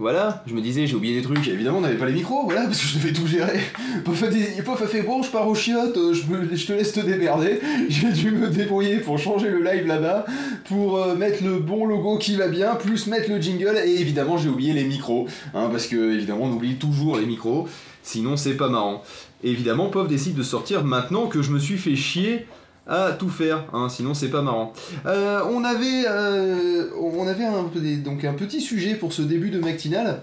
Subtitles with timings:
[0.00, 1.46] voilà, je me disais, j'ai oublié des trucs.
[1.46, 3.60] Évidemment, on n'avait pas les micros, voilà, parce que je devais tout gérer.
[4.04, 6.72] Pof a, Pof a fait bon, je pars au chiottes, euh, je, me- je te
[6.72, 7.60] laisse te démerder.
[7.90, 10.24] J'ai dû me débrouiller pour changer le live là-bas,
[10.64, 14.38] pour euh, mettre le bon logo qui va bien, plus mettre le jingle, et évidemment,
[14.38, 17.68] j'ai oublié les micros, hein, parce que évidemment, on oublie toujours les micros,
[18.02, 19.02] sinon c'est pas marrant.
[19.44, 22.46] Évidemment, Pof décide de sortir maintenant que je me suis fait chier
[22.86, 24.72] à tout faire, hein, sinon c'est pas marrant.
[25.06, 27.62] Euh, on avait, euh, on avait un,
[28.02, 30.22] donc un petit sujet pour ce début de matinale.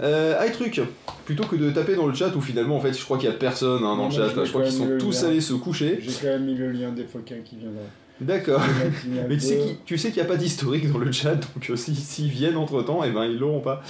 [0.00, 0.80] Euh, truc,
[1.26, 3.32] plutôt que de taper dans le chat où finalement en fait je crois qu'il y
[3.32, 5.28] a personne hein, dans Non, le chat, je crois qu'ils sont tous lien.
[5.28, 5.98] allés se coucher.
[6.02, 7.82] J'ai quand même mis le lien des foquins qui viendra.
[8.20, 8.60] D'accord.
[9.28, 9.62] Mais tu sais deux.
[9.64, 12.28] qui- tu sais qu'il n'y a pas d'historique dans le chat, donc euh, si- s'ils
[12.30, 13.82] viennent entre temps, et ben ils l'auront pas.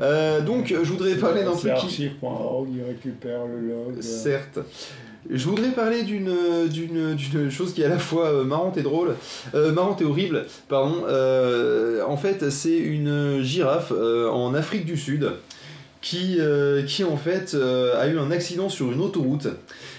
[0.00, 1.68] Euh, donc je voudrais parler d'un truc qui.
[1.70, 4.00] archive.org, il récupère le log.
[4.02, 4.58] Certes.
[5.30, 9.14] Je voudrais parler d'une chose qui est à la fois euh, marrante et drôle,
[9.54, 11.04] Euh, marrante et horrible, pardon.
[11.08, 15.30] Euh, en fait, c'est une girafe euh, en Afrique du Sud
[16.02, 16.38] qui
[17.02, 19.48] en fait a eu un accident sur une autoroute.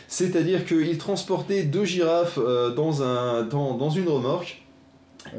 [0.07, 4.64] C'est-à-dire qu'il transportait deux girafes dans une remorque.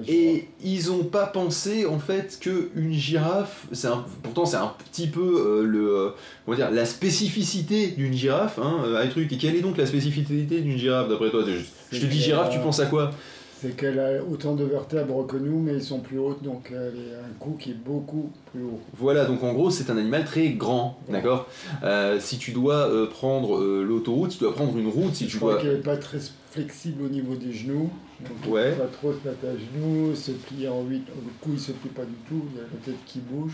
[0.09, 4.73] Et ils ont pas pensé en fait que une girafe, c'est un- pourtant c'est un
[4.91, 6.11] petit peu euh, le, euh,
[6.47, 9.33] on va dire la spécificité d'une girafe, hein, un truc.
[9.33, 11.43] Et quelle est donc la spécificité d'une girafe d'après toi?
[11.47, 13.11] Je, je te dis girafe, tu penses à quoi?
[13.59, 17.15] C'est qu'elle a autant de vertèbres que nous, mais ils sont plus hautes, donc elle
[17.15, 18.81] a un cou qui est beaucoup plus haut.
[18.99, 21.47] Voilà, donc en gros c'est un animal très grand, d'accord?
[21.83, 25.25] Euh, Si tu dois euh, prendre euh, l'autoroute, si tu dois prendre une route, si
[25.25, 26.19] je tu crois dois, qu'elle n'est pas très
[26.57, 27.91] flexible au niveau des genoux.
[28.21, 28.73] Donc Ouais.
[28.73, 31.05] pas trop se mettre à genoux, se plier en 8.
[31.09, 33.53] Le cou il se plie pas du tout, il y a la tête qui bouge.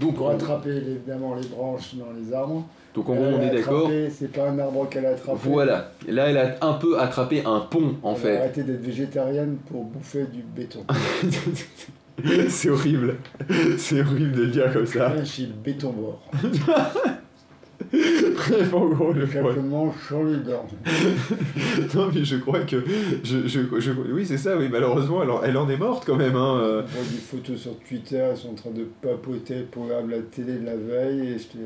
[0.00, 2.66] donc Pour attraper évidemment les branches dans les arbres.
[2.94, 3.90] donc en gros on est d'accord.
[4.10, 5.38] C'est pas un arbre qu'elle a attrapé.
[5.44, 8.36] Voilà, là elle a un peu attrapé un pont en Elle a fait.
[8.38, 10.84] arrêté d'être végétarienne pour bouffer du béton.
[12.48, 13.16] c'est horrible,
[13.76, 15.10] c'est horrible de le dire comme ça.
[15.10, 16.22] Un chip bétonvore.
[17.92, 19.26] Bref, en gros, le.
[19.26, 20.66] Simplement Charlie Dorn.
[21.94, 22.76] Non, mais je crois que.
[23.22, 26.16] Je, je, je- oui, c'est ça, oui, malheureusement, elle en, elle en est morte quand
[26.16, 26.36] même.
[26.36, 26.58] Hein.
[26.60, 26.82] euh.
[26.82, 30.76] Des photos sur Twitter, elles sont en train de papoter programme la télé de la
[30.76, 31.58] veille et je.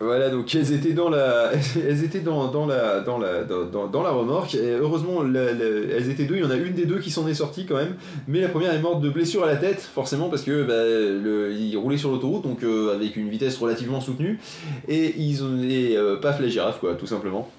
[0.00, 1.50] Voilà, donc elles étaient dans la,
[1.88, 4.54] elles étaient dans, dans la, dans la, dans, dans- la remorque.
[4.54, 6.36] Et heureusement, la- elles étaient deux.
[6.36, 7.96] Il y en a une des deux qui s'en est sortie quand même.
[8.28, 11.52] Mais la première est morte de blessure à la tête, forcément parce que bah, le,
[11.52, 14.38] ils roulaient sur l'autoroute, donc euh, avec une vitesse relativement soutenue.
[14.86, 17.50] Et ils ont, et euh, paf la girafe, quoi, tout simplement.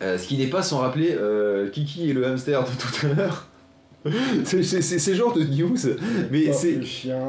[0.00, 3.14] Euh, ce qui n'est pas sans rappeler euh, Kiki et le hamster de tout à
[3.14, 3.47] l'heure.
[4.44, 5.76] C'est ce genre de news,
[6.30, 6.80] mais Paf, c'est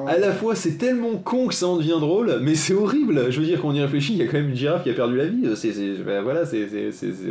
[0.07, 3.31] à la fois, c'est tellement con que ça en devient drôle, mais c'est horrible.
[3.31, 4.89] Je veux dire, quand on y réfléchit, il y a quand même une girafe qui
[4.89, 5.43] a perdu la vie.
[5.55, 6.67] C'est, c'est- ben voilà, c'est,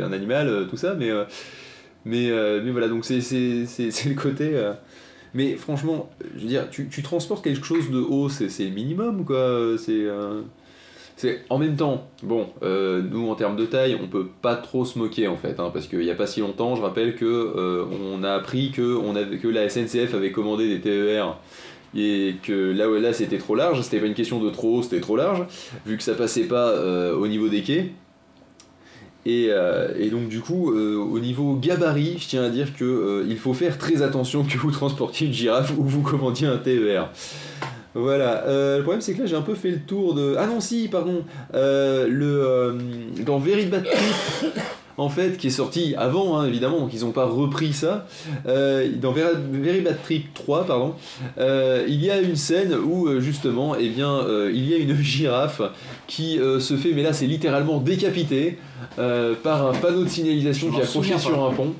[0.01, 1.23] un animal, euh, tout ça, mais, euh,
[2.05, 4.51] mais, euh, mais voilà, donc c'est, le côté.
[4.53, 4.73] euh,
[5.33, 8.71] Mais franchement, je veux dire, tu, tu transportes quelque chose de haut, c'est, c'est le
[8.71, 9.75] minimum, quoi.
[9.77, 10.41] C'est, euh,
[11.19, 14.85] c'est en même temps, bon, euh, nous en termes de taille, on peut pas trop
[14.85, 17.25] se moquer en fait, hein, parce qu'il y a pas si longtemps, je rappelle que
[17.25, 21.37] euh, on a appris que, la SNCF avait commandé des TER
[21.93, 25.01] et que là, là c'était trop large, c'était pas une question de trop haut, c'était
[25.01, 25.43] trop large,
[25.85, 27.91] vu que ça passait pas euh, au niveau des quais.
[29.25, 29.49] Et,
[30.09, 34.01] donc du coup, au niveau gabarit, je tiens à dire que il faut faire très
[34.01, 37.09] attention que vous transportiez une girafe ou vous commandiez un TER.
[37.93, 38.43] Voilà.
[38.45, 40.35] Euh, le problème c'est que là j'ai un peu fait le tour de.
[40.37, 41.23] Ah non si, pardon.
[41.53, 42.73] Euh, le euh,
[43.25, 44.53] dans Very Bad Trip,
[44.97, 48.07] en fait, qui est sorti avant hein, évidemment, donc ils n'ont pas repris ça.
[48.45, 50.93] Dans Very, Very Bad Trip 3, pardon,
[51.37, 54.19] il y a une scène où justement, eh bien,
[54.53, 55.61] il y a une girafe
[56.07, 58.59] qui se fait, mais là c'est littéralement décapité
[58.97, 61.73] euh, par un panneau de signalisation qui est accroché sur un pont.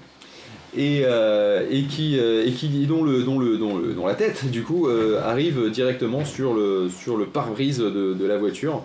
[0.78, 4.14] Et, euh, et qui euh, et qui dont le dont le dont le dont la
[4.14, 8.84] tête du coup euh, arrive directement sur le sur le pare-brise de, de la voiture.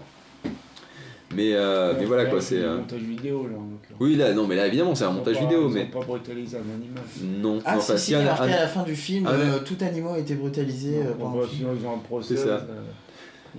[1.36, 3.56] Mais euh, mais voilà quoi c'est un montage vidéo là.
[3.58, 3.69] en
[4.00, 6.56] oui là non mais là évidemment c'est un montage pas- vidéo ils mais pas brutalisé
[6.56, 7.02] un animal.
[7.42, 8.69] non Ah, non, si, enfin, si, si il y un- a marqué un- à la
[8.69, 11.58] fin du film, Ah, euh, tout animal a été brutalisé euh, Bon, pendant le film.
[11.58, 12.36] sinon ils ont un procès.
[12.36, 12.66] C'est ça.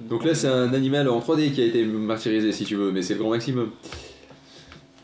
[0.10, 3.02] Donc là, c'est un animal en 3D qui a été martyrisé, si tu veux, mais
[3.02, 3.70] c'est le grand maximum.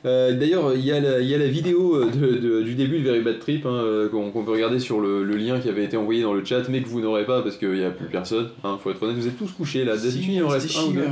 [0.03, 2.73] Euh, D'ailleurs, il y, a la- il y a la vidéo euh, de- de- du
[2.73, 5.69] début de Very Bad Trip hein, euh, qu'on peut regarder sur le, le lien qui
[5.69, 7.91] avait été envoyé dans le chat, mais que vous n'aurez pas parce qu'il n'y a
[7.91, 8.49] plus personne.
[8.63, 9.95] Hein, faut être honnête, vous êtes tous couchés là.
[9.95, 11.03] D'habitude, il en reste un ou deux.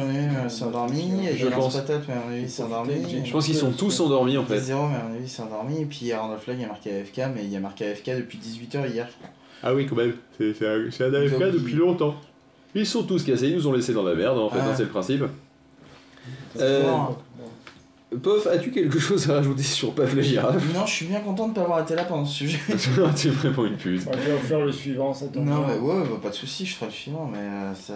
[0.50, 1.04] s'est endormi,
[1.38, 1.76] Je pense.
[1.76, 2.02] Lance-Patate,
[2.32, 2.94] mais s'est endormi.
[3.24, 4.58] Je pense qu'ils sont tous endormis en fait.
[4.60, 5.82] 0 mais à mon avis, il s'est endormi.
[5.82, 8.10] Et puis Arnold Flag, il y a marqué AFK, mais il y a marqué AFK
[8.18, 9.30] depuis 18h hier, je crois.
[9.62, 12.16] Ah oui, quand même, c'est c'est un, c'est un AFK depuis longtemps.
[12.74, 14.70] Ils sont tous cassés, ils nous ont laissé dans la merde en fait, Ah.
[14.70, 15.24] hein, c'est le principe.
[16.56, 16.84] C'est Euh,
[18.24, 20.74] Pof, as-tu quelque chose à rajouter sur Paf la girafe?
[20.74, 22.58] Non, je suis bien content de pas avoir été là pendant ce sujet.
[23.16, 24.02] Tu es vraiment une pute.
[24.08, 25.68] On va faire le suivant, ça tombe Non, bien.
[25.76, 27.94] mais ouais, bah, pas de soucis, je ferai le suivant, mais euh, ça.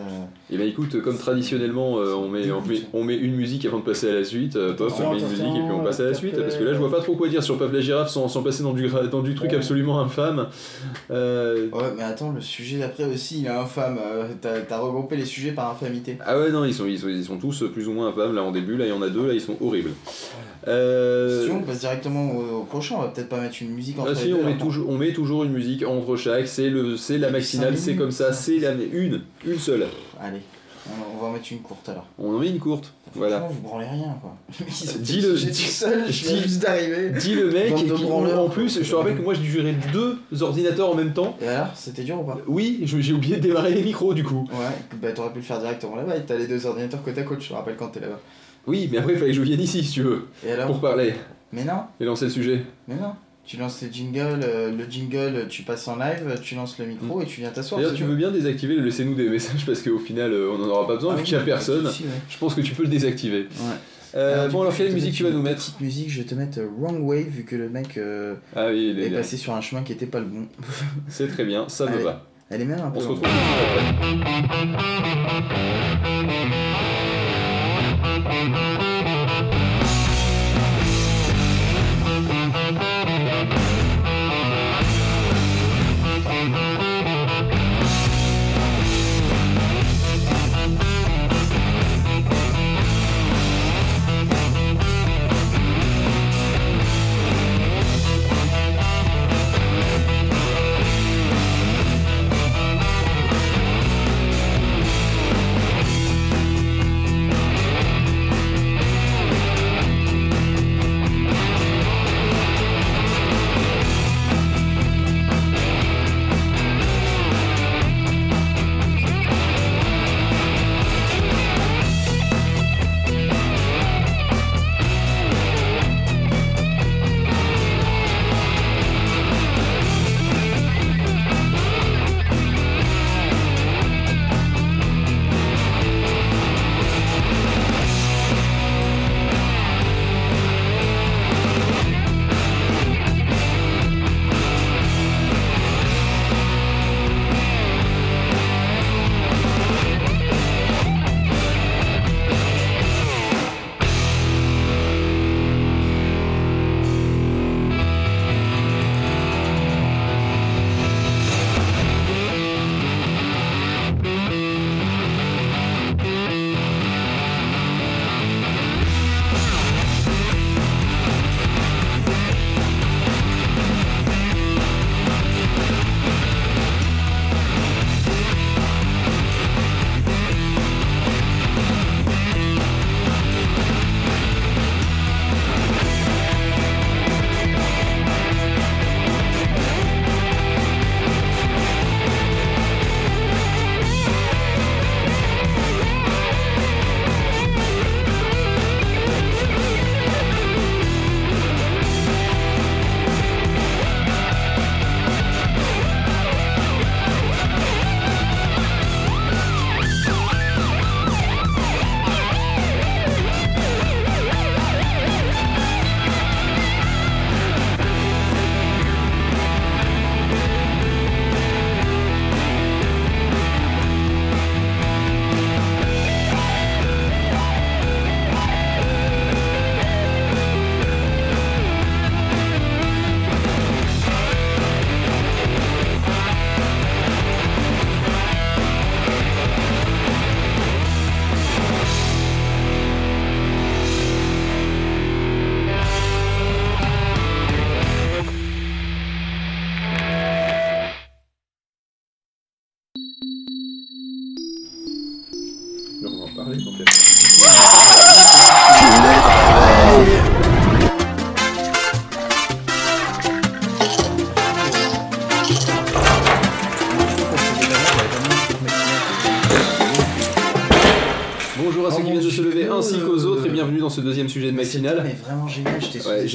[0.51, 3.79] Et bah écoute, comme traditionnellement, euh, on, met, on, met, on met une musique avant
[3.79, 4.55] de passer à la suite.
[4.55, 6.39] Euh, Pof, on met une musique et puis on passe à la suite.
[6.39, 8.43] Parce que là, je vois pas trop quoi dire sur Paf la girafe sans, sans
[8.43, 9.57] passer dans du, gra- dans du truc Ouais.
[9.57, 10.47] absolument infâme.
[11.09, 13.97] Euh, Ouais, mais attends, le sujet d'après aussi, il est infâme.
[13.99, 16.19] euh, T'as t'as regroupé les sujets par infamité.
[16.23, 18.35] Ah ouais, non, ils sont, ils, sont, ils sont tous plus ou moins infâmes.
[18.35, 19.89] Là, en début, là, il y en a deux, là, ils sont horribles.
[20.67, 23.99] Euh, Si on passe directement au, au prochain, on va peut-être pas mettre une musique
[23.99, 24.57] entre Ah si, on met, là.
[24.59, 28.31] toujours, on met toujours une musique entre chaque, c'est le la maximale, c'est comme ça,
[28.33, 29.87] c'est la une, une seule.
[30.21, 30.39] Allez,
[31.15, 32.05] on, va en mettre une courte alors.
[32.17, 33.39] On en met une courte, voilà.
[33.49, 34.35] Vous branlez rien quoi.
[34.99, 37.09] Dis-le, J'ai tout dis- seul, je dis- juste d'arriver.
[37.09, 40.17] Dis le mec, et qui, en plus, je te rappelle que moi j'ai géré deux
[40.41, 41.37] ordinateurs en même temps.
[41.41, 42.37] Et alors, c'était dur ou pas?
[42.47, 44.47] Oui, j'ai oublié de démarrer les micros du coup.
[44.51, 47.41] Ouais, bah t'aurais pu le faire directement là-bas, t'as les deux ordinateurs côte à côte,
[47.41, 48.19] je te rappelle quand t'es là-bas.
[48.67, 50.79] Oui, mais après il fallait que je vienne ici si tu veux, Et alors pour
[50.81, 51.13] parler
[51.51, 52.63] Mais non, et lancer le sujet.
[52.87, 53.13] mais non.
[53.45, 57.21] Tu lances les jingles, euh, le jingle, tu passes en live, tu lances le micro
[57.21, 57.81] et tu viens t'asseoir.
[57.81, 60.67] D'ailleurs, tu veux bien désactiver le laissez-nous des messages parce qu'au final euh, on en
[60.69, 61.85] aura pas besoin Ah vu qu'il y a personne.
[61.85, 61.91] ouais.
[62.29, 63.41] Je pense que tu peux le désactiver.
[63.59, 63.75] Ouais.
[64.15, 66.25] Euh, du bon coup, alors quelle musique tu vas nous mettre Petite musique, je vais
[66.25, 69.35] te mettre euh, Wrong Way vu que le mec euh, Ah oui, il est passé
[69.37, 70.45] sur un chemin qui était pas le bon.
[71.09, 72.23] c'est très bien, ça me va.
[72.49, 72.99] Elle est même un peu.
[72.99, 74.23] On se retrouve tout de suite
[75.43, 76.92] après.
[78.25, 78.82] On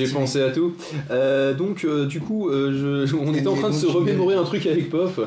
[0.05, 0.75] j'ai pensé à tout.
[1.11, 4.45] Euh, donc, euh, du coup, euh, je- on était en train de se remémorer un
[4.45, 5.19] truc avec Pof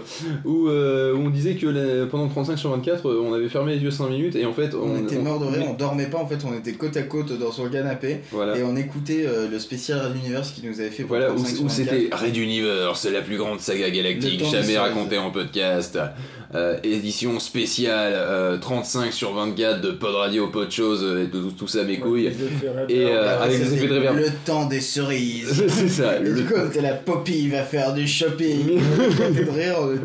[0.46, 3.82] où, où on disait que la- pendant 35 sur 24, euh, on avait fermé les
[3.82, 6.28] yeux 5 minutes et en fait, On, était mort de rire, on- dormait pas en
[6.28, 8.58] fait, on était côte à côte dans son canapé Voilà.
[8.58, 11.56] et on écoutait le spécial Red Universe qui nous avait fait pour Voilà, où, 35
[11.56, 11.90] sur où 24.
[12.00, 15.98] c'était Red Universe, la plus grande saga galactique jamais racontée en podcast.
[16.54, 21.52] Euh, édition spéciale, euh, 35 sur 24 de Pod Radio, Pod Chose, euh, et tout,
[21.58, 22.30] tout ça mes couilles.
[22.90, 24.18] Et, euh, avec des effets de reverb.
[24.18, 25.64] Le temps des cerises.
[25.70, 26.18] C'est ça.
[26.18, 28.80] Et le- du coup, était la Poppy va faire du shopping.
[28.80, 29.98] de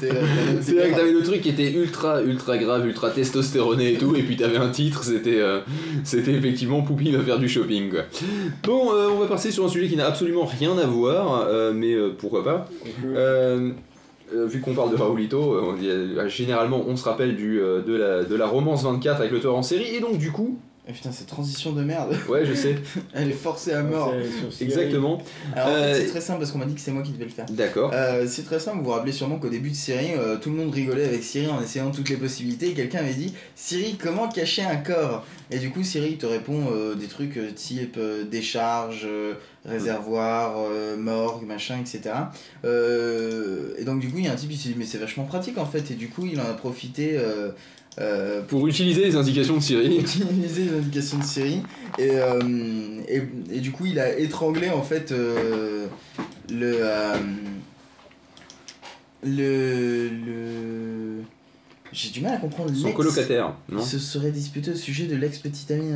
[0.61, 4.15] C'est vrai que t'avais le truc qui était ultra ultra grave, ultra testostéroné et tout,
[4.15, 5.61] et puis t'avais un titre, c'était euh,
[6.05, 8.00] c'était effectivement Poupie va faire du shopping quoi.
[8.62, 11.73] Bon, euh, on va passer sur un sujet qui n'a absolument rien à voir, euh,
[11.75, 12.69] mais euh, pourquoi pas.
[14.35, 17.59] Euh, vu qu'on parle de Raoulito, euh, on dit, euh, généralement on se rappelle du,
[17.59, 20.59] de, la, de la romance 24 avec le tueur en série, et donc du coup,
[20.88, 22.76] Eh putain, cette transition de merde, ouais je sais,
[23.14, 24.12] elle est forcée à mort.
[24.61, 25.23] exactement,
[25.54, 27.25] Alors en fait, c'est très simple parce qu'on m'a dit que c'est moi qui devais
[27.25, 27.47] le faire.
[27.50, 27.90] d'accord.
[27.95, 30.56] Euh, c'est très simple, vous vous rappelez sûrement qu'au début de Siri, euh, tout le
[30.56, 34.28] monde rigolait avec Siri en essayant toutes les possibilités et quelqu'un avait dit Siri, comment
[34.28, 35.25] cacher un corps?
[35.52, 39.35] Et du coup, Siri il te répond euh, des trucs euh, type euh, décharge, euh,
[39.67, 42.15] réservoir, euh, morgue, machin, etc.
[42.65, 44.99] Euh, et donc, du coup, il y a un type qui s'est dit Mais c'est
[44.99, 47.19] vachement pratique en fait, et du coup, il en a profité.
[47.99, 51.63] euh, Pour utiliser les indications de Siri, utiliser les indications de Siri
[51.99, 52.11] et,
[53.09, 55.89] et, et du coup il a étranglé en fait le,
[56.51, 56.83] le
[59.25, 61.23] le
[61.99, 65.17] j'ai du mal à comprendre son colocataire, non il se serait disputé au sujet de
[65.17, 65.91] l'ex petite amie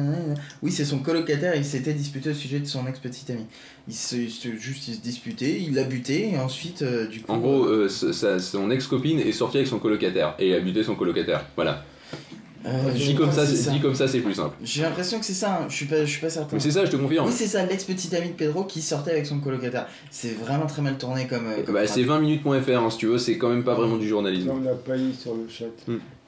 [0.62, 3.44] oui c'est son colocataire il s'était disputé au sujet de son ex petite amie
[3.86, 4.16] il se,
[4.58, 7.88] juste il se disputait il l'a buté et ensuite euh, du coup En gros, euh,
[7.88, 11.44] sa- sa- son ex-copine est sortie avec son colocataire et a buté son colocataire.
[11.56, 11.84] Voilà.
[12.66, 14.54] Euh, Dit comme ça, dit comme ça, c'est plus simple.
[14.62, 15.66] j'ai l'impression que c'est ça hein.
[15.68, 17.26] je suis pas je suis pas certain Mais c'est ça, je te confirme.
[17.26, 19.86] Oui, c'est ça, l'ex-petite amie de Pedro qui sortait avec son colocataire.
[20.10, 21.46] C'est vraiment très mal tourné comme.
[21.46, 24.06] euh, comme Bah, c'est 20minutes.fr, hein, si tu veux, c'est quand même pas vraiment du
[24.08, 24.50] journalisme.
[24.50, 25.64] On a failli sur le chat.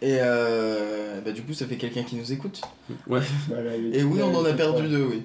[0.05, 2.61] Et euh, bah, du coup, ça fait quelqu'un qui nous écoute.
[3.11, 5.23] Est- Et oui, on en a perdu pas- deux, oui.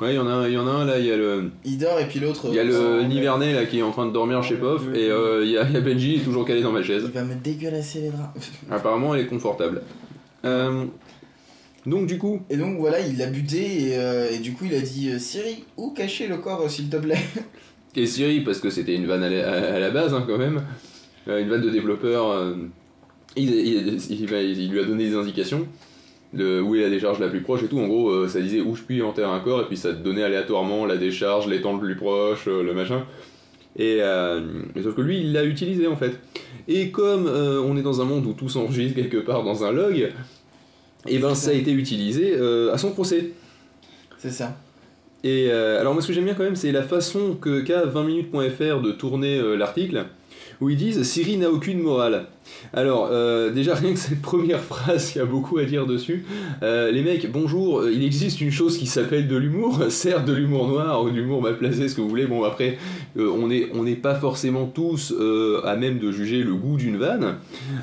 [0.00, 1.16] Ouais, il y en a, un- il y en a un là, il y a
[1.16, 2.46] le, Il dort et puis l'autre.
[2.48, 4.82] il y a euh, le Nivernais là qui est en train de dormir chez Pof
[4.94, 6.82] et euh, il y, a, il y a Benji il est toujours calé dans ma
[6.82, 7.02] chaise.
[7.06, 8.50] Il va me dégueulasser les draps.
[8.70, 9.82] Apparemment, elle est confortable.
[10.46, 10.84] Euh,
[11.86, 14.74] donc du coup, Et donc voilà, il l'a buté et, euh, et du coup, il
[14.74, 17.18] a dit euh, Siri, où cacher le corps, euh, s'il te plaît?
[17.96, 20.38] Et Siri parce que c'était une vanne à la, à- à la base hein, quand
[20.38, 20.62] même,
[21.28, 22.30] euh, une vanne de développeur.
[22.30, 22.54] euh,
[23.36, 25.66] il, il- il- va- il lui a donné des indications.
[26.32, 27.78] De où est la décharge la plus proche et tout.
[27.80, 29.98] En gros, euh, ça disait où je puis enterrer un corps et puis ça te
[29.98, 33.04] donnait aléatoirement la décharge, l'étang le plus proche, euh, le machin.
[33.76, 34.40] Et euh,
[34.74, 36.18] mais sauf que lui, il l'a utilisé en fait.
[36.68, 40.12] Et comme on est dans un monde où tout s'enregistre quelque part dans un log,
[41.08, 42.36] et ben ça a été utilisé
[42.72, 43.30] à son procès.
[44.18, 44.56] C'est ça.
[45.24, 48.82] Et alors moi ce que j'aime bien quand même c'est la façon que qu'a 20minutes.fr
[48.82, 50.04] de tourner l'article
[50.60, 52.26] où ils disent Siri n'a aucune morale.
[52.74, 56.24] Alors euh, déjà rien que cette première phrase, il y a beaucoup à dire dessus.
[56.62, 60.34] Euh, les mecs, bonjour, euh, il existe une chose qui s'appelle de l'humour, certes de
[60.34, 62.26] l'humour noir ou de l'humour mal placé, ce que vous voulez.
[62.26, 62.76] Bon après,
[63.16, 65.14] euh, on n'est on n'est pas forcément tous
[65.64, 67.36] à même de juger le goût d'une vanne.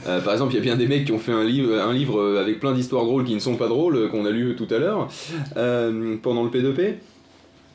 [0.06, 2.38] Par exemple, il y a bien des mecs qui ont fait un livre, un livre
[2.38, 5.08] avec plein d'histoires drôles qui ne sont pas drôles, qu'on a lu tout à l'heure
[6.22, 6.96] pendant le P2P.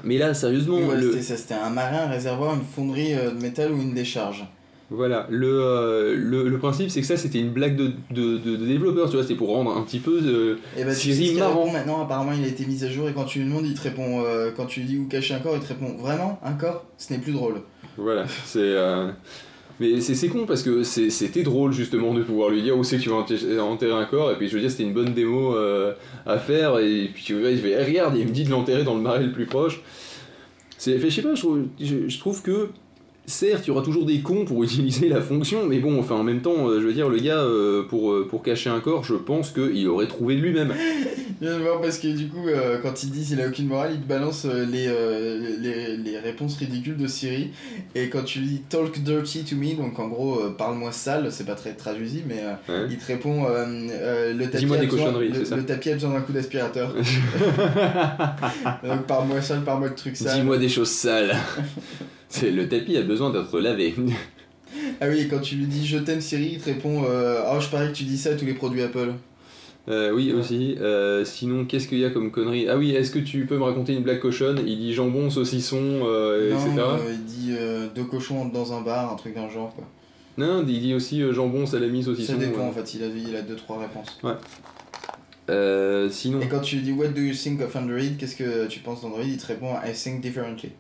[0.05, 3.41] Mais là, sérieusement, Ouais, le, C'était ça, c'était un marin, un réservoir, une fonderie de
[3.41, 4.45] métal ou une décharge.
[4.95, 8.57] Voilà, le, euh, le, le principe, c'est que ça, c'était une blague de, de, de,
[8.57, 10.59] de développeur, tu vois, c'était pour rendre un petit peu de...
[10.77, 11.71] Et bah, Siri marrant.
[11.73, 13.83] maintenant, apparemment il a été mis à jour et quand tu lui demandes, il te
[13.83, 16.53] répond, euh, quand tu lui dis où cacher un corps, il te répond vraiment un
[16.53, 17.63] corps Ce n'est plus drôle.
[17.97, 18.59] Voilà, c'est...
[18.61, 19.11] euh,
[19.81, 23.03] Mais c'est con parce que c'était drôle justement de pouvoir lui dire où c'est que
[23.03, 25.93] tu vas enterrer- un corps et puis je veux dire c'était une bonne démo euh,
[26.27, 28.95] à faire et puis tu vois il fait regarde il me dit de l'enterrer dans
[28.95, 29.81] le marais le plus proche.
[30.79, 32.69] C'est fait je sais pas je trouve, je, je trouve que
[33.27, 36.25] certes il y aura toujours des cons pour utiliser la fonction mais bon enfin en
[36.25, 39.05] même temps euh, je veux dire le gars euh, pour, euh, pour cacher un corps
[39.05, 40.73] je pense qu'il aurait trouvé de lui-même.
[41.41, 42.47] Je viens de voir parce que du coup,
[42.85, 44.87] quand il dit s'il a aucune morale, il te balance euh, les,
[45.59, 47.51] les, les réponses ridicules de Siri.
[47.97, 51.57] Et quand tu dis talk dirty to me, donc en gros, parle-moi sale, c'est pas
[51.57, 52.87] très traduisible, mais Ouais.
[52.91, 55.57] il te répond le tapis des besoin- le- ça.
[55.57, 56.95] Le tapis a besoin d'un coup d'aspirateur.
[58.85, 60.39] donc parle-moi sale, parle-moi de trucs sales.
[60.41, 61.37] Dis-moi des choses sales.
[62.33, 63.95] C'est le tapis a besoin d'être lavé.
[65.03, 67.69] Ah oui, quand tu lui dis je t'aime Siri, il te répond euh, oh je
[67.69, 69.13] parie que tu dis ça à tous les produits Apple.
[69.89, 70.77] Euh, oui, aussi.
[70.81, 72.69] Euh, sinon, qu'est-ce qu'il y a comme connerie?
[72.69, 74.63] Ah oui, est-ce que tu peux me raconter une blague cochonne?
[74.65, 76.83] Il dit jambon, saucisson, euh, non, etc.
[77.11, 77.53] il dit
[77.95, 79.85] deux cochons dans un bar, un truc le genre quoi.
[80.39, 82.33] Non, il dit aussi jambon, salami, saucisson.
[82.33, 84.19] Ça dépend en fait, il a, il a deux trois réponses.
[85.51, 86.41] Euh, sinon.
[86.41, 88.17] Et quand tu lui dis What do you think of Android?
[88.19, 89.25] Qu'est-ce que tu penses d'Android?
[89.25, 90.71] Il te répond I think differently.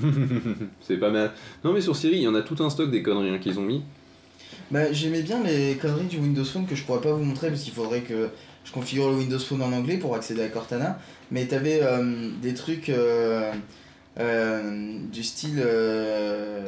[0.80, 1.32] c'est pas mal.
[1.64, 3.58] Non, mais sur Siri, il y en a tout un stock des conneries hein, qu'ils
[3.58, 3.82] ont mis.
[4.70, 7.62] Bah, j'aimais bien les conneries du Windows Phone que je pourrais pas vous montrer parce
[7.62, 8.28] qu'il faudrait que
[8.64, 10.98] je configure le Windows Phone en anglais pour accéder à Cortana.
[11.30, 13.52] Mais t'avais euh, des trucs euh,
[14.18, 16.60] euh, du style euh,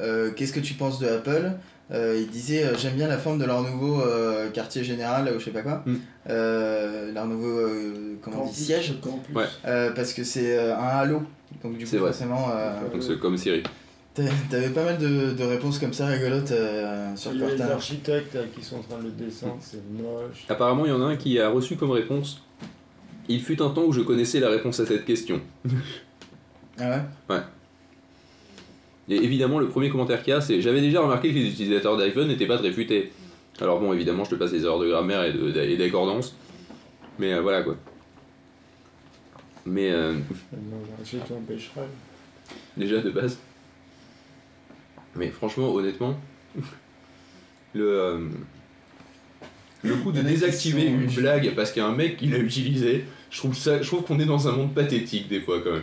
[0.00, 1.52] euh, Qu'est-ce que tu penses de Apple?
[1.90, 5.38] Euh, Il disait euh, J'aime bien la forme de leur nouveau euh, quartier général ou
[5.40, 5.82] je sais pas quoi.
[5.86, 5.94] Mm.
[6.28, 8.94] Euh, leur nouveau euh, comment on dit, Campus, siège.
[9.00, 9.34] campus.
[9.34, 9.44] Ouais.
[9.66, 11.22] Euh, parce que c'est euh, un halo.
[11.62, 12.10] Donc du coup C'est vrai.
[12.10, 12.48] forcément.
[12.52, 13.62] euh, Donc c'est comme Siri.
[14.14, 17.46] t'a- T'avais pas mal de, de réponses comme ça rigolotes euh, sur Il y a
[17.46, 17.74] les Cortana.
[17.74, 20.44] architectes euh, qui sont en train de le descendre, c'est moche.
[20.48, 22.42] Apparemment, il y en a un qui a reçu comme réponse.
[23.28, 25.40] Il fut un temps où je connaissais la réponse à cette question.
[26.80, 27.36] Ah ouais
[29.08, 31.96] Et évidemment, le premier commentaire qu'il y a, c'est J'avais déjà remarqué que les utilisateurs
[31.96, 33.12] d'iPhone n'étaient pas très futés.
[33.60, 36.36] Alors bon, évidemment, je te passe des erreurs de grammaire et de- et d'accordance.
[37.18, 37.74] Mais euh, voilà quoi.
[39.68, 40.14] Mais euh,
[40.52, 40.78] Non,
[42.76, 43.38] déjà de base.
[45.14, 46.18] Mais franchement, honnêtement,
[47.74, 48.28] le, euh,
[49.82, 53.04] le coup de désactiver une blague parce qu'il y a un mec qui l'a utilisé,
[53.30, 55.82] je trouve ça, je trouve qu'on est dans un monde pathétique des fois quand même.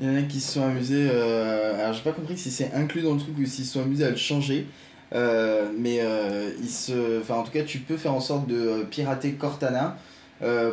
[0.00, 1.08] Il y en a qui se sont amusés.
[1.12, 3.82] euh, alors j'ai pas compris si c'est inclus dans le truc ou s'ils se sont
[3.82, 4.66] amusés à le changer.
[5.12, 7.20] euh, mais euh, se.
[7.20, 9.96] Enfin, en tout cas, tu peux faire en sorte de pirater Cortana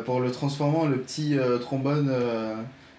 [0.04, 2.54] pour le transformer en le petit euh, trombone euh,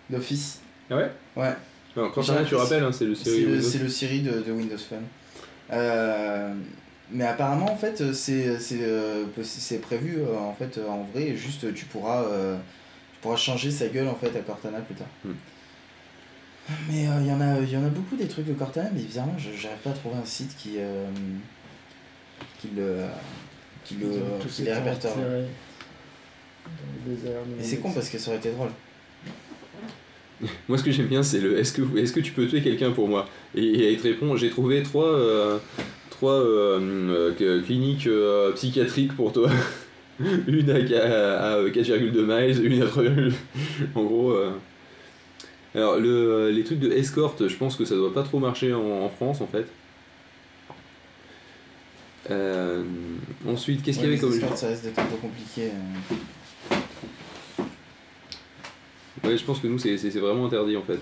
[0.10, 0.60] d'office.
[0.89, 1.12] Ah ouais?
[1.36, 1.53] Ouais.
[1.96, 3.68] Non, quand ça, tu rappelles, hein, c'est le C'est série le, Windows.
[3.70, 5.03] c'est le Siri de, de Windows Phone.
[5.72, 6.53] Euh,
[7.12, 11.03] mais apparemment, en fait, c'est c'est, euh, possi- c'est prévu euh, en fait euh, en
[11.13, 11.24] vrai.
[11.30, 12.58] et Juste, tu pourras, euh,
[13.13, 15.08] tu pourras changer sa gueule en fait à Cortana plus tard.
[15.24, 15.34] Hmm.
[16.89, 19.01] Mais euh, il y en a, y en a beaucoup des trucs de Cortana, mais
[19.01, 21.06] bizarrement, je j'arrive pas à trouver un site qui, euh,
[22.60, 23.01] qui le,
[23.86, 24.10] qui le,
[24.50, 25.13] qui les répertoire.
[25.13, 25.50] enterrés dans le désert.
[27.60, 28.70] Et c'est con parce que ça aurait été drôle.
[30.68, 32.92] Moi, ce que j'aime bien, c'est le est-ce que, est que tu peux tuer quelqu'un
[32.92, 33.27] pour moi?
[33.55, 35.57] Et, et il te répond j'ai trouvé trois, euh,
[36.09, 39.50] trois euh, euh, que- cliniques euh, psychiatriques pour toi.
[40.48, 43.03] une à, à, à 4,2 miles, une à 3,
[43.96, 44.31] En gros.
[44.31, 44.51] euh,
[45.75, 48.81] Alors, le, les trucs de escorte, je pense que ça doit pas trop marcher en,
[49.03, 49.66] en France en fait.
[52.31, 52.83] Euh,
[53.48, 55.64] ensuite, qu'est-ce qu'il y avait comme ça risque d'être un peu compliqué.
[55.68, 56.16] euh.
[59.24, 61.00] Ouais, je pense que nous, c'est vraiment interdit en fait.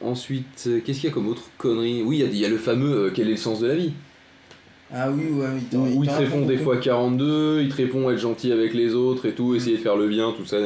[0.00, 2.02] Ensuite, euh, qu'est-ce qu'il y a comme autre connerie?
[2.02, 3.66] Oui, il y a- il y, a le fameux euh, quel est le sens de
[3.66, 3.92] la vie?
[4.94, 8.18] Ah oui, ouais, il Où il te répond des fois 42, il te répond être
[8.18, 10.56] gentil avec les autres et tout, essayer de faire le bien, tout ça.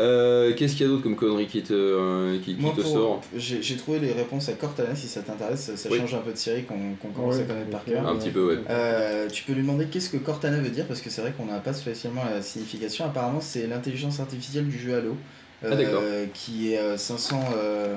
[0.00, 2.80] Euh, Qu'est-ce qu'il y a d'autre comme connerie qui te, euh, qui, qui Moi, te
[2.80, 5.98] pour- sort j'ai trouvé les réponses à Cortana, si ça t'intéresse, ça, ça Oui.
[5.98, 8.08] change un peu de série qu'on commence à connaître par cœur.
[8.08, 8.58] Un petit peu, ouais.
[8.70, 11.44] Euh, tu peux lui demander qu'est-ce que Cortana veut dire, parce que c'est vrai qu'on
[11.46, 13.04] n'a pas spécialement la signification.
[13.04, 15.16] Apparemment, c'est l'intelligence artificielle du jeu Halo,
[15.62, 16.02] Ah, d'accord.
[16.32, 17.40] qui est euh, 500...
[17.56, 17.94] euh,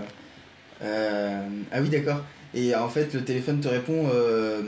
[0.84, 1.40] euh,
[1.72, 2.22] ah oui, d'accord.
[2.54, 4.08] Et en fait, le téléphone te répond...
[4.14, 4.62] euh,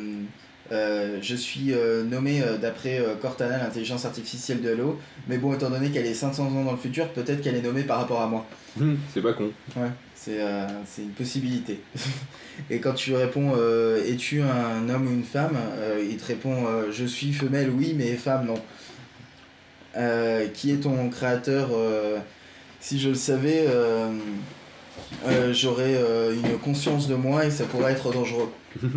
[0.71, 5.69] euh, je suis euh, nommé euh, d'après Cortana, l'intelligence artificielle de Halo, mais bon, étant
[5.69, 8.27] donné qu'elle est 500 ans dans le futur, peut-être qu'elle est nommée par rapport à
[8.27, 8.45] moi.
[8.79, 9.51] Hum, C'est pas con.
[9.75, 10.39] Ouais, c'est
[10.85, 11.81] c'est une possibilité.
[12.71, 13.51] Et quand tu lui réponds
[14.07, 15.57] Es-tu un homme ou une femme
[16.09, 16.55] Il te répond
[16.91, 18.59] Je suis femelle, oui, mais femme, non.
[20.53, 21.69] Qui est ton créateur
[22.79, 23.67] Si je le savais,
[25.25, 28.49] euh, j'aurais euh, une conscience de moi et ça pourrait être dangereux.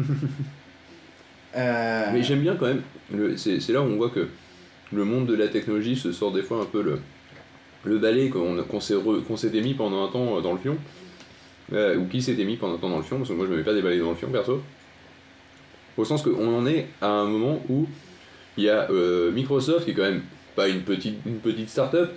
[1.58, 2.82] Euh, Mais j'aime bien quand même,
[3.38, 4.28] c'est là où on voit que
[4.92, 7.00] le monde de la technologie se sort des fois un peu le,
[7.84, 10.76] le balai qu'on qu'on s'était mis pendant un temps euh, dans le fion,
[11.72, 13.56] ou qui s'était mis pendant un temps dans le fion, parce que moi je me
[13.56, 14.60] mets pas des balais dans le fion perso.
[15.96, 17.86] Au sens qu'on en est à un moment où
[18.58, 18.86] il y a
[19.32, 20.24] Microsoft, qui est quand même
[20.56, 22.12] pas une petite, une petite start-up,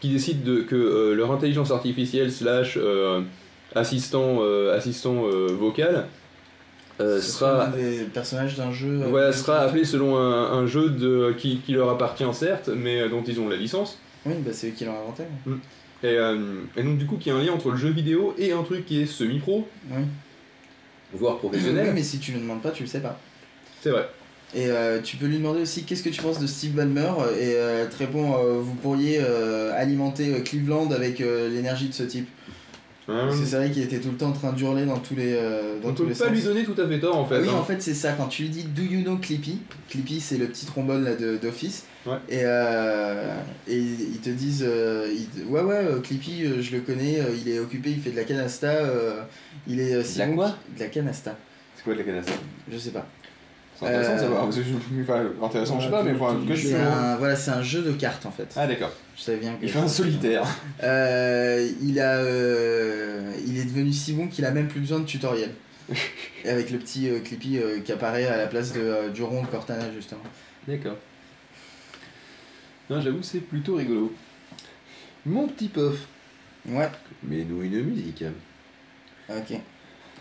[0.00, 3.20] qui décide de, que euh, leur intelligence artificielle slash euh,
[3.74, 5.24] assistant, euh, assistant
[5.58, 6.06] vocal
[7.00, 9.02] euh, sera des personnages d'un jeu.
[9.08, 13.22] voilà, sera appelé selon un, un jeu de, qui, qui leur appartient certes, mais dont
[13.22, 13.98] ils ont la licence.
[14.26, 15.22] Oui, bah, c'est eux qui l'ont inventé.
[16.02, 16.36] Et, euh,
[16.76, 18.62] et donc du coup, qu'il y a un lien entre le jeu vidéo et un
[18.62, 20.02] truc qui est semi-pro, Oui.
[21.14, 21.92] voire Oui, professionnel.
[21.94, 23.18] mais si tu le demandes pas, tu le sais pas.
[23.80, 24.08] C'est vrai.
[24.54, 27.12] Et euh, tu peux lui demander aussi qu'est-ce que tu penses de Steve Ballmer?
[27.38, 31.88] Et euh, elle te répond euh, vous pourriez euh, alimenter euh, Cleveland avec euh, l'énergie
[31.88, 32.28] de ce type.
[33.06, 35.32] Parce que c'est vrai qu'il était tout le temps en train d'hurler dans tous les
[35.32, 36.34] euh, dans on tous peut les pas sens.
[36.34, 37.38] lui donner tout à fait tort en fait.
[37.40, 37.54] Oui, hein.
[37.58, 38.12] en fait, c'est ça.
[38.12, 39.60] Quand tu lui dis Do you know Clippy?
[39.88, 41.84] Clippy, c'est le petit trombone là de- d'office.
[42.04, 42.16] Ouais.
[42.28, 43.34] Et, euh,
[43.66, 47.50] et ils te disent euh, ils Ouais, ouais, Clippy, euh, je le connais, euh, il
[47.50, 48.66] est occupé, il fait de la canasta.
[48.72, 49.22] euh,
[49.66, 49.94] il est.
[49.94, 51.34] euh, la quoi De la canasta.
[51.76, 52.32] C'est quoi de la canasta?
[52.70, 53.06] Je sais pas.
[53.78, 54.44] C'est intéressant de Euh, savoir.
[54.44, 56.14] parce que je- enfin, intéressant, je sais pas, mais
[56.48, 56.74] je suis.
[56.74, 58.48] Un, voilà, c'est un jeu de cartes en fait.
[58.56, 58.90] Ah, d'accord.
[59.16, 59.64] Je savais bien que.
[59.64, 60.44] Il fait un solitaire.
[60.82, 65.04] Euh, il a, euh, il est devenu si bon qu'il a même plus besoin de
[65.04, 65.50] tutoriel.
[66.44, 69.22] Et avec le petit euh, Clippy euh, qui apparaît à la place de, euh, du
[69.22, 70.20] rond de Cortana justement.
[70.66, 70.96] D'accord.
[72.90, 74.12] Non, j'avoue, c'est plutôt rigolo.
[75.24, 75.96] Mon petit pof.
[76.68, 76.88] Ouais.
[77.22, 78.24] Mets-nous une musique.
[79.30, 79.58] Ok.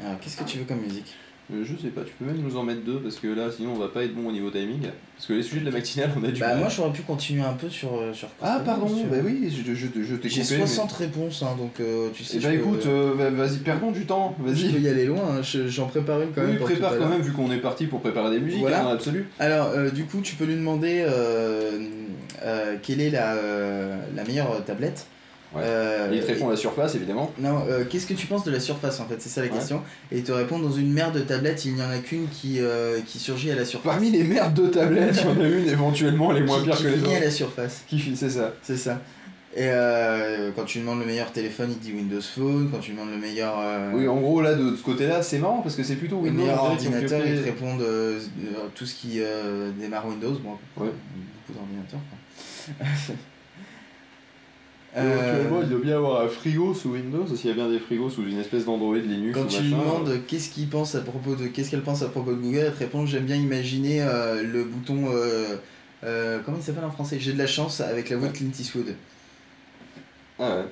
[0.05, 1.15] Alors qu'est-ce que tu veux comme musique?
[1.15, 3.71] Euh, Je sais pas, tu peux même nous en mettre deux parce que là, sinon,
[3.73, 4.81] on va pas être bon au niveau timing.
[5.15, 6.57] Parce que les sujets de la matinale, on a du Bah mal.
[6.59, 8.27] moi j'aurais pu continuer un peu sur euh, sur.
[8.41, 11.79] Ah, pardon, tu bah oui, je, je, je t'ai J'ai coupé, 60 réponses hein, donc
[11.79, 12.37] euh, tu sais.
[12.37, 14.81] Eh bah peux- écoute, euh, va- vas-y, perdons du temps, je peux vas-y.
[14.81, 15.21] y aller loin.
[15.37, 16.51] hein, je- J'en prépare une quand même.
[16.51, 18.85] Oui, prépare quand même, vu qu'on est parti pour préparer des musiques, Voilà.
[18.85, 19.27] hein, absolu.
[19.39, 21.79] Alors, euh, du coup, tu peux lui demander euh,
[22.43, 25.07] euh, quelle est la, euh, la meilleure tablette?
[25.55, 25.61] Ouais.
[25.63, 27.31] Euh, il te répond à la surface, évidemment.
[27.39, 29.15] Non, euh, qu'est-ce que tu penses de la surface en fait?
[29.19, 29.53] C'est ça la Ouais.
[29.53, 29.81] question.
[30.11, 32.57] Et il te répond dans une mer de tablettes, il n'y en a qu'une qui,
[32.59, 33.93] euh, qui surgit à la surface.
[33.93, 36.65] Parmi les merdes de tablettes, il y en a une éventuellement, elle est moins qui,
[36.65, 37.23] pire qui que les finit à autres.
[37.25, 38.53] la surface, Qui c'est ça.
[38.61, 39.01] c'est ça.
[39.55, 42.69] Et euh, quand tu demandes le meilleur téléphone, il te dit Windows Phone.
[42.71, 43.55] Quand tu demandes le meilleur,
[43.93, 46.23] Oui, en gros, là, de, de ce côté-là, c'est marrant parce que c'est plutôt le
[46.23, 48.19] Windows meilleur qui ont ordinateur, pioché- il te répond de, de
[48.75, 49.19] tout ce qui
[49.79, 50.33] démarre Windows.
[50.43, 50.91] Bon, Ouais.
[51.47, 51.99] beaucoup d'ordinateurs.
[54.97, 58.09] Euh, il doit bien avoir un frigo sous Windows, s'il y a bien des frigos
[58.09, 61.47] sous une espèce d'Android Linux Quand tu lui demandes qu'est-ce qu'il pense à propos de
[61.47, 64.63] qu'est-ce qu'elle pense à propos de Google, elle te répond j'aime bien imaginer euh, le
[64.63, 65.57] bouton euh,
[66.03, 67.17] euh, comment il s'appelle en français?
[67.19, 68.95] J'ai de la chance avec la voix de Clint Eastwood.
[70.39, 70.65] Ah ouais.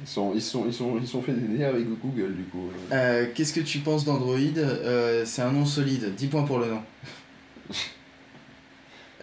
[0.00, 2.70] Ils sont, ils sont, ils sont, ils sont fait des délires avec Google du coup.
[2.92, 4.38] Euh, qu'est-ce que tu penses d'Android?
[4.56, 6.14] Euh, C'est un nom solide.
[6.14, 6.82] 10 points pour le nom.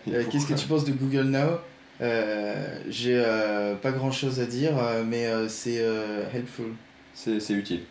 [0.07, 1.39] Euh, qu'est-ce que tu penses de Google Now?
[1.39, 1.57] Euh,
[1.99, 6.73] J'ai euh, pas grand chose à dire, euh, mais euh, c'est euh, helpful.
[7.13, 7.81] C'est utile.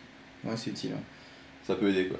[0.43, 0.91] Ouais, c'est utile.
[0.91, 0.97] ouais.
[1.65, 2.19] Ça peut aider quoi.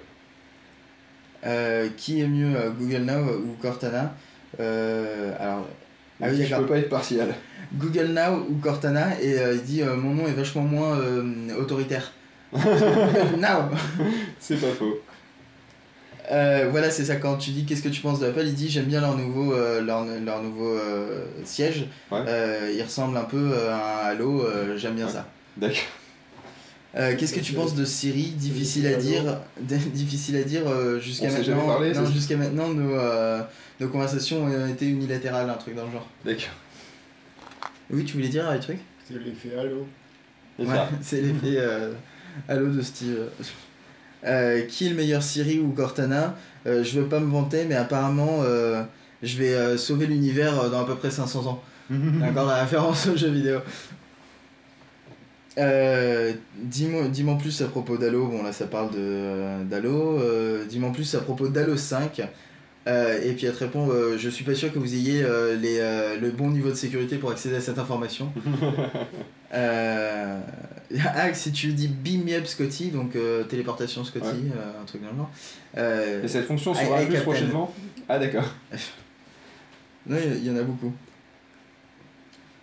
[1.45, 4.15] Euh, qui est mieux, euh, Google Now ou Cortana?
[4.59, 5.67] Euh, Alors,
[6.21, 7.35] ah oui, je peux pas être partial.
[7.75, 11.23] Google Now ou Cortana et euh, il dit euh, mon nom est vachement moins euh,
[11.59, 12.11] autoritaire.
[12.53, 13.69] Now
[14.39, 14.99] C'est pas faux.
[16.31, 17.15] Euh, Voilà, c'est ça.
[17.17, 19.81] Quand tu dis qu'est-ce que tu penses d'Apple, il dit j'aime bien leur nouveau, euh,
[19.81, 21.85] leur, leur nouveau euh, siège.
[22.11, 22.19] Ouais.
[22.27, 25.11] Euh, il ressemble un peu à un Halo, euh, j'aime bien Ouais.
[25.11, 25.27] ça.
[25.57, 25.77] D'accord.
[26.97, 29.23] Euh, qu'est-ce que tu penses de Siri Difficile à dire.
[29.59, 30.63] difficile à dire
[31.01, 31.67] jusqu'à maintenant?
[31.67, 33.41] parlé, non, jusqu'à maintenant nos, euh,
[33.81, 36.07] nos conversations ont été unilatérales, un truc dans le genre.
[36.23, 36.53] D'accord.
[37.91, 38.77] Oui, tu voulais dire un truc?
[39.07, 39.85] C'est l'effet halo.
[40.57, 40.89] C'est Ouais, ça.
[41.01, 41.91] c'est l'effet euh,
[42.47, 43.17] Halo de Steve.
[44.25, 46.35] Euh, qui est le meilleur Siri ou Cortana
[46.65, 48.81] Euh, Je veux pas me vanter, mais apparemment, euh,
[49.21, 51.61] je vais sauver l'univers dans à peu près 500 ans.
[51.89, 53.59] D'accord, la référence aux jeux vidéo.
[55.57, 58.27] Dis-moi dis-moi plus à propos d'Halo.
[58.27, 60.19] Bon, là, ça parle de, d'Halo.
[60.67, 62.21] Dis-moi plus à propos d'Halo 5.
[62.87, 65.55] Euh, et puis elle te répond euh, Je suis pas sûr que vous ayez euh,
[65.57, 68.31] les, euh, le bon niveau de sécurité pour accéder à cette information.
[69.53, 73.17] Ah, si tu dis beam me up Scotty, donc
[73.49, 74.51] téléportation Scotty, Ouais.
[74.81, 76.23] un truc dans le genre.
[76.23, 77.73] Et cette fonction sera plus prochainement
[78.07, 78.45] Ah d'accord.
[80.05, 80.93] non, il y- en a beaucoup.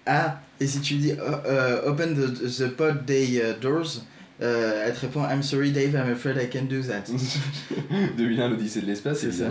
[0.07, 4.03] Ah, et si tu dis euh, open the, the pod day uh, doors,
[4.41, 7.05] elle te répond I'm sorry Dave, I'm afraid I can't do that.
[8.17, 9.45] 2001 l'Odyssée de l'espace ça.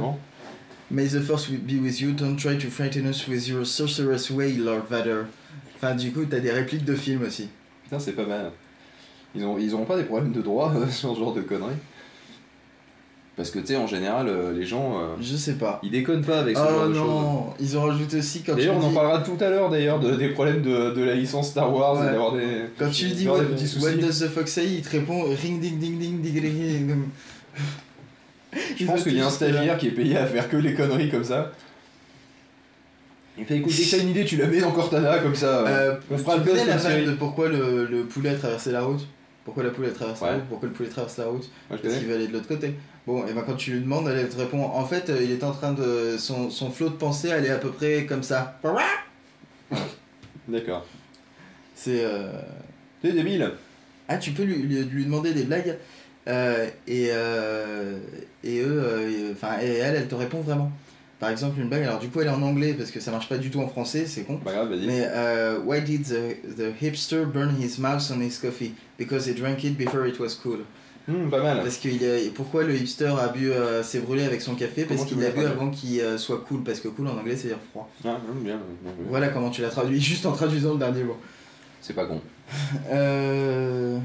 [0.92, 4.54] May the force be with you, don't try to frighten us with your sorcerous way,
[4.54, 5.24] Lord Vader.
[5.78, 7.48] Enfin, du coup, t'as des répliques de films aussi.
[7.86, 8.52] Putain c'est pas mal.
[9.34, 11.78] Ils ont, ils pas des problèmes de droit euh, sur ce genre de conneries
[13.38, 15.80] Parce que tu sais en général euh, les gens euh, Je sais pas.
[15.84, 17.08] ils déconnent pas avec ce genre Oh de choses.
[17.08, 18.96] non, ils ont rajouté aussi quand tu D'ailleurs, on en dis...
[18.96, 22.08] parlera tout à l'heure d'ailleurs de, des problèmes de, de la licence Star Wars Ouais.
[22.08, 22.48] et d'avoir des.
[22.78, 23.86] Quand tu lui dis d'avoir what, des petits soucis.
[23.86, 26.98] what does the fox say, il te répond ring ding ding ding ding ding ding.
[28.78, 31.10] Je pense qu'il y a un stagiaire qui est payé à faire que les conneries
[31.10, 31.52] comme ça.
[33.38, 35.66] Il fait écoute, dès que t'as une idée, tu la mets dans Cortana comme ça.
[35.66, 37.06] Euh, on fera le buzz de la la vanne série.
[37.06, 39.08] de pourquoi le, le poulet a traversé la route
[39.46, 42.08] Pourquoi la poule a traversé la route Pourquoi le poulet traverse la route Parce qu'il
[42.08, 42.76] va aller de l'autre côté.
[43.08, 45.44] Bon, et ben quand tu lui demandes, elle te répond en fait, euh, il est
[45.44, 46.18] en train de.
[46.20, 48.60] Son, son flot de pensée, elle est à peu près comme ça.
[50.48, 50.86] D'accord.
[51.74, 52.04] C'est.
[52.04, 52.34] euh,
[53.02, 53.52] T'es débile.
[54.08, 55.78] Ah, tu peux lui, lui, lui demander des blagues
[56.28, 57.98] euh, et, euh,
[58.44, 60.72] et eux, euh, enfin, et elle, elle te répond vraiment.
[61.20, 63.30] Par exemple, une blague, alors du coup, elle est en anglais parce que ça marche
[63.30, 64.38] pas du tout en français, c'est con.
[64.38, 64.88] Pas grave, vas-y.
[64.88, 68.74] Mais euh, why did the, the hipster burn his mouse on his coffee?
[68.98, 70.62] Because he drank it before it was cool.
[71.08, 71.62] Hmm, pas mal.
[71.62, 74.86] Parce a- pourquoi le hipster a bu, euh, s'est brûlé avec son café?
[74.86, 76.64] Parce Comment qu'il l'a bu avant qu'il euh, soit cool.
[76.64, 77.88] Parce que cool en anglais, c'est dire froid.
[78.04, 78.92] Ah, bien, bien, bien.
[79.08, 81.18] Voilà comment tu l'as traduit, juste en traduisant le dernier mot.
[81.82, 82.20] C'est pas con.
[82.92, 83.98] Euh...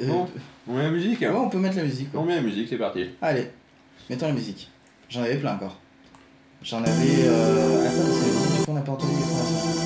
[0.00, 0.26] euh, Bon.
[0.68, 2.10] On met la musique ouais, on peut mettre la musique.
[2.10, 2.20] quoi.
[2.20, 3.10] On met la musique, c'est parti.
[3.22, 3.50] Allez,
[4.10, 4.70] mettons la musique.
[5.08, 5.78] J'en avais plein encore.
[6.62, 7.26] J'en avais.
[7.26, 7.86] Euh...
[7.86, 9.85] Attends, c'est du coup on n'a pas entendu les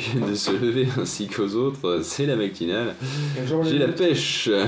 [0.00, 2.94] qui viennent de se lever ainsi qu'aux autres, c'est la matinale.
[3.64, 4.50] J'ai la pêche.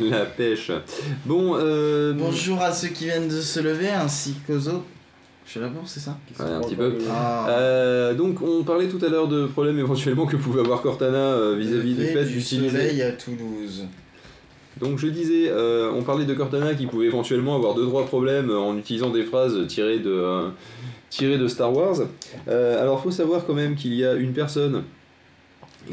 [0.00, 0.72] La pêche.
[1.24, 2.14] Bon, euh.
[2.14, 4.86] Bonjour à ceux qui viennent de se lever ainsi qu'aux autres.
[5.46, 6.92] Je réponds, c'est ça Ouais, un petit peu.
[7.08, 7.48] Ah.
[7.48, 11.54] Euh, donc on parlait tout à l'heure de problèmes éventuellement que pouvait avoir Cortana euh,
[11.56, 12.70] vis-à-vis du Lever fait du d'utiliser.
[12.70, 13.84] soleil à Toulouse.
[14.80, 18.50] Donc je disais, euh, on parlait de Cortana qui pouvait éventuellement avoir deux trois problèmes
[18.50, 20.50] en utilisant des phrases tirées de,
[21.12, 21.96] tirées de Star Wars.
[22.48, 24.84] Euh, alors faut savoir quand même qu'il y a une personne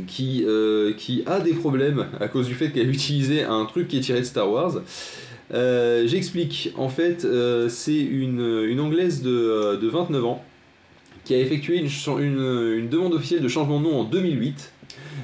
[0.08, 0.93] qui, euh,
[1.25, 4.25] a des problèmes à cause du fait qu'elle utilisait un truc qui est tiré de
[4.25, 4.82] Star Wars.
[5.53, 7.27] Euh, J'explique, en fait
[7.67, 10.43] c'est une, anglaise de, euh, de 29 ans
[11.25, 14.71] qui a effectué une, demande officielle de changement de nom en 2008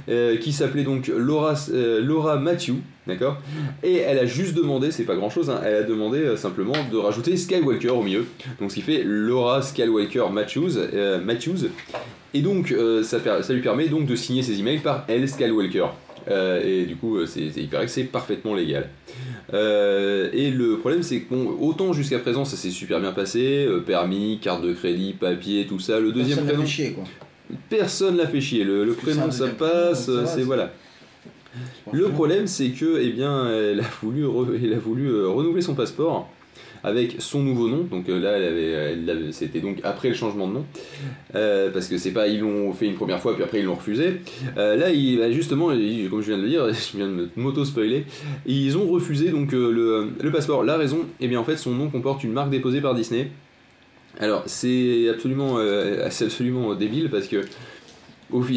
[0.09, 2.75] euh, qui s'appelait donc Laura, Laura Matthew
[3.07, 3.37] D'accord
[3.83, 6.73] Et elle a juste demandé, c'est pas grand chose, hein, elle a demandé euh, simplement
[6.91, 8.25] de rajouter Skywalker au milieu.
[8.59, 10.77] Donc ce qui fait Laura Skywalker Matthews.
[10.77, 11.69] euh, Matthews.
[12.33, 15.85] Et donc euh, ça, lui permet donc de signer ses emails par L Skywalker.
[16.27, 18.89] Et du coup, c'est, paraît que c'est parfaitement légal.
[19.53, 23.65] Euh, et le problème, c'est que bon, autant jusqu'à présent ça s'est super bien passé,
[23.67, 25.99] euh, permis, carte de crédit, papier, tout ça.
[25.99, 27.03] Le deuxième Personne prénom, fait chier, quoi.
[27.69, 28.63] personne l'a fait chier.
[28.63, 30.73] Le, le prénom ça passe, c'est voilà.
[31.91, 36.29] Le problème, c'est que, eh bien, elle a voulu, euh, renouveler son passeport
[36.83, 37.83] avec son nouveau nom.
[37.83, 40.65] Donc euh, là, c'était donc après le changement de nom,
[41.33, 43.75] Euh, parce que c'est pas, ils l'ont fait une première fois puis après ils l'ont
[43.75, 44.21] refusé.
[44.55, 48.05] Là, bah, justement, comme je viens de le dire, je viens de m'auto spoiler,
[48.45, 50.63] ils ont refusé donc le, passeport.
[50.63, 53.29] La raison, eh bien, en fait, son nom comporte une marque déposée par Disney.
[54.19, 55.59] Alors, c'est absolument,
[56.75, 57.41] débile parce que,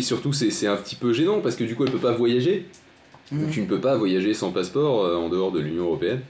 [0.00, 2.66] surtout, c'est c'est un petit peu gênant parce que du coup, elle peut pas voyager.
[3.32, 3.42] Mhm.
[3.42, 6.20] Donc, tu ne peux pas voyager sans passeport euh, en dehors de l'Union Européenne.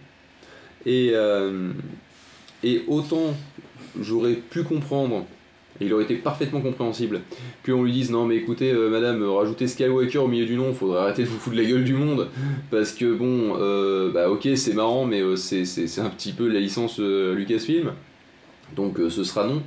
[0.86, 1.70] Et, euh,
[2.64, 3.34] et autant
[4.00, 5.24] j'aurais pu comprendre,
[5.80, 7.20] et il aurait été parfaitement compréhensible,
[7.66, 11.00] qu'on lui dise non mais écoutez euh, madame, rajoutez Skywalker au milieu du nom, faudrait
[11.00, 12.28] arrêter de vous foutre de la gueule du monde,
[12.70, 13.54] parce que bon,
[14.12, 17.92] bah ok c'est marrant, mais c'est- un petit peu la licence Lucasfilm,
[18.76, 19.62] donc ce sera non.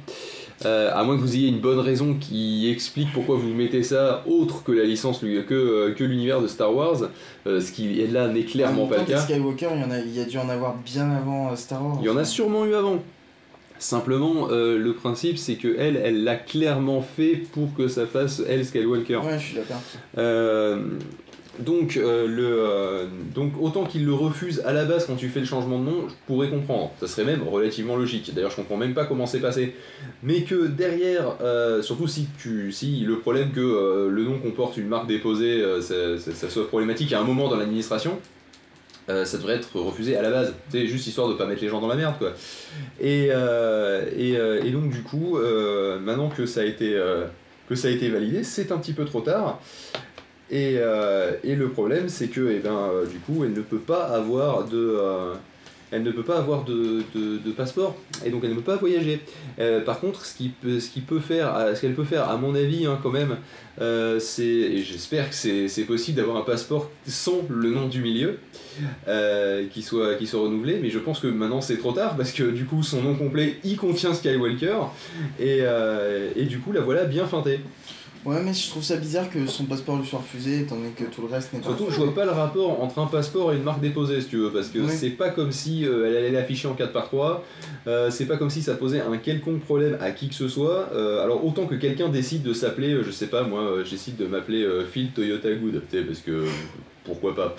[0.65, 4.24] Euh, à moins que vous ayez une bonne raison qui explique pourquoi vous mettez ça
[4.28, 7.10] autre que la licence que, euh, que l'univers de Star Wars,
[7.47, 9.19] euh, ce qui est là n'est clairement En pas le cas.
[9.19, 11.97] Skywalker, il y, en a, il y a dû en avoir bien avant Star Wars.
[12.02, 13.00] Il y en a sûrement eu avant.
[13.82, 18.39] Simplement, euh, le principe, c'est que elle, elle l'a clairement fait pour que ça fasse
[18.47, 19.15] elle Skywalker.
[19.17, 19.82] Ouais, je suis d'accord.
[20.19, 20.84] Euh,
[21.60, 25.42] donc, euh, le, euh, donc, autant qu'il le refuse à la base quand tu fais
[25.42, 26.92] le changement de nom, je pourrais comprendre.
[27.00, 28.34] Ça serait même relativement logique.
[28.34, 29.76] D'ailleurs, je comprends même pas comment c'est passé.
[30.24, 34.78] Mais que derrière, euh, surtout si, tu, si le problème que euh, le nom comporte
[34.78, 38.20] une marque déposée, ça, soit problématique à un moment dans l'administration,
[39.08, 40.54] ça devrait être refusé à la base.
[40.70, 42.32] C'est juste histoire de pas mettre les gens dans la merde, quoi.
[43.02, 45.38] Et, et, et donc, du coup,
[46.02, 46.98] maintenant que ça a été.
[47.68, 49.60] que ça a été validé, c'est un petit peu trop tard.
[50.52, 53.78] Et, euh, et le problème, c'est que, eh ben, euh, du coup, elle ne peut
[53.80, 55.34] pas avoir de, euh,
[55.92, 58.76] elle ne peut pas avoir de, de- de passeport, et donc elle ne peut pas
[58.76, 59.22] voyager.
[59.86, 62.56] Par contre, ce qui peut, ce qui peut faire, ce qu'elle peut faire, à mon
[62.56, 63.36] avis, hein, quand même,
[64.20, 68.40] c'est, et j'espère que c'est, possible d'avoir un passeport sans le nom du milieu,
[69.74, 70.80] qui soit, qui soit renouvelé.
[70.82, 73.58] Mais je pense que maintenant c'est trop tard parce que du coup, son nom complet
[73.66, 74.78] y contient Skywalker,
[75.42, 75.60] et,
[76.38, 77.60] et du coup, la voilà bien feintée.
[78.24, 81.06] Ouais, mais je trouve ça bizarre que son passeport lui soit refusé, étant donné que
[81.06, 81.70] tout le reste n'est pas.
[81.70, 84.38] Surtout, je vois pas le rapport entre un passeport et une marque déposée, si tu
[84.38, 84.92] veux, parce que Oui.
[84.92, 87.44] c'est pas comme si euh, elle allait l'afficher en 4 par 3
[87.88, 90.90] euh, c'est pas comme si ça posait un quelconque problème à qui que ce soit.
[90.94, 94.68] Euh, alors, autant que quelqu'un décide de s'appeler, je sais pas, moi, j'décide de m'appeler
[94.92, 96.46] Phil Toyota Good, parce que
[97.04, 97.56] pourquoi pas.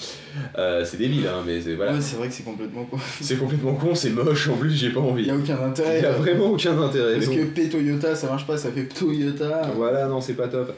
[0.59, 1.93] Euh, c'est débile, hein, mais c'est voilà.
[1.95, 2.97] Ouais, c'est vrai que c'est complètement con.
[3.21, 5.23] C'est complètement con, c'est moche, en plus, j'ai pas Il envie.
[5.25, 6.01] n'y a aucun Il intérêt.
[6.01, 7.15] y a euh, vraiment aucun intérêt.
[7.15, 7.45] Parce que.
[7.47, 9.63] P Toyota, ça marche pas, ça fait Toyota.
[9.77, 10.73] Voilà, non, c'est pas top.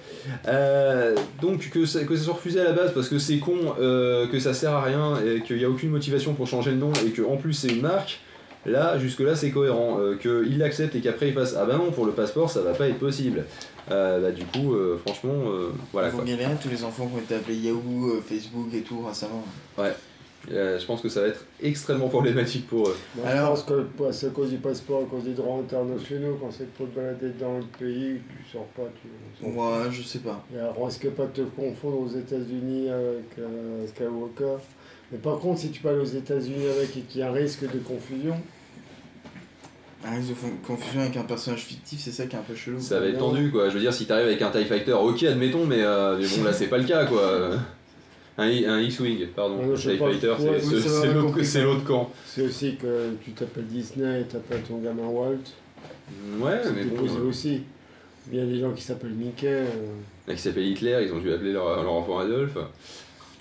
[0.48, 3.56] Euh, donc que ça, que ça soit refusé à la base parce que c'est con,
[3.80, 6.78] euh, que ça sert à rien et qu'il n'y a aucune motivation pour changer le
[6.78, 8.20] nom et qu'en plus c'est une marque,
[8.66, 9.98] là, jusque-là c'est cohérent.
[10.20, 12.88] Qu'il l'accepte et qu'après il fasse Ah bah non, pour le passeport ça va pas
[12.88, 13.44] être possible.
[13.90, 16.26] Euh, bah du coup, euh, franchement, euh, voilà Vous quoi.
[16.26, 19.44] galérez tous les enfants qui ont été appelés Yahoo, euh, Facebook et tout récemment.
[20.52, 22.96] Euh, je pense que ça va être extrêmement problématique pour eux.
[23.16, 25.58] Moi, Alors- je pense que bah, c'est à cause du passeport, à cause des droits
[25.58, 29.08] internationaux, quand c'est pour te balader dans le pays, tu sors pas, tu
[29.42, 30.44] on s'en Ouais, je sais pas.
[30.54, 34.62] Et alors, on risque pas de te confondre aux États-Unis avec euh, Skywalker?
[35.12, 37.62] Mais par contre, si tu parles aux États-Unis avec et qu'il y a un risque
[37.62, 38.36] de confusion,
[40.06, 42.78] Un risque de confusion avec un personnage fictif, c'est ça qui est un peu chelou.
[42.80, 43.68] Ça va être tendu quoi.
[43.70, 46.44] Je veux dire, si t'arrives avec un TIE Fighter, ok, admettons, mais, euh, mais bon,
[46.44, 47.50] là c'est pas le cas quoi.
[48.36, 49.62] Un, un X-Wing, pardon.
[49.64, 49.96] Non, TIE.
[49.96, 50.34] Fighter,
[51.44, 52.10] c'est- l'autre- camp.
[52.26, 55.36] c'est aussi que tu t'appelles Disney et t'appelles ton gamin Walt.
[56.40, 57.06] Ouais, mais C'est bon.
[57.06, 57.62] euh, aussi.
[58.32, 59.46] Il y a des gens qui s'appellent Mickey.
[59.46, 59.64] euh,
[60.26, 62.56] Là, qui s'appelle Hitler, ils ont dû appeler leur, leur enfant Adolphe.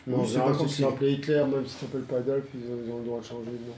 [0.05, 2.77] Non, Oui, c'est pas quand tu Hitler, même si tu t'appelles pas Adolphe, ils ont,
[2.85, 3.75] ils ont le droit de changer de nom.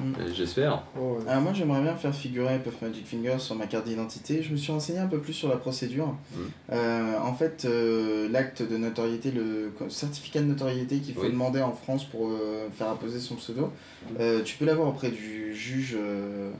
[0.00, 0.82] Euh, J'espère.
[0.98, 1.28] Oh, ouais.
[1.30, 4.42] Alors moi j'aimerais bien faire figurer Puff Magic Fingers sur ma carte d'identité.
[4.42, 6.08] Je me suis renseigné un peu plus sur la procédure.
[6.34, 6.50] Mhm.
[6.72, 11.30] Euh, en fait, euh, l'acte de notoriété, le certificat de notoriété qu'il faut Oui.
[11.30, 13.70] demander en France pour euh, faire apposer son pseudo,
[14.18, 16.50] euh, tu peux l'avoir auprès du juge euh,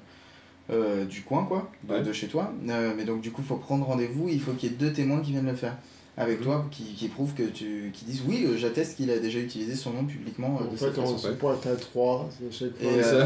[0.70, 2.02] euh, du coin, quoi, de, Ouais.
[2.02, 2.52] de chez toi.
[2.68, 4.28] Euh, mais donc du coup, il faut prendre rendez-vous.
[4.28, 5.76] Il faut qu'il y ait deux témoins qui viennent le faire.
[6.18, 9.38] Avec toi qui, qui prouvent que tu qui disent oui euh, j'atteste qu'il a déjà
[9.38, 12.52] utilisé son nom publiquement euh, En de fait, cette on se pointe à 3, c'est
[12.66, 12.90] chaque fois.
[12.92, 13.24] Et, les- euh,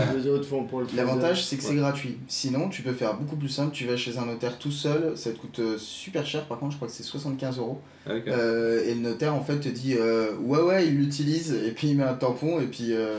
[0.97, 1.77] L'avantage c'est que c'est Ouais.
[1.77, 2.17] gratuit.
[2.29, 5.31] Sinon tu peux faire beaucoup plus simple, tu vas chez un notaire tout seul, ça
[5.33, 7.81] te coûte super cher par contre je crois que c'est 75 euros.
[8.07, 8.29] Ah, ok.
[8.29, 11.89] Euh, et le notaire en fait te dit euh, ouais ouais il l'utilise et puis
[11.89, 13.19] il met un tampon et puis euh,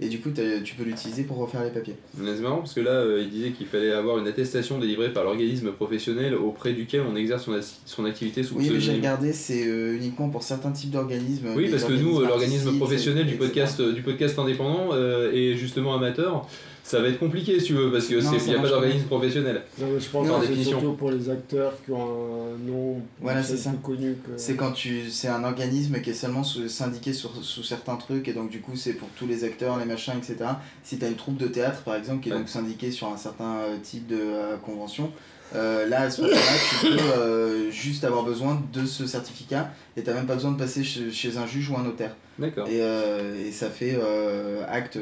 [0.00, 1.94] et du coup tu peux l'utiliser pour refaire les papiers.
[2.16, 5.24] C'est marrant parce que là, euh, il disait qu'il fallait avoir une attestation délivrée par
[5.24, 7.48] l'organisme professionnel auprès duquel on exerce
[7.86, 11.48] son, activité sous Oui mais j'ai regardé c'est euh, uniquement pour certains types d'organismes.
[11.56, 13.46] Oui, parce que nous, l'organisme professionnel du etc.
[13.46, 14.90] podcast, euh, du podcast indépendant
[15.32, 16.46] et justement amateur,
[16.86, 18.62] ça va être compliqué si tu veux, parce que Non, c'est- ça il n'y a
[18.62, 19.62] pas d'organisme professionnel.
[19.78, 23.00] Non, mais je pense Non, que c'est surtout pour les acteurs qui ont un nom
[23.20, 23.70] Voilà, c'est ça.
[23.70, 24.30] plus connu que.
[24.36, 28.28] C'est quand tu c'est un organisme qui est seulement sous- syndiqué sur, sous certains trucs
[28.28, 30.36] et donc du coup c'est pour tous les acteurs, les machins, etc.
[30.84, 32.38] Si tu as une troupe de théâtre par exemple qui est Ouais.
[32.38, 35.10] donc syndiquée sur un certain euh, type de euh, convention,
[35.54, 36.40] euh, là à ce moment-là
[36.80, 40.58] tu peux euh, juste avoir besoin de ce certificat et t'as même pas besoin de
[40.58, 42.16] passer chez, chez un juge ou un notaire.
[42.38, 42.68] D'accord.
[42.68, 44.98] Et, euh, et ça fait euh, acte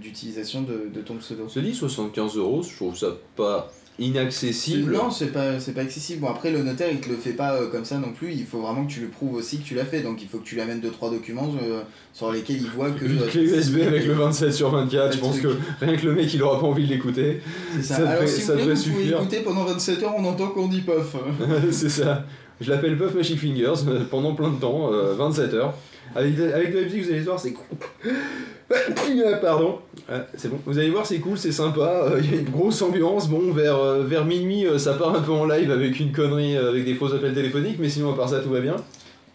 [0.00, 1.48] d'utilisation de, de ton pseudo.
[1.48, 4.92] Se dit 75 euros, je trouve ça pas inaccessible.
[4.92, 6.20] Non, c'est pas, c'est pas accessible.
[6.20, 8.32] Bon, après, le notaire, il te le fait pas euh, comme ça non plus.
[8.32, 10.00] Il faut vraiment que tu le prouves aussi que tu l'as fait.
[10.00, 11.80] Donc, il faut que tu lui amènes 2-3 documents euh,
[12.12, 13.04] sur lesquels il voit que.
[13.04, 15.48] Une clé USB avec le 27 sur 24, je pense que
[15.80, 17.40] rien que le mec il aura pas envie de l'écouter.
[17.76, 17.94] C'est ça.
[17.96, 19.16] ça Alors, devrait- si ça vous devrait vous suffire.
[19.20, 21.16] écouter pendant 27 heures, on entend qu'on dit pof.
[21.70, 22.24] c'est ça.
[22.60, 25.74] Je l'appelle Puff Magic Fingers euh, pendant plein de temps, euh, 27 heures.
[26.14, 28.12] Avec de, avec de la musique, vous allez voir, c'est cool.
[29.40, 29.78] Pardon.
[30.08, 30.58] Ouais, c'est bon.
[30.66, 31.80] Vous allez voir, c'est cool, c'est sympa.
[32.12, 33.28] euh, Il y a une grosse ambiance.
[33.28, 36.56] Bon, vers, euh, vers minuit, euh, ça part un peu en live avec une connerie,
[36.56, 38.76] euh, avec des faux appels téléphoniques, mais sinon, à part ça, tout va bien.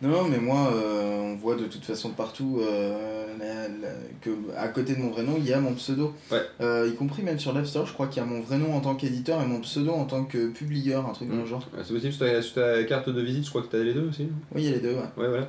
[0.02, 4.68] Non, mais moi, euh, on voit de toute façon partout euh, la- la- que à
[4.70, 6.14] côté de mon vrai nom, il y a mon pseudo.
[6.32, 6.40] Ouais.
[6.60, 8.74] Euh, y compris même sur l'App Store, je crois qu'il y a mon vrai nom
[8.74, 11.64] en tant qu'éditeur et mon pseudo en tant que publieur, un truc dans le genre.
[11.78, 13.94] Ouais, C'est possible, sur ta, sur ta carte de visite, je crois que t'as les
[13.94, 14.24] deux aussi.
[14.56, 15.02] Oui, il y a les deux, ouais.
[15.18, 15.48] Ouais, voilà.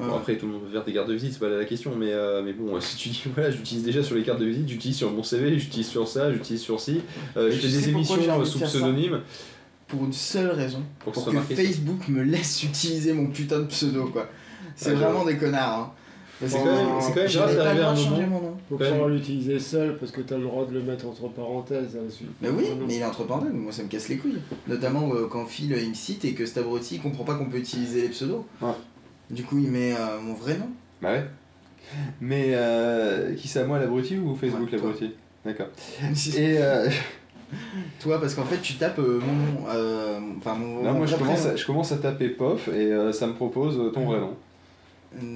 [0.00, 0.18] Ouais, Bon, ouais.
[0.18, 2.12] après, tout le monde peut faire des cartes de visite, c'est pas la question, mais,
[2.12, 4.96] euh, mais bon, si tu dis, voilà, j'utilise déjà sur les cartes de visite, j'utilise
[4.96, 7.00] sur mon CV, j'utilise sur ça, j'utilise sur ci,
[7.36, 9.20] euh, je fais des émissions euh, sous pseudonyme.
[9.86, 10.82] Pour une seule raison.
[11.00, 11.42] Pour que Pour.
[11.42, 14.28] Facebook me laisse utiliser mon putain de pseudo, quoi.
[14.76, 15.92] C'est Ouais, vraiment des connards, hein.
[16.42, 18.26] C'est quand même, c'est quand même J'avais grave d'arriver à un de changer moment.
[18.40, 18.56] mon nom.
[18.70, 18.92] Faut quand même.
[18.92, 22.08] pouvoir l'utiliser seul parce que t'as le droit de le mettre entre parenthèses à la
[22.10, 22.30] suite.
[22.40, 24.38] Mais oui, Ah mais il est entre parenthèses, moi ça me casse les couilles.
[24.66, 27.50] Notamment euh, quand Phil il me cite et que cet abruti il comprend pas qu'on
[27.50, 28.46] peut utiliser les pseudos.
[28.62, 28.70] Ouais.
[29.30, 30.68] Du coup il met euh, mon vrai nom.
[31.00, 31.24] Bah ouais.
[32.20, 34.88] Mais euh, qui c'est à moi l'abruti ou Facebook Ouais, toi.
[34.90, 35.14] l'abruti?
[35.44, 35.68] D'accord.
[36.36, 36.88] Et euh,
[38.00, 40.82] Toi parce qu'en fait tu tapes euh, mon nom, euh, enfin mon.
[40.82, 43.26] non, mon moi je vrai commence, à, je commence à taper POF et euh, ça
[43.26, 44.36] me propose euh, ton vrai nom.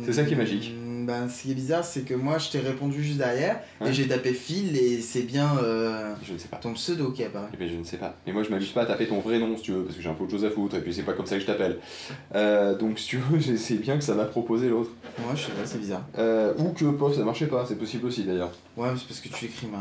[0.04, 0.72] C'est ça qui est magique.
[0.76, 3.90] Mm, Ben, ce qui est bizarre c'est que moi je t'ai répondu juste derrière Ouais.
[3.90, 6.56] et j'ai tapé Phil et c'est bien euh, Je ne sais pas.
[6.56, 7.48] ton pseudo qui apparaît.
[7.52, 8.14] Eh ben, je ne sais pas.
[8.26, 10.02] Mais moi, je m'amuse pas à taper ton vrai nom, si tu veux, parce que
[10.02, 11.46] j'ai un peu de choses à foutre, et puis c'est pas comme ça que je
[11.46, 11.78] t'appelle.
[12.34, 14.90] Euh, donc, si tu veux, c'est bien que ça m'a proposé l'autre.
[15.18, 16.06] Moi je sais pas, c'est bizarre.
[16.18, 18.52] Euh, ou que POF, ça marchait pas, c'est possible aussi d'ailleurs.
[18.76, 19.80] Ouais, mais c'est parce que tu écris mal.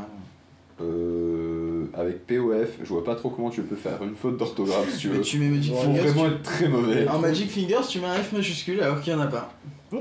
[0.81, 4.97] Euh, avec POF, je vois pas trop comment tu peux faire une faute d'orthographe, si
[4.99, 5.21] tu Mais veux.
[5.21, 5.99] tu mets Magic Faut Faut Fingers.
[6.01, 7.07] vraiment tu- être très mauvais.
[7.07, 9.53] En Magic Fingers, tu mets un F majuscule alors qu'il y en a pas.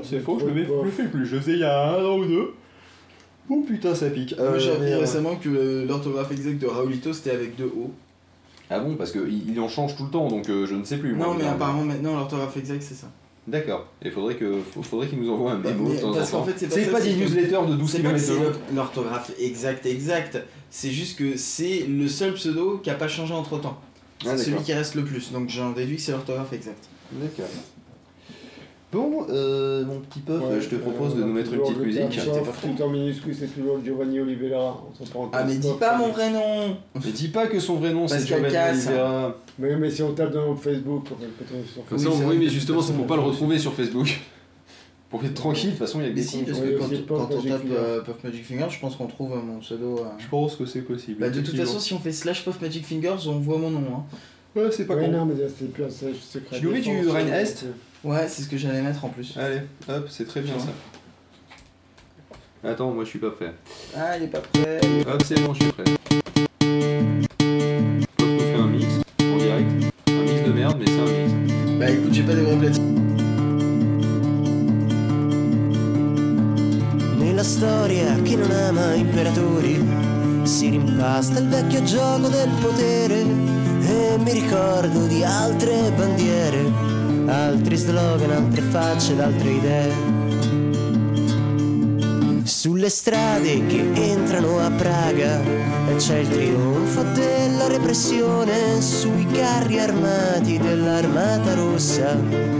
[0.03, 2.03] C'est faux, je le, mets- je le fais plus, je faisais il y a un
[2.05, 2.53] an ou deux.
[3.49, 4.35] Oh putain, ça pique.
[4.37, 7.55] Moi j'ai Euh, appris mais, euh, récemment que euh, l'orthographe exacte de Raulito c'était avec
[7.55, 7.91] deux O.
[8.69, 10.97] Ah bon, parce qu'il il en change tout le temps, donc euh, je ne sais
[10.97, 11.13] plus.
[11.13, 13.07] moi, Non, mais mais- apparemment maintenant l'orthographe exacte c'est ça.
[13.45, 13.87] D'accord.
[14.01, 16.31] Il faudrait que faut- faudrait qu'il nous envoie un démo Mais de temps en parce
[16.31, 16.45] qu'en temps.
[16.45, 18.15] fait, c'est pas C'est ça, pas c'est des que- newsletters de 12 C'est pas que
[18.15, 18.43] km c'est de long.
[18.43, 20.37] l'or- l'orthographe exact exact,
[20.69, 23.77] c'est juste que c'est le seul pseudo qui a pas changé entre temps.
[24.23, 24.65] C'est Ah, celui d'accord.
[24.65, 26.87] qui reste le plus, donc j'en déduis que c'est l'orthographe exact.
[27.11, 27.49] D'accord.
[28.93, 31.77] Bon, euh, mon petit pof, Ouais, je te propose euh, de nous mettre une petite
[31.77, 32.19] le musique.
[32.19, 32.67] Fou.
[32.77, 34.83] Tout en minuscule, c'est toujours Giovanni Olivera.
[34.87, 35.41] entre parenthèses.
[35.41, 38.25] Ah mais dis pas mon vrai nom Mais dis pas que son vrai nom c'est
[38.25, 38.85] Giovanni Casse.
[38.87, 39.35] Oliveira.
[39.57, 42.47] Mais, mais si on tape dans Facebook, on peut peut-être sur De toute Oui, mais
[42.49, 44.19] justement, c'est pour pas le retrouver sur Facebook.
[45.09, 46.45] Pour être tranquille, de toute façon, il y a des si, cons.
[46.47, 49.59] parce Ouais, que quand, on tape euh, Puff Magic Fingers, je pense qu'on trouve mon
[49.59, 50.03] pseudo.
[50.17, 51.19] Je pense que c'est possible.
[51.19, 53.81] Bah, de toute façon, si on fait slash Puff Magic Fingers, on voit mon nom.
[53.95, 54.03] Hein.
[54.59, 55.11] Ouais, c'est pas Ouais, con.
[55.11, 56.59] non, mais c'est plus un se- secret.
[56.59, 57.65] Tu du euh, Est
[58.03, 59.37] Ouais, c'est ce que j'allais mettre en plus.
[59.37, 60.67] Allez, hop, c'est très bien ça.
[62.69, 63.53] Attends, moi je suis pas prêt.
[63.95, 64.81] Ah, il est pas prêt.
[65.07, 65.85] Hop, c'est bon, je suis prêt.
[68.17, 68.85] Pof nous fait un mix
[69.21, 69.71] en direct.
[70.09, 71.31] Un mix de merde, mais c'est un mix.
[71.79, 72.93] Bah écoute, j'ai pas des platines.
[77.17, 79.81] Nella storia chi non ama imperatori
[80.43, 86.91] si rimpasta il vecchio gioco del potere e mi ricordo di altre bandiere,
[87.27, 90.23] altri slogan, altre facce altre idee.
[92.63, 95.41] sulle strade che entrano a Praga
[95.97, 98.81] c'è il trionfo della repressione.
[98.81, 102.17] Sui carri armati dell'armata rossa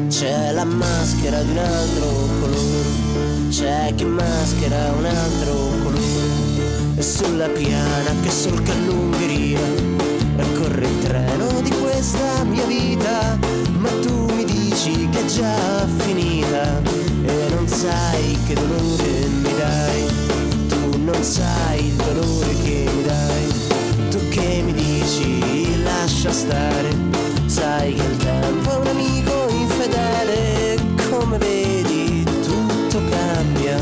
[0.10, 2.08] c'è la maschera di un altro
[2.42, 3.50] colore.
[3.50, 5.54] C'è chi maschera un altro
[5.84, 6.96] colore.
[6.96, 9.94] E sulla piana che solca l'Ungheria
[10.64, 13.38] corre il treno di questa mia vita.
[13.78, 14.23] Ma tu
[14.54, 16.82] dici che è già finita
[17.26, 20.06] e non sai che dolore mi dai.
[20.68, 24.10] Tu non sai il dolore che mi dai.
[24.10, 26.96] Tu che mi dici lascia stare.
[27.46, 30.78] Sai che il tempo è un amico infedele.
[31.10, 33.78] Come vedi tutto cambia.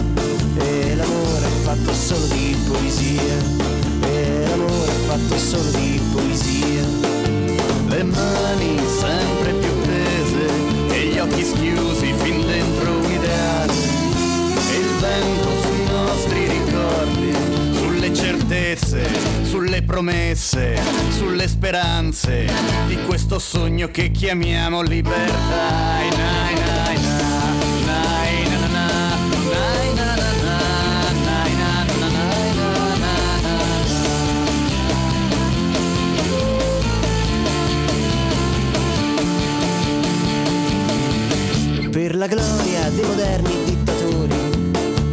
[0.57, 3.59] E l'amore è fatto solo di poesia
[4.03, 7.40] e l'amore è fatto solo di poesia
[11.41, 17.33] occhi schiusi fin dentro un ideale e il vento sui nostri ricordi
[17.73, 19.09] sulle certezze
[19.43, 20.79] sulle promesse
[21.09, 22.47] sulle speranze
[22.87, 25.29] di questo sogno che chiamiamo libertà.
[25.49, 27.40] Nai, nai, nai,
[41.91, 44.33] per la gloria dei moderni dittatori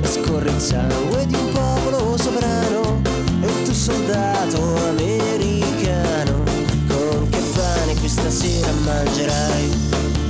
[0.02, 3.02] scorre il sangue di un popolo sovrano
[3.42, 6.44] e tu soldato americano.
[6.86, 9.68] Con che pane questa sera mangerai?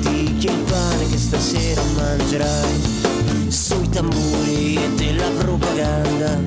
[0.01, 2.81] Di che il pane che stasera mangerai?
[3.49, 6.39] Sui tamburi e della propaganda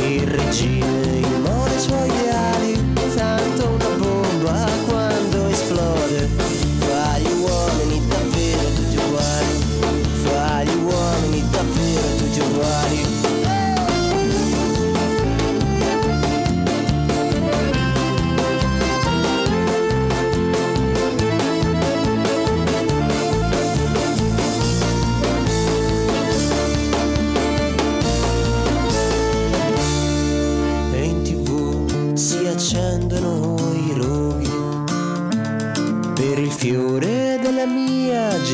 [0.00, 2.33] il regime immora i suoi ideali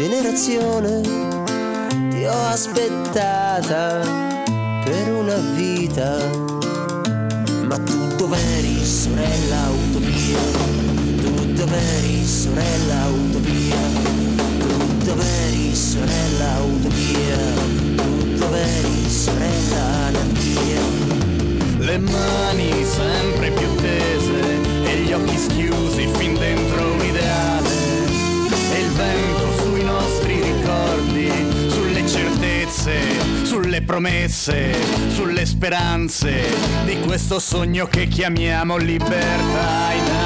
[0.01, 1.01] generazione.
[2.09, 4.01] Ti ho aspettata
[4.83, 6.17] per una vita.
[7.69, 10.39] Ma tu dov'eri sorella utopia?
[11.21, 13.77] Tu dov'eri sorella utopia?
[14.59, 17.39] Tu dov'eri sorella utopia?
[17.97, 20.81] Tu dov'eri sorella anarchia?
[21.79, 26.90] Le mani sempre più tese e gli occhi schiusi fin dentro
[33.91, 34.73] promesse,
[35.09, 36.45] sulle speranze
[36.85, 40.20] di questo sogno che chiamiamo libertà.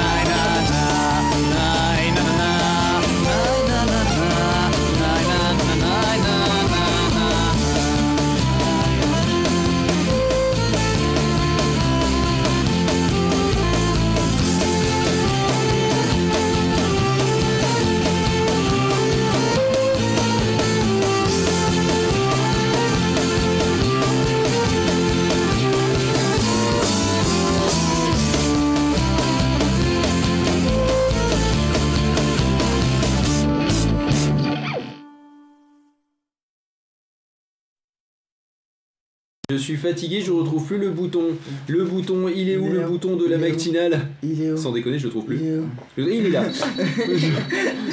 [39.65, 41.23] Suis fatigué, je retrouve plus le bouton.
[41.67, 44.57] Le bouton, il est où Il est le bouton de la matinale Il est où
[44.57, 45.37] Sans déconner, je le trouve plus.
[45.37, 45.65] Il est où
[45.97, 46.43] Il est là.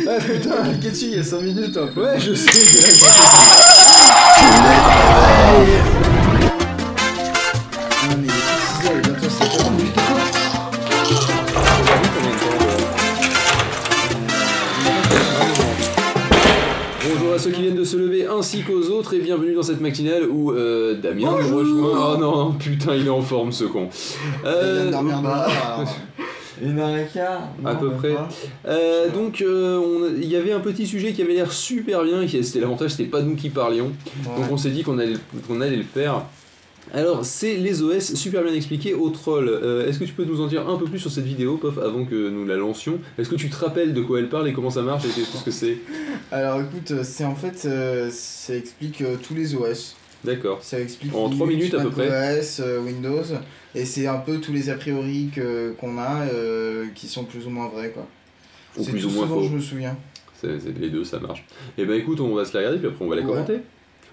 [0.05, 2.03] Ah putain, cliquez dessus il y a 5 minutes un peu.
[2.03, 2.51] Ouais, je sais.
[19.03, 22.15] autres et bienvenue dans cette matinale où euh, Damien nous rejoint.
[22.15, 23.89] Oh non, putain, il est en forme ce con.
[24.45, 25.85] Il vient Euh.
[26.63, 28.15] Une heure et quart À peu près.
[28.69, 32.45] euh, donc euh, il y avait un petit sujet qui avait l'air super bien, qui
[32.45, 33.91] c'était l'avantage, c'était pas nous qui parlions.
[34.25, 35.17] Donc on s'est dit qu'on allait,
[35.49, 36.23] qu'on allait le faire.
[36.93, 39.49] Alors, c'est les OS super bien expliqué au troll.
[39.49, 41.79] Euh, Est-ce que tu peux nous en dire un peu plus sur cette vidéo, Pof,
[41.79, 42.99] avant que nous la lancions?
[43.19, 45.39] Est-ce que tu te rappelles de quoi elle parle et comment ça marche et tout
[45.39, 45.79] ce que c'est?
[46.31, 49.97] Alors écoute, euh, c'est en fait, euh, ça explique euh, tous les OS.
[50.25, 50.59] D'accord.
[50.63, 52.09] Ça explique En Linux, trois minutes, à peu près.
[52.61, 53.23] euh, Windows,
[53.75, 55.31] et c'est un peu tous les a priori
[55.81, 56.27] qu'on a
[56.95, 58.07] qui sont plus ou moins vrais quoi.
[58.77, 59.43] Ou plus tout ou moins faux.
[59.45, 59.97] je me souviens.
[60.41, 61.45] C'est c'est les deux, ça marche.
[61.79, 63.29] Et bah écoute, on va se la regarder puis après on va la Ouais.
[63.29, 63.61] commenter.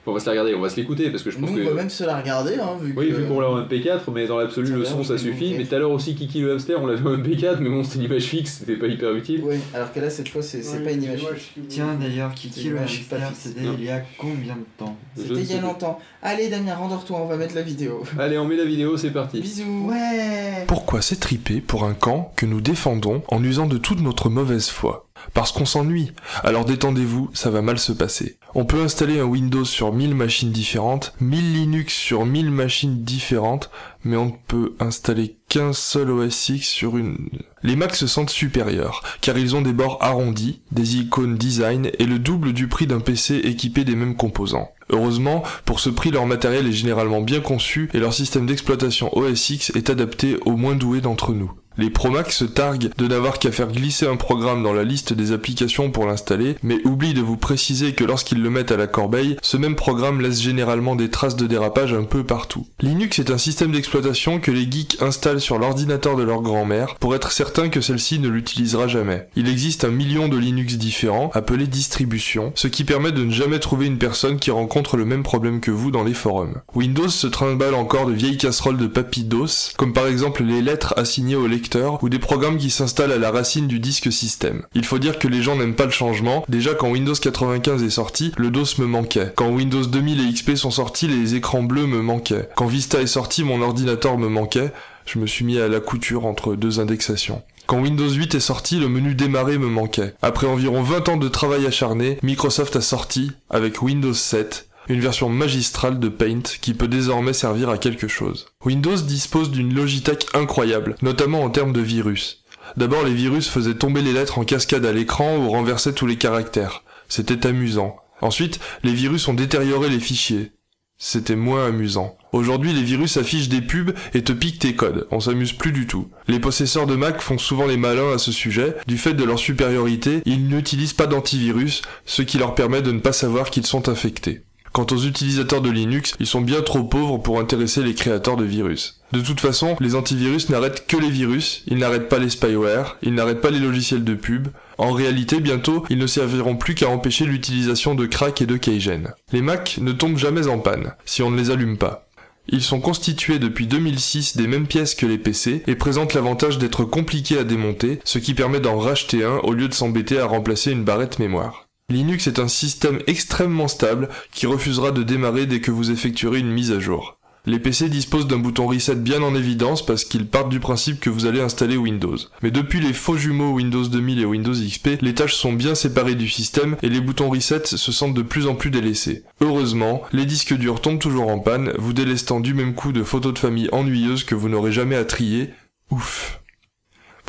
[0.01, 1.57] Enfin, on va se la regarder, on va se l'écouter parce que je pense Nous,
[1.57, 1.63] que.
[1.63, 3.13] on va même se la regarder, hein, vu Oui, que...
[3.15, 5.55] vu qu'on l'a en MP4, mais dans l'absolu, le son on ça suffit.
[5.57, 7.97] Mais tout à l'heure aussi, Kiki le hamster, on l'avait en MP4, mais bon, c'était
[7.99, 9.41] une image fixe, c'était pas hyper utile.
[9.43, 11.19] Oui, alors que là, cette fois, c'est pas une image.
[11.53, 13.39] qui- Tiens, d'ailleurs, Kiki le hamster, fixe.
[13.39, 15.99] c'était il y a combien de temps C'était il y a longtemps.
[16.23, 18.03] Allez, Damien, rendors-toi, on va mettre la vidéo.
[18.17, 19.41] Allez, on met la vidéo, c'est parti.
[19.41, 19.87] Bisous.
[19.89, 24.69] Ouais Pourquoi s'étriper pour un camp que nous défendons en usant de toute notre mauvaise
[24.69, 25.07] foi?
[25.33, 26.11] Parce qu'on s'ennuie.
[26.43, 28.37] Alors détendez-vous, ça va mal se passer.
[28.55, 33.69] On peut installer un Windows sur 1000 machines différentes, 1000 Linux sur 1000 machines différentes,
[34.03, 37.29] mais on ne peut installer qu'un seul OS X sur une...
[37.61, 42.05] Les Macs se sentent supérieurs, car ils ont des bords arrondis, des icônes design et
[42.05, 44.71] le double du prix d'un PC équipé des mêmes composants.
[44.89, 49.49] Heureusement, pour ce prix, leur matériel est généralement bien conçu et leur système d'exploitation OS
[49.51, 51.51] X est adapté aux moins doués d'entre nous.
[51.79, 55.13] Les Pro Mac se targuent de n'avoir qu'à faire glisser un programme dans la liste
[55.13, 58.85] des applications pour l'installer, mais oublient de vous préciser que lorsqu'ils le mettent à la
[58.85, 62.67] corbeille, ce même programme laisse généralement des traces de dérapage un peu partout.
[62.81, 67.15] Linux est un système d'exploitation que les geeks installent sur l'ordinateur de leur grand-mère pour
[67.15, 69.29] être certain que celle-ci ne l'utilisera jamais.
[69.37, 73.59] Il existe un million de Linux différents, appelés distributions, ce qui permet de ne jamais
[73.59, 76.59] trouver une personne qui rencontre le même problème que vous dans les forums.
[76.75, 80.93] Windows se trimballe encore de vieilles casseroles de papy DOS, comme par exemple les lettres
[80.97, 81.68] assignées au lecteur
[82.01, 84.63] ou des programmes qui s'installent à la racine du disque système.
[84.73, 87.89] Il faut dire que les gens n'aiment pas le changement, déjà quand Windows 95 est
[87.89, 89.31] sorti, le DOS me manquait.
[89.35, 92.49] Quand Windows 2000 et XP sont sortis, les écrans bleus me manquaient.
[92.55, 94.71] Quand Vista est sorti, mon ordinateur me manquait.
[95.05, 97.41] Je me suis mis à la couture entre deux indexations.
[97.69, 100.15] Quand Windows 8 est sorti, le menu démarrer me manquait.
[100.23, 105.29] Après environ 20 ans de travail acharné, Microsoft a sorti, avec Windows 7, une version
[105.29, 108.47] magistrale de Paint qui peut désormais servir à quelque chose.
[108.65, 112.43] Windows dispose d'une Logitech incroyable, notamment en termes de virus.
[112.75, 116.17] D'abord les virus faisaient tomber les lettres en cascade à l'écran ou renversaient tous les
[116.17, 116.83] caractères.
[117.07, 117.97] C'était amusant.
[118.21, 120.51] Ensuite, les virus ont détérioré les fichiers.
[120.97, 122.17] C'était moins amusant.
[122.33, 125.07] Aujourd'hui, les virus affichent des pubs et te piquent tes codes.
[125.11, 126.09] On s'amuse plus du tout.
[126.27, 128.75] Les possesseurs de Mac font souvent les malins à ce sujet.
[128.85, 132.99] Du fait de leur supériorité, ils n'utilisent pas d'antivirus, ce qui leur permet de ne
[132.99, 134.43] pas savoir qu'ils sont infectés.
[134.71, 138.45] Quant aux utilisateurs de Linux, ils sont bien trop pauvres pour intéresser les créateurs de
[138.45, 139.01] virus.
[139.11, 143.15] De toute façon, les antivirus n'arrêtent que les virus, ils n'arrêtent pas les spyware, ils
[143.15, 144.49] n'arrêtent pas les logiciels de pub.
[144.77, 149.13] En réalité, bientôt, ils ne serviront plus qu'à empêcher l'utilisation de crack et de keygen.
[149.33, 152.05] Les Mac ne tombent jamais en panne, si on ne les allume pas.
[152.51, 156.83] Ils sont constitués depuis 2006 des mêmes pièces que les PC et présentent l'avantage d'être
[156.83, 160.71] compliqués à démonter, ce qui permet d'en racheter un au lieu de s'embêter à remplacer
[160.71, 161.68] une barrette mémoire.
[161.89, 166.51] Linux est un système extrêmement stable qui refusera de démarrer dès que vous effectuerez une
[166.51, 167.19] mise à jour.
[167.45, 171.09] Les PC disposent d'un bouton reset bien en évidence parce qu'ils partent du principe que
[171.09, 172.17] vous allez installer Windows.
[172.43, 176.15] Mais depuis les faux jumeaux Windows 2000 et Windows XP, les tâches sont bien séparées
[176.15, 179.23] du système et les boutons reset se sentent de plus en plus délaissés.
[179.41, 183.33] Heureusement, les disques durs tombent toujours en panne, vous délestant du même coup de photos
[183.33, 185.49] de famille ennuyeuses que vous n'aurez jamais à trier.
[185.91, 186.38] Ouf.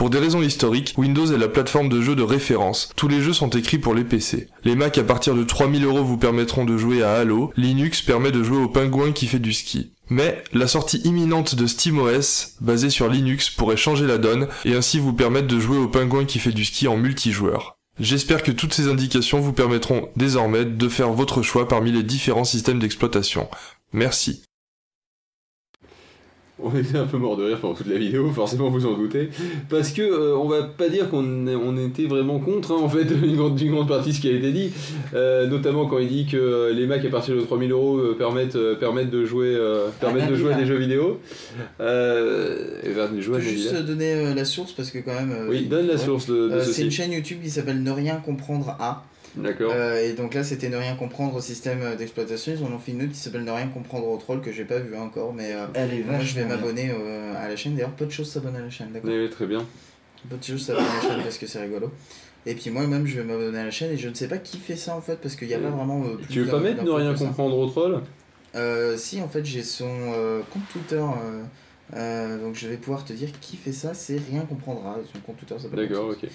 [0.01, 2.89] Pour des raisons historiques, Windows est la plateforme de jeu de référence.
[2.97, 4.49] Tous les jeux sont écrits pour les PC.
[4.65, 8.33] Les Mac à partir de 3000 euros vous permettront de jouer à Halo, Linux permet
[8.33, 9.93] de jouer au pingouin qui fait du ski.
[10.09, 14.99] Mais la sortie imminente de SteamOS, basée sur Linux, pourrait changer la donne et ainsi
[14.99, 17.77] vous permettre de jouer au pingouin qui fait du ski en multijoueur.
[17.99, 22.45] J'espère que toutes ces indications vous permettront désormais de faire votre choix parmi les différents
[22.45, 23.49] systèmes d'exploitation.
[23.93, 24.45] Merci.
[26.63, 29.31] On était un peu mort de rire pendant toute la vidéo, forcément vous en doutez,
[29.69, 33.05] parce que euh, on va pas dire qu'on on était vraiment contre hein, en fait
[33.21, 34.71] d'une grande, d'une grande partie de ce qui a été dit,
[35.15, 38.15] euh, notamment quand il dit que euh, les Mac à partir de 3000 euros euh,
[38.19, 41.19] permettent, permettent de jouer, euh, permettent de jouer à des jeux vidéo,
[41.79, 43.83] et ben, de jouer à Je peux juste vidéo.
[43.83, 45.47] donner la source parce que quand même.
[45.49, 48.77] Oui, donne la source de, de c'est une chaîne YouTube qui s'appelle Ne rien comprendre
[48.79, 49.05] à.
[49.37, 49.73] D'accord.
[49.75, 52.53] Euh, et donc là, c'était Ne rien comprendre au système d'exploitation.
[52.59, 54.65] Ils en ont fait une autre qui s'appelle Ne rien comprendre au troll que j'ai
[54.65, 55.33] pas vu encore.
[55.33, 57.75] Mais euh, Elle est moi, je vais m'abonner euh, à la chaîne.
[57.75, 59.65] D'ailleurs, peu de choses s'abonnent à la chaîne, d'accord Oui, très bien.
[60.29, 61.91] Peu de choses s'abonnent à la chaîne parce que c'est rigolo.
[62.47, 64.57] Et puis moi-même, je vais m'abonner à la chaîne et je ne sais pas qui
[64.59, 66.03] fait ça en fait parce qu'il n'y a pas vraiment.
[66.05, 68.01] euh, plus Tu veux pas mettre ne rien comprendre au troll?
[68.57, 70.97] Euh, si, en fait, j'ai son euh, compte Twitter.
[70.97, 71.43] euh,
[71.97, 74.97] euh, donc je vais pouvoir te dire qui fait ça, c'est Rien comprendra.
[75.13, 75.89] Son compte Twitter s'appelle.
[75.89, 76.27] D'accord, ça.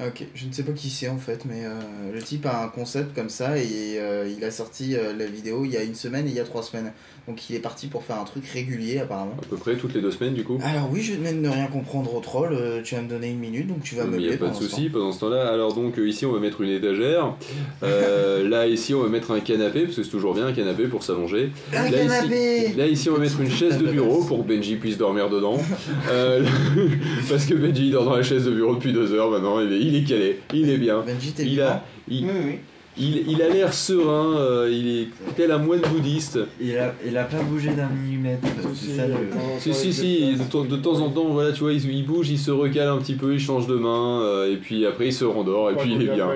[0.00, 0.06] Ok.
[0.06, 2.68] Ok, je ne sais pas qui c'est en fait, mais euh, le type a un
[2.68, 5.94] concept comme ça et euh, il a sorti euh, la vidéo il y a une
[5.94, 6.92] semaine et il y a trois semaines.
[7.26, 9.36] Donc il est parti pour faire un truc régulier apparemment.
[9.42, 10.58] À peu près toutes les deux semaines du coup.
[10.62, 13.08] Alors oui, je vais te mettre ne rien comprendre au troll, euh, tu vas me
[13.08, 15.20] donner une minute donc tu vas me Il n'y a pas de souci pendant ce
[15.20, 15.48] temps-là.
[15.48, 17.34] Alors donc euh, ici on va mettre une étagère.
[17.82, 20.84] Euh, là ici on va mettre un canapé parce que c'est toujours bien un canapé
[20.84, 21.50] pour s'allonger.
[21.72, 24.48] Un là, canapé ici, là ici on va mettre une chaise de bureau pour que
[24.48, 25.58] Benji puisse dormir dedans.
[26.10, 26.44] Euh,
[27.30, 29.60] parce que Benji dort dans la chaise de bureau depuis deux heures maintenant.
[29.60, 31.00] Il est, il est calé, il est bien.
[31.00, 32.58] Benji, t'es Il vivant a, il, Oui, oui.
[32.96, 36.38] Il, il a l'air serein, euh, il est tel un moine bouddhiste.
[36.60, 38.46] Il a, il a pas bougé d'un millimètre.
[38.74, 39.14] C'est ça le.
[39.58, 42.30] Si, si, si, de, temps- de temps en temps, voilà, tu vois, il, il bouge,
[42.30, 45.12] il se recale un petit peu, il change de main, euh, et puis après il
[45.12, 46.28] se rendort, et puis il est bien.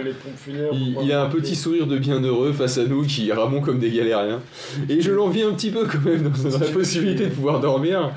[0.72, 3.90] Il, il a un petit sourire de bienheureux face à nous qui ramons comme des
[3.90, 4.40] galériens.
[4.88, 8.10] Et je l'envie un petit peu quand même dans, la possibilité de pouvoir dormir.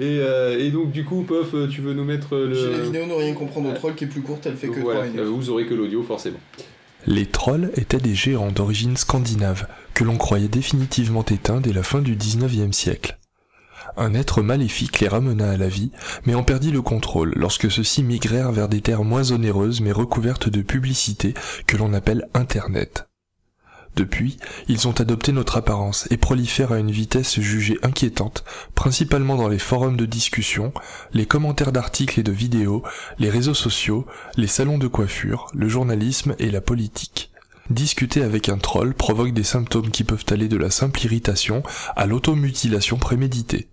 [0.00, 2.82] Et, euh, et donc, du coup, Pof, tu veux nous mettre J'ai la le.
[2.84, 5.10] vidéo ne rien comprendre au troll qui est plus courte, elle fait que Voilà, 3
[5.12, 5.26] minutes.
[5.26, 6.38] vous aurez que l'audio forcément.
[7.10, 12.02] Les trolls étaient des géants d'origine scandinave que l'on croyait définitivement éteints dès la fin
[12.02, 13.18] du 19e siècle.
[13.96, 15.90] Un être maléfique les ramena à la vie,
[16.26, 20.50] mais en perdit le contrôle lorsque ceux-ci migrèrent vers des terres moins onéreuses mais recouvertes
[20.50, 21.32] de publicité
[21.66, 23.07] que l'on appelle Internet.
[23.98, 24.36] Depuis,
[24.68, 28.44] ils ont adopté notre apparence et prolifèrent à une vitesse jugée inquiétante,
[28.76, 30.72] principalement dans les forums de discussion,
[31.12, 32.84] les commentaires d'articles et de vidéos,
[33.18, 37.32] les réseaux sociaux, les salons de coiffure, le journalisme et la politique.
[37.70, 41.64] Discuter avec un troll provoque des symptômes qui peuvent aller de la simple irritation
[41.96, 43.66] à l'automutilation préméditée.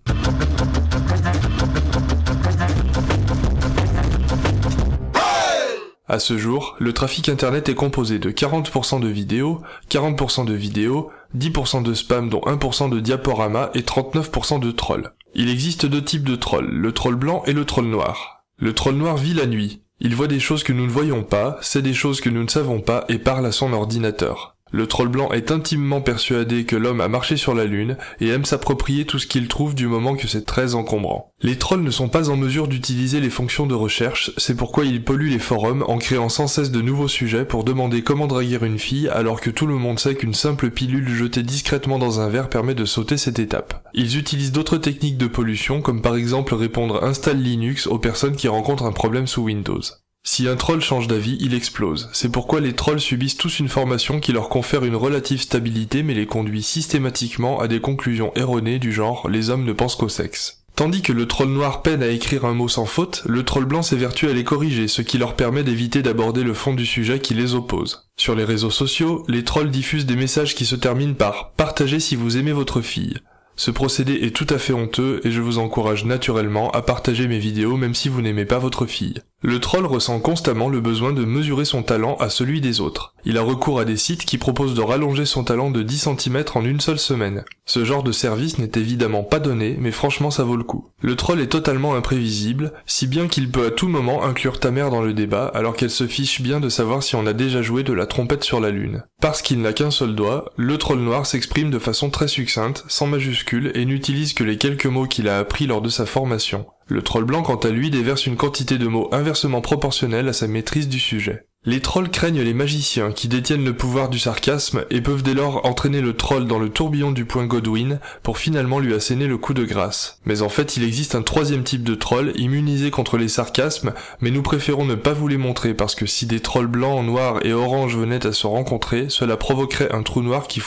[6.08, 11.10] À ce jour, le trafic internet est composé de 40% de vidéos, 40% de vidéos,
[11.36, 15.12] 10% de spam dont 1% de diaporama et 39% de trolls.
[15.34, 18.44] Il existe deux types de trolls, le troll blanc et le troll noir.
[18.56, 19.82] Le troll noir vit la nuit.
[19.98, 22.48] Il voit des choses que nous ne voyons pas, sait des choses que nous ne
[22.48, 24.55] savons pas et parle à son ordinateur.
[24.72, 28.44] Le troll blanc est intimement persuadé que l'homme a marché sur la lune et aime
[28.44, 31.32] s'approprier tout ce qu'il trouve du moment que c'est très encombrant.
[31.40, 35.04] Les trolls ne sont pas en mesure d'utiliser les fonctions de recherche, c'est pourquoi ils
[35.04, 38.78] polluent les forums en créant sans cesse de nouveaux sujets pour demander comment draguer une
[38.78, 42.48] fille alors que tout le monde sait qu'une simple pilule jetée discrètement dans un verre
[42.48, 43.82] permet de sauter cette étape.
[43.94, 48.48] Ils utilisent d'autres techniques de pollution comme par exemple répondre installe Linux aux personnes qui
[48.48, 49.80] rencontrent un problème sous Windows.
[50.28, 52.10] Si un troll change d'avis, il explose.
[52.12, 56.14] C'est pourquoi les trolls subissent tous une formation qui leur confère une relative stabilité mais
[56.14, 60.64] les conduit systématiquement à des conclusions erronées du genre les hommes ne pensent qu'au sexe.
[60.74, 63.82] Tandis que le troll noir peine à écrire un mot sans faute, le troll blanc
[63.82, 67.32] s'évertue à les corriger, ce qui leur permet d'éviter d'aborder le fond du sujet qui
[67.32, 68.08] les oppose.
[68.16, 72.16] Sur les réseaux sociaux, les trolls diffusent des messages qui se terminent par «partagez si
[72.16, 73.14] vous aimez votre fille».
[73.58, 77.38] Ce procédé est tout à fait honteux et je vous encourage naturellement à partager mes
[77.38, 79.22] vidéos même si vous n'aimez pas votre fille.
[79.48, 83.14] Le troll ressent constamment le besoin de mesurer son talent à celui des autres.
[83.24, 86.44] Il a recours à des sites qui proposent de rallonger son talent de 10 cm
[86.56, 87.44] en une seule semaine.
[87.64, 90.88] Ce genre de service n'est évidemment pas donné, mais franchement ça vaut le coup.
[91.00, 94.90] Le troll est totalement imprévisible, si bien qu'il peut à tout moment inclure ta mère
[94.90, 97.84] dans le débat alors qu'elle se fiche bien de savoir si on a déjà joué
[97.84, 99.04] de la trompette sur la lune.
[99.20, 103.06] Parce qu'il n'a qu'un seul doigt, le troll noir s'exprime de façon très succincte, sans
[103.06, 106.66] majuscule et n'utilise que les quelques mots qu'il a appris lors de sa formation.
[106.88, 110.46] Le troll blanc quant à lui déverse une quantité de mots inversement proportionnelle à sa
[110.46, 111.46] maîtrise du sujet.
[111.68, 115.66] Les trolls craignent les magiciens qui détiennent le pouvoir du sarcasme et peuvent dès lors
[115.66, 119.52] entraîner le troll dans le tourbillon du point Godwin pour finalement lui asséner le coup
[119.52, 120.20] de grâce.
[120.26, 124.30] Mais en fait il existe un troisième type de troll immunisé contre les sarcasmes mais
[124.30, 127.52] nous préférons ne pas vous les montrer parce que si des trolls blancs, noirs et
[127.52, 130.60] orange venaient à se rencontrer, cela provoquerait un trou noir qui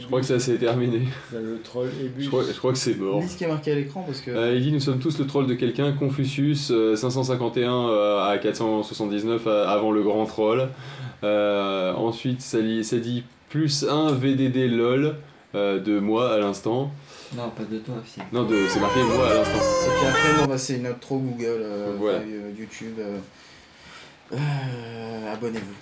[0.00, 1.02] Je crois que ça s'est terminé.
[1.32, 2.22] Le troll ébus.
[2.24, 3.20] Je crois, je crois que c'est mort.
[3.20, 4.30] Lis ce qui est marqué à l'écran parce que.
[4.30, 8.38] Euh, il dit nous sommes tous le troll de quelqu'un, Confucius, euh, 551 euh, à
[8.38, 10.68] 479 euh, avant le grand troll.
[11.22, 15.14] Euh, ensuite ça, lit- ça dit plus 1 VDD LOL
[15.54, 16.90] euh, de moi à l'instant.
[17.36, 18.20] Non, pas de toi, si.
[18.32, 19.56] Non, de- c'est marqué moi à l'instant.
[19.58, 22.18] Et puis après, non, bah, c'est notre trop Google, euh, Voilà.
[22.18, 22.94] euh, YouTube.
[22.98, 23.18] euh,
[24.32, 25.74] euh, Abonnez-vous.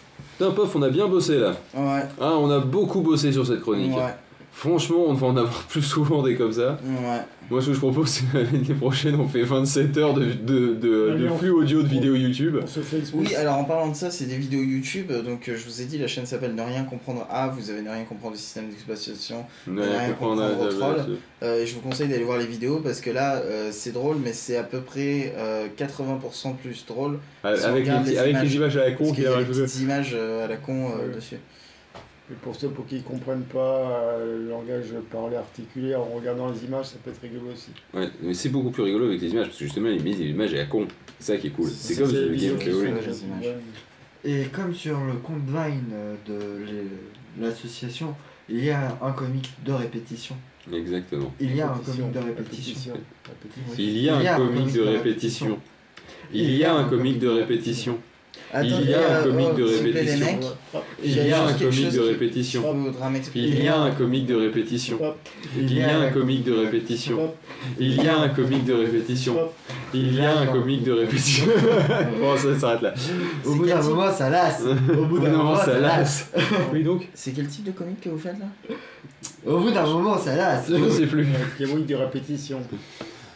[0.43, 1.53] Putain, pof, on a bien bossé là.
[1.72, 3.95] Ouais, Ah, on a beaucoup bossé sur cette chronique.
[3.97, 4.14] ouais,
[4.53, 6.78] Franchement, on va en avoir plus souvent des comme ça.
[6.84, 7.20] ouais.
[7.53, 11.28] Moi, ce que je propose, c'est l'année prochaine, on fait 27 heures de, de, de,
[11.38, 12.57] flux audio de vidéos YouTube.
[12.62, 13.26] On se fait exposer.
[13.28, 15.12] Oui, alors en parlant de ça, c'est des vidéos YouTube.
[15.24, 17.48] Donc euh, je vous ai dit, la chaîne s'appelle Ne rien comprendre A.
[17.48, 19.44] Vous avez ne rien comprendre du système d'exploitation.
[19.68, 20.96] Ouais, rien comprendre, comprendre au euh, troll.
[21.11, 23.92] euh, Euh, et je vous conseille d'aller voir les vidéos parce que là, euh, c'est
[23.92, 27.18] drôle, mais c'est à peu près euh, 80% plus drôle.
[27.44, 27.74] Avec, Si on
[28.05, 28.55] les, avec les images.
[28.55, 29.62] images à la con qu'il qu'il y a a des rajouté.
[29.64, 31.14] petites images euh, à la con euh, Ouais.
[31.16, 31.36] dessus.
[32.33, 36.49] Et pour ceux pour qui ne comprennent pas euh, le langage parlé articulé, en regardant
[36.51, 37.70] les images, ça peut être rigolo aussi.
[37.93, 40.59] Ouais, mais c'est beaucoup plus rigolo avec les images parce que justement, des images à
[40.59, 40.89] la con.
[41.18, 41.68] C'est ça qui est cool.
[41.68, 42.99] C'est comme les sur le game
[43.45, 43.55] les.
[44.24, 45.93] Et comme sur le compte Vine
[46.26, 48.14] de les- l'association,
[48.49, 50.37] il y a un comic de répétition.
[50.72, 51.33] Exactement.
[51.41, 52.95] Il y a un comic de répétition.
[53.26, 53.74] répétition.
[53.78, 55.59] Il y a un comic de répétition.
[56.33, 57.99] Il y a un comic de répétition.
[58.55, 60.40] Il y a un euh, comique oh, de répétition.
[61.03, 62.76] Il y a un comique de répétition.
[63.34, 64.98] Il y a un comique de répétition.
[65.57, 67.34] Il y a un comique de répétition.
[67.78, 69.36] Il y a un comique de répétition.
[69.94, 71.46] Il y a un comique de répétition.
[72.20, 72.94] Bon, ça s'arrête là.
[73.46, 74.62] Au bout d'un moment, ça lasse.
[74.62, 76.30] Au bout d'un moment, ça lasse.
[76.72, 78.76] Oui, donc C'est quel type de comique que vous faites là
[79.46, 80.66] Au bout d'un moment, ça lasse.
[80.68, 81.26] Je ne sais plus.
[81.26, 82.61] A de répétition.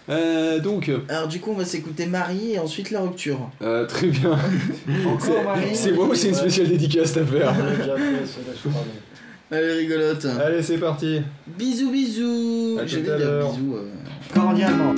[0.08, 3.50] Euh, donc, Alors du coup, on va s'écouter Marie et ensuite la rupture.
[3.62, 4.38] euh, très bien.
[5.06, 8.26] Encore Marie C'est moi ou c'est une spéciale dédicace à faire On l'a déjà fait,
[8.26, 8.82] celle-là, je crois.
[8.86, 10.26] mais- Elle est rigolote.
[10.44, 11.20] Allez, c'est parti.
[11.58, 12.78] Bisous, bisous.
[12.84, 13.52] Dire l'heure.
[13.52, 13.74] bisous.
[13.76, 13.90] euh.
[14.34, 14.94] Cordialement.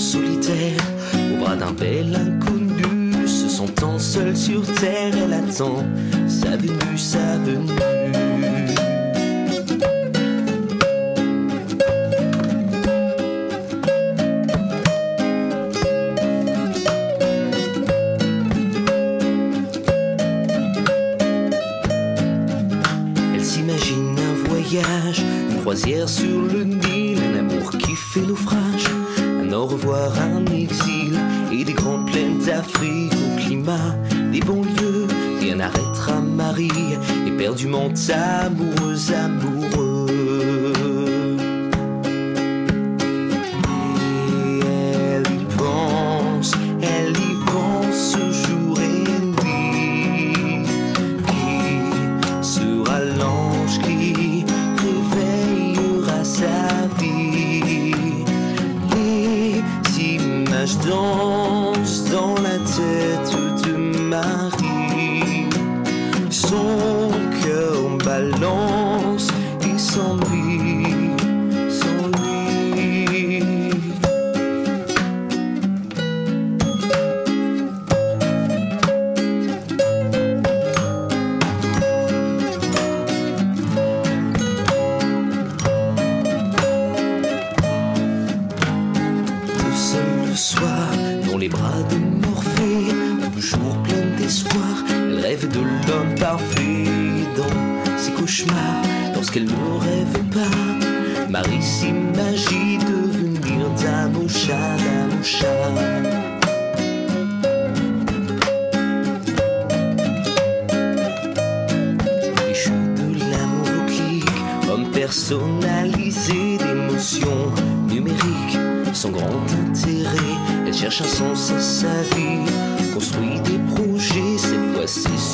[0.00, 0.80] Solitaire,
[1.34, 5.84] au bras d'un bel inconnu, se sentant seule sur terre, elle attend
[6.26, 7.99] sa venue, sa venue.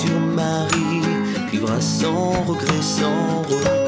[0.07, 1.03] Sur Marie,
[1.51, 3.86] vivra sans regret, sans regret.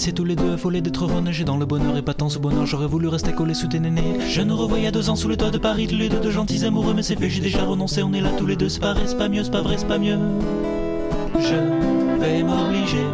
[0.00, 2.64] Lycée, tous les deux affolés d'être renagés dans le bonheur et pas tant ce bonheur.
[2.64, 4.18] J'aurais voulu rester collé sous tes nénés.
[4.30, 6.64] Je nous revoyais deux ans sous les toits de Paris, tous les deux de gentils
[6.64, 8.02] amoureux, mais c'est fait, j'ai déjà renoncé.
[8.02, 9.74] On est là tous les deux, c'est pas vrai, c'est pas mieux, c'est pas vrai,
[9.76, 10.18] c'est pas mieux.
[11.38, 13.04] Je vais m'obliger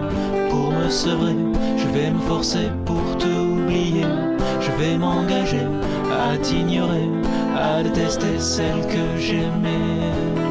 [0.48, 1.34] pour me sevrer,
[1.76, 4.06] je vais me forcer pour t'oublier.
[4.60, 5.66] Je vais m'engager
[6.12, 7.08] à t'ignorer,
[7.56, 10.45] à détester celle que j'aimais.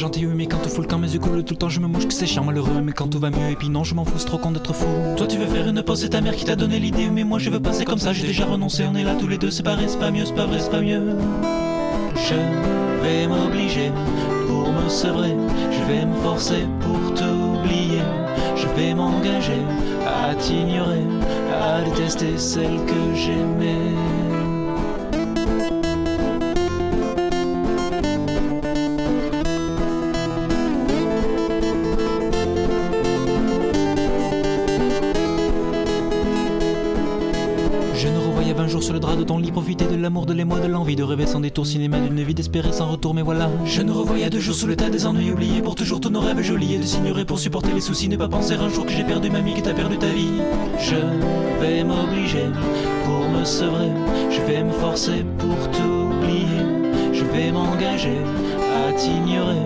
[0.00, 1.78] Gentil oui mais quand tout fout le camp mes yeux coulent tout le temps je
[1.78, 3.94] me mouche que c'est chiant malheureux mais quand tout va mieux et puis non je
[3.94, 4.86] m'en fous trop con d'être fou
[5.18, 7.38] Toi tu veux faire une pause c'est ta mère qui t'a donné l'idée mais moi
[7.38, 9.50] je veux pas c'est comme ça j'ai déjà renoncé on est là tous les deux
[9.50, 11.02] c'est pas vrai c'est pas mieux c'est pas vrai c'est pas mieux
[12.14, 13.90] Je vais m'obliger
[14.46, 15.34] pour me sevrer.
[15.70, 18.02] Je vais me forcer pour t'oublier.
[18.56, 19.62] Je vais m'engager
[20.06, 21.04] à t'ignorer,
[21.52, 24.19] à détester celle que j'aimais.
[40.96, 43.50] De rêver sans détour, cinéma d'une vie d'espérer sans retour, mais voilà.
[43.64, 46.20] Je nous revoyais deux jours sous le tas des ennuis, oubliés pour toujours tous nos
[46.20, 48.92] rêves jolis et de s'ignorer pour supporter les soucis, ne pas penser un jour que
[48.92, 50.40] j'ai perdu ma vie, que t'as perdu ta vie.
[50.78, 50.96] Je
[51.60, 52.46] vais m'obliger
[53.04, 53.90] pour me sevrer,
[54.30, 56.64] je vais me forcer pour t'oublier,
[57.12, 58.18] je vais m'engager
[58.88, 59.62] à t'ignorer,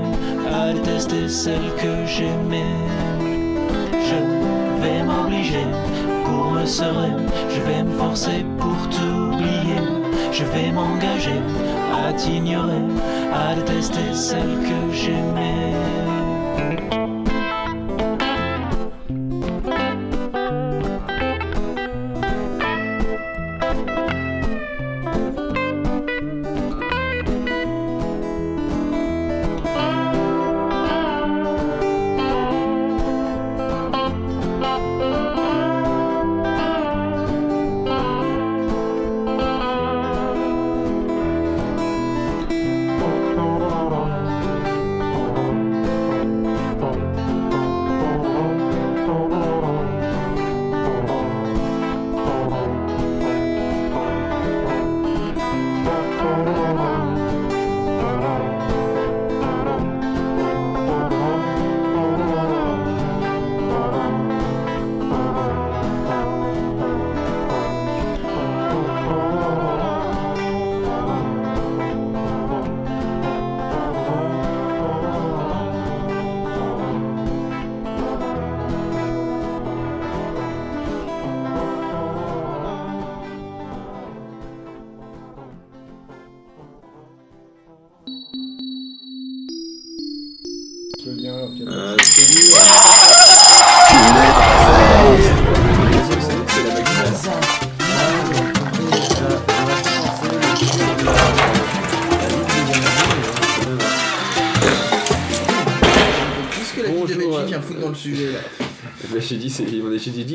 [0.53, 2.75] à détester celle que j'aimais.
[3.93, 5.67] Je vais m'obliger
[6.25, 7.13] pour me serrer,
[7.49, 9.81] je vais me forcer pour t'oublier,
[10.35, 11.41] je vais m'engager
[11.93, 12.83] à t'ignorer,
[13.33, 16.04] à détester celle que j'aimais.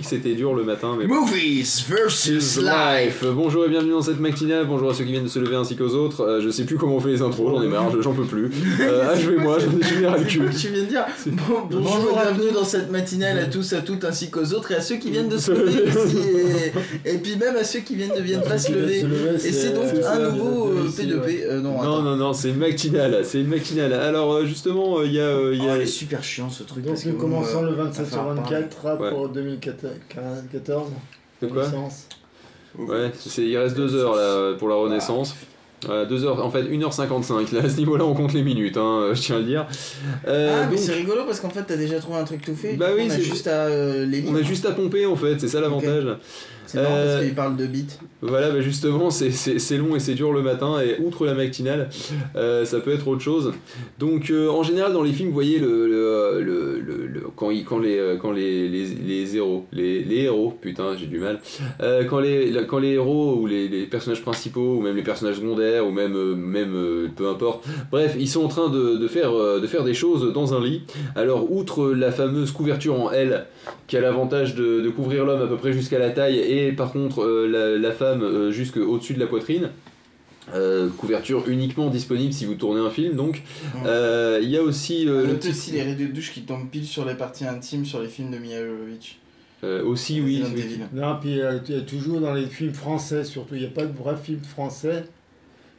[0.09, 3.23] C'était dur le matin, mais Movies versus life.
[3.23, 4.65] Bonjour et bienvenue dans cette matinale.
[4.65, 6.21] Bonjour à ceux qui se lever ainsi qu'aux autres.
[6.21, 8.49] Euh, je sais plus comment on fait les intros, j'en ai marre, j'en peux plus.
[8.81, 10.41] Euh, achevez-moi, j'en ai fini le cul.
[10.57, 14.03] Tu viens de dire bon, bonjour et bienvenue dans cette matinale à tous, à toutes
[14.05, 16.17] ainsi qu'aux autres et à ceux qui viennent de se lever aussi
[17.05, 19.05] et, et puis même à ceux qui viennent de viennent pas se lever.
[19.45, 21.19] Et c'est donc un nouveau euh, ici, P2P.
[21.25, 21.43] ouais.
[21.45, 23.93] Euh, non, Non, non, non, c'est une matinale, c'est une matinale.
[23.93, 25.23] Alors euh, justement, euh, il y a...
[25.23, 25.75] euh, il y Oh, a...
[25.77, 26.83] il est super chiant ce truc.
[26.83, 29.09] Donc parce que nous commençons euh, le 27 ça sur va 24 rap Ouais.
[29.11, 30.85] pour 2014.
[31.41, 31.63] De quoi?
[32.77, 35.35] Ouais, il reste deux heures là pour la renaissance.
[35.85, 39.11] Voilà, deux heures, en fait 1h55, là à ce niveau-là on compte les minutes, hein,
[39.13, 39.65] je tiens à le dire.
[40.27, 42.53] Euh, Ah, mais donc, c'est rigolo parce qu'en fait t'as déjà trouvé un truc tout
[42.53, 42.73] fait.
[42.73, 44.45] Bah oui, on a c'est- juste à euh, les on a lire.
[44.47, 46.05] juste à pomper en fait, c'est ça l'avantage.
[46.71, 47.97] C'est marrant Euh, parce qu'il parle de beats.
[48.21, 51.89] Voilà, bah justement, c'est- long et c'est dur le matin, et outre la matinale,
[52.35, 53.53] euh, ça peut être autre chose.
[53.97, 57.79] Donc, euh, en général, dans les films, vous voyez, le, le, le- le- quand, quand,
[57.79, 61.39] les, quand les, les, les héros, les, les héros, putain, j'ai du mal,
[62.07, 65.87] quand, les, quand les héros ou les, les personnages principaux, ou même les personnages secondaires,
[65.87, 69.83] ou même, même peu importe, bref, ils sont en train de, de faire, de faire
[69.83, 70.83] des choses dans un lit.
[71.15, 73.45] Alors, outre la fameuse couverture en L,
[73.87, 76.91] qui a l'avantage de, de couvrir l'homme à peu près jusqu'à la taille et par
[76.91, 79.69] contre euh, la, la femme euh, jusqu'au-dessus de la poitrine.
[80.55, 83.43] Euh, couverture uniquement disponible si vous tournez un film donc.
[83.85, 86.41] Euh, Il y a aussi euh, le Note petit- aussi les rideaux de douche qui
[86.41, 89.19] tombent pile sur les parties intimes sur les films de Mia Jovovich.
[89.63, 90.43] euh, aussi oui.
[90.91, 93.69] Non, puis euh, il y a toujours dans les films français, surtout, il n'y a
[93.69, 95.03] pas de vrai film français.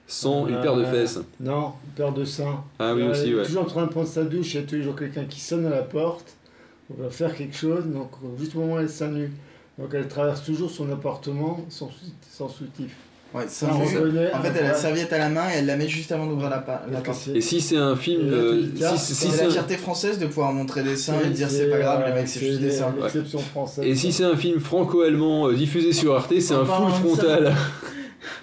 [0.06, 1.18] Sans une paire de Euh, fesses.
[1.40, 2.62] Non, une paire de seins.
[2.78, 3.44] Ah oui Euh, aussi ouais.
[3.44, 5.70] Toujours en train de prendre sa douche, il y a toujours quelqu'un qui sonne à
[5.70, 6.36] la porte.
[6.96, 9.30] On va faire quelque chose, donc juste au moment où elle est seins nus.
[9.80, 11.90] Donc elle traverse toujours son appartement sans,
[12.30, 12.92] sans soutif.
[13.32, 13.96] Ouais, sans on juste-.
[14.34, 14.78] En fait, elle a la Ouais.
[14.80, 17.28] serviette à la main et elle la met juste avant d'ouvrir la, la porte.
[17.32, 20.52] Et si c'est un film dis, tiens, si, si C'est la fierté française de pouvoir
[20.52, 22.72] montrer des seins et de dire c'est, pas grave, les euh, mecs, c'est juste des
[22.72, 22.92] seins.
[23.52, 23.84] Française.
[23.86, 27.54] Et si c'est un film franco-allemand euh, diffusé sur Arte, c'est un full frontal.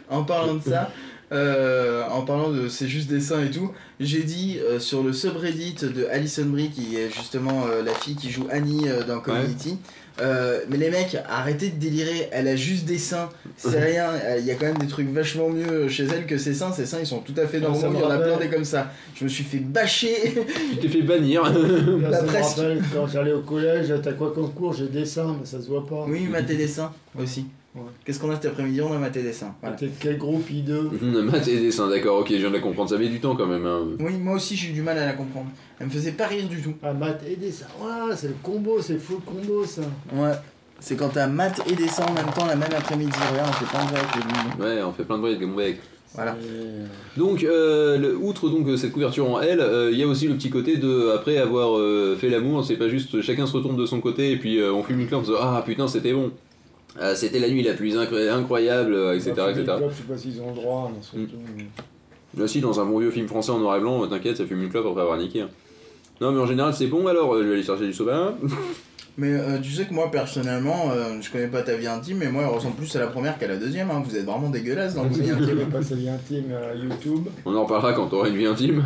[0.09, 0.89] En parlant de ça,
[1.33, 5.75] euh, en parlant de c'est juste dessin et tout, j'ai dit euh, sur le subreddit
[5.81, 9.77] de Alison Brie, qui est justement euh, la fille qui joue Annie euh, dans Community,
[10.21, 14.09] euh, mais les mecs, arrêtez de délirer, elle a juste des seins, c'est rien,
[14.39, 16.85] il y a quand même des trucs vachement mieux chez elle que ses seins, ses
[16.85, 18.91] seins ils sont tout à fait normaux, il y en a plein des comme ça.
[19.15, 20.35] Je me suis fait bâcher
[20.71, 21.43] Tu t'es fait bannir.
[22.01, 22.57] Là, ça me presque.
[22.57, 24.73] rappelle quand j'allais au collège, t'as quoi comme cours?
[24.73, 26.05] J'ai dessin, mais ça se voit pas.
[26.07, 27.45] Oui, mater des seins aussi.
[27.77, 27.83] Ouais.
[28.03, 28.81] Qu'est-ce qu'on a cet après-midi?
[28.81, 29.53] On a maté des seins.
[29.61, 29.75] Voilà.
[29.75, 32.89] De quel groupe I2 Maths et dessin, d'accord, ok, je viens de comprendre.
[32.89, 33.65] Ça met du temps quand même.
[33.65, 33.81] Hein.
[33.99, 35.47] Oui, moi aussi j'ai eu du mal à la comprendre.
[35.79, 36.73] Elle me faisait pas rire du tout.
[36.81, 37.67] Ah, maths et dessin.
[37.79, 39.81] Ouais, c'est le combo, c'est full combo ça.
[40.13, 40.31] Ouais.
[40.79, 43.11] C'est quand t'as maths et dessin en même temps la même après-midi.
[43.31, 44.63] Regarde, on fait pas un vrai avec les.
[44.65, 45.77] Ouais, on fait plein de bruit avec mon bec.
[46.15, 46.35] Voilà.
[47.15, 50.27] Donc, euh, le- outre donc euh, cette couverture en L, euh, il y a aussi
[50.27, 53.75] le petit côté de après avoir euh, fait l'amour, c'est pas juste chacun se retourne
[53.75, 56.13] de son côté et puis euh, on fume une clope en disant ah putain c'était
[56.13, 56.31] bon,
[56.99, 59.33] Ah, c'était la nuit la plus incro- incroyable, euh, etc.
[59.35, 59.63] Fumer etc.
[59.65, 61.35] clope, Je sais pas s'ils ont le droit, mais surtout.
[62.37, 64.45] Là, si, dans un bon vieux film français en noir et blanc, euh, t'inquiète, ça
[64.45, 65.41] fume une clope après avoir niqué.
[65.41, 65.49] hein.
[66.21, 68.35] Non, mais en général, c'est bon alors, euh, je vais aller chercher du soda.
[69.19, 72.29] Mais euh, tu sais que moi personnellement, euh, je connais pas ta vie intime, mais
[72.29, 73.89] moi elle ressemble plus à la première qu'à la deuxième.
[73.89, 74.03] Hein.
[74.07, 75.55] Vous êtes vraiment dégueulasse dans Donc, le si vie tu intime.
[75.55, 77.25] veux pas sa vie intime à YouTube.
[77.43, 78.83] On en reparlera quand t'auras une vie intime.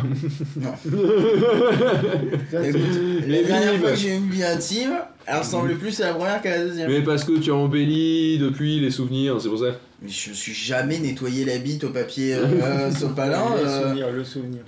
[0.62, 0.74] Ça,
[2.66, 4.92] Écoute, c'est- la dernière fois que j'ai eu une vie intime,
[5.26, 6.90] elle ressemble plus à la première qu'à la deuxième.
[6.90, 9.66] Mais parce que tu as embelli depuis les souvenirs, c'est pour ça.
[10.00, 13.44] Mais je me suis jamais nettoyé la bite au papier euh, sopalin.
[13.60, 14.62] le euh, souvenir, le souvenir.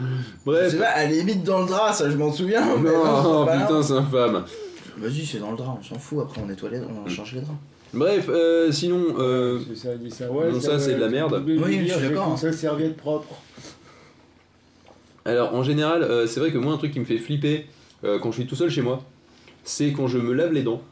[0.00, 0.06] Je
[0.46, 0.70] Bref.
[0.72, 2.76] sais pas, elle est limite dans le drap, ça je m'en souviens.
[2.78, 4.44] mais non, putain, c'est infâme.
[4.98, 6.20] Vas-y, c'est dans le drap, on s'en fout.
[6.22, 7.58] Après on nettoie les draps, on change les draps.
[7.92, 10.50] Bref, euh, sinon, euh, ça dit ça, ouais.
[10.52, 11.42] bon, ça, c'est de la merde.
[11.46, 12.38] Oui, je suis d'accord.
[12.38, 13.34] Ça, serviette propre.
[15.24, 17.66] alors en général, euh, c'est vrai que moi, un truc qui me fait flipper
[18.04, 19.02] euh, quand je suis tout seul chez moi,
[19.64, 20.82] c'est quand je me lave les dents.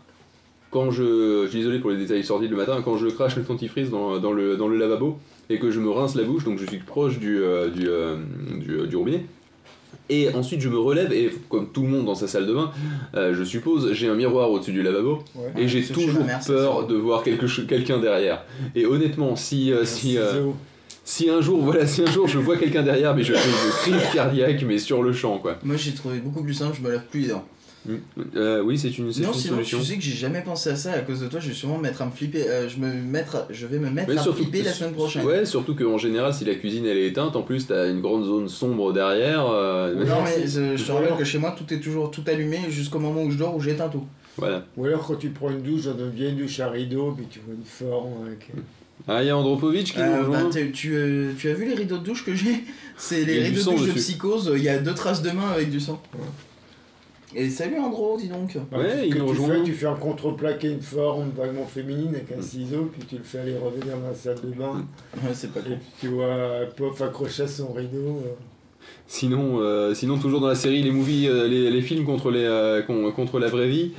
[0.70, 1.44] Quand je.
[1.44, 4.18] Je suis désolé pour les détails sordides le matin, quand je crache le dentifrice dans,
[4.18, 5.18] dans, le, dans le lavabo
[5.50, 8.16] et que je me rince la bouche, donc je suis proche du, euh, du, euh,
[8.58, 9.24] du, du robinet.
[10.10, 12.70] Et ensuite je me relève et comme tout le monde dans sa salle de bain,
[13.14, 15.62] euh, je suppose, j'ai un miroir au-dessus du lavabo Ouais.
[15.62, 18.44] et j'ai toujours mère, peur de voir quelque quelqu'un derrière.
[18.74, 20.46] Et honnêtement, si, euh, si, euh,
[21.04, 23.50] si un jour, voilà, si un jour je vois quelqu'un derrière, mais je fais
[23.90, 25.58] une crise cardiaque, mais sur le champ, quoi.
[25.62, 27.44] Moi j'ai trouvé beaucoup plus simple, je me lave plus les dents.
[28.36, 29.78] Euh, oui, c'est une, Non, une sinon solution.
[29.78, 31.78] tu sais que j'ai jamais pensé à ça à cause de toi, je vais sûrement
[31.78, 32.48] me mettre à me flipper.
[32.48, 35.24] euh, je, me mettre, je vais me mettre Mais à surtout, flipper la semaine prochaine.
[35.24, 38.24] Ouais, surtout qu'en général, si la cuisine elle est éteinte, en plus t'as une grande
[38.24, 39.46] zone sombre derrière.
[39.48, 39.94] euh.
[40.04, 42.98] Non mais euh, je te rappelle que chez moi tout est toujours tout allumé jusqu'au
[42.98, 44.04] moment où je dors où j'éteins tout.
[44.36, 44.64] Voilà.
[44.76, 47.40] Ou alors quand tu prends une douche dans une vieille douche à rideau, puis tu
[47.44, 48.48] vois une forme avec.
[49.06, 50.42] Ah, il y a Andropovitch qui Euh, bah,
[50.74, 52.64] tu, euh, tu as vu les rideaux de douche que j'ai?
[52.98, 55.70] C'est les rideaux de douche de psychose, il y a deux traces de main avec
[55.70, 56.02] du sang.
[57.34, 58.56] Et salut Andro, dis donc.
[58.70, 59.48] Bah, Ouais, ce il que nous tu rejoint.
[59.56, 63.22] fais, tu fais un contre-plaqué, une forme vaguement féminine avec un ciseau, puis tu le
[63.22, 64.86] fais aller revenir dans la salle de bain.
[65.16, 65.68] Ouais, c'est pas Et con.
[65.78, 67.98] puis tu vois Pof accroché à son rideau.
[68.24, 68.34] euh.
[69.10, 72.44] Sinon, euh, sinon, toujours dans la série, les movies, euh, les, les films contre, les,
[72.44, 73.92] euh, con- contre la vraie vie,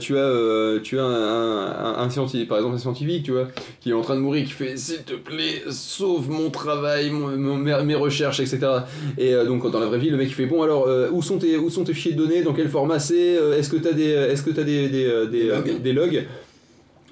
[0.00, 3.48] tu as, tu as un, un, un scientifique, par exemple un scientifique, tu vois,
[3.82, 7.36] qui est en train de mourir, qui fait S'il te plaît, sauve mon travail, mon-
[7.36, 8.60] mon- mes, recherches, etc.
[9.18, 11.58] Et donc, dans la vraie vie, le mec il fait Bon, alors, où, sont tes,
[11.58, 14.42] où sont tes fichiers de données Dans quel format c'est Est-ce que as des, est-ce
[14.42, 15.82] que t'as des, des, des, Des logs.
[15.82, 16.26] des logs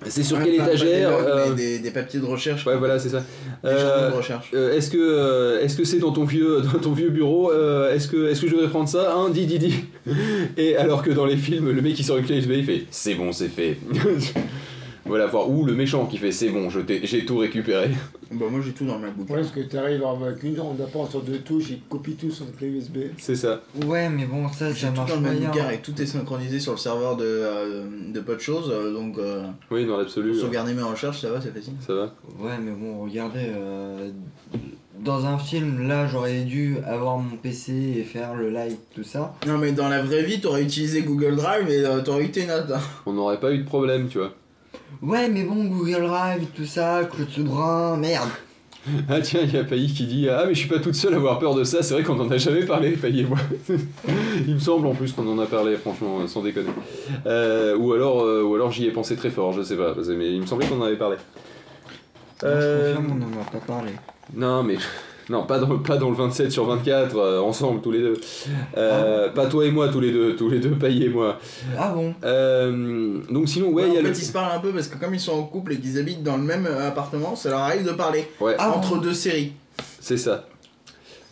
[0.07, 2.67] C'est sur quelle étagère Euh, des, des papiers de recherche.
[2.67, 3.23] Ouais, voilà, c'est ça.
[3.63, 4.51] Des Euh, journaux de recherche.
[4.55, 7.93] euh, est-ce que euh, est-ce que c'est dans ton vieux dans ton vieux bureau euh,
[7.95, 9.15] Est-ce que est-ce que je devrais prendre ça?
[9.15, 9.75] Hein, dis dis dis.
[10.57, 12.85] Et alors que dans les films, le mec qui sort une clé USB, il fait
[12.91, 13.77] c'est bon, c'est fait.
[15.05, 16.69] voilà, voir ou le méchant qui fait c'est bon,
[17.03, 17.91] j'ai tout récupéré.
[18.33, 19.29] Bah, moi j'ai tout dans le MacBook.
[19.29, 22.31] Ouais, parce que tu arrives avec une on apprend sur deux touches, il copie tout
[22.31, 22.99] sur la clé USB.
[23.19, 23.61] C'est ça.
[23.87, 25.65] Ouais, mais bon, ça, J'ai ça tout marche dans le pas MacBook bien.
[25.65, 28.93] Air et tout est synchronisé sur le serveur de, euh, de pas de choses, euh,
[28.93, 31.73] donc euh, Oui, dans l'absolu, sauvegarder mes recherches, ça va, c'est facile.
[31.85, 32.15] ça va.
[32.39, 34.11] Ouais, mais bon, regardez, euh,
[35.01, 39.35] dans un film, là, j'aurais dû avoir mon PC et faire le live, tout ça.
[39.47, 42.47] Non mais dans la vraie vie, t'aurais utilisé Google Drive et euh, t'aurais eu tes
[42.47, 42.71] notes.
[42.73, 42.81] hein.
[43.07, 44.35] On n'aurait pas eu de problème, tu vois.
[45.03, 48.29] Ouais, mais bon, Google Drive, tout ça, Claude Soubrin, merde.
[49.11, 51.13] Ah tiens, il y a Pailly qui dit ah mais je suis pas toute seule
[51.13, 51.83] à avoir peur de ça.
[51.83, 53.39] C'est vrai qu'on en a jamais parlé, Pailly et moi.
[54.47, 56.71] il me semble en plus qu'on en a parlé, franchement, sans déconner.
[57.27, 60.33] Euh, ou alors euh, ou alors j'y ai pensé très fort, je sais pas, mais
[60.33, 61.17] il me semblait qu'on en avait parlé.
[62.43, 63.93] Euh, Je confirme, on en a pas parlé.
[64.35, 64.77] Non, mais.
[65.31, 68.15] Non, pas dans, pas dans le 27 sur 24, euh, ensemble, tous les deux.
[68.77, 71.39] Euh, Pas toi et moi, tous les deux, tous les deux, Pailly et moi.
[71.79, 74.13] Ah bon Euh, donc sinon, ouais, il y a en le...
[74.13, 75.99] fait, ils se parlent un peu parce que comme ils sont en couple et qu'ils
[75.99, 79.15] habitent dans le même appartement, ça leur arrive de parler Ouais, Ah entre bon deux
[79.15, 79.53] séries.
[80.01, 80.47] c'est ça.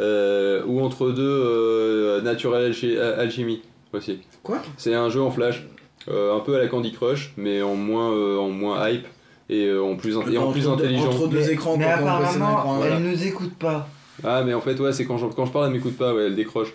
[0.01, 3.63] Euh, ou entre deux, euh, Natural Alchi- Alchemy,
[3.93, 4.21] aussi.
[4.45, 4.59] Quoi?
[4.77, 5.67] C'est un jeu en flash,
[6.09, 9.07] euh, un peu à la Candy Crush, mais en moins, euh, en moins hype.
[9.49, 11.07] Et euh, en plus, et en Entre plus deux- intelligent.
[11.09, 13.01] Entre deux Mais- écrans, Mais quand on passe un apparemment, écran, elle voilà.
[13.01, 13.89] nous écoute pas.
[14.25, 16.25] Ah mais en fait ouais c'est quand je, quand je parle elle m'écoute pas ouais
[16.27, 16.75] elle décroche.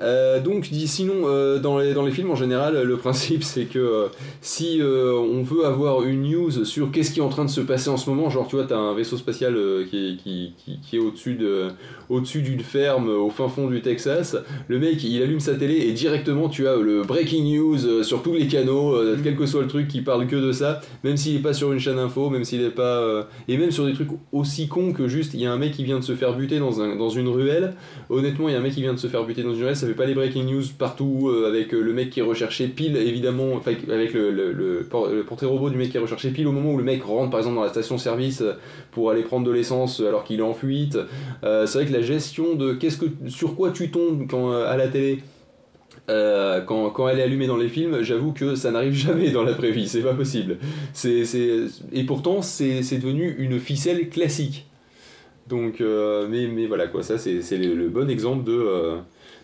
[0.00, 3.64] Euh, donc dis- sinon euh, dans, les, dans les films en général le principe c'est
[3.64, 4.08] que euh,
[4.40, 7.90] si on veut avoir une news sur qu'est-ce qui est en train de se passer
[7.90, 9.54] en ce moment genre tu vois t'as un vaisseau spatial
[9.90, 11.68] qui est, qui, qui, qui est au-dessus de
[12.08, 14.36] au-dessus d'une ferme au fin fond du Texas
[14.68, 18.34] le mec il allume sa télé et directement tu as le breaking news sur tous
[18.34, 21.36] les canaux euh, quel que soit le truc qui parle que de ça même s'il
[21.36, 24.08] est pas sur une chaîne info même s'il est pas et même sur des trucs
[24.32, 26.58] aussi cons que juste il y a un mec qui vient de se faire buter
[26.62, 27.74] dans, un, dans une ruelle
[28.08, 29.76] honnêtement il y a un mec qui vient de se faire buter dans une ruelle
[29.76, 32.68] ça fait pas les breaking news partout euh, avec euh, le mec qui est recherché
[32.68, 36.46] pile évidemment avec le, le, le, le portrait robot du mec qui est recherché pile
[36.46, 38.54] au moment où le mec rentre par exemple dans la station service euh,
[38.90, 40.98] pour aller prendre de l'essence alors qu'il est en fuite
[41.42, 44.88] c'est vrai que la gestion de qu'est-ce que sur quoi tu tombes quand à la
[44.88, 45.20] télé
[46.08, 49.88] quand, elle est allumée dans les films, j'avoue que ça n'arrive jamais dans la vie,
[49.88, 50.58] c'est pas possible.
[51.04, 54.66] Et pourtant, c'est devenu une ficelle classique.
[55.48, 58.98] Donc, euh, mais, mais voilà quoi, ça c'est, c'est le, le bon exemple de, euh,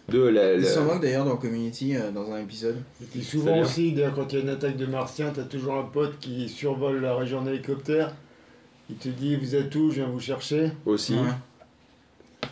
[0.09, 0.55] de la.
[0.55, 2.77] Il la- s'en moque d'ailleurs dans Community euh, dans un épisode.
[3.03, 5.75] Et puis souvent aussi, d'ailleurs, quand il y a une attaque de martiens, t'as toujours
[5.75, 8.15] un pote qui survole la région en hélicoptère.
[8.91, 10.71] Il te dit Vous êtes où Je viens vous chercher.
[10.87, 11.15] aussi.
[11.15, 11.21] Ouais.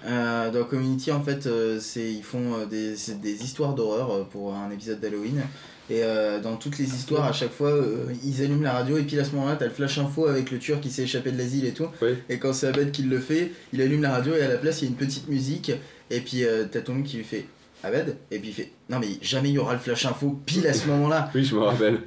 [0.06, 4.22] Euh, dans Community, en fait, euh, c'est ils font euh, des, des histoires d'horreur euh,
[4.24, 5.40] pour un épisode d'Halloween.
[5.88, 9.02] Et euh, dans toutes les histoires, à chaque fois, euh, ils allument la radio et
[9.02, 11.38] puis à ce moment-là, t'as le flash info avec le tueur qui s'est échappé de
[11.38, 11.86] l'asile et tout.
[12.28, 14.82] Et quand c'est Abed qui le fait, il allume la radio et à la place,
[14.82, 15.70] il y a une petite musique.
[16.10, 17.46] Et puis euh, t'as ton qui lui fait
[17.84, 20.66] Abed Et puis il fait Non, mais jamais il y aura le flash info pile
[20.66, 21.30] à ce moment-là.
[21.34, 21.98] Oui, je me rappelle.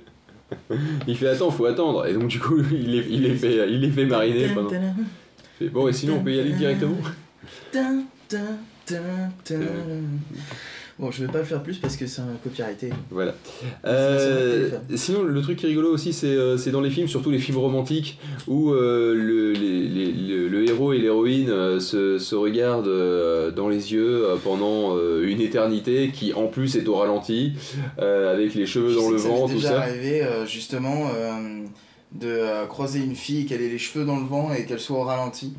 [1.07, 2.06] il fait attends, faut attendre.
[2.06, 4.69] Et donc du coup, il est, il fait, il est fait mariner pendant.
[4.72, 4.80] Il
[5.57, 6.95] fait, Bon, et sinon, on peut y aller directement
[11.00, 12.90] Bon, je vais pas le faire plus parce que c'est un copyrighté.
[13.10, 13.34] Voilà.
[13.86, 17.32] Euh, sinon, le truc qui est rigolo aussi, c'est euh, c'est dans les films, surtout
[17.32, 22.20] les films romantiques, où euh, le, les- les- le- le héros et l'héroïne euh, se,
[22.20, 27.54] se regardent dans les yeux pendant une éternité, qui en plus est au ralenti,
[27.98, 29.80] avec les cheveux Je dans le vent, tout déjà ça.
[29.82, 31.10] arrivé euh, justement
[32.12, 35.04] de croiser une fille, qu'elle ait les cheveux dans le vent et qu'elle soit au
[35.04, 35.54] ralenti.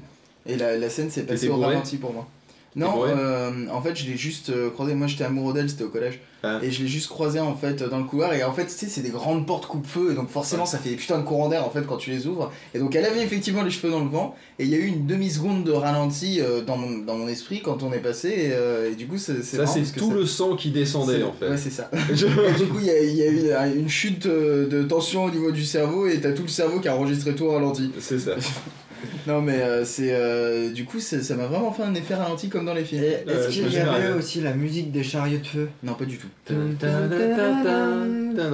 [0.46, 2.28] Et la, la scène s'est passée au ralenti pour moi.
[2.76, 4.94] Non, euh, en fait, je l'ai juste euh, croisé.
[4.94, 6.20] Moi, j'étais amoureux d'elle, c'était au collège.
[6.42, 6.58] Ah.
[6.62, 8.32] Et je l'ai juste croisé en fait dans le couloir.
[8.32, 10.12] Et en fait, tu sais, c'est des grandes portes coupe-feu.
[10.12, 12.28] Et donc, forcément, ça fait des putains de courants d'air en fait quand tu les
[12.28, 12.52] ouvres.
[12.72, 14.36] Et donc, elle avait effectivement les cheveux dans le vent.
[14.60, 17.60] Et il y a eu une demi-seconde de ralenti euh, dans, mon, dans mon esprit
[17.60, 18.28] quand on est passé.
[18.28, 21.32] Et, euh, et du coup, c'est Ça, c'est tout ça- le sang qui descendait en
[21.32, 21.48] fait.
[21.50, 21.90] Ouais, c'est ça.
[22.10, 25.50] Et du coup, il y a, y a eu une chute de tension au niveau
[25.50, 27.90] du cerveau et t'as tout le cerveau qui a enregistré tout au ralenti.
[27.98, 28.32] C'est ça.
[29.26, 30.10] Non, mais euh, c'est.
[30.12, 33.02] euh, du coup, c'est- ça m'a vraiment fait un effet ralenti comme dans les films.
[33.04, 35.68] Et Euh, Est-ce qu'il y avait aussi la musique des chariots de feu?
[35.82, 36.28] Non, pas du tout.
[36.50, 36.56] Non,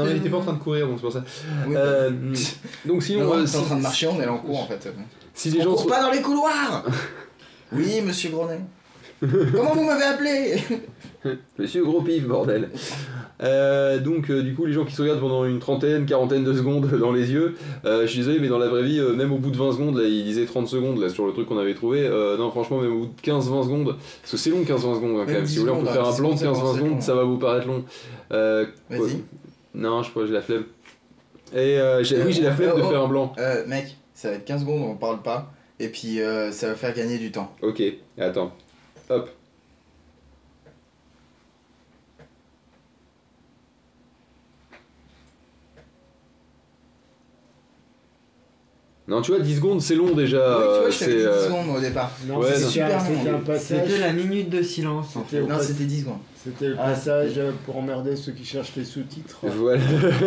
[0.04, 1.24] mais il était pas en train de courir, donc c'est pour ça.
[1.66, 2.10] Oui, Euh,
[2.86, 4.62] donc bah, sinon, non, euh, t'es en si, train de marcher, on est en cours
[4.62, 4.88] en fait.
[5.34, 5.88] si les on gens court sont...
[5.88, 6.84] pas dans les couloirs
[7.72, 8.60] Oui, monsieur Gronet.
[9.20, 10.56] Comment vous m'avez appelé?
[11.58, 12.68] Monsieur Gros Pif, bordel.
[13.42, 16.52] Euh, donc, euh, du coup, les gens qui se regardent pendant une trentaine, quarantaine de
[16.54, 17.54] secondes dans les yeux,
[17.84, 19.72] euh, je suis désolé, mais dans la vraie vie, euh, même au bout de 20
[19.72, 22.00] secondes, là, il disait 30 secondes là, sur le truc qu'on avait trouvé.
[22.06, 25.10] euh, non, franchement, même au bout de 15-20 secondes, parce que c'est long 15-20 secondes
[25.20, 25.46] hein, quand Même même.
[25.46, 26.60] Si 10 vous voulez, on peut secondes, faire hein, un 10 plan de secondes, ça
[26.60, 27.00] 15-20 commence à être secondes, long.
[27.00, 27.84] ça va vous paraître long.
[28.32, 29.16] Euh, Vas-y.
[29.74, 30.64] Non, je crois que j'ai la flemme.
[31.54, 32.90] Et j'ai- oui, j'ai la flemme de Oh, oh.
[32.90, 33.32] faire un blanc.
[33.66, 35.52] Mec, ça va être 15 secondes, on parle pas.
[35.78, 36.18] Et puis
[36.52, 37.52] ça va faire gagner du temps.
[37.62, 37.82] Ok,
[38.18, 38.52] attends.
[39.10, 39.28] Hop.
[49.08, 50.38] Non, tu vois, 10 secondes, c'est long déjà.
[50.58, 52.10] oui, tu vois, euh, je c'est, 10 euh, secondes au départ.
[52.26, 52.66] Non, Ouais, c'était.
[52.68, 53.40] Super c'était long.
[53.58, 55.36] C'était la minute de silence en fait.
[55.38, 56.18] C'était- Non, c'était 10 secondes.
[56.44, 59.38] C'était le Ah, passage pour emmerder ceux qui cherchent les sous-titres.
[59.42, 59.80] Voilà.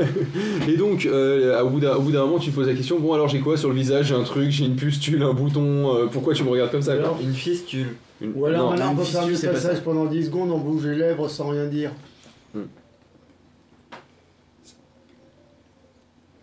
[0.67, 2.99] Et donc, euh, au bout d'un au bout d'un moment, tu te poses la question
[2.99, 4.07] bon, alors j'ai quoi sur le visage?
[4.07, 6.93] J'ai un truc, j'ai une pustule, un bouton, euh, pourquoi tu me regardes comme ça
[6.93, 7.95] Alors, Une fistule.
[8.21, 8.69] Une- Ou alors non.
[8.71, 11.49] maintenant on peut faire le pas passage pendant 10 secondes, on bouge les lèvres sans
[11.49, 11.91] rien dire.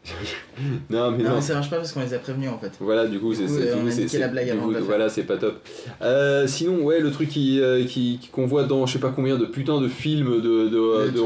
[0.91, 1.35] non, mais Non, non.
[1.37, 2.73] mais ça marche pas parce qu'on les a prévenus en fait.
[2.81, 4.73] Voilà, du coup, c'est euh, c'est- la blague avant coup.
[4.85, 5.57] Voilà, c'est pas top.
[6.03, 9.37] Euh, sinon, ouais, le truc qui euh, qui- qu'on voit dans je sais pas combien
[9.37, 11.21] de putain de films de, de, de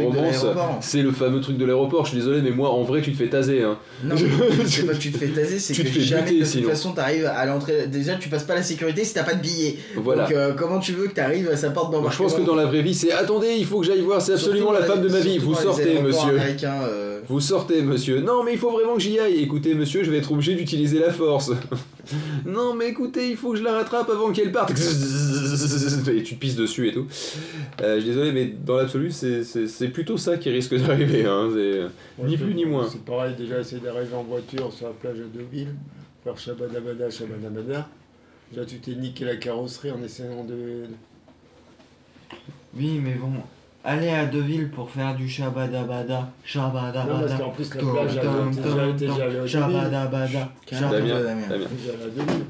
[0.80, 2.04] c'est le fameux truc de l'aéroport.
[2.04, 3.62] Je suis désolé, mais moi, en vrai, tu te fais taser.
[3.62, 3.78] Hein.
[4.04, 4.14] Non,
[4.66, 6.92] c'est pas que tu te fais taser, c'est que te jamais buter, de toute façon
[6.92, 7.86] t'arrives à l'entrée.
[7.86, 9.76] Déjà, tu passes pas la sécurité si t'as pas de billet.
[9.96, 10.24] Voilà.
[10.24, 12.46] Donc, euh, comment tu veux que t'arrives à sa porte Moi, je pense que d'embarquement
[12.46, 15.02] dans la vraie vie, c'est attendez, il faut que j'aille voir, c'est absolument la femme
[15.02, 15.38] de ma vie.
[15.38, 16.38] Vous sortez, monsieur.
[17.28, 18.20] Vous sortez, monsieur.
[18.20, 20.98] Non, mais il faut vraiment que j'y aïe, écoutez monsieur, je vais être obligé d'utiliser
[20.98, 21.50] la force.
[22.46, 24.70] non mais écoutez, il faut que je la rattrape avant qu'elle parte.
[26.08, 27.06] et tu te pisses dessus et tout.
[27.82, 31.24] Euh, je suis désolé, mais dans l'absolu, c'est- plutôt ça qui risque d'arriver.
[31.26, 31.50] Hein.
[31.54, 32.88] c'est- Ni plus ni moins.
[32.90, 35.74] C'est pareil, déjà essayer d'arriver en voiture sur la plage de Deauville,
[36.24, 37.88] faire Shabadabada, Shabadabada.
[38.52, 40.84] Déjà, tu t'es niqué la carrosserie en essayant de.
[42.76, 43.32] Oui, mais bon,
[43.84, 47.38] aller à Deauville pour faire du shabadabada, Non, parce shabadabada.
[47.38, 48.14] qu'en plus, la plage.
[49.46, 51.48] Shabadabada, Damien, shabada- Damien.
[51.48, 51.66] Damien.
[51.70, 52.44] Déjà allée à Deauville.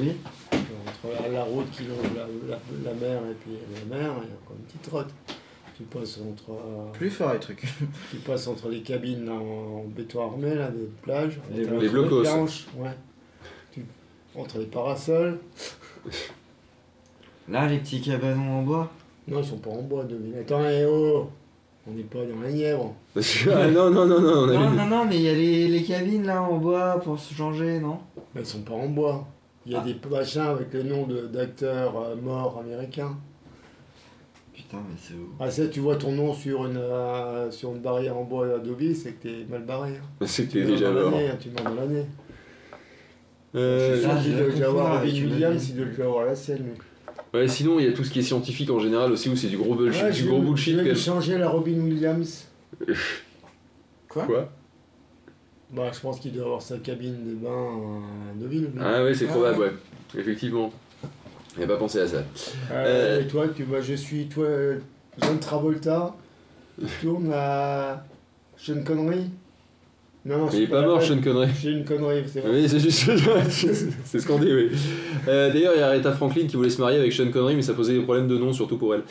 [0.00, 0.12] Oui.
[0.52, 3.52] Entre la, la route qui longe la, la, la mer et puis
[3.90, 5.08] la mer, il y a encore une petite route.
[5.76, 7.62] Tu passes entre, euh, Plus fort les trucs.
[8.10, 11.38] tu passes entre les cabines en béton armé, là, des plages.
[11.54, 12.22] Les les blocos.
[12.76, 12.90] Ouais.
[13.72, 13.84] Tu,
[14.36, 15.38] entre les parasols.
[17.48, 18.90] Là, les petits cabanons en bois.
[19.28, 20.34] Non, ils sont pas en bois, Deauville.
[20.40, 21.28] Attends, eh oh
[21.86, 22.94] On n'est pas dans la Nièvre.
[23.16, 24.76] Ah, non, non, non, non, on a Non, vu.
[24.76, 27.78] non, non, mais il y a les, les cabines là en bois pour se changer,
[27.80, 27.98] non?
[28.34, 29.26] Mais ils sont pas en bois.
[29.66, 29.84] Il y a Ah.
[29.84, 33.16] des machins avec le nom de- d'acteurs euh, morts américains.
[34.54, 35.30] Putain, mais c'est où?
[35.38, 38.58] Ah, ça, tu vois ton nom sur une, euh, sur une barrière en bois à
[38.58, 39.90] Deauville, c'est que t'es mal barré.
[39.90, 40.26] hein.
[40.26, 41.10] C'était Tu meurs déjà dans mort.
[41.12, 42.06] l'année, hein, Tu meurs dans l'année.
[43.54, 46.72] Euh, Ah, doit la déjà avoir avec une Williams, il doit déjà avoir la lui.
[47.34, 49.48] Ouais, sinon, il y a tout ce qui est scientifique en général aussi, où c'est
[49.48, 50.02] du gros bullshit.
[50.02, 52.46] Ouais, du gros bullshit Je changer la Robin Williams.
[54.08, 54.48] Quoi Quoi
[55.70, 57.50] Bah, je pense qu'il doit avoir sa cabine de bain
[58.30, 58.70] à Deauville.
[58.80, 59.66] Ah, ouais, c'est Ah, probable, ouais.
[59.66, 60.20] ouais.
[60.20, 60.72] Effectivement.
[61.58, 62.18] J'ai pas pensé à ça.
[62.18, 62.22] Euh,
[62.72, 64.46] Euh, Et toi, tu, bah, je suis toi,
[65.20, 66.14] John Travolta.
[66.80, 68.04] Tu tournes à
[68.56, 69.30] Sean Connery.
[70.28, 71.02] Non, non, il est pas mort.
[71.02, 71.48] Sean Connery.
[71.60, 72.50] J'ai une connerie, c'est vrai.
[72.52, 73.10] Oui, c'est juste.
[74.04, 74.70] c'est ce qu'on dit, oui.
[75.26, 77.62] Euh, D'ailleurs, il y a Aretha Franklin qui voulait se marier avec Sean Connery, mais
[77.62, 79.02] ça posait des problèmes de nom, surtout pour elle.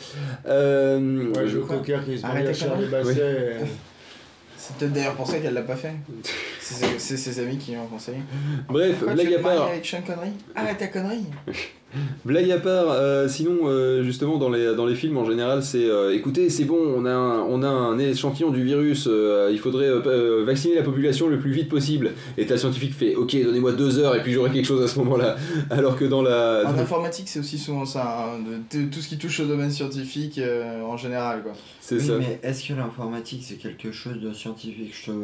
[0.46, 2.86] Euh, Ouais, je- qui se marie à Charlie.
[2.86, 3.56] Basset.
[4.56, 5.92] C'est peut-être d'ailleurs pour ça qu'elle l'a pas fait.
[6.98, 8.18] C'est ses- amis qui lui ont conseillé.
[8.68, 9.68] Bref, Pourquoi blague à part.
[9.68, 10.30] avec Sean Connery?
[10.54, 11.24] Arrête ta connerie
[12.26, 15.86] Blague à part, euh, sinon, euh, justement, dans les, dans les films en général, c'est
[15.86, 19.58] euh, écoutez, c'est bon, on a un, on a un échantillon du virus, euh, il
[19.58, 22.10] faudrait euh, vacciner la population le plus vite possible.
[22.36, 24.82] Et t'as le scientifique qui fait ok, donnez-moi deux heures et puis j'aurai quelque chose
[24.82, 25.36] à ce moment-là.
[25.70, 26.64] Alors que dans la.
[26.66, 28.38] En dans- informatique, c'est aussi souvent ça, hein,
[28.70, 31.42] de- de- tout ce qui touche au domaine scientifique euh, en général.
[31.42, 31.52] Quoi.
[31.80, 32.12] C'est Oui, ça.
[32.18, 34.94] mais est-ce que l'informatique c'est quelque chose de scientifique?
[34.94, 35.16] Je te.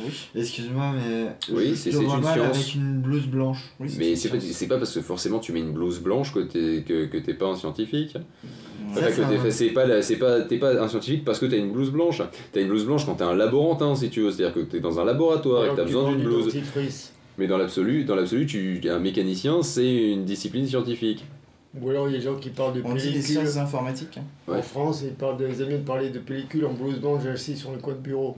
[0.00, 0.12] Oui.
[0.36, 1.36] Excuse-moi, mais.
[1.52, 2.56] Oui, je c'est- te c'est vois une mal science.
[2.56, 3.58] avec une blouse blanche.
[3.80, 7.06] Oui, Mais c'est pas, parce que forcément tu mets une blouse blanche que t'es que,
[7.06, 8.16] que t'es pas un scientifique.
[8.90, 11.90] Enfin, t'es- c'est pas c'est pas t'es pas un scientifique parce que t'as une blouse
[11.90, 12.22] blanche.
[12.52, 15.00] T'as une blouse blanche quand t'es un laborantin si tu veux, c'est-à-dire que t'es dans
[15.00, 16.54] un laboratoire et que t'as besoin d'une du blouse.
[17.38, 21.24] Mais dans l'absolu, dans l'absolu, tu un mécanicien c'est une discipline scientifique.
[21.80, 23.24] Ou alors il y a des gens qui parlent de On dit les pellicules.
[23.24, 24.16] sciences informatiques.
[24.18, 24.22] hein.
[24.52, 24.58] Ouais.
[24.58, 27.72] En France, ils parlent des amis de parler de pellicules en blouse blanche assis sur
[27.72, 28.36] le coin de bureau.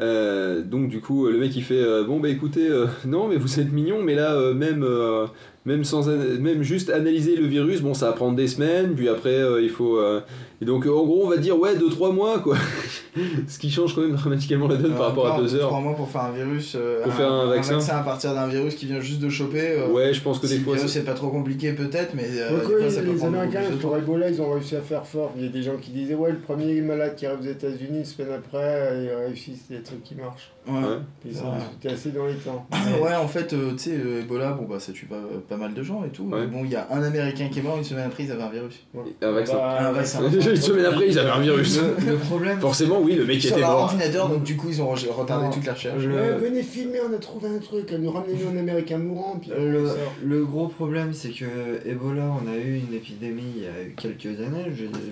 [0.00, 3.36] Euh, donc du coup, le mec il fait euh, bon bah écoutez, euh, non mais
[3.36, 4.86] vous êtes mignon, mais là même
[5.64, 9.42] même sans même juste analyser le virus, bon ça va prendre des semaines, puis après
[9.62, 9.98] il faut
[10.60, 12.56] et donc euh, en gros on va dire ouais 2-3 mois quoi,
[13.48, 15.68] ce qui change quand même dramatiquement la donne par rapport à 2 heures.
[15.68, 16.74] Trois mois pour faire un virus.
[16.76, 17.78] euh, Pour faire un vaccin.
[17.90, 19.60] à partir d'un virus qui vient juste de choper.
[19.78, 22.50] euh, Ouais, je pense que si des fois c'est- pas trop compliqué peut-être, mais euh,
[22.50, 23.96] Donc, des fois, ça peut les Américains, pour.
[23.96, 25.32] Ebola, ils ont réussi à faire fort.
[25.36, 27.98] Il y a des gens qui disaient, ouais, le premier malade qui arrive aux États-Unis,
[28.00, 30.50] une semaine après, ils réussissent, c'est des trucs qui marchent.
[30.66, 30.74] Ouais.
[30.74, 30.96] Ouais.
[31.24, 31.44] Ils sont
[31.84, 31.90] Ouais.
[31.92, 32.66] assez dans les temps.
[33.02, 35.16] ouais, en fait, euh, tu sais, euh, Ebola, bon bah ça tue pas,
[35.48, 36.24] pas mal de gens et tout.
[36.24, 36.40] Ouais.
[36.40, 38.42] Mais bon, il y a un Américain qui est mort une semaine après, ils avaient
[38.42, 38.84] un virus.
[39.22, 39.54] un vaccin.
[39.54, 40.20] Bah, Un vaccin.
[40.54, 41.78] Une semaine après ils avaient un virus.
[41.80, 42.60] Le, le problème.
[42.60, 43.80] Forcément oui, le mec était leur mort.
[43.84, 45.50] ordinateur, donc du coup ils ont re- retardé Non.
[45.52, 46.02] toute la recherche.
[46.02, 49.86] Le- venez filmer, on a trouvé un truc, nous ramenez-nous un Américain mourant, puis Le,
[49.86, 49.96] sort.
[50.24, 51.44] le gros problème, c'est que
[51.86, 54.66] Ebola, on a eu une épidémie il y a eu quelques années.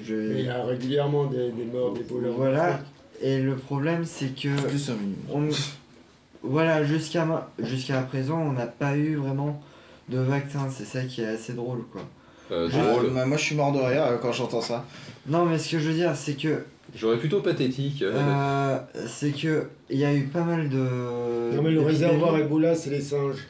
[0.07, 2.29] Je, il y a régulièrement des, des morts d'Ebola.
[2.37, 2.81] Voilà.
[3.23, 4.49] Et le problème, c'est que.
[4.69, 5.51] Plus un minimum.
[5.51, 5.51] on-
[6.43, 9.61] voilà, jusqu'à ma- jusqu'à présent, on n'a pas eu vraiment
[10.09, 10.69] de vaccin.
[10.71, 12.03] C'est ça qui est assez drôle, quoi.
[12.53, 13.11] Euh, drôle.
[13.11, 14.85] moi moi, je suis mort de rire euh, quand j'entends ça.
[15.29, 16.63] Non, mais ce que je veux dire, c'est que.
[16.95, 18.03] J'aurais plutôt pathétique.
[18.03, 19.65] euh, euh, c'est que.
[19.91, 21.55] Il y a eu pas mal de.
[21.55, 23.47] Non, mais le réservoir Ebola, c'est les singes.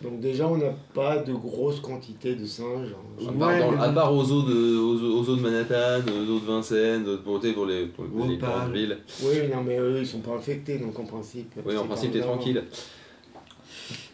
[0.00, 2.94] Donc, déjà, on n'a pas de grosses quantités de singes.
[3.20, 3.34] À hein.
[3.36, 6.30] part, Ouais, dans- mais à part aux eaux de, aux, aux eaux de Manhattan, aux
[6.30, 8.98] eaux de Vincennes, pour, pour les, pour les grandes villes.
[9.24, 11.52] Oui, non, mais eux, ils sont pas infectés, donc en principe.
[11.66, 12.62] Oui, en principe, t'es tranquille.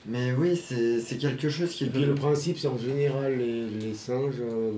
[0.07, 3.69] Mais oui, c'est c'est quelque chose qui Et puis le principe, c'est en général, les,
[3.69, 4.73] les singes, euh,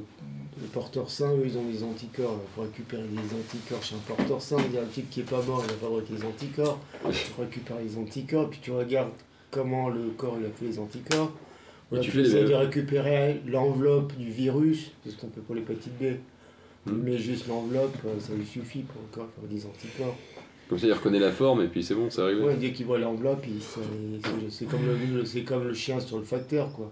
[0.60, 2.38] les porteurs sains, eux, ils ont des anticorps.
[2.42, 4.56] Il faut récupérer des anticorps chez un porteur sain.
[4.68, 6.78] Il y a un type qui est pas mort, il va fabriquer des anticorps.
[7.10, 9.10] Tu récupères les anticorps, puis tu regardes
[9.50, 11.32] comment le corps il a fait les anticorps.
[11.92, 15.54] Et Là, tu fais des- de récupérer l'enveloppe du virus, c'est ce qu'on fait pour
[15.54, 16.16] l'hépatite B.
[16.86, 17.16] Tu Hmm.
[17.16, 20.16] juste l'enveloppe, euh, ça lui suffit pour le corps pour des anticorps.
[20.68, 22.42] Comme ça, il reconnaît la forme et puis c'est bon, c'est réglé.
[22.42, 23.44] Ouais, dès qu'il voit l'enveloppe,
[24.50, 24.80] c'est comme,
[25.14, 26.90] le, c'est comme le chien sur le facteur, quoi.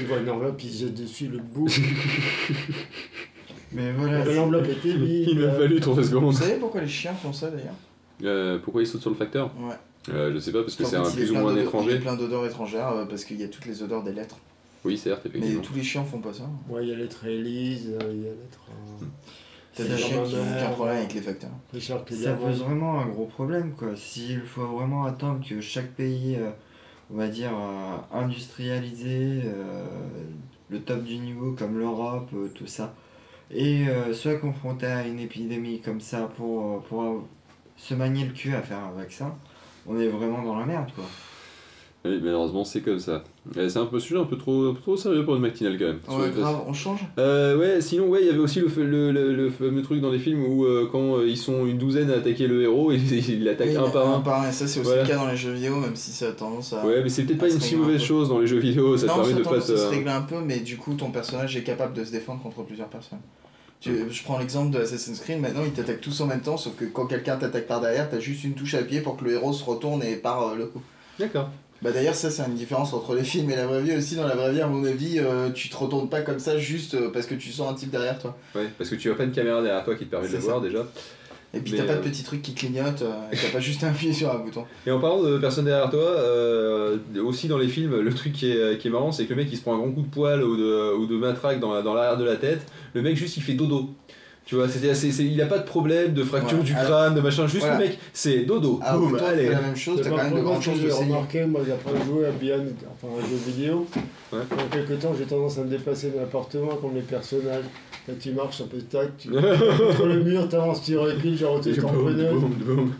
[0.00, 1.68] Il voit une enveloppe, il jette dessus, le bout.
[3.72, 4.24] Mais voilà.
[4.24, 5.28] c'est- L'enveloppe était vide.
[5.32, 6.34] Il m'a fallu 3 Vous secondes.
[6.34, 7.74] savez pourquoi les chiens font ça d'ailleurs?
[8.22, 9.50] Euh, pourquoi il saute sur le facteur?
[9.58, 9.74] Ouais.
[10.14, 11.68] euh, Je sais pas, parce que c'est un plus ou moins un d'odeurs- Il y
[11.68, 11.92] étranger.
[11.96, 14.36] a plein d'odeurs étrangères euh, parce qu'il y a toutes les odeurs des lettres.
[14.84, 15.62] Oui, certes, Mais effectivement.
[15.62, 16.48] tous les chiens font pas ça.
[16.68, 18.60] Ouais, il y a l'être Élise, euh, il y a l'être.
[18.70, 19.04] euh,
[19.76, 20.56] T'as C'est des chiens qui n'ont mère.
[20.62, 21.50] aucun problème avec les facteurs.
[21.72, 23.88] Richard Ça pose vraiment un gros problème quoi.
[23.96, 26.50] S'il faut vraiment attendre que chaque pays, euh,
[27.14, 29.86] on va dire, euh, industrialisé, euh,
[30.68, 32.92] le top du niveau comme l'Europe, euh, tout ça,
[33.50, 37.24] et soit confronté à une épidémie comme ça pour, pour
[37.76, 39.34] se manier le cul à faire un vaccin,
[39.86, 41.04] on est vraiment dans la merde quoi.
[42.06, 43.24] Oui, malheureusement, c'est comme ça.
[43.56, 45.78] Euh, C'est un peu sujet un peu trop, un peu trop sérieux pour une matinale
[45.78, 46.00] quand même.
[46.20, 47.00] Ouais, grave, on change?
[47.18, 50.10] Euh, ouais, sinon, ouais, il y avait aussi le, le, le- le fameux truc dans
[50.10, 53.30] les films où euh, quand euh, ils sont une douzaine à attaquer le héros, ils
[53.30, 54.20] il l'attaquent Oui, un par un.
[54.20, 54.48] par un.
[54.50, 55.02] Et ça, c'est aussi Voilà.
[55.02, 56.84] le cas dans les jeux vidéo, même si ça a tendance à.
[56.84, 59.06] Ouais, mais c'est peut-être pas une si un mauvaise chose dans les jeux vidéo, ça
[59.06, 59.72] te permet ça de pas te.
[59.72, 62.42] à se régler un peu, mais du coup, ton personnage est capable de se défendre
[62.42, 63.20] contre plusieurs personnes.
[63.80, 66.74] Tu- je prends l'exemple de Assassin's Creed, maintenant ils t'attaquent tous en même temps, sauf
[66.76, 69.32] que quand quelqu'un t'attaque par derrière, t'as juste une touche à pied pour que le
[69.32, 70.82] héros se retourne et part le coup.
[71.18, 71.48] D'accord.
[71.84, 74.26] Bah d'ailleurs ça c'est une différence entre les films et la vraie vie aussi, dans
[74.26, 77.10] la vraie vie à mon avis euh, tu te retournes pas comme ça juste euh,
[77.12, 78.38] parce que tu sens un type derrière toi.
[78.54, 80.38] Ouais, parce que tu as pas une caméra derrière toi qui te permet de le
[80.38, 80.86] voir déjà.
[81.56, 83.84] Et puis t'as pas euh, de petits trucs qui clignotent euh, et t'as pas juste
[83.84, 84.64] à appuyer sur un bouton.
[84.86, 88.50] Et en parlant de personne derrière toi, euh, aussi dans les films, le truc qui
[88.50, 90.08] est, qui est marrant, c'est que le mec il se prend un grand coup de
[90.08, 93.36] poil ou de, ou de matraque dans, dans l'arrière de la tête, le mec juste
[93.36, 93.90] il fait dodo.
[94.46, 96.84] Tu vois, c'était assez, c'est- il a pas de problème de fracture Ouais, du alors-
[96.84, 97.78] crâne, de machin, juste voilà.
[97.78, 98.78] le mec, c'est dodo.
[98.82, 99.48] Alors Boum, toi allez.
[99.48, 102.26] la même chose, t'as quand même de vraiment grandes chances de remarqué, moi après jouer
[102.26, 103.86] à Beyond, enfin un jeu vidéo,
[104.32, 104.40] Ouais.
[104.50, 107.64] pendant quelques temps j'ai tendance à me déplacer n'importe comment comme les personnages.
[108.06, 111.70] Là tu marches un peu tac, tu contre le mur, t'avances, tu recules, genre tu
[111.70, 111.88] es en.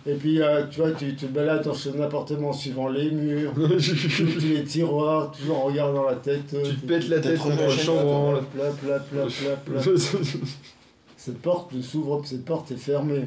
[0.07, 4.47] Et puis euh, tu vois, tu te balades dans son appartement suivant les murs, tous
[4.49, 6.55] les tiroirs, toujours en regardant la tête.
[6.55, 7.39] euh, tu te pètes la tête de.
[7.39, 7.45] Plat,
[8.55, 9.93] plat, plat, plat, plat.
[11.25, 13.25] Cette porte ne s'ouvre, cette porte est fermée.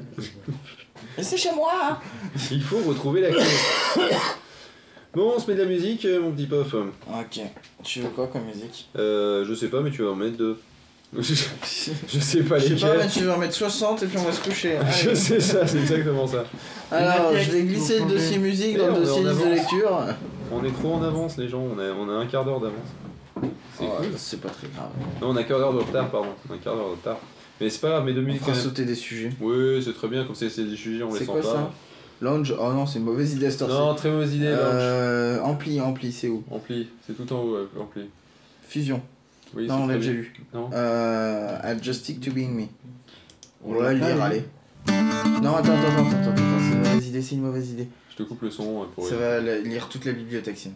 [1.20, 2.00] C'est chez moi
[2.52, 3.42] Il faut retrouver la clé.
[5.16, 6.76] Bon, on se met de la musique, euh, mon petit pof.
[6.76, 7.42] Ok,
[7.84, 8.88] tu veux quoi comme musique?
[9.00, 10.60] Euh, je sais pas, mais tu vas en mettre deux.
[11.18, 11.66] je sais pas
[12.08, 12.98] Je sais pas, lesquels.
[13.00, 14.78] mais tu veux en mettre 60 et puis on va se coucher.
[14.92, 16.44] Je sais ça, c'est exactement ça.
[16.92, 20.00] Alors, je vais glisser le dossier musique Mais dans le dossier liste de lecture.
[20.52, 22.90] On est trop en avance, les gens, on a, on a un quart d'heure d'avance.
[23.76, 24.08] C'est Oh, cool.
[24.18, 24.90] C'est pas très grave.
[25.20, 26.30] Non, on a un quart d'heure de retard, pardon.
[26.48, 27.18] On a un quart d'heure de retard.
[27.60, 28.62] Mais c'est pas grave, mais deux On même.
[28.62, 29.32] sauter des sujets.
[29.42, 31.48] Oui, c'est très bien, comme c'est des sujets, on les C'est sent quoi pas.
[31.54, 31.72] ça?
[32.22, 33.68] Lounge Oh non, c'est une mauvaise idée à.
[33.68, 34.48] Non, très mauvaise idée.
[34.48, 36.44] Euh, ampli, ampli, c'est où?
[36.52, 38.04] Ampli, c'est tout en haut, euh, ampli.
[38.68, 39.02] Fusion.
[39.56, 40.34] Oui, non, on l'a déjà vu.
[40.54, 40.70] Non?
[40.74, 41.58] Euh,
[41.94, 42.66] stick to being me.
[43.64, 44.44] On va le lire, allez.
[45.42, 47.88] Non, attends, attends, attends, attends, attends, c'est une mauvaise idée, c'est une mauvaise idée.
[48.12, 49.08] Je te coupe le son euh, pour.
[49.08, 50.76] Ça va lire toute la bibliothèque, sinon.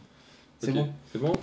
[0.59, 0.89] C'est bon?
[1.11, 1.33] C'est bon?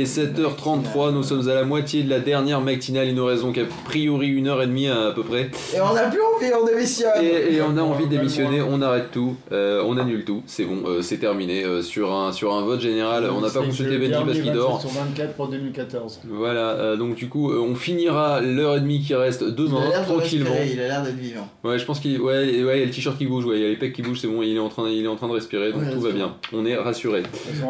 [0.00, 3.08] Il est 7h33, nous sommes à la moitié de la dernière matinale.
[3.08, 5.50] Il nous reste donc a priori une heure et demie à, à peu près.
[5.74, 7.22] Et on a plus envie, on démissionne.
[7.22, 10.64] Et, et on a envie de démissionner, on arrête tout, euh, on annule tout, c'est
[10.64, 11.64] bon, euh, c'est terminé.
[11.64, 14.74] Euh, sur, un, sur un vote général, on n'a pas consulté Benji parce qu'il dort.
[14.76, 16.20] 27 sur 24 pour 2014.
[16.28, 20.04] Voilà, euh, donc du coup, euh, on finira l'heure et demie qui reste demain, de
[20.04, 20.50] tranquillement.
[20.50, 21.48] respirer, il a l'air d'être vivant.
[21.64, 23.62] Ouais, je pense qu'il ouais, ouais, il y a le t-shirt qui bouge, ouais, il
[23.62, 25.16] y a les pecs qui bougent, c'est bon, il est en train, il est en
[25.16, 26.34] train de respirer, donc Ouais, tout va bien.
[26.52, 27.22] On est rassuré.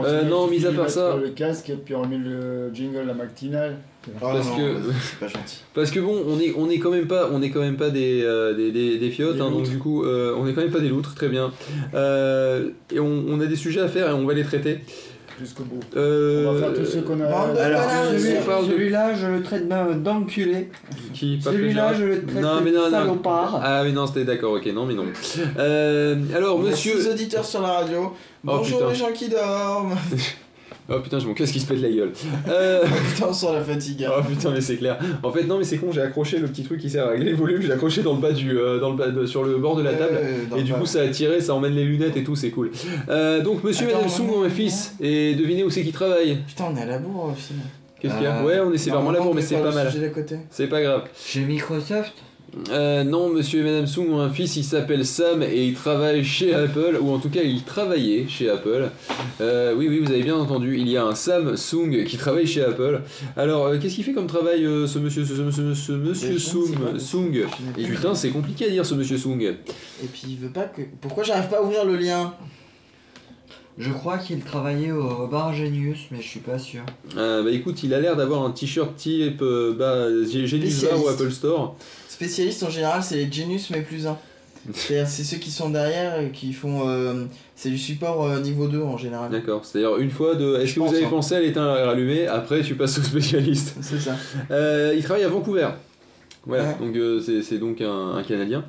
[0.05, 3.05] Euh, non, mis à de part ça- Le casque et puis on remet le jingle
[3.07, 3.77] la matinale.
[4.09, 5.59] Oh Parce non, que- c'est pas gentil.
[5.75, 7.91] Parce que bon, on est, on est quand même pas, on est quand même pas
[7.91, 10.63] des, euh, des, des, des fiottes, Des hein, donc du coup, euh, on est quand
[10.63, 11.53] même pas des loutres, très bien.
[11.95, 14.81] Euh, et on, on a des sujets à faire et on va les traiter.
[15.39, 15.81] Jusqu'au bout.
[15.97, 17.25] Euh, On va faire tous ceux qu'on a.
[17.27, 20.69] Alors, celui- celui-là, je le traite d'un- d'enculé.
[21.15, 22.91] Celui-là, je le traite Non, mais de non, non.
[22.91, 23.61] salopard.
[23.63, 25.07] Ah mais non, c'était d'accord, ok, non mais non.
[25.59, 27.01] Euh, alors On a monsieur...
[27.01, 28.13] six auditeurs sur la radio.
[28.45, 28.91] Bonjour putain.
[28.91, 29.95] les gens qui dorment.
[30.89, 32.13] Oh putain, j'ai mon casque qui se pète la gueule.
[32.49, 32.83] Euh...
[33.15, 34.05] Putain, on sent la fatigue.
[34.05, 34.11] hein.
[34.19, 34.99] Oh putain mais c'est clair.
[35.23, 37.31] En fait non mais c'est con, j'ai accroché le petit truc qui sert à régler
[37.31, 39.57] le volume, j'ai accroché dans le bas du euh, dans le bas de- sur le
[39.59, 40.19] bord de la table.
[40.21, 42.51] Euh, dans Et du coup ça a tiré, ça emmène les lunettes et tout, c'est
[42.51, 42.71] cool.
[43.09, 46.39] Euh, donc monsieur et Attends, madame ont un fils et devinez où c'est qu'il travaille.
[46.47, 47.53] Putain, on est à la bourre aussi.
[48.01, 49.73] Qu'est-ce qu'il y a Ouais on est c'est vraiment Normalement, là on mais c'est pas
[49.73, 49.93] mal.
[50.51, 51.03] C'est pas grave.
[51.17, 52.15] Chez Microsoft?
[52.71, 56.25] Euh, non, monsieur et madame Sung ont un fils, il s'appelle Sam et il travaille
[56.25, 58.91] chez Apple, ou en tout cas il travaillait chez Apple.
[59.41, 62.47] Euh, oui, oui, vous avez bien entendu, il y a un Sam Sung qui travaille
[62.49, 63.03] chez Apple.
[63.37, 66.99] Alors, euh, qu'est-ce qu'il fait comme travail, euh, ce monsieur, ce, ce- monsieur Sung.
[66.99, 67.83] Sung pas.
[67.83, 69.41] putain, c'est compliqué à dire ce monsieur Sung.
[69.41, 70.83] Et puis il veut pas que.
[71.01, 72.35] Pourquoi j'arrive pas à ouvrir le lien?
[73.81, 76.83] Je crois qu'il travaillait au bar Genius, mais je suis pas sûr.
[77.17, 81.09] Euh, bah écoute, il a l'air d'avoir un t-shirt type euh, bah, Genius Bar ou.
[81.09, 81.75] Apple Store.
[82.09, 84.19] Spécialiste en général, c'est les Genius mais plus 1.
[84.75, 86.87] C'est-à-dire, c'est ceux qui sont derrière et qui font.
[86.87, 87.25] euh,
[87.57, 89.31] c'est du support euh, niveau 2 en général.
[89.31, 90.57] D'accord, c'est-à-dire une fois de.
[90.57, 91.09] Est-ce que vous avez hein.
[91.11, 92.27] pensé à l'éteindre et à rallumer?
[92.27, 93.77] Après, tu passes au spécialiste.
[93.81, 94.17] C'est ça.
[94.51, 95.69] Euh, il travaille à Vancouver.
[96.45, 96.77] Voilà, Ouais.
[96.79, 98.65] donc euh, c'est c'est donc un, un Canadien.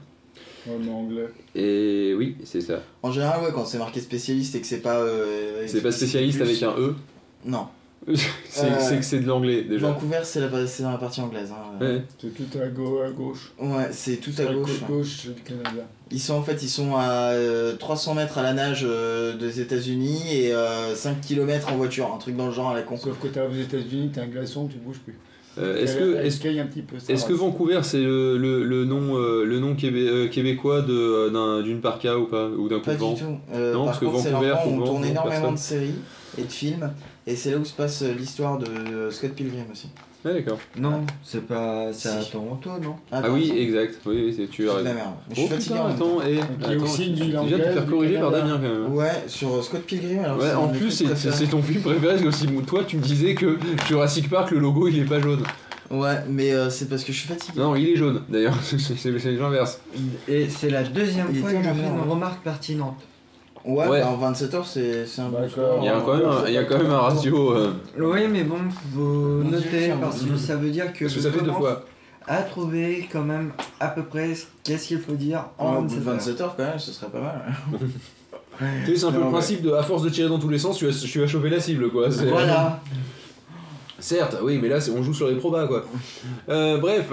[0.67, 1.27] Ouais, mais anglais.
[1.55, 2.81] Et oui, c'est ça.
[3.03, 4.97] En général, ouais, quand c'est marqué spécialiste et que c'est pas.
[4.99, 6.95] euh, C'est pas spécialiste plus- avec un E.
[7.45, 7.67] Non.
[8.49, 9.87] c'est Euh, que c'est de l'anglais déjà.
[9.91, 11.51] Vancouver, c'est la- c'est dans la partie anglaise.
[11.51, 11.77] hein.
[11.83, 12.01] Ouais.
[12.19, 13.51] C'est tout à, gau- à gauche.
[13.59, 14.45] Ouais, c'est tout à
[14.87, 15.27] gauche.
[15.27, 15.83] du Canada.
[16.09, 19.61] Ils sont en fait, ils sont à euh, 300 mètres à la nage euh, des
[19.61, 22.97] États-Unis et euh, 5 km en voiture, un truc dans le genre à la con.
[22.97, 25.17] Sauf que t'as aux États-Unis, t'as un glaçon, tu bouges plus.
[25.57, 26.97] Euh, est-ce que est-ce caille un petit peu.
[26.97, 27.39] ça est-ce que va.
[27.39, 31.61] Vancouver c'est le, le, le nom euh, le nom québé- euh, québécois de euh, d'un-
[31.61, 33.37] d'une parka ou pas ou d'un coup Pas de vent du tout.
[33.53, 35.53] Euh, Non, par parce que contre, c'est Vancouver, l'endroit où on tourne énormément personne.
[35.55, 35.95] de séries
[36.37, 36.91] et de films
[37.27, 39.89] et c'est là où se passe l'histoire de Scott Pilgrim aussi.
[40.23, 40.59] Ah d'accord.
[40.77, 41.91] Non, c'est pas.
[41.93, 42.23] C'est à.
[42.23, 43.99] Toronto, non Ah Attends, oui, exact.
[44.05, 45.09] Oui, oui, c'est tu c'est as de la merde.
[45.29, 46.19] Mais je Oh suis fatigué putain, en même temps.
[46.19, 46.43] attends, et il y a
[46.75, 48.31] attends, aussi une tu ville viens de te faire corriger par.
[48.31, 48.93] Damien quand même.
[48.93, 52.31] Ouais, sur euh, Scott Pilgrim alors Ouais, en plus, c'est ton film préféré, parce que
[52.31, 53.57] si toi tu me disais que
[53.87, 55.43] Jurassic Park, le logo il est pas jaune.
[55.89, 57.59] Ouais, mais euh, c'est parce que je suis fatigué.
[57.59, 59.81] Non, il est jaune d'ailleurs, c'est l'inverse.
[60.27, 62.05] Et c'est la deuxième Il fois que je fais une hein.
[62.07, 62.95] remarque pertinente.
[63.63, 63.99] Ouais, Ouais.
[64.01, 65.77] bah en 27 heures c'est c'est un bon score.
[65.81, 67.53] Il y a quand même un, il y a quand même un ratio.
[67.53, 68.57] euh, Oui, mais bon,
[68.95, 71.83] faut noter parce que ça veut dire que parce que ça fait deux fois.
[72.27, 74.31] à trouver quand même à peu près
[74.63, 76.13] qu'est-ce qu'il faut dire en au bout de 27 heures.
[76.17, 77.41] 27 heures quand même, ce serait pas mal.
[78.85, 80.49] Tu sais, c'est un peu Non, le principe de, à force de tirer dans tous
[80.49, 82.09] les sens, tu vas, tu vas choper la cible quoi.
[82.09, 82.79] Voilà.
[83.99, 85.85] Certes, oui, mais là c'est- on joue sur les probas quoi.
[86.49, 87.11] Euh, bref,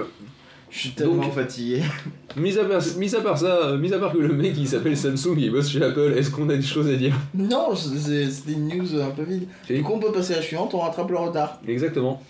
[0.70, 1.82] Je suis tellement Donc- fatigué.
[2.36, 4.69] mis à, part, mis à part ça, euh, mis à part que le mec il
[4.69, 7.15] s'appelle Samsung, il bosse chez Apple, est-ce qu'on a des choses à dire?
[7.35, 9.47] Non, c'est- c'était une news un peu vide.
[9.69, 11.59] Du coup, on peut passer à la suivante, on rattrape le retard.
[11.66, 12.23] Exactement.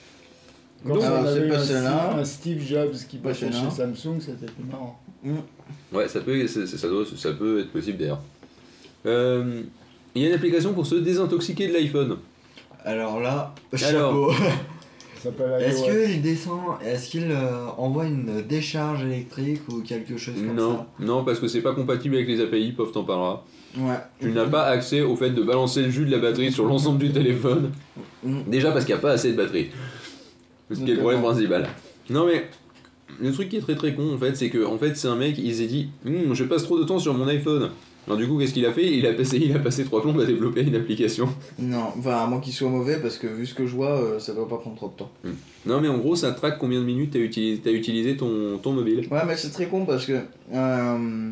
[0.86, 2.08] Quand Donc, on c'est avait pas un, celle-là.
[2.10, 3.70] Steve- un Steve Jobs qui Pas passait celle-là.
[3.70, 5.00] chez Samsung, c'était plus marrant.
[5.92, 8.20] Ouais, ça peut, c'est- c'est- ça, doit- ça peut être possible d'ailleurs.
[9.06, 9.62] Euh,
[10.14, 12.16] Il y a une application pour se désintoxiquer de l'iPhone.
[12.84, 13.54] Alors là,
[13.84, 14.32] Alors.
[14.32, 14.44] chapeau.
[15.18, 20.34] Ça s'appelle Est-ce qu'il descend, est-ce qu'il euh, envoie une décharge électrique ou quelque chose
[20.34, 23.44] comme Non, ça non, parce que c'est pas compatible avec les API, Pof t'en parlera.
[23.76, 23.96] Ouais.
[24.20, 26.98] Tu n'as pas accès au fait de balancer le jus de la batterie sur l'ensemble
[26.98, 27.72] du téléphone.
[28.22, 28.42] Mm.
[28.46, 29.70] Déjà parce qu'il n'y a pas assez de batterie.
[30.68, 31.68] C'est ce qui est le problème principal.
[32.10, 32.48] Non mais,
[33.20, 35.16] le truc qui est très très con en fait, c'est que en fait c'est un
[35.16, 37.70] mec, il s'est dit, Hum, je passe trop de temps sur mon iPhone.
[38.08, 38.86] Alors du coup, qu'est-ce qu'il a fait?
[38.90, 41.28] Il a, passé, il a passé trois plombes à développer une application.
[41.58, 44.18] Non, enfin, à moins qu'il soit mauvais, parce que vu ce que je vois, euh,
[44.18, 45.10] ça doit pas prendre trop de temps.
[45.66, 48.72] Non mais en gros, ça traque combien de minutes t'as utilisé, t'as utilisé ton, ton
[48.72, 49.06] mobile?
[49.10, 50.20] Ouais, mais c'est très con parce que.
[50.54, 51.30] euh,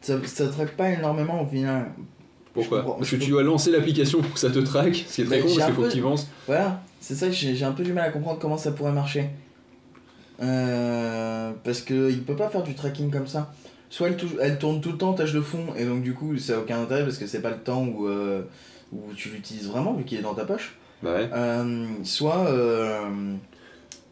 [0.00, 1.92] ça, ça traque pas énormément au final.
[2.52, 2.84] Pourquoi?
[2.96, 5.38] Parce que tu dois lancer l'application pour que ça te traque, ce qui est très
[5.38, 6.26] con parce qu'il faut peu- que tu avances.
[6.48, 8.90] Voilà, c'est ça que j'ai j'ai un peu du mal à comprendre comment ça pourrait
[8.92, 9.26] marcher.
[10.42, 13.52] Euh, parce que il peut pas faire du tracking comme ça.
[13.90, 16.38] Soit elle, elle tourne tout le temps en tâche de fond, et donc du coup,
[16.38, 18.40] ça n'a aucun intérêt parce que c'est pas le temps où, euh,
[18.92, 20.76] où tu l'utilises vraiment, vu qu'il est dans ta poche.
[21.02, 21.28] Bah ouais.
[21.34, 23.34] Euh, soit euh,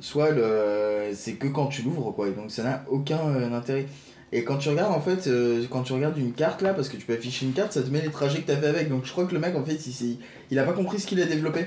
[0.01, 3.87] soit le, c'est que quand tu l'ouvres, quoi, et donc ça n'a aucun euh, intérêt.
[4.31, 6.99] Et quand tu regardes, en fait, euh, quand tu regardes une carte là, parce que
[6.99, 8.91] tu peux afficher une carte, ça te met les trajets que tu as fait avec.
[8.91, 10.19] Donc je crois que le mec, en fait, il, s'est-
[10.51, 11.67] il a pas compris ce qu'il a développé.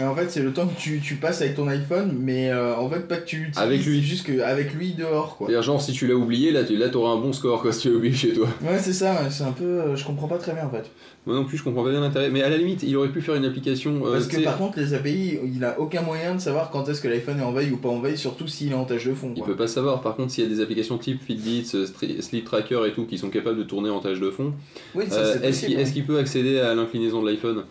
[0.00, 2.76] Et en fait, c'est le temps que tu, tu passes avec ton iPhone, mais euh,
[2.76, 3.58] en fait, pas que tu l'utilises.
[3.58, 4.00] Avec lui.
[4.00, 5.48] juste que avec lui dehors, quoi.
[5.48, 7.80] C'est-à-dire, genre, si tu l'as oublié, là, tu là, t'auras un bon score quoi, si
[7.80, 8.46] tu l'as oublié chez toi.
[8.62, 9.64] Ouais, c'est ça, c'est un peu.
[9.64, 10.88] euh, je comprends pas très bien en fait.
[11.26, 12.30] Moi non plus, je comprends pas bien l'intérêt.
[12.30, 14.06] Mais à la limite, il aurait pu faire une application.
[14.06, 17.00] euh, Parce que par contre, les API, il a aucun moyen de savoir quand est-ce
[17.00, 19.14] que l'iPhone est en veille ou pas en veille, surtout s'il est en tâche de
[19.14, 19.32] fond.
[19.34, 19.48] Il Quoi.
[19.48, 20.00] peut pas savoir.
[20.00, 21.86] Par contre, s'il y a des applications type Fitbit, euh,
[22.20, 24.52] Sleep Tracker et tout qui sont capables de tourner en tâche de fond,
[24.94, 25.04] Oui,
[25.42, 27.64] est-ce qu'il est-ce qu'il peut accéder à l'inclinaison de l'iPhone?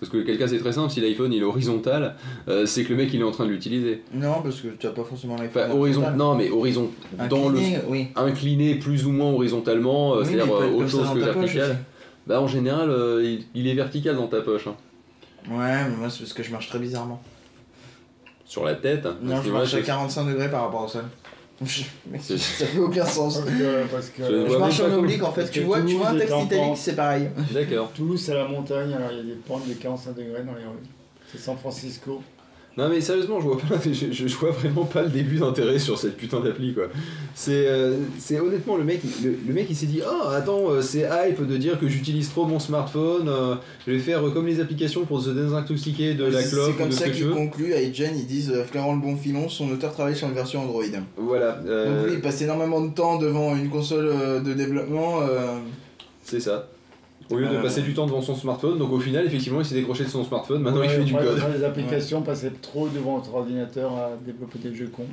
[0.00, 2.16] Parce que quel cas c'est très simple, si l'iPhone il est horizontal,
[2.48, 4.02] euh, c'est que le mec il est en train de l'utiliser.
[4.12, 5.62] Non, parce que tu as pas forcément l'iPhone.
[5.66, 6.16] Enfin, horizon, horizontal.
[6.16, 6.90] non mais horizon,
[7.30, 8.08] dans le Incliné, oui.
[8.16, 11.78] incliné plus ou moins horizontalement, euh, Oui, c'est-à-dire euh, autre chose que poche vertical.
[12.26, 14.66] Bah en général, euh, il, il est vertical dans ta poche.
[14.66, 14.76] hein.
[15.50, 17.22] Ouais, mais moi c'est parce que je marche très bizarrement.
[18.46, 19.06] Sur la tête.
[19.06, 19.16] hein.
[19.22, 21.04] Non, je marche à 45 degrés par rapport au sol.
[22.20, 23.38] Ça fait aucun sens.
[23.38, 25.50] Parce que, parce que Je marche en oblique en fait.
[25.50, 27.28] Tu vois, tu vois un texte italique, c'est pareil.
[27.52, 27.90] D'accord.
[27.92, 30.64] Toulouse, c'est la montagne, alors il y a des pentes de 45 degrés dans les
[30.64, 30.82] rues.
[31.30, 32.22] C'est San Francisco.
[32.76, 36.16] Non mais sérieusement, je vois pas, je, vois vraiment pas le début d'intérêt sur cette
[36.16, 36.84] putain d'appli quoi.
[37.34, 40.82] C'est, euh, c'est honnêtement le mec, le, le mec il s'est dit oh attends euh,
[40.82, 43.54] c'est hype de dire que j'utilise trop mon smartphone, euh,
[43.86, 46.74] je vais faire euh, comme les applications pour se désintoxiquer de la clope C'est ou
[46.74, 47.32] comme ce ça que tu veux.
[47.34, 50.62] concluent à Gen, ils disent Florent le bon filon, son auteur travaille sur une version
[50.62, 50.82] Android.
[51.16, 55.20] Voilà, Donc lui, il passe énormément de temps devant une console de développement.
[56.24, 56.68] c'est ça.
[57.30, 59.64] Au lieu de Euh, passer du temps devant son smartphone, donc au final effectivement il
[59.64, 61.40] s'est décroché de son smartphone, maintenant il Ouais, fait du code.
[61.56, 65.06] Les applications passaient trop devant votre ordinateur à développer des jeux cons.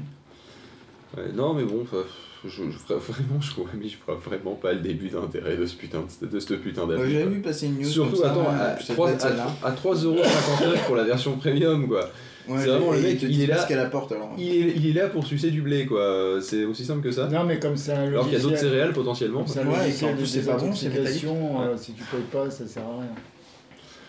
[1.18, 2.04] Ouais, non mais bon, euh,
[2.46, 5.66] je, je ferais vraiment, je crois, mais je ferais vraiment pas le début d'intérêt de
[5.66, 7.16] ce putain de, de ce putain d'appli.
[7.24, 7.86] Vu passer une news.
[7.86, 9.48] Surtout, comme ça, attends, ouais, à, ça 3, devait être celle-là.
[9.64, 12.10] à, à 3,59€ pour la version premium, quoi.
[12.48, 13.62] Ouais, c'est vraiment le mec, te il est là.
[13.62, 14.34] ce qu'elle apporte alors.
[14.38, 16.40] Il est, il est là pour sucer du blé, quoi.
[16.42, 17.28] C'est aussi simple que ça.
[17.28, 19.46] Non, mais comme c'est un Alors qu'il y a d'autres céréales potentiellement.
[19.46, 22.84] c'est Ouais, et plus, c'est pas bon, c'est euh, si tu payes pas, ça sert
[22.84, 23.10] à rien.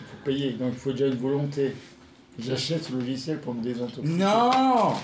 [0.01, 1.73] Il faut payer, donc il faut déjà une volonté.
[2.39, 4.07] J'achète ce logiciel pour me désintoxiquer.
[4.07, 4.49] Non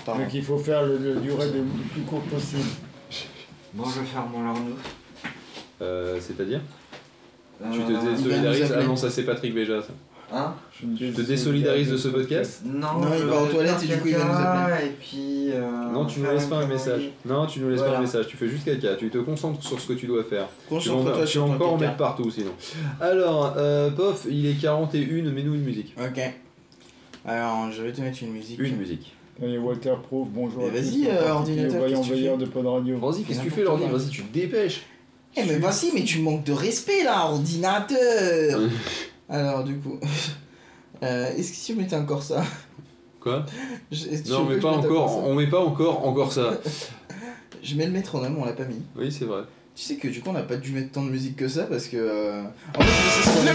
[0.04, 0.22] Pardon.
[0.24, 2.64] Donc il faut faire le, le durée le, le plus court possible.
[3.72, 4.74] Bon, je vais faire mon Arnaud.
[5.80, 6.60] Euh, C'est-à-dire?
[7.72, 8.74] Tu Euh, te va nous désolidarises.
[8.76, 9.92] Ah non, ça c'est Patrick Béja, ça.
[10.32, 13.86] Hein Je Tu te désolidarises de ce podcast Non, Non, il va aux toilettes et
[13.86, 14.86] du coup, il va nous appeler.
[14.86, 15.50] Et puis.
[15.52, 17.02] euh, Non, tu ne faire laisses pas un message.
[17.24, 18.26] Non, tu ne laisses pas un message.
[18.28, 18.94] Tu fais juste caca.
[18.94, 20.46] Tu te concentres sur ce que tu dois faire.
[20.68, 22.52] Concentre-toi tu vas encore en mettre partout sinon.
[23.00, 25.94] Alors, euh, Pof, il est 41, mets-nous une musique.
[26.00, 26.20] Ok.
[27.26, 28.58] Alors, je vais te mettre une musique.
[28.58, 29.12] Une musique.
[29.42, 30.62] Et Waterproof, bonjour.
[30.70, 32.98] Mais à vas-y, euh, ordinateur, fais de Pod Radio.
[32.98, 33.84] Vas-y, qu'est-ce que tu fais, Lordi.
[33.90, 34.82] Vas-y, tu te dépêches.
[35.36, 38.60] Eh mais vas-y, mais tu manques de respect là, ordinateur
[39.30, 39.98] Alors du coup,
[41.02, 42.42] euh, est-ce que tu mettais encore ça?
[43.20, 43.46] Quoi?
[43.92, 45.24] Je- Non, mais que pas encore.
[45.24, 46.58] On met pas encore encore ça.
[47.62, 48.80] Je mets le métronome, on l'a pas mis.
[48.96, 49.42] Oui, c'est vrai.
[49.76, 51.64] Tu sais que du coup on n'a pas dû mettre tant de musique que ça
[51.64, 51.96] parce que...
[51.96, 52.42] euh,
[52.76, 52.88] En fait
[53.22, 53.46] c'est ce qu'on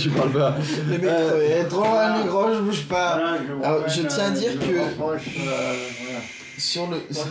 [0.00, 0.56] tu parles pas.
[0.90, 3.16] Euh, euh, trop loin le micro, je bouge pas.
[3.16, 5.20] Voilà, je Alors, m'en je vais, tiens à dire que- euh, voilà.
[6.58, 7.26] Sur le, sur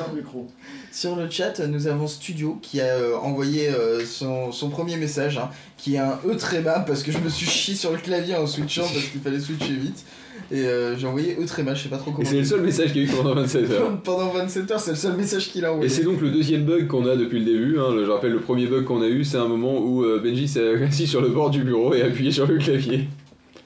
[1.30, 5.96] chat, nous avons Studio qui a euh, envoyé euh, son, son premier message, hein, qui
[5.96, 8.82] est un E tréma parce que je me suis chié sur le clavier en switchant
[8.91, 10.04] parce qu'il fallait switcher vite.
[10.52, 12.28] Et euh, j'ai envoyé E tréma, je sais pas trop Et comment.
[12.30, 13.98] c'est le seul message qu'il y a eu pendant 27 heures.
[14.03, 15.90] Pendant 27 heures, c'est le seul message qu'il a Et envoyé.
[15.90, 17.78] c'est donc le deuxième bug qu'on a depuis le début.
[17.80, 17.94] Hein.
[17.94, 20.48] Le- Je rappelle, le premier bug qu'on a eu, c'est un moment où euh, Benji
[20.48, 23.07] s'est assis sur le bord du bureau et appuyé sur le clavier.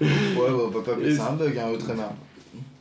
[0.02, 0.08] Ouais,
[0.52, 2.12] on peut pas appeler Et ça un bug, hein, E tréma.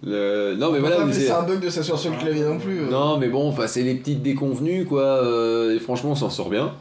[0.05, 1.31] Le- Non, mais On voilà, mais c'est.
[1.31, 2.81] un bug de s'asseoir sur le clavier non plus.
[2.81, 2.91] euh.
[2.91, 5.03] Non, mais bon, enfin, c'est les petites déconvenues, quoi.
[5.03, 6.73] euh, et franchement, on s'en sort bien.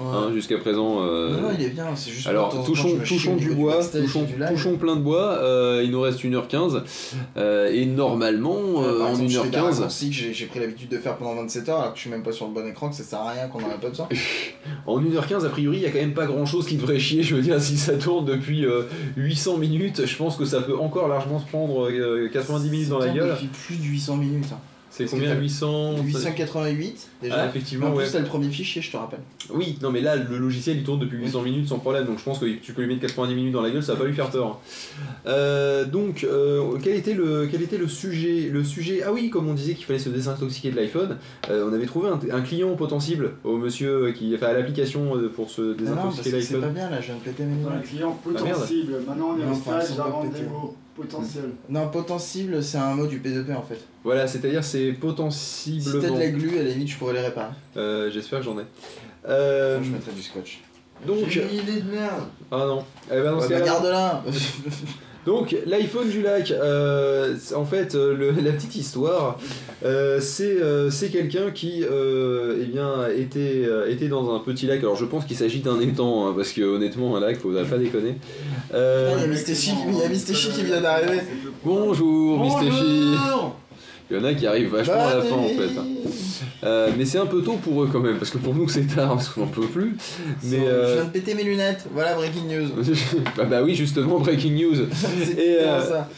[0.00, 0.98] Hein, Jusqu'à présent.
[1.02, 4.34] euh, Non, il est bien, c'est juste Alors, touchons, touchons du bois, backstage touchons, du
[4.54, 6.82] touchons plein de bois, euh, il nous reste 1h15,
[7.36, 10.98] euh, et normalement, en exemple, je fais des 1h15, raccourcis que j'ai pris l'habitude de
[10.98, 12.94] faire pendant 27 heures alors que je suis même pas sur le bon écran, que
[12.96, 14.08] ça sert à rien, qu'on en a pas besoin.
[14.86, 17.22] en 1h15, a priori, il y a quand même pas grand chose qui devrait chier,
[17.22, 18.82] je veux dire, si ça tourne depuis euh,
[19.16, 22.98] 800 minutes, je pense que ça peut encore largement se prendre euh, 90 minutes dans
[22.98, 23.30] la gueule.
[23.30, 24.46] Depuis plus de 800 minutes.
[24.52, 24.58] hein.
[24.96, 27.34] C'est combien t'as 800 888 déjà.
[27.42, 28.10] Ah, effectivement, en plus, ouais.
[28.10, 29.20] t'as le premier fichier, je te rappelle.
[29.50, 32.24] Oui, non mais là le logiciel il tourne depuis 800 minutes sans problème, donc je
[32.24, 34.14] pense que tu peux lui mettre 90 minutes dans la gueule, ça va pas lui
[34.14, 34.58] faire peur.
[35.26, 39.02] Euh, donc euh, quel était le quel était le sujet le sujet?
[39.04, 41.18] Ah oui, comme on disait qu'il fallait se désintoxiquer de l'iPhone,
[41.50, 45.50] euh, on avait trouvé un, un client potentiel au monsieur qui enfin à l'application pour
[45.50, 46.74] se désintoxiquer que c'est pas l'iPhone.
[46.74, 47.78] bien là, je viens de péter mes Dans noix.
[47.78, 48.86] un client Ah, potentiel.
[49.06, 50.42] Maintenant, on est avant pétés.
[50.44, 50.74] démo.
[50.96, 51.50] Potentiel.
[51.68, 53.80] Non, potentiel, c'est un mot du P2P en fait.
[54.02, 54.94] Voilà, c'est-à-dire c'est
[55.30, 57.52] Si t'as de la glu, à la limite, je pourrais les réparer.
[57.76, 58.64] Euh, J'espère que j'en ai.
[59.28, 60.60] Euh, je mettrais du scotch.
[61.06, 62.24] donc J'ai une idée de merde.
[62.50, 62.84] ah non.
[63.10, 64.22] Eh ben, dans ce Ouais, bah, cas-là- garde-la
[65.26, 69.38] Donc l'iPhone du lac, euh, en fait euh, le- la petite histoire,
[69.84, 75.04] euh, c'est euh, quelqu'un qui eh bien, était, était dans un petit lac, alors je
[75.04, 78.14] pense qu'il s'agit d'un étang, hein, parce que honnêtement un lac, faudrait pas déconner.
[78.72, 81.20] Il y a Mistéchi qui vient d'arriver.
[81.64, 83.14] bonjour Mistéchi
[84.10, 85.70] Il y en a qui arrivent vachement à la fin en fait.
[86.62, 88.86] Euh, mais c'est un peu tôt pour eux quand même, parce que pour nous c'est
[88.86, 89.96] tard, parce qu'on n'en peut plus.
[90.44, 92.68] Mais Mais Je euh, viens de péter mes lunettes, voilà breaking news.
[93.36, 94.86] bah, bah oui justement, breaking news.
[95.24, 96.08] c'est Et, euh, ça.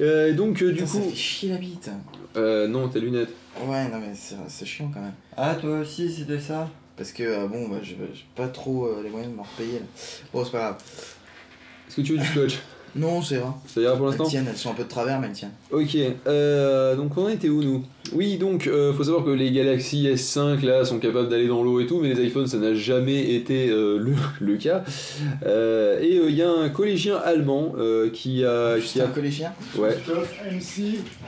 [0.00, 0.88] Euh, donc euh, du coup...
[0.88, 1.90] Ça fait chier la bite.
[2.36, 3.30] Euh, non, tes lunettes.
[3.66, 5.12] Ouais, non mais c'est c'est chiant quand même.
[5.36, 6.68] Ah, toi aussi, c'était ça?
[6.96, 9.78] Parce que euh, bon, bah, j'ai j'ai pas trop euh, les moyens de m'en repayer
[9.80, 9.84] là.
[10.32, 10.76] Bon, c'est pas grave.
[11.88, 12.58] Est-ce que tu veux du scotch?
[12.94, 13.50] Non, c'est vrai.
[13.66, 15.52] Ça ira pour Elles l'instant tiennent, elles sont un peu de travers, mais elles tiennent.
[15.70, 15.96] Ok,
[16.26, 17.84] euh, donc on était où nous?
[18.12, 21.78] Oui, donc euh, faut savoir que les Galaxy S5 là sont capables d'aller dans l'eau
[21.80, 24.82] et tout, mais les iPhones ça n'a jamais été euh, le, le cas.
[25.46, 29.08] Euh, et il y a un collégien allemand euh, qui a, qui C'est a un
[29.08, 29.96] collégien ouais,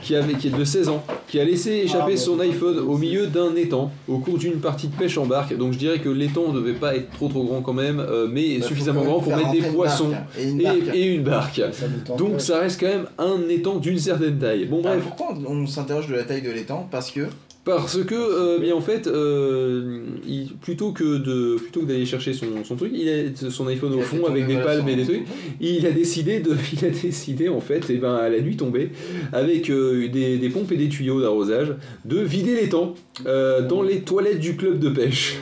[0.01, 2.97] qui avait qui est de 16 ans, qui a laissé échapper Ah, son iPhone au
[2.97, 5.57] milieu d'un étang au cours d'une partie de pêche en barque.
[5.57, 8.27] Donc je dirais que l'étang ne devait pas être trop trop grand quand même, euh,
[8.29, 10.77] mais Bah, suffisamment grand pour mettre des poissons Et une barque.
[10.93, 11.61] et, et une barque.
[11.71, 14.65] Ça détend Donc ça reste quand même un étang d'une certaine taille.
[14.65, 16.64] Bon Ah, bref, pourquoi on s'interroge de la taille de l'étang?
[16.91, 17.21] Parce que
[17.63, 22.31] parce que euh, bien en fait, euh, il- plutôt que de plutôt que d'aller chercher
[22.33, 25.23] son, son truc, il a son iPhone au fond avec des palmes et des trucs.
[25.59, 28.91] Il a décidé de, il a décidé en fait, et ben à la nuit tombée,
[29.33, 31.73] avec euh, des, des pompes et des tuyaux d'arrosage,
[32.05, 32.93] de vider l'étang
[33.25, 35.37] euh, dans les toilettes du club de pêche.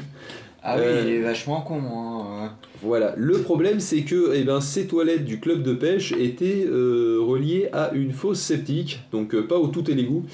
[0.63, 1.81] Ah oui, il est vachement con.
[1.83, 2.51] Hein.
[2.83, 3.13] Voilà.
[3.15, 7.69] Le problème, c'est que eh ben, ces toilettes du club de pêche étaient euh, reliées
[7.71, 10.25] à une fosse septique, donc euh, pas au tout et l'égout.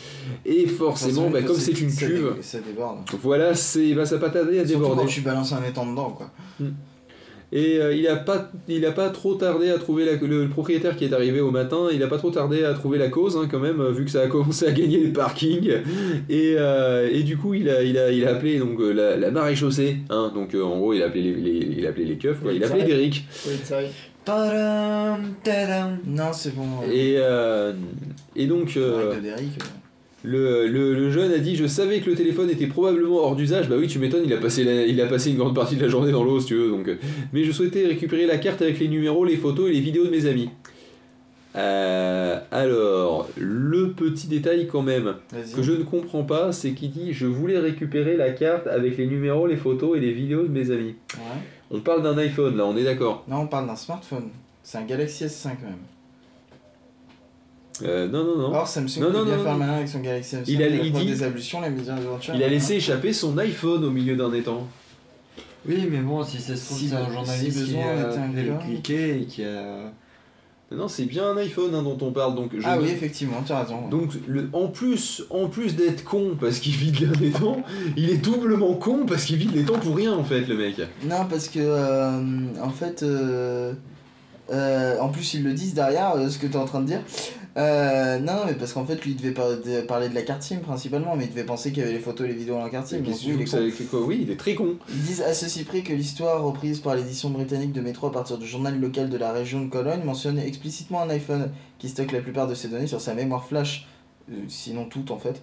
[0.45, 2.99] Et forcément, bah, comme c'est une cuve, Ça déborde.
[3.21, 5.01] voilà, c'est, bah, ça à déborder.
[5.01, 6.31] quand tu balances un étang dedans, quoi.
[7.51, 10.49] Et euh, il a pas, il a pas trop tardé à trouver la, le, le
[10.49, 11.87] propriétaire qui est arrivé au matin.
[11.91, 14.11] Il a pas trop tardé à trouver la cause, hein, quand même, euh, vu que
[14.11, 15.71] ça a commencé à gagner les parkings.
[16.29, 19.17] Et, euh, et du coup, il a, il a, il a appelé donc euh, la,
[19.17, 19.97] la maréchaussée.
[20.11, 22.39] Hein, donc euh, en gros, il a appelé les, les- il a appelé les keufs.
[22.39, 22.51] quoi.
[22.53, 23.25] Il a appelé Derrick.
[26.05, 26.67] Non, c'est bon.
[26.91, 27.73] Et, euh,
[28.35, 28.77] et donc.
[29.21, 29.57] Derrick,
[30.23, 33.69] Le, le, le jeune a dit Je savais que le téléphone était probablement hors d'usage.
[33.69, 35.81] Bah oui, tu m'étonnes, il, a passé la- il a passé une grande partie de
[35.81, 36.69] la journée dans l'eau, si tu veux.
[36.69, 36.95] Donc, euh,
[37.31, 40.09] mais je souhaitais récupérer la carte avec les numéros, les photos et les vidéos de
[40.11, 40.49] mes amis.
[41.55, 45.15] Euh, alors, le petit détail quand même
[45.55, 49.07] que je ne comprends pas, c'est qu'il dit Je voulais récupérer la carte avec les
[49.07, 50.95] numéros, les photos et les vidéos de mes amis.
[51.15, 51.21] Ouais.
[51.71, 53.23] On parle d'un iPhone là, on est d'accord.
[53.27, 54.29] Non, on parle d'un smartphone.
[54.63, 55.75] C'est un Galaxy S5 quand même.
[57.83, 58.53] Euh, non, non, non.
[58.55, 60.43] Or, Samsung Non, non, bien non, faire malin avec son Galaxy M5.
[60.47, 62.35] Il a- la il preuve dit- des ablutions, la mise en aventure.
[62.35, 64.67] Il a laissé échapper son iPhone au milieu d'un étang.
[65.67, 68.63] Oui, mais bon, si ça se trouve, Si c'est un journaliste si qui besoin, a
[68.65, 69.91] cliquer et qui a.
[70.71, 72.35] Non, c'est bien un iPhone hein, dont on parle.
[72.35, 73.87] Donc je Ah me- oui, effectivement, tu as raison.
[73.89, 77.63] Donc, le, en plus, en plus d'être con parce qu'il vide un étang,
[77.97, 80.77] il est doublement con parce qu'il vide l'étang pour rien en fait, le mec.
[81.05, 82.21] Non, parce que, euh,
[82.61, 83.73] en fait, euh,
[84.51, 86.85] euh, en plus, ils le disent derrière, euh, ce que tu es en train de
[86.87, 87.01] dire.
[87.57, 90.43] Euh, non, mais parce qu'en fait, lui, il devait par- de- parler de la carte
[90.43, 92.63] SIM principalement, mais il devait penser qu'il y avait les photos et les vidéos dans
[92.63, 93.01] la carte SIM.
[94.05, 94.75] Oui, il est très con.
[94.89, 98.37] Ils disent à ceci près que l'histoire reprise par l'édition britannique de Métro à partir
[98.37, 102.21] du journal local de la région de Cologne mentionne explicitement un iPhone qui stocke la
[102.21, 103.87] plupart de ses données sur sa mémoire flash,
[104.31, 105.41] euh, sinon toutes en fait.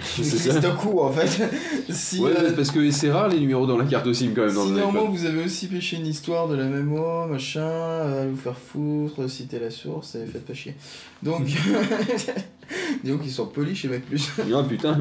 [0.00, 1.48] C'est stocke où en fait
[1.90, 4.54] si, ouais, euh, parce que c'est rare les numéros dans la carte SIM quand même
[4.54, 5.08] dans si iPhone.
[5.10, 9.58] vous avez aussi pêché une histoire de la mémo, machin, euh, vous faire foutre, citer
[9.58, 10.74] la source, et faites pas chier.
[11.22, 11.46] Donc,
[13.04, 14.28] disons qu'ils sont polis chez Mac Plus.
[14.54, 14.98] Ah putain,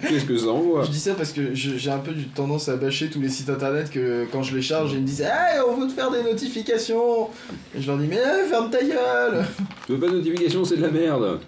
[0.00, 3.08] qu'est-ce que ça envoie Je dis ça parce que j'ai un peu tendance à bâcher
[3.08, 5.86] tous les sites internet que quand je les charge, ils me disent Hey, on veut
[5.86, 7.28] te faire des notifications
[7.76, 9.44] Et je leur dis Mais eh, ferme ta gueule
[9.86, 11.38] Tu veux pas de notification, c'est de la merde.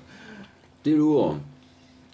[0.85, 1.37] T'es lourd.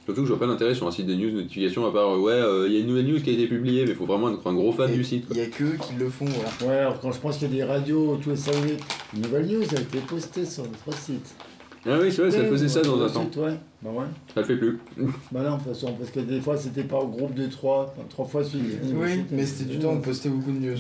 [0.07, 2.19] Surtout que je vois pas l'intérêt sur un site de news notification à part euh,
[2.19, 4.31] ouais, euh, il y a une nouvelle news qui a été publiée, mais faut vraiment
[4.33, 5.27] être un gros fan Et du site.
[5.31, 6.51] Il y a que eux qui le font, voilà.
[6.73, 8.81] Ouais, alors quand je pense qu'il y a des radios tous les 5 minutes,
[9.15, 11.35] une nouvelle news a été postée sur notre site.
[11.87, 13.25] Ah oui, c'est vrai, ça Ouais, faisait ça dans un notre temps.
[13.25, 14.05] site, Ouais, bah ouais.
[14.35, 14.79] Ça le fait plus.
[15.33, 18.25] Bah non, de toute façon, parce que des fois c'était par groupe de 3, 3
[18.27, 18.75] fois suivi.
[18.95, 20.77] Oui, mais c'était du temps on postait beaucoup de news.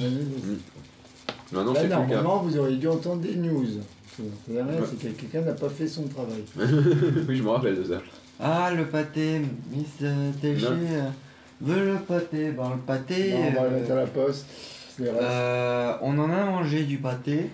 [1.52, 2.22] Maintenant, Là, c'est plus le cas.
[2.22, 3.64] normalement, vous auriez dû entendre des news.
[4.16, 4.62] C'est Ouais.
[5.00, 6.42] c'est que quelqu'un n'a pas fait son travail.
[7.28, 8.00] oui, je me rappelle de ça.
[8.42, 9.40] Ah, le pâté,
[9.70, 10.70] Miss euh, TG Non.
[10.70, 11.08] euh,
[11.60, 12.50] veut le pâté.
[12.50, 13.32] Bon, le pâté.
[13.32, 14.46] Non, on va le euh, mettre à la poste.
[14.96, 15.22] C'est les restes.
[15.22, 17.46] euh, on en a mangé du pâté.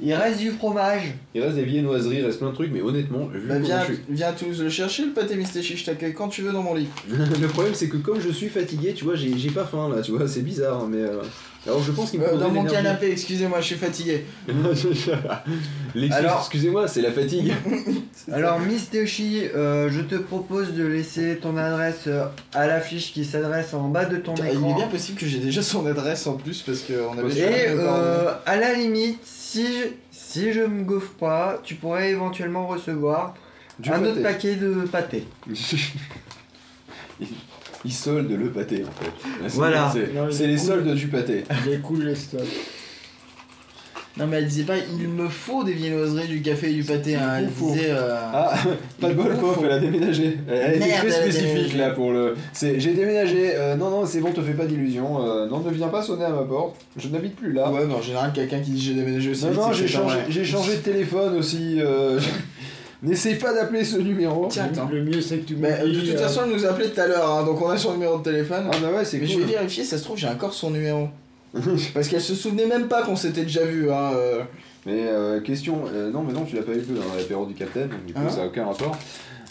[0.00, 1.14] Il reste du fromage.
[1.34, 3.80] Il reste des viennoiseries, il reste plein de trucs, mais honnêtement, vu Bah, comment viens,
[3.80, 4.02] je suis.
[4.10, 6.86] viens Toulouse le chercher, le pâté Mistéchi, je t'accueille quand tu veux dans mon lit.
[7.08, 10.12] le problème, c'est que comme je suis fatigué, tu vois, j'ai pas faim là, tu
[10.12, 10.98] vois, c'est bizarre, hein, mais.
[10.98, 11.22] euh,
[11.66, 14.24] Alors je pense qu'il me Euh, dans mon canapé, excusez-moi, je suis fatigué.
[16.12, 17.52] Alors- Excusez-moi, c'est la fatigue.
[18.32, 22.24] Alors, Miss Toshi, euh, je te propose de laisser ton adresse euh,
[22.54, 24.74] à l'affiche qui s'adresse en bas de ton Il est écran.
[24.76, 28.56] bien possible que j'ai déjà son adresse en plus parce qu'on avait Et euh, à
[28.56, 33.34] la limite, si je, si je me gaufre pas, tu pourrais éventuellement recevoir
[33.78, 34.08] Du un pâté.
[34.10, 35.24] autre paquet de pâté.
[37.88, 39.10] Il solde le pâté en fait.
[39.48, 39.90] C'est- Voilà.
[40.30, 41.44] C'est les soldes du pâté.
[41.66, 42.40] Il est cool les stocks.
[44.18, 47.14] Non mais elle disait pas il me faut des viennoiseries, du café et du pâté,
[47.14, 47.36] hein.
[47.38, 47.90] elle disait...
[47.90, 48.52] euh, Ah,
[49.00, 50.36] pas de bol, pauvre, elle a déménagé.
[50.50, 52.34] Elle Merde, très elle a spécifique là pour le.
[52.52, 53.52] C'est j'ai déménagé.
[53.54, 55.24] Euh, non, non, c'est bon, te fais pas d'illusions.
[55.24, 56.80] Euh, non, ne viens pas sonner à ma porte.
[56.96, 57.70] Je n'habite plus là.
[57.70, 60.44] Ouais mais en général quelqu'un qui dit j'ai déménagé aussi non, non, c'est j'ai changé,
[60.44, 61.80] changé de téléphone aussi.
[63.02, 64.48] N'essaye pas d'appeler ce numéro.
[64.50, 64.88] Tiens, attends.
[64.90, 66.90] Le mieux c'est que tu me Mais de toute euh, façon elle nous a appelé
[66.90, 68.64] tout à l'heure, hein, donc on a son numéro de téléphone.
[68.72, 69.34] Ah bah ouais, c'est mais cool.
[69.36, 71.08] je vais vérifier, ça se trouve j'ai encore son numéro.
[71.94, 73.90] Parce qu'elle se souvenait même pas qu'on s'était déjà vu.
[73.90, 74.42] Hein, euh.
[74.86, 77.88] Mais euh, question, euh, non mais non tu l'as pas eu dans l'apéro du capitaine,
[77.88, 78.96] donc du coup Hein ça n'a aucun rapport.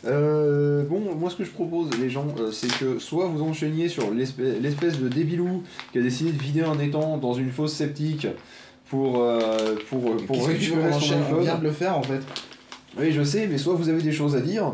[0.05, 3.89] Euh, bon, moi ce que je propose les gens, euh, c'est que soit vous enchaîniez
[3.89, 7.73] sur l'espèce l'espèce de débilou qui a décidé de vider un étang dans une fosse
[7.73, 8.27] septique
[8.89, 11.17] pour, euh, pour, pour Qu'est-ce que tu veux récupérer son enchaîne?
[11.17, 11.43] On iPhone.
[11.43, 12.21] vient de le faire en fait.
[12.99, 14.73] Oui je sais, mais soit vous avez des choses à dire,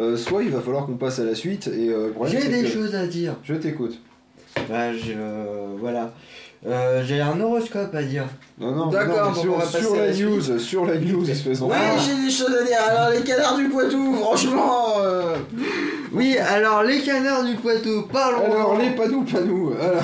[0.00, 2.68] euh, soit il va falloir qu'on passe à la suite et euh, J'ai des que-
[2.68, 3.34] choses à dire.
[3.44, 4.00] Je t'écoute.
[4.68, 6.12] Bah, je, euh, voilà.
[6.66, 8.24] Euh, J'ai un horoscope à dire.
[8.58, 11.68] Non, non, D'accord, sur, on va passer sur la news, sur la news, espèce Oui,
[11.68, 11.98] d'enfant.
[12.04, 12.78] j'ai des choses à dire.
[12.88, 14.86] Alors, les canards du Poitou, franchement.
[15.00, 15.36] euh,
[16.12, 18.44] Oui, alors les canards du Poitou, parlons.
[18.44, 20.02] Alors les panous, panous, alors,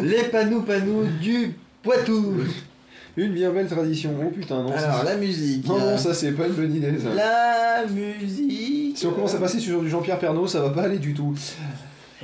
[0.00, 1.52] les panous panous du
[1.82, 2.36] Poitou.
[3.16, 4.10] une bien belle tradition.
[4.24, 5.66] Oh putain, non, Alors, ça, la musique.
[5.66, 6.92] non, non, ça c'est pas une bonne idée.
[6.98, 7.14] Ça.
[7.14, 8.96] La musique.
[8.96, 11.34] Si on commence à passer sur du Jean-Pierre Pernaut, ça va pas aller du tout.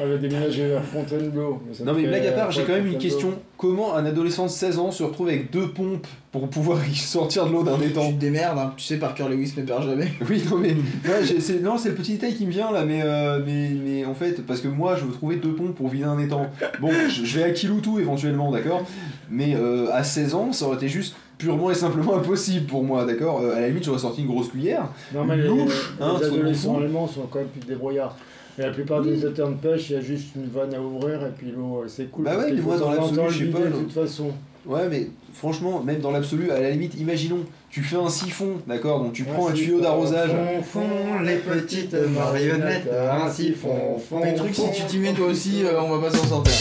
[0.01, 1.61] On va déménager vers Fontainebleau.
[1.85, 3.33] Non mais blague à part, j'ai quand même une question.
[3.57, 7.47] Comment un adolescent de 16 ans se retrouve avec deux pompes pour pouvoir y sortir
[7.47, 8.73] de l'eau d'un Tu étang te démerdes, hein.
[8.77, 10.09] tu sais, Parker Lewis ne perd jamais.
[10.29, 10.69] Oui, non mais
[11.09, 13.71] ouais, j'ai- c'est non, c'est le petit détail qui me vient là, mais, euh, mais
[13.71, 16.47] mais en fait parce que moi je veux trouver deux pompes pour vider un étang.
[16.81, 18.83] Bon, je, je vais à Kiloutou éventuellement, d'accord,
[19.31, 23.05] mais euh, à 16 ans ça aurait été juste purement et simplement impossible pour moi,
[23.05, 23.41] d'accord.
[23.43, 24.89] Euh, à la limite j'aurais sorti une grosse cuillère.
[25.15, 28.17] Non, mais les, Louche, hein, les adolescents allemands sont quand même plus débrouillards.
[28.59, 31.23] Et la plupart des auteurs de pêche, il y a juste une vanne à ouvrir
[31.23, 32.25] et puis l'eau, euh, c'est cool.
[32.25, 33.61] Bah ouais, mais moi, dans l'absolu, je sais pas.
[33.61, 34.33] De toute façon.
[34.67, 39.03] Ouais, mais franchement, même dans l'absolu, à la limite, imaginons, tu fais un siphon, d'accord,
[39.03, 40.31] donc tu prends un tuyau d'arrosage.
[40.63, 44.25] font, Font les petites marionnettes, ainsi font, font.
[44.25, 46.53] Les trucs, si tu t'y mets toi aussi, euh, on va pas s'en sortir.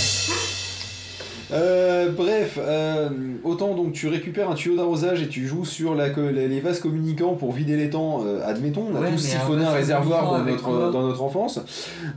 [1.53, 3.09] Euh, bref, euh,
[3.43, 6.79] autant donc tu récupères un tuyau d'arrosage et tu joues sur la, les, les vases
[6.81, 10.43] communicants pour vider l'étang, euh, admettons, on a Ouais, tous un siphonné un réservoir dans
[10.43, 11.59] notre, dans enfance.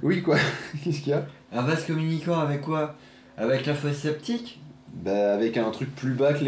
[0.03, 0.37] Oui, quoi
[0.85, 1.27] Qu'est-ce qu'il y a?
[1.53, 2.95] Un vase communicant avec quoi?
[3.39, 4.61] Avec la fosse septique
[4.95, 6.45] Bah, avec un truc plus bas que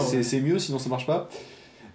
[0.00, 0.22] si ouais.
[0.22, 1.28] c'est mieux, sinon ça marche pas.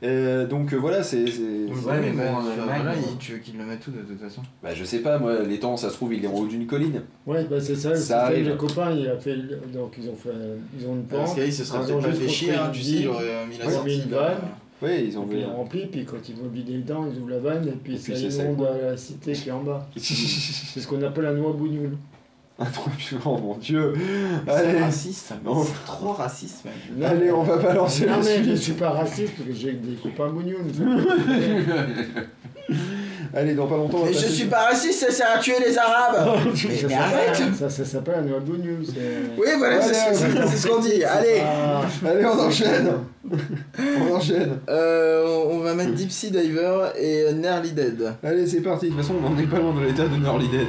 [0.04, 1.24] Euh, donc euh, voilà, c'est.
[1.24, 2.24] Ouais, mais bon,
[2.66, 3.02] voilà, bon.
[3.14, 4.42] il- tu veux qu'il le mette tout de toute façon?
[4.62, 7.02] Bah, je sais pas, moi, l'étang, ça se trouve, il est en haut d'une colline.
[7.26, 8.48] Ouais, bah c'est ça, le Ça arrive.
[8.48, 9.36] les copains, il a fait,
[9.74, 10.30] donc ils ont fait,
[10.80, 11.20] ils ont une pente.
[11.22, 13.24] Parce qu'il se serait ils peut-être ont pas fait chier, hein, tu sais, il aurait
[13.50, 13.88] mis la ils ont sortie.
[13.90, 14.38] mis une de- vanne,
[14.80, 17.32] Ouais, ils ont puis ils remplis, puis quand ils vont vider le dent, ils ouvrent
[17.32, 18.46] la vanne, et puis Et ça puis c'est sec.
[18.46, 19.90] inonde à la cité qui est en bas.
[19.98, 21.98] C'est ce qu'on appelle un noix bougnoule.
[22.60, 22.66] Ah,
[23.26, 23.94] oh mon dieu
[24.48, 25.64] C'est Allez, raciste, Non.
[25.64, 27.04] c'est trop raciste même.
[27.12, 29.94] allez, on va balancer Non la mais je suis pas raciste, parce que j'ai des
[29.96, 30.34] copains.
[33.34, 35.40] Allez, dans pas longtemps, on va Mais je passer- suis pas raciste, ça sert à
[35.40, 38.84] tuer les arabes Mais, Ça mais s'appelle- arrête Ça, ça s'appelle un noix bougnoule.
[38.86, 42.90] c'est- Oui, voilà, c'est Allez, c'est- c'est ce qu'on dit, allez Ah, Allez, on enchaîne
[43.80, 48.14] On enchaîne Euh, on- on va mettre Deep Sea Diver et Nearly Dead.
[48.24, 48.88] Allez, c'est parti.
[48.88, 50.68] De toute façon, on n'en est pas loin de l'état de Nearly Dead.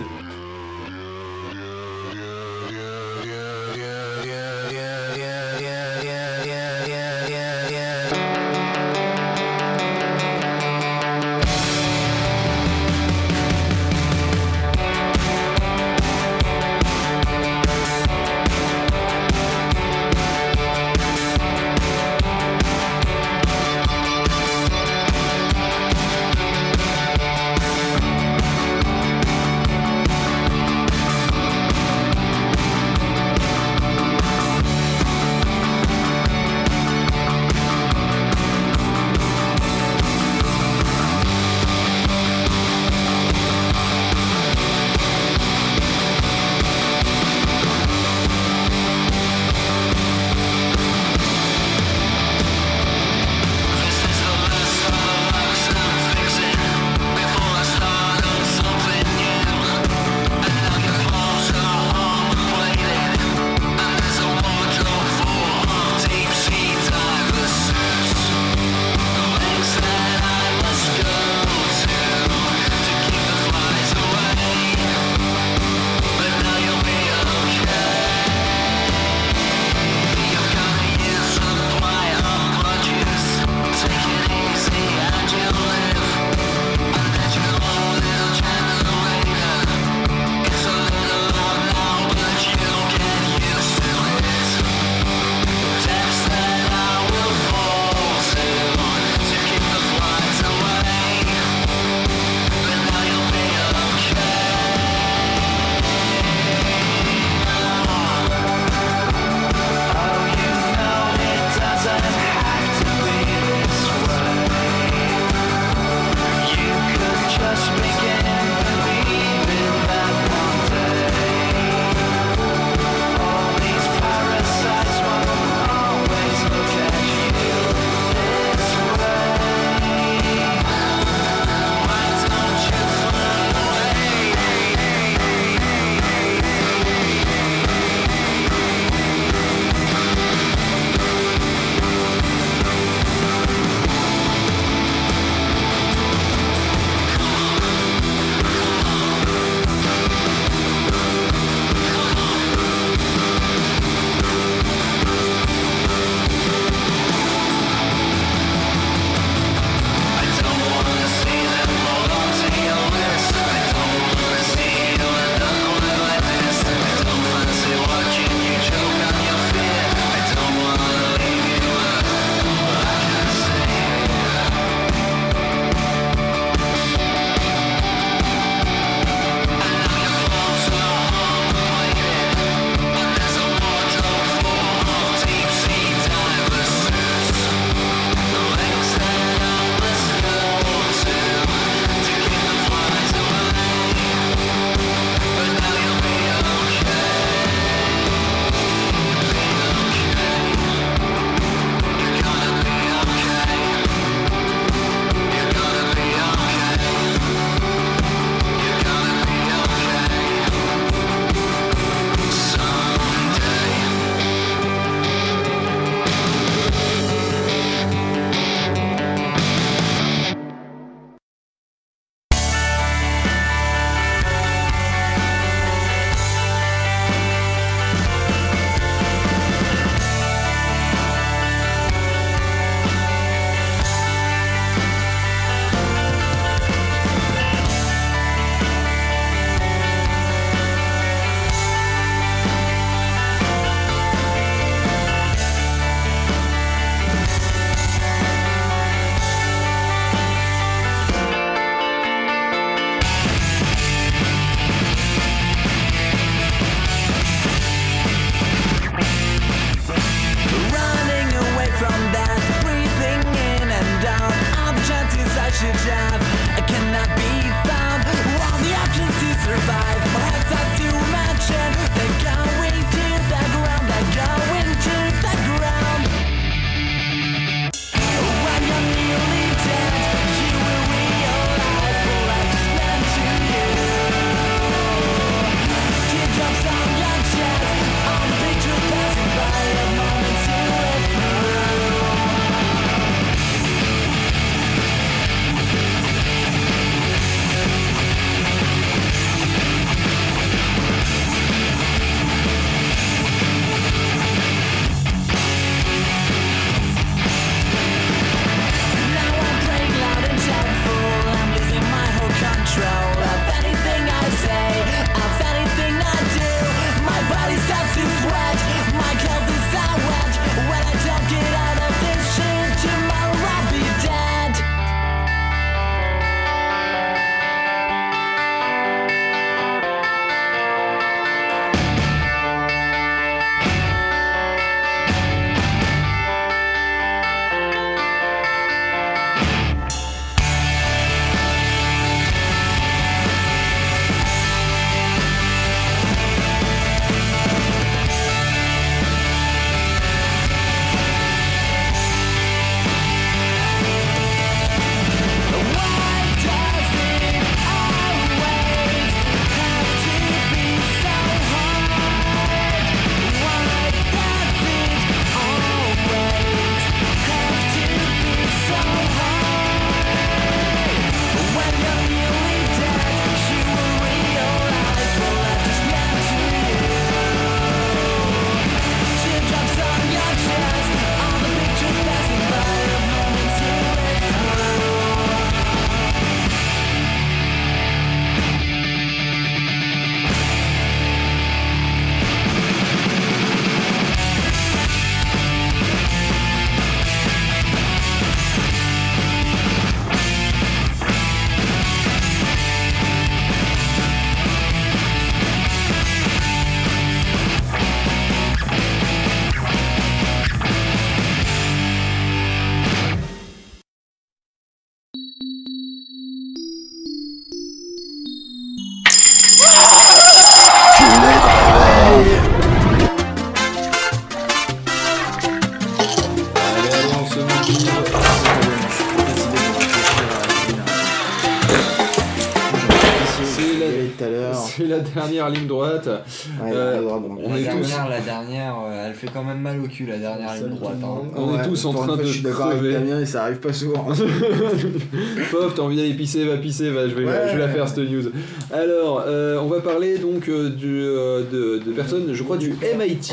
[435.39, 436.07] Dernière ligne droite.
[436.07, 437.39] Ouais, Euh, la droite, bon.
[437.45, 440.07] on la est tous, dernière, la dernière, euh, elle fait quand même mal au cul,
[440.07, 440.97] la dernière ligne droite.
[441.03, 441.29] hein.
[441.37, 442.93] on est tous en train de Je crever.
[442.93, 444.07] Damien et ça arrive pas souvent.
[445.51, 447.49] Pof, t'as envie d'aller pisser, va pisser, va, je vais, Ouais.
[447.51, 448.25] je vais la faire cette news.
[448.73, 453.33] Alors, euh, on va parler donc du, de, de personnes, je crois du MIT.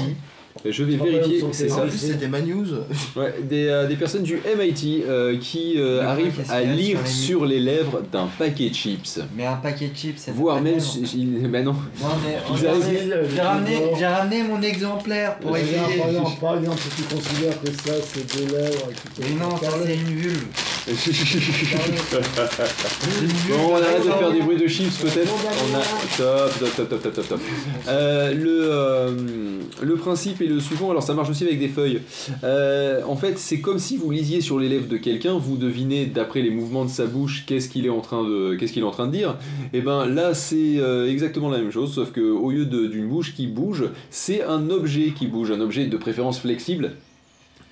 [0.64, 1.84] Je vais vérifier, c'est ça.
[1.96, 2.66] C'était ma news.
[3.16, 7.26] Ouais, des, euh, des personnes du MIT euh, qui euh, arrivent à lire sur les
[7.26, 9.20] sur les lèvres d'un paquet de chips.
[9.36, 10.80] Mais un paquet de chips, c'est Voire pas même.
[11.50, 11.74] Bah non.
[11.74, 11.78] Non,
[12.58, 15.78] Ils arrivent- j'ai ramené, j'ai ramené mon exemplaire pour essayer.
[16.00, 19.70] Par exemple, par exemple, si tu considères que ça c'est deux lèvres Mais non, ça
[19.86, 20.46] c'est une vulve.
[23.50, 25.34] bon, on arrête de faire des bruits de chips peut-être.
[25.34, 25.82] On a...
[26.18, 27.42] Top, top, top, top, top, top, top.
[27.88, 29.12] Euh, le, euh,
[29.82, 32.02] le principe le suivant, alors ça marche aussi avec des feuilles.
[32.44, 36.06] Euh, en fait, c'est comme si vous lisiez sur les lèvres de quelqu'un, vous devinez
[36.06, 39.08] d'après les mouvements de sa bouche qu'est-ce qu'il est en train de, est en train
[39.08, 39.38] de dire.
[39.74, 43.36] Et ben là, c'est euh, exactement la même chose, sauf que au lieu d'une bouche
[43.36, 46.92] qui bouge, c'est un objet qui bouge, un objet de préférence flexible.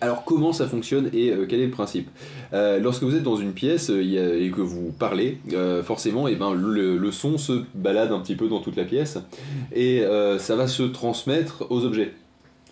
[0.02, 2.10] Alors comment ça fonctionne et euh, quel est le principe?
[2.52, 5.40] Lorsque vous êtes dans une pièce et que vous parlez,
[5.84, 9.18] forcément et ben, le, son se balade un petit peu dans toute la pièce
[9.76, 10.04] et
[10.38, 12.14] ça va se transmettre aux objets.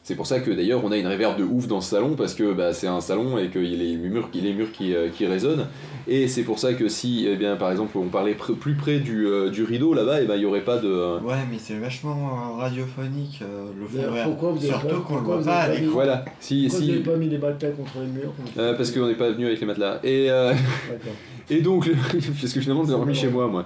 [0.04, 2.34] C'est pour ça que d'ailleurs on a une réverb de ouf dans ce salon parce
[2.34, 5.10] que bah, c'est un salon et qu'il y a les murs, les murs qui, euh,
[5.10, 5.68] qui résonnent.
[6.08, 8.98] Et c'est pour ça que si eh bien, par exemple on parlait pr- plus près
[8.98, 11.20] du, euh, du rideau là-bas, et ben, il n'y aurait pas de...
[11.24, 14.24] Ouais, mais c'est vachement euh, radiophonique euh, le fond vert.
[14.26, 15.92] pourquoi vous avez Surtout pas- qu'on le pourquoi voit pas l'écran.
[15.94, 18.90] Voilà, si, Pourquoi si, vous n'avez pas mis les batailles contre les murs euh, parce
[18.90, 20.00] qu'on n'est pas venu avec les matelas.
[20.04, 20.50] Et, euh,
[20.90, 21.14] D'accord.
[21.52, 21.88] et donc,
[22.42, 23.66] parce que finalement j'ai dormi chez moi moi.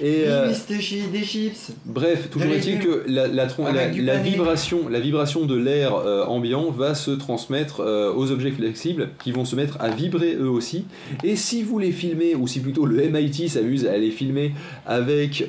[0.00, 1.70] Et, euh, des, chi- des chips.
[1.84, 7.10] Bref, toujours est-il que la, la, vibration, la vibration de l'air euh, ambiant va se
[7.10, 10.86] transmettre euh, aux objets flexibles qui vont se mettre à vibrer eux aussi.
[11.22, 14.52] Et si vous les filmez, ou si plutôt le MIT s'amuse à les filmer
[14.86, 15.44] avec,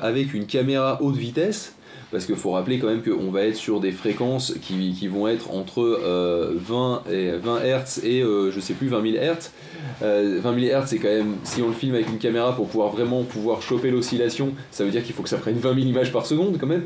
[0.00, 1.74] avec une caméra haute vitesse,
[2.12, 5.50] parce qu'il faut rappeler quand même qu'on va être sur des fréquences qui, vont être
[5.50, 9.50] entre euh, 20, et 20 Hz et euh, je sais plus 20 000 Hz.
[10.02, 12.68] Euh, 20 000 Hz c'est quand même, si on le filme avec une caméra pour
[12.68, 15.86] pouvoir vraiment pouvoir choper l'oscillation, ça veut dire qu'il faut que ça prenne 20 000
[15.86, 16.84] images par seconde quand même,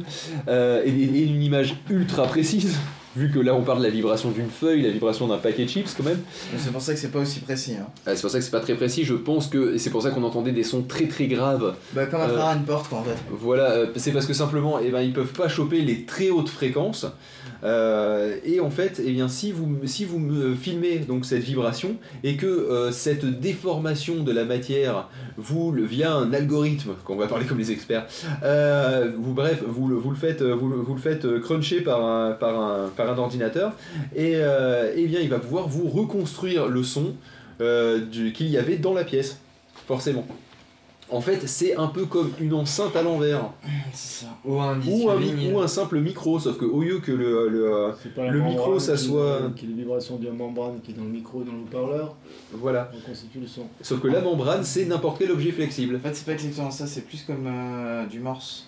[0.49, 2.77] Euh, et une image ultra précise.
[3.17, 5.71] Vu que là on parle de la vibration d'une feuille, la vibration d'un paquet de
[5.71, 6.21] chips quand même,
[6.59, 7.75] C'est pour ça que c'est pas aussi précis.
[7.81, 7.87] Hein.
[8.07, 9.05] euh, c'est pour ça que c'est pas très précis.
[9.05, 12.21] Je pense que c'est pour ça qu'on entendait des sons très très graves Bah, comme
[12.21, 13.17] à Euh, travers une porte, quoi, en fait.
[13.31, 16.51] voilà, euh, c'est parce que simplement, eh ben, ils peuvent pas choper les très hautes
[16.51, 17.07] fréquences.
[17.65, 21.97] Euh, et en fait, eh bien, si vous, si vous me filmez donc cette vibration
[22.23, 27.47] et que euh, cette déformation de la matière, vous via un algorithme, qu'on va parler
[27.47, 28.07] comme les experts,
[28.43, 32.33] euh, vous bref, vous, le- vous le faites, vous, vous le faites cruncher par un,
[32.33, 33.73] par un, par un ordinateur,
[34.15, 34.35] et
[34.97, 37.15] eh bien, il va pouvoir vous reconstruire le son
[37.59, 39.39] qu'il y avait dans la pièce,
[39.87, 40.27] forcément.
[41.09, 43.51] En fait, c'est un peu comme une enceinte à l'envers.
[43.93, 44.31] C'est ça.
[44.45, 47.49] Ou un Ou un, ou un simple micro, sauf qu'au lieu que le.
[47.49, 47.93] le,
[48.29, 51.05] Le micro, ça qui- soit- Qui est les vibrations de la membrane qui est dans
[51.05, 52.17] le micro, dans le haut-parleur,
[52.53, 52.91] voilà.
[52.93, 53.63] on constitue le son.
[53.83, 55.95] Sauf que la membrane, c'est n'importe quel objet flexible.
[55.97, 58.67] En fait, c'est pas exactement ça, c'est plus comme euh, du morse.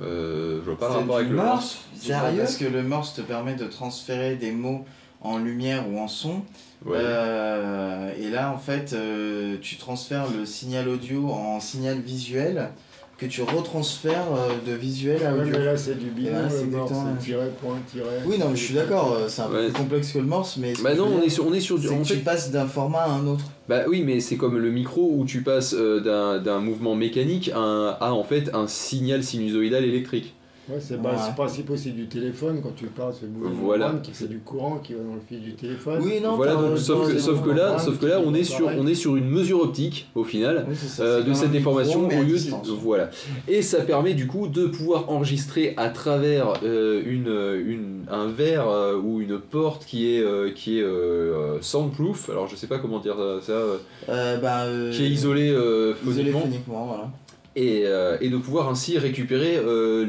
[0.00, 1.78] Euh, je vois pas le rapport avec le morse morse.
[1.96, 2.38] Sérieux?
[2.38, 4.84] Parce que le morse te permet de transférer des mots
[5.20, 6.42] en lumière ou en son.
[6.84, 6.98] Ouais.
[7.00, 12.70] Euh, et là, en fait, euh, tu transfères le signal audio en signal visuel
[13.18, 15.52] que tu retransfères euh, de visuel à Ouais, audio.
[15.56, 18.22] mais là c'est du binôme, c'est exactement tiret, point, tiret.
[18.26, 19.64] Oui, non, mais je suis d'accord, c'est un peu Ouais.
[19.66, 20.72] plus complexe que le morse, mais.
[20.82, 21.86] Bah non, on est sur, on est sur du.
[21.86, 23.44] c'est En que tu fait, passes d'un format à un autre.
[23.68, 27.52] bah oui, mais c'est comme le micro où tu passes euh, d'un d'un mouvement mécanique
[27.54, 30.34] à, un- à en fait un signal sinusoïdal électrique.
[30.68, 33.94] Ouais, c'est bah, c'est principe aussi du téléphone, quand tu parles, c'est la Voilà.
[34.02, 36.00] qui fait du courant qui va dans le fil du téléphone.
[36.04, 38.66] Oui, non, voilà, donc, sauf, que, sauf que là, sauf que là, on est sur,
[38.78, 40.64] on est sur une mesure optique au final.
[40.68, 43.10] Oui, c'est ça, euh, de cette déformation au lieu de, voilà
[43.48, 48.68] et ça permet du coup de pouvoir enregistrer à travers euh, une, une un verre
[48.68, 52.78] euh, ou une porte qui est euh, qui est euh, soundproof alors je sais pas
[52.78, 53.76] comment dire ça euh,
[54.08, 57.10] Euh, bah, euh, qui est isolé euh, isolé phoniquement phoniquement, voilà.
[57.54, 60.06] Et, euh, et de pouvoir ainsi récupérer euh,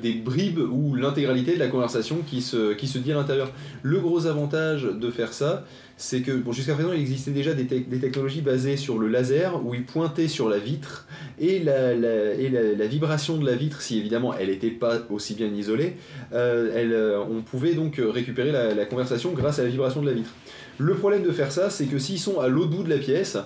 [0.00, 3.50] des bribes ou l'intégralité de la conversation qui se, qui se dit à l'intérieur.
[3.82, 5.64] Le gros avantage de faire ça,
[5.96, 9.08] c'est que bon, jusqu'à présent il existait déjà des, tec- des technologies basées sur le
[9.08, 11.08] laser où il pointait sur la vitre
[11.40, 15.48] et la, et la, vibration de la vitre, si évidemment elle n'était pas aussi bien
[15.48, 15.96] isolée,
[16.32, 20.30] euh, on pouvait donc récupérer la conversation grâce à la vibration de la vitre.
[20.78, 23.36] Le problème de faire ça, c'est que s'ils sont à l'autre bout de la pièce,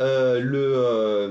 [0.00, 1.28] euh, le, euh,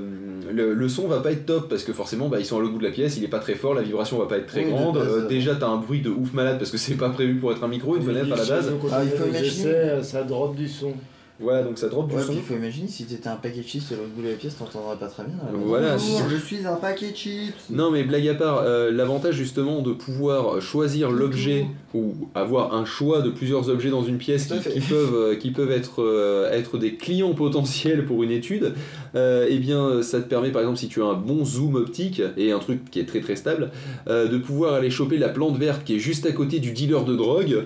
[0.52, 2.72] le, le son va pas être top parce que forcément bah, ils sont à l'autre
[2.72, 4.64] bout de la pièce, il est pas très fort, la vibration va pas être très
[4.64, 4.96] Oui, grande.
[4.98, 7.52] base, Euh, déjà t'as un bruit de ouf malade parce que c'est pas prévu pour
[7.52, 8.72] être un micro, une fenêtre à la base.
[8.92, 10.02] Ah, il faut imaginer.
[10.02, 10.92] ça drop du son.
[11.40, 12.32] Voilà donc ça drop du Ouais, son.
[12.32, 14.56] il faut imaginer si t'étais un paquet de chips à l'autre bout de la pièce,
[14.56, 15.34] t'entendrais pas très bien.
[15.36, 15.50] là.
[15.52, 15.96] Voilà.
[15.96, 17.54] Bonjour, je suis un paquet de chips.
[17.70, 22.84] Non mais blague à part, euh, l'avantage justement de pouvoir choisir l'objet ou avoir un
[22.84, 26.76] choix de plusieurs objets dans une pièce qui, peuvent, euh, qui peuvent être, euh, être
[26.76, 28.74] des clients potentiels pour une étude,
[29.14, 32.20] euh, eh bien ça te permet par exemple si tu as un bon zoom optique
[32.36, 33.70] et un truc qui est très très stable,
[34.08, 37.04] euh, de pouvoir aller choper la plante verte qui est juste à côté du dealer
[37.04, 37.64] de drogue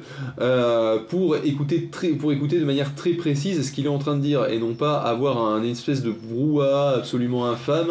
[1.08, 4.20] pour, écouter très, pour écouter de manière très précise ce qu'il est en train de
[4.20, 7.88] dire et non pas avoir un espèce de brouhaha absolument infâme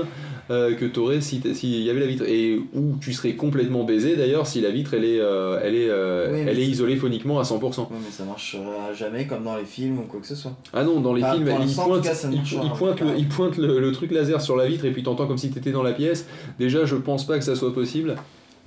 [0.50, 3.84] euh, que tu aurais si s'il y avait la vitre et où tu serais complètement
[3.84, 6.96] baisé d'ailleurs si la vitre elle est, euh, elle est, euh, Oui, elle est isolée
[6.96, 7.82] phoniquement à 100%.
[7.82, 10.54] Ouais, mais ça marchera jamais comme dans les films ou quoi que ce soit.
[10.74, 12.36] Ah non, dans les Bah, films, pour il l'instant, en pointe, tout cas, ça ne
[12.36, 15.04] il, il pointe, le, il pointe le, le truc laser sur la vitre et puis
[15.04, 16.26] t'entends comme si t'étais dans la pièce.
[16.60, 18.16] Déjà, je pense pas que ça soit possible.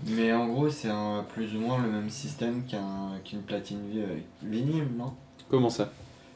[0.07, 0.89] Mais en gros, c'est
[1.35, 4.01] plus ou moins le même système qu'un, qu'une platine vi-
[4.49, 5.13] vinyle, non?
[5.51, 5.93] Comment ça?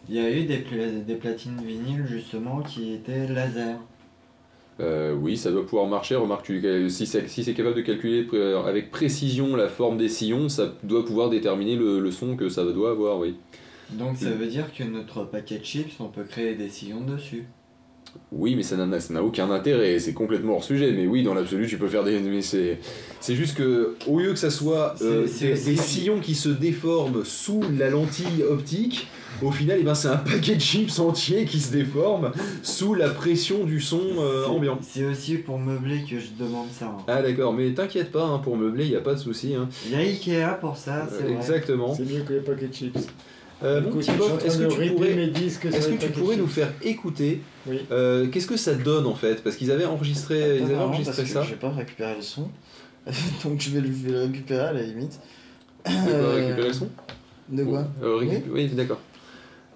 [0.09, 0.63] Il y a eu des,
[1.07, 3.77] des platines vinyles justement qui étaient laser.
[4.81, 6.17] Euh, oui, ça doit pouvoir marcher.
[6.17, 10.09] Remarque, tu- si c'est si c'est capable de calculer pré- avec précision la forme des
[10.09, 13.37] sillons, ça doit pouvoir déterminer le, le son que ça doit avoir, oui.
[13.91, 14.35] Donc ça Mm.
[14.35, 17.45] veut dire que notre paquet de chips, on peut créer des sillons dessus.
[18.31, 20.93] Oui, mais ça n'a aucun intérêt, c'est complètement hors sujet.
[20.93, 22.19] Mais oui, dans l'absolu, tu peux faire des.
[22.21, 22.79] Mais c'est
[23.35, 27.91] juste que, au lieu que ça soit euh, des, sillons qui se déforment sous la
[27.91, 29.09] lentille optique,
[29.43, 32.33] au final, eh ben, c'est un paquet de chips entier qui se déforme
[32.63, 34.79] sous la pression du son euh, ambiant.
[34.83, 36.87] C'est aussi pour meubler que je demande ça.
[36.87, 37.05] hein.
[37.09, 39.55] Ah d'accord, mais t'inquiète pas, hein, pour meubler, il n'y a pas de souci.
[39.55, 39.69] Hein.
[39.87, 41.37] Il y a Ikea pour ça, c'est Euh, vrai.
[41.37, 41.95] exactement.
[41.95, 42.97] C'est mieux que les paquets de chips.
[43.63, 47.79] Euh, je train est-ce que tu pourrais, que tu nous faire écouter Oui.
[47.93, 49.43] euh, qu'est-ce que ça donne en fait?
[49.43, 51.43] Parce qu'ils avaient enregistré, ils avaient vraiment, enregistré parce que ça.
[51.49, 52.51] J'ai pas récupéré le son.
[53.45, 55.19] Donc je vais le, je récupérer à la limite.
[55.87, 56.89] De quoi Euh, récupérer le son?
[57.49, 57.85] De quoi?
[58.03, 59.01] Euh, récup- Oui, d'accord.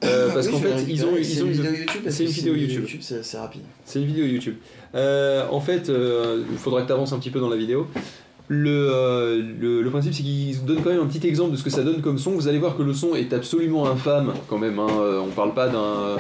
[0.05, 2.01] Euh, parce Oui, qu'en fait, ils ont, ils ont une vidéo YouTube.
[2.05, 2.85] parce c'est une vidéo YouTube.
[3.01, 3.63] c'est c'est rapide.
[3.85, 4.55] C'est une vidéo YouTube.
[4.95, 7.87] Euh, en fait, euh, il faudra que tu avances un petit peu dans la vidéo.
[8.51, 11.65] Le, euh, le, le principe, c'est qu'il donne quand même un petit exemple de ce
[11.65, 12.31] que ça donne comme son.
[12.31, 14.79] Vous allez voir que le son est absolument infâme quand même.
[14.79, 14.87] Hein.
[15.01, 16.17] Euh, On parle pas d'un.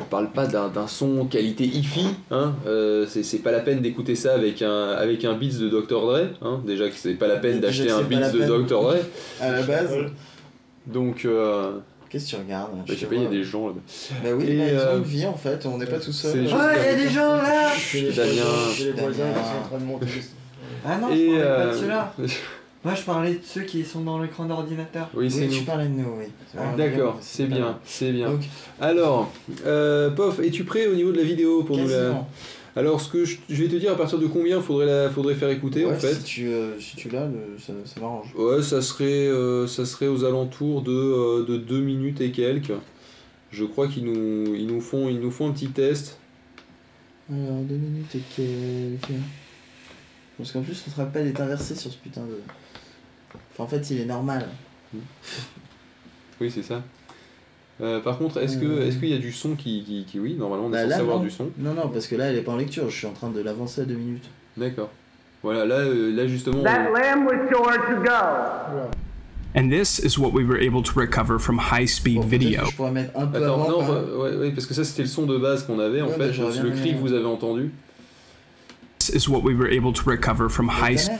[0.00, 2.54] On parle pas d'un son qualité hi-fi, hein.
[2.68, 6.00] Euh, c'est pas la peine d'écouter ça avec un, avec un Beats de Dr.
[6.00, 6.60] Dre, hein.
[6.64, 8.44] déjà que c'est pas la peine d'acheter un Beats de.
[8.44, 8.82] Dr.
[8.82, 8.94] Dre.
[9.40, 9.90] À la base,
[10.86, 11.72] Donc, euh,
[12.08, 13.80] qu'est-ce que tu regardes bah, Je sais pas, il y a des gens là-bas.
[14.22, 16.12] Bah oui, Et, bah, ils euh, ont une vie en fait, on n'est pas tout
[16.12, 16.46] c'est seul.
[16.46, 18.42] Ouais, il y a des gens là C'est Damien.
[18.76, 20.06] c'est les voisins qui sont en train de monter.
[20.84, 22.14] Ah non, je parlais pas euh, de ceux-là.
[22.84, 25.08] Moi, je parlais de ceux qui sont dans l'écran d'ordinateur.
[25.12, 25.58] Oui, c'est Oui, nous.
[25.58, 26.26] tu parlais de nous, oui.
[26.52, 26.66] C'est vrai.
[26.76, 28.30] D'accord, c'est bien, c'est bien.
[28.30, 28.42] Donc,
[28.80, 29.32] Alors,
[29.66, 32.24] euh, Pof, es-tu prêt au niveau de la vidéo pour nous la...
[32.76, 35.34] Alors, ce que je, je vais te dire à partir de combien faudrait, la, faudrait
[35.34, 36.12] faire écouter en fait.
[36.12, 37.26] Si tu, euh, si tu l'as,
[37.58, 38.34] ça, ça m'arrange.
[38.36, 42.74] Ouais, ça serait, euh, ça serait aux alentours de, euh, de 2 minutes et quelques.
[43.50, 46.18] Je crois qu'ils nous, ils nous, font, ils nous font un petit test.
[47.32, 49.18] Alors, deux minutes et quelques.
[50.36, 52.38] Parce qu'en plus, notre appel est inversé sur ce putain de.
[53.52, 54.46] Enfin, en fait, il est normal.
[56.38, 56.82] Oui, c'est ça.
[57.82, 60.34] Euh, par contre, est-ce que est-ce qu'il y a du son qui, qui, qui- Oui,
[60.34, 61.24] normalement on est Bah, censé là, avoir non.
[61.24, 61.50] du son.
[61.58, 63.40] Non, non, parce que là, elle est pas en lecture, je suis en train de
[63.42, 64.24] l'avancer à deux minutes.
[64.56, 64.90] D'accord.
[65.42, 66.62] Voilà, là, euh, là justement.
[66.62, 68.88] That on- lamb was sure to go.
[69.58, 72.64] And this is what we were able to recover from high speed Bon, video.
[72.66, 73.68] je pourrais mettre un peu Attends, avant.
[73.70, 76.06] non, re- ouais, ouais, parce que ça c'était le son de base qu'on avait en
[76.08, 77.70] Ouais, fait, bah, le cri que vous avez entendu.
[78.98, 81.18] This is what we were able to recover from Ta high mère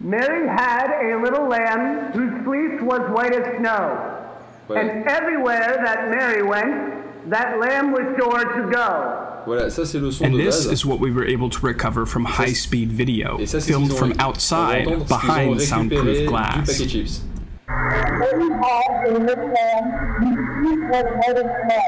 [0.00, 4.20] Mary had a little lamb whose fleece was white as snow.
[4.68, 9.28] Voilà, And everywhere that Mary went, that lamb was sure to go.
[9.46, 10.72] voilà ça c'est le son And de this base.
[10.80, 13.72] is what we were able to recover from high speed video, Et ça c'est ce
[13.72, 16.18] filmed qu'ils ont from ré- on va outside entendre ce qu'ils ont behind récupéré soundproof
[16.18, 16.66] du glass.
[16.66, 17.22] paquet chips.
[17.68, 19.86] Mary had a little lamb
[20.20, 21.86] whose fleece was white as snow.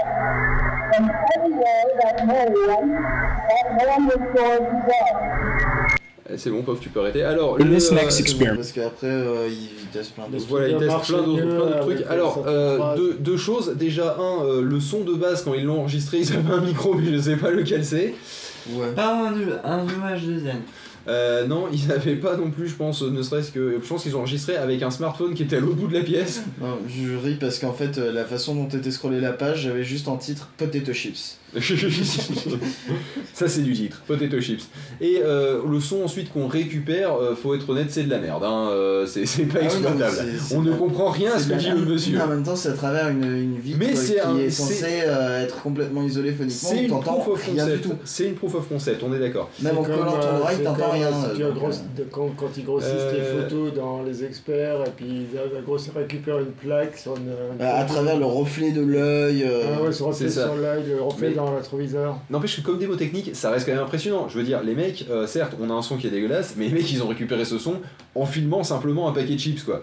[0.97, 2.93] And everywhere that Mary went,
[3.49, 6.04] that lamb was sure to go.
[6.31, 7.23] Eh, C'est bon, Pof, tu peux arrêter.
[7.23, 8.57] Alors, In le, euh, next bon, experiment.
[8.57, 12.03] Parce qu'après, euh, il teste plein de Laisse- Voilà, teste marche plein d'autres d'autres trucs.
[12.09, 13.75] Alors, euh, deux, deux choses.
[13.77, 16.95] Déjà, un, euh, le son de base, quand ils l'ont enregistré, ils avaient un micro,
[16.95, 18.15] mais je sais pas lequel c'est.
[18.73, 18.93] Ouais.
[18.97, 19.29] Pas
[19.65, 20.63] un, un de zen.
[21.07, 23.79] Euh, non, ils n'avaient pas non plus, je pense, ne serait-ce que.
[23.83, 26.01] Je pense qu'ils ont enregistré avec un smartphone qui était à l'autre bout de la
[26.01, 26.43] pièce.
[26.63, 29.85] Non, je ris parce qu'en fait, euh, la façon dont était scrollé la page, j'avais
[29.85, 31.37] juste en titre Potato Chips.
[33.35, 34.69] Ça, c'est du titre, Potato Chips.
[35.01, 38.45] Et euh, le son ensuite qu'on récupère, euh, faut être honnête, c'est de la merde.
[38.45, 38.69] Hein.
[38.71, 40.31] euh, c'est c'est pas Ah oui, non, mais exploitable.
[40.39, 42.21] c'est- c'est On ne comprend rien à ce C'est que dit le monsieur.
[42.21, 45.43] En même temps, c'est à travers une, une vitre Mais qui un- est censée euh,
[45.43, 46.69] être complètement isolée phoniquement.
[46.71, 47.83] C'est une proof of rien du concept.
[47.83, 47.95] tout.
[48.05, 49.51] C'est une proof of concept, on est d'accord.
[49.63, 51.11] Même en collant ton oreille, t'entends rien.
[52.13, 56.97] quand, quand ils grossissent les photos dans les experts et puis ils récupèrent une plaque
[56.97, 59.45] sur une, une à, travers le reflet de l'œil.
[59.45, 60.45] Ah ouais, sur reflet c'est ça.
[60.45, 62.23] sur l'œil, le reflet dans.
[62.31, 64.29] N'empêche que comme démo technique, ça reste quand même impressionnant.
[64.29, 66.67] Je veux dire, les mecs, euh, certes, on a un son qui est dégueulasse, mais
[66.69, 67.77] les mecs, ils ont récupéré ce son
[68.15, 69.83] en filmant simplement un paquet de chips, quoi.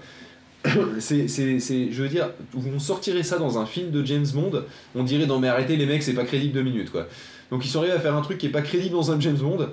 [0.99, 4.63] c'est, je veux dire, on sortirait ça dans un film de James Bond,
[4.93, 7.07] on dirait non mais arrêtez les mecs, c'est pas crédible deux minutes, quoi.
[7.49, 9.37] Donc ils sont arrivés à faire un truc qui est pas crédible dans un James
[9.37, 9.69] Bond,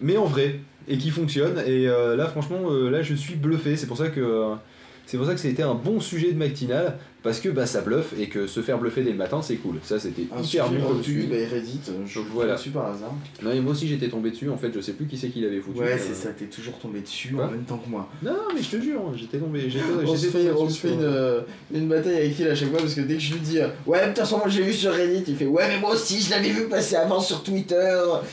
[0.00, 0.58] mais en vrai,
[0.88, 1.58] et qui fonctionne.
[1.66, 3.76] Et euh, là, franchement, euh, là, je suis bluffé.
[3.76, 4.54] C'est pour ça que
[5.06, 8.14] c'est pour ça que c'était un bon sujet de matinale parce que bah ça bluffe
[8.18, 9.76] et que se faire bluffer dès le matin, c'est cool.
[9.82, 11.26] Ça, c'était Un hyper reçu, sujet.
[11.26, 12.54] bah, Reddit, euh, je voilà.
[12.54, 13.12] dessus par hasard.
[13.42, 14.48] Non, et moi aussi j'étais tombé dessus.
[14.50, 15.80] En fait, je sais plus qui c'est qui l'avait foutu.
[15.80, 18.08] Ouais, Euh, c'est ça, t'es toujours tombé dessus Quoi en même temps que moi.
[18.22, 19.66] Non, mais je te jure, j'étais tombé.
[20.06, 21.40] On se fait, on une, euh,
[21.74, 23.68] une bataille avec Phil à chaque fois parce que dès que je lui dis euh,
[23.86, 25.92] Ouais, de toute façon, moi je l'ai vu sur Reddit, il fait Ouais, mais moi
[25.94, 27.74] aussi je l'avais vu passer avant sur Twitter.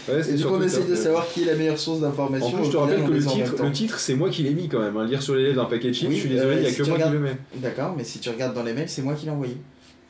[0.09, 2.47] Ouais, Et du coup, on essaie de savoir qui est la meilleure source d'information.
[2.47, 3.65] En plus, je te rappelle que le titre, temps.
[3.65, 4.97] le titre, c'est moi qui l'ai mis quand même.
[4.97, 5.05] hein.
[5.05, 6.71] Lire sur les lèvres d'un paquet de chips, je suis désolé, euh, il y a
[6.75, 7.37] que moi qui le mets.
[7.55, 9.57] D'accord, mais si tu regardes dans les c'est moi qui l'ai envoyé.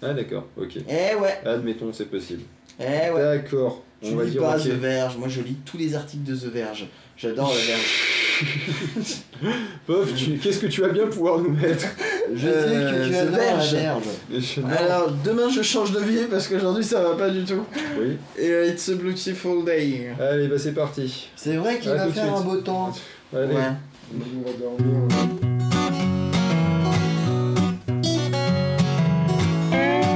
[0.02, 0.78] Ah, d'accord, ok.
[0.90, 2.42] Eh ouais, Admettons, c'est possible.
[2.80, 3.22] eh ouais.
[3.38, 4.58] D'accord, va lis dire pas.
[4.60, 6.88] The Verge, moi je lis tous les articles de The Verge.
[7.18, 8.42] J'adore The Verge.
[9.86, 11.86] Pof, tu- qu'est-ce que tu vas bien pouvoir nous mettre
[12.36, 14.04] Je Euh, sais que tu The adores la Verge.
[14.40, 14.62] Je-.
[14.78, 17.64] Alors, demain je change de vie parce qu'aujourd'hui ça va pas du tout.
[18.00, 18.18] Oui.
[18.40, 20.10] Et euh, It's a Beautiful Day.
[20.20, 21.30] Allez, bah c'est parti.
[21.36, 22.92] C'est vrai qu'il va faire un beau temps.
[23.36, 23.54] Allez.
[23.54, 25.61] Ouais.
[29.74, 30.11] On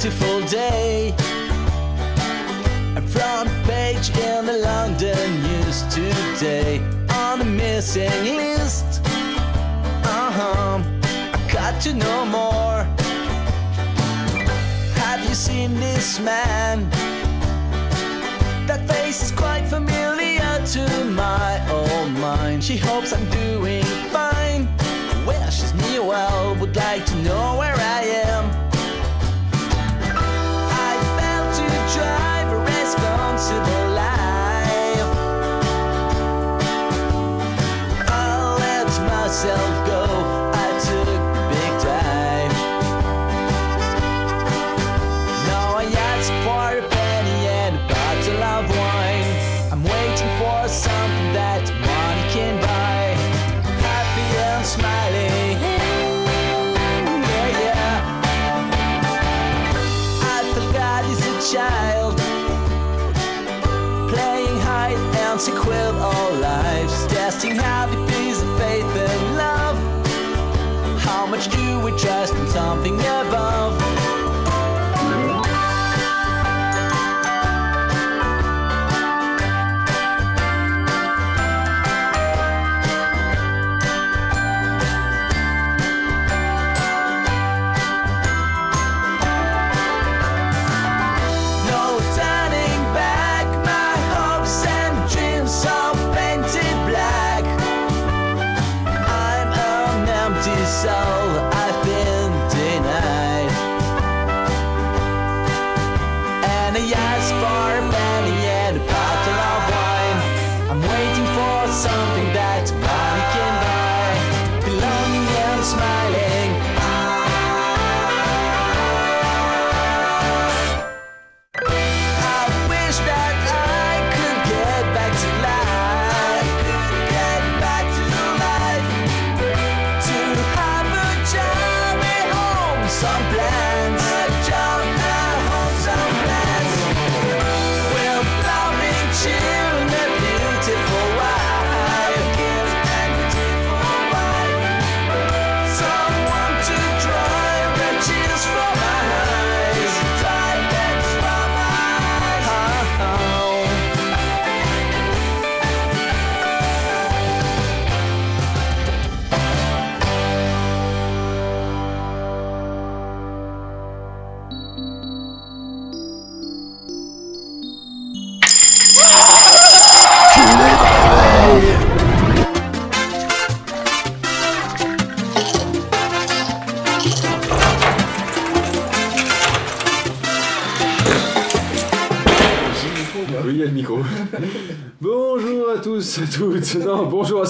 [0.00, 0.79] beautiful day.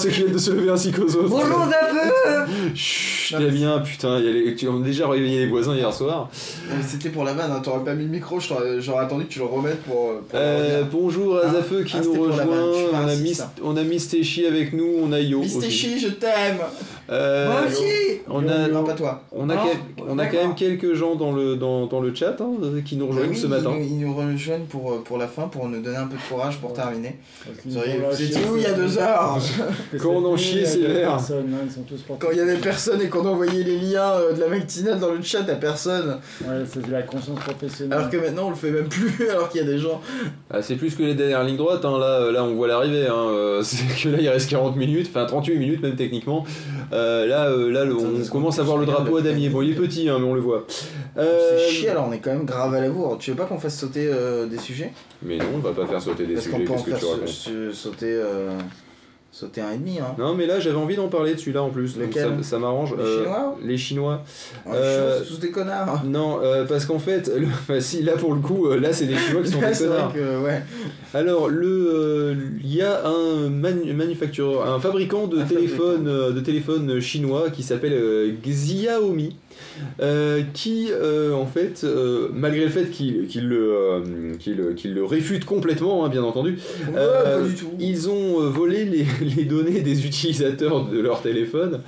[0.09, 1.29] Viennent de se lever ainsi qu'aux autres.
[1.29, 4.19] Bonjour Zappeu Chut, t'es bien, putain.
[4.19, 6.29] y a les- tu- On a déjà réveillé les voisins hier soir.
[6.69, 9.39] Euh, C'était pour la vanne, hein, t'aurais pas mis le micro, j'aurais attendu que tu
[9.39, 10.19] le remettes pour.
[10.29, 10.87] pour Euh, revenir.
[10.91, 12.45] bonjour à Hein Zafeu qui Ah, nous rejoint.
[12.45, 12.51] On
[12.97, 13.49] a, hein.
[13.63, 13.83] on a
[14.47, 15.39] avec nous, on a Yo.
[15.39, 15.67] Miss aussi.
[15.67, 16.63] Téchi, je t'aime Euh,
[17.11, 17.83] Moi aussi
[18.29, 19.23] On a, Non, pas toi.
[19.33, 22.15] on a, Ah, quel- on a quand même quelques gens dans le, dans, dans le
[22.15, 22.51] chat hein,
[22.85, 23.71] qui nous rejoignent Oui, ce ils matin.
[23.77, 26.21] nous- Ils nous rejoignent pour, euh, pour la fin, pour nous donner un peu de
[26.29, 27.17] courage pour terminer.
[27.65, 27.77] Vous
[28.23, 29.37] étiez où il y a deux heures
[30.01, 31.13] Quand on en nuit, c'est vert.
[31.15, 31.17] hein,
[31.65, 32.25] Ils sont tous partis.
[32.25, 35.11] Quand il y avait personne et qu'on envoyait les liens euh, de la matinale dans
[35.11, 36.17] le chat à personne.
[36.45, 37.97] Ouais, c'est de la conscience professionnelle.
[37.97, 39.99] Alors que maintenant on le fait même plus, alors qu'il y a des gens.
[40.49, 41.97] Ah, c'est plus que les dernières lignes droites, hein.
[41.99, 43.07] là, là on voit l'arrivée.
[43.07, 43.13] Hein.
[43.29, 46.45] euh, C'est que là il reste 40 minutes, enfin 38 minutes même techniquement.
[46.93, 49.49] Euh, là, euh, là le- on commence à voir le drapeau à damier.
[49.49, 50.65] Bon, il est petit, hein, mais on le voit.
[51.17, 53.17] Euh, C'est chier alors on est quand même grave à la bourre.
[53.19, 54.91] Tu veux pas qu'on fasse sauter euh, des sujets?
[55.23, 57.67] Mais non, on va pas faire sauter des Parce qu'on sujets, peut en qu'est-ce que
[57.69, 58.51] tu sa- sauter, euh,
[59.31, 59.99] sauter un et demi.
[59.99, 60.13] Hein.
[60.19, 62.59] Non, mais là j'avais envie d'en parler de celui-là en plus, donc Lequel ça, ça
[62.59, 62.93] m'arrange.
[62.97, 64.21] Les Euh, Chinois Les Chinois.
[64.65, 66.03] Ah, Euh, tous des connards.
[66.05, 69.05] Non, euh, parce qu'en fait, le- enfin, si là pour le coup, euh, là c'est
[69.05, 70.13] les Chinois qui sont Là, des connards.
[70.13, 70.61] que, ouais.
[71.13, 76.99] Alors, le, euh, il y a un manu- manufactureur, un fabricant de téléphones, de téléphones
[76.99, 79.35] chinois qui s'appelle Xiaomi,
[80.01, 84.01] euh, qui euh, en fait, euh, malgré le fait qu'il qu'il le, euh,
[84.39, 86.57] qu'il- qu'il le réfute complètement, hein, bien entendu,
[86.87, 87.71] Ouais, pas du tout.
[87.79, 91.79] ils ont volé les, les données des utilisateurs de leur téléphone,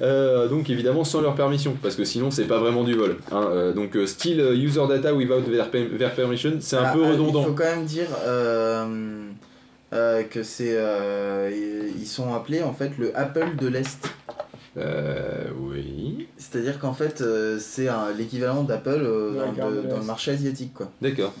[0.00, 3.16] donc évidemment sans leur permission, parce que sinon c'est pas vraiment du vol.
[3.32, 3.72] hein.
[3.74, 4.06] Donc euh,
[4.54, 7.40] user data without their, pe- their permission, c'est un Ah, peu redondant.
[7.42, 8.06] Il faut quand même dire
[10.30, 10.76] que c'est.
[11.98, 14.08] ils sont appelés en fait le Apple de l'Est.
[14.76, 16.26] Euh, oui.
[16.36, 20.74] C'est-à-dire qu'en fait, euh, c'est un- l'équivalent d'Apple euh, dans, le- dans le marché asiatique,
[20.74, 20.90] quoi.
[21.00, 21.32] D'accord.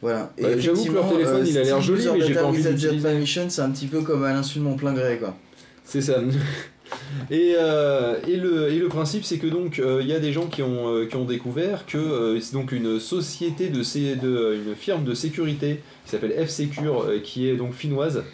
[0.00, 0.30] Voilà.
[0.40, 2.58] Bah, j'avoue que leur effectivement, téléphone, il a l'air joli, mais j'ai Data pas envie
[2.58, 2.96] Without d'utiliser.
[2.98, 5.36] Jet Permission, c'est un petit peu comme à l'insu de mon plein gré, quoi.
[5.84, 6.20] C'est ça.
[7.30, 10.32] Et, euh, et, le, et le principe, c'est que donc euh, il y a des
[10.32, 14.16] gens qui ont, euh, qui ont découvert que euh, c'est donc une société de, sé-
[14.16, 18.24] de une firme de sécurité qui s'appelle F-Secure, euh, qui est donc finnoise.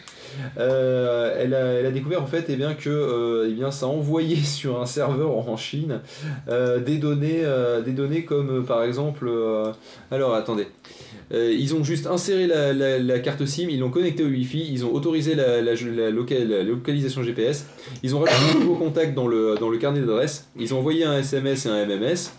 [0.59, 4.81] Euh, elle, a, découvert en fait eh bien, que euh, eh bien, ça envoyait sur
[4.81, 6.01] un serveur en Chine
[6.49, 9.31] euh, des, données, euh, des données comme par exemple.
[10.11, 10.67] alors attendez.
[11.33, 15.35] Ils ont juste inséré la, carte SIM, ils l'ont connecté au Wi-Fi, ils ont autorisé
[15.35, 15.61] la
[16.13, 17.67] localisation GPS,
[18.03, 21.05] ils ont rajouté un nouveau contact dans le, dans le carnet d'adresse, ils ont envoyé
[21.05, 22.31] un SMS et un MMS,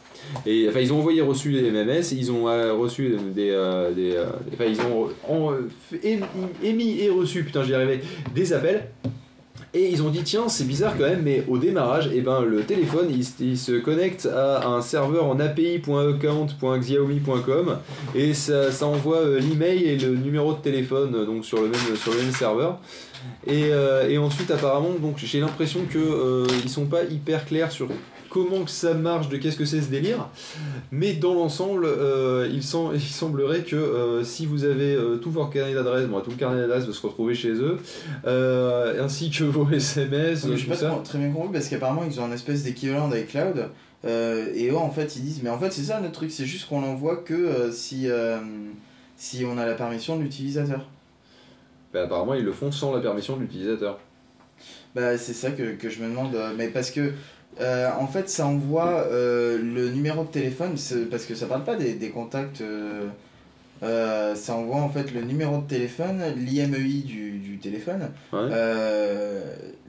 [0.46, 4.16] et enfin ils ont envoyé reçu les MMS, ils ont euh, reçu des, euh, des,
[4.16, 5.10] euh, enfin ils ont
[5.90, 6.20] fait-
[6.64, 8.02] émis, et reçu, putain j'y arrivais,
[8.34, 8.88] des appels.
[9.78, 12.62] Et ils ont dit tiens c'est bizarre quand même mais au démarrage et ben le
[12.62, 13.26] téléphone il,
[13.58, 17.78] se- connecte à un serveur en api.account.xiaomi.com
[18.16, 21.96] et ça, envoie euh, l'email et le numéro de téléphone euh, donc sur le même
[22.02, 22.80] sur le même serveur
[23.48, 27.72] et, euh, et ensuite apparemment donc j'ai l'impression que euh, ils sont pas hyper clairs
[27.72, 27.88] sur
[28.36, 30.28] comment que ça marche de qu'est-ce que c'est ce délire.
[30.92, 35.32] Mais dans l'ensemble euh, il, sem- il semblerait que euh, si vous avez euh, tout
[35.32, 37.78] votre carnet d'adresse bon tout le carnet d'adresse va se retrouver chez eux
[39.02, 41.02] ainsi que vos SMS Mais je suis pas ça.
[41.04, 43.70] très bien compris parce qu'apparemment ils ont un espèce d'équivalent d'iCloud
[44.06, 46.68] et eux en fait ils disent mais en fait c'est ça notre truc c'est juste
[46.68, 48.08] qu'on l'envoie que si
[49.18, 50.86] si on a la permission de l'utilisateur.
[51.94, 53.98] Bah, apparemment ils le font sans la permission de l'utilisateur.
[54.94, 57.12] Bah c'est ça que, que je me demande mais parce que
[57.62, 60.76] euh, en fait ça envoie euh, le numéro de téléphone
[61.10, 63.06] parce que ça parle pas des, des contacts euh,
[64.36, 68.50] ça envoie en fait le numéro de téléphone, l'IMEI du, du téléphone, Ouais.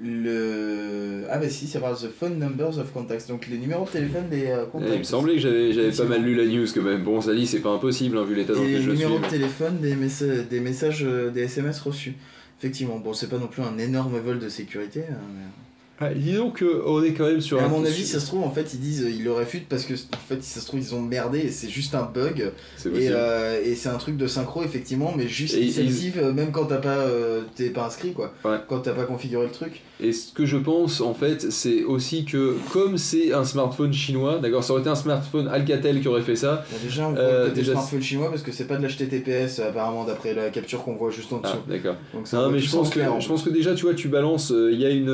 [0.03, 1.25] le...
[1.31, 4.29] Ah bah si, ça parle de phone numbers of contacts, donc les numéros de téléphone
[4.31, 4.93] des euh, Eh, contacts.
[4.93, 7.35] il me semblait que j'avais j'avais pas mal lu la news quand même bon ça
[7.35, 9.79] dit c'est pas impossible hein, vu l'état dans lequel les je suis numéros de téléphone
[9.81, 11.03] des, messa- des messages,
[11.35, 12.15] des SMS reçus.
[12.59, 15.05] Effectivement, bon c'est pas non plus un énorme vol de sécurité.
[15.11, 15.66] hein, mais-
[15.99, 18.51] Ah, disons qu'on est quand même sur à un mon avis, ça se trouve, en
[18.51, 21.01] fait, ils disent, ils le réfutent parce que, en fait, ça se trouve, ils ont
[21.01, 22.53] merdé et c'est juste un bug.
[22.77, 26.21] C'est Et, euh, et c'est un truc de synchro, effectivement, mais juste Et ils- initiative,
[26.23, 28.35] euh, même quand t'as pas, euh, t'es pas inscrit, quoi.
[28.45, 28.59] Ouais.
[28.69, 29.81] Quand t'as pas configuré le truc.
[29.99, 34.39] Et ce que je pense, en fait, c'est aussi que comme c'est un smartphone chinois,
[34.39, 36.67] d'accord, ça aurait été un smartphone Alcatel qui aurait fait ça.
[36.71, 40.05] Bon, déjà, on voit Euh, déjà, smartphone chinois parce que c'est pas de l'HTTPS, apparemment,
[40.05, 41.55] d'après la capture qu'on voit juste en dessous.
[41.57, 41.97] Ah, d'accord.
[42.13, 44.09] Donc ça Non, mais je pense, que, clair, je pense que déjà, tu vois, tu
[44.09, 45.09] balances, euh, il y a une.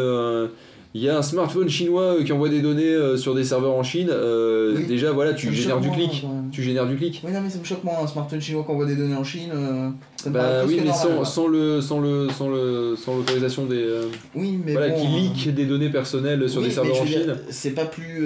[0.95, 3.73] Il y a un smartphone chinois euh, qui envoie des données euh, sur des serveurs
[3.75, 4.09] en Chine.
[4.11, 4.87] euh, Oui.
[4.87, 6.25] Déjà, voilà, tu génères du clic.
[6.51, 7.23] Tu génères du clic.
[7.25, 9.25] Oui, non, mais ça me choque moins, un smartphone chinois qui envoie des données en
[9.25, 9.51] Chine.
[9.55, 9.89] euh,
[10.23, 13.65] ça me Bah oui, mais normal, sans, sans le sans le sans le sans l'autorisation
[13.65, 14.03] des euh,
[14.35, 17.35] Oui, mais voilà bon, qui leak des données personnelles sur oui, des serveurs en Chine.
[17.49, 18.21] C'est pas plus.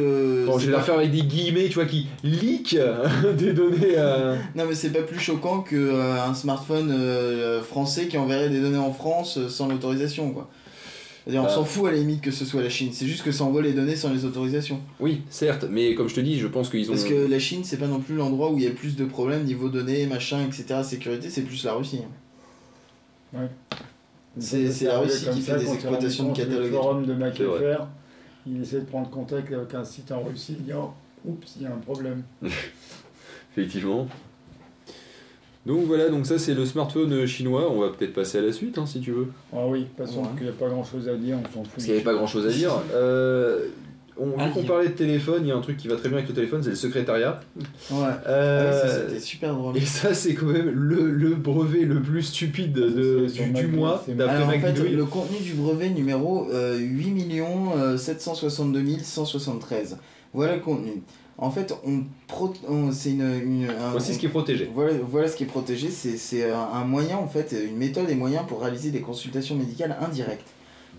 [0.45, 2.77] Bon, je vais pas- la faire avec des guillemets, tu vois, qui leak
[3.39, 3.95] des données.
[4.57, 6.93] Non, mais c'est pas plus choquant que euh, un smartphone
[7.63, 10.49] français qui enverrait des données en France sans l'autorisation, quoi.
[11.29, 11.49] On Bah.
[11.49, 13.61] s'en fout à la limite que ce soit la Chine, c'est juste que ça envoie
[13.61, 14.81] les données sans les autorisations.
[15.01, 16.93] Oui, certes, mais comme je te dis, je pense qu'ils ont.
[16.93, 18.95] Parce que la Chine, c'est pas non plus l'endroit où il y a le plus
[18.95, 22.03] de problèmes niveau données, machin, etc., sécurité, c'est plus la Russie.
[23.33, 23.49] Ouais.
[24.39, 27.15] C'est- c'est la Russie qui fait des exploitations de Le forum de.
[27.15, 27.83] McAfee,
[28.47, 30.91] il essaie de prendre contact avec un site en Russie, il dit oh,
[31.25, 32.23] oups, il y a un problème.
[33.57, 34.07] Effectivement.
[35.67, 37.71] Donc voilà, donc ça c'est le smartphone chinois.
[37.71, 39.27] On va peut-être passer à la suite hein, si tu veux.
[39.53, 40.29] Ah oui, passons, Ouais.
[40.37, 41.73] qu'il n'y a pas grand chose à dire, on s'en fout.
[41.75, 42.71] Parce qu'il n'y avait pas grand chose à dire.
[42.95, 43.67] Euh,
[44.19, 46.17] on, vu qu'on parlait de téléphone, il y a un truc qui va très bien
[46.17, 47.39] avec le téléphone, c'est le secrétariat.
[47.91, 47.97] Ouais.
[48.27, 49.77] Euh, Ah ça, c'était super drôle.
[49.77, 54.43] et ça c'est quand même le, le brevet le plus stupide de- du, mois d'après
[54.43, 57.43] en fait, le contenu du brevet numéro euh, 8
[57.99, 59.99] 762 173.
[60.33, 61.03] Voilà le contenu.
[61.39, 62.05] En fait, on,
[62.69, 64.71] on- c'est une, une- un- Voici ce qui est protégé.
[64.75, 68.09] Voilà, voilà ce qui est protégé, c'est c'est un, un moyen en fait, une méthode
[68.09, 70.49] et moyen pour réaliser des consultations médicales indirectes.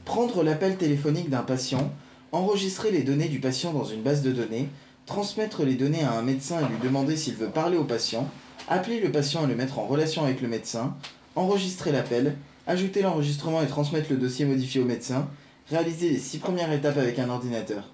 [0.06, 1.92] Prendre l'appel téléphonique d'un patient,
[2.32, 4.70] enregistrer les données du patient dans une base de données,
[5.08, 8.30] transmettre les données à un médecin et lui demander s'il veut parler au patient,
[8.70, 10.96] appeler le patient et le mettre en relation avec le médecin,
[11.36, 12.36] enregistrer l'appel,
[12.68, 15.28] ajouter l'enregistrement et transmettre le dossier modifié au médecin,
[15.70, 17.92] réaliser les six premières étapes avec un ordinateur.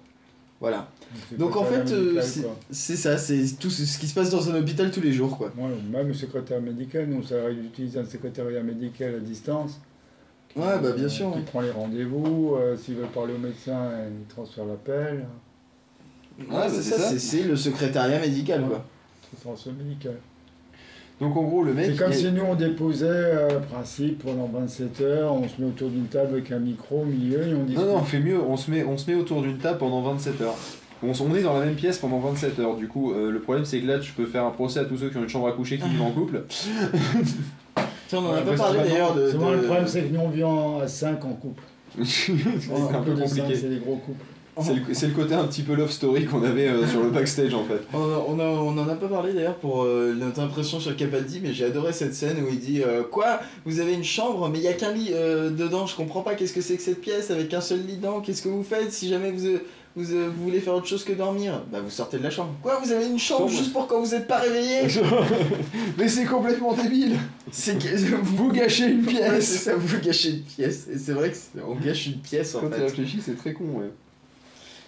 [0.64, 0.88] Voilà.
[1.38, 2.22] Donc en fait, euh,
[2.70, 5.52] c'est ça, c'est tout ce qui se passe dans un hôpital tous les jours quoi.
[5.58, 9.78] Ouais, même le secrétaire médical, nous, ça d'utiliser un secrétariat médical à distance.
[10.48, 11.44] qui- Ouais, bah, bien sûr, Qui ouais.
[11.44, 15.26] prend les rendez-vous, euh, s'il veut parler au médecin, il transfère l'appel.
[16.38, 18.84] Ouais, c'est ça, c'est- le secrétariat médical quoi.
[19.42, 20.14] Transfert médical.
[21.20, 21.86] Donc en gros, le mec.
[21.92, 25.88] C'est comme si nous on déposait euh, principe pendant 27 heures, on se met autour
[25.88, 27.74] d'une table avec un micro au milieu et on dit.
[27.74, 30.02] Non, non, on fait mieux, on se met, on se met autour d'une table pendant
[30.02, 30.56] 27 heures.
[31.02, 32.76] On, on est dans la même pièce pendant 27 heures.
[32.76, 34.96] Du coup, euh, le problème c'est que là, tu peux faire un procès à tous
[34.98, 36.42] ceux qui ont une chambre à coucher qui vivent en couple.
[38.08, 39.32] Tiens, on en a Ouais, pas parlé d'ailleurs de.
[39.32, 41.62] Moi, le problème c'est que nous on vit en- à 5 en couple.
[42.04, 43.54] c'est un peu compliqué.
[43.54, 44.24] C'est des gros couples.
[44.62, 47.10] C'est le, c'est le côté un petit peu love story qu'on avait euh, sur le
[47.10, 47.80] backstage en fait.
[47.92, 50.94] On, a- on, a- on en a pas parlé d'ailleurs pour euh, notre impression sur
[50.96, 53.40] Capaldi, mais j'ai adoré cette scène où il dit euh, Quoi?
[53.66, 56.34] Vous avez une chambre, mais il y a qu'un lit euh, dedans, je comprends pas,
[56.34, 58.92] qu'est-ce que c'est que cette pièce avec un seul lit dedans Qu'est-ce que vous faites
[58.92, 59.58] si jamais vous,
[59.96, 61.60] vous, euh, vous voulez faire autre chose que dormir?
[61.72, 62.52] Bah vous sortez de la chambre.
[62.62, 62.80] Quoi?
[62.84, 64.82] Vous avez une chambre juste pour quand vous êtes pas réveillé?
[65.98, 67.16] Mais c'est complètement débile
[67.50, 67.88] C'est que
[68.22, 70.86] Vous gâchez une Ouais, c'est pièce ça, vous gâchez une pièce.
[70.92, 72.82] Et c'est vrai que c'est- on gâche une pièce en Quand tu fait.
[72.82, 73.90] réfléchis, c'est très con, ouais.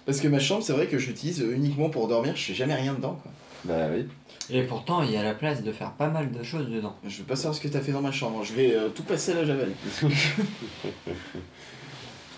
[0.06, 2.94] Parce que ma chambre, c'est vrai que j'utilise uniquement pour dormir, je fais jamais rien
[2.94, 3.32] dedans quoi.
[3.64, 4.06] Bah oui.
[4.48, 6.94] Et pourtant, il y a la place de faire pas mal de choses dedans.
[7.04, 9.02] Je veux pas savoir ce que t'as fait dans ma chambre, je vais euh, tout
[9.02, 9.72] passer à la javel.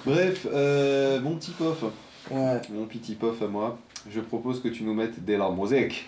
[0.06, 1.84] Bref, euh, mon petit pof,
[2.30, 3.78] Ouais, mon petit pof à moi,
[4.10, 6.06] je propose que tu nous mettes des larmes musique.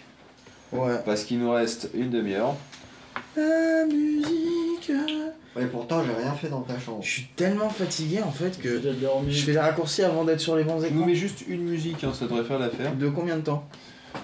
[0.73, 0.97] ouais.
[1.05, 2.55] Parce qu'il nous reste une demi-heure.
[3.37, 4.93] La musique.
[5.61, 7.03] Et pourtant, j'ai rien fait dans ta chambre.
[7.03, 8.81] Je suis tellement fatigué en fait que
[9.29, 11.07] je fais les raccourcis avant d'être sur les bons écrans.
[11.07, 12.95] mets juste une musique, hein, ça devrait faire l'affaire.
[12.95, 13.65] De combien de temps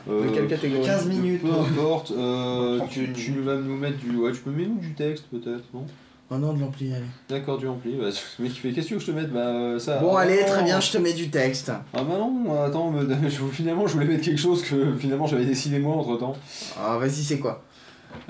[0.08, 1.42] Euh, De quelle catégorie 15 minutes.
[1.42, 4.16] Peu importe, euh, 30 tu, vas nous mettre du.
[4.16, 5.84] Ouais, tu peux mettre nous du texte peut-être, non?
[6.28, 7.04] Oh non, de l'ampli, allez.
[7.28, 7.94] D'accord, du rempli.
[7.94, 9.32] Bah, fait Qu'est-ce que je te mette?
[9.32, 9.98] Bah, ça.
[9.98, 10.46] Bon, ah, allez, non.
[10.46, 11.70] très bien, je te mets du texte.
[11.70, 13.06] Ah bah non, attends, me-
[13.52, 16.36] finalement je voulais mettre quelque chose que finalement j'avais décidé moi entre temps.
[16.76, 17.62] Ah, vas-y, c'est quoi?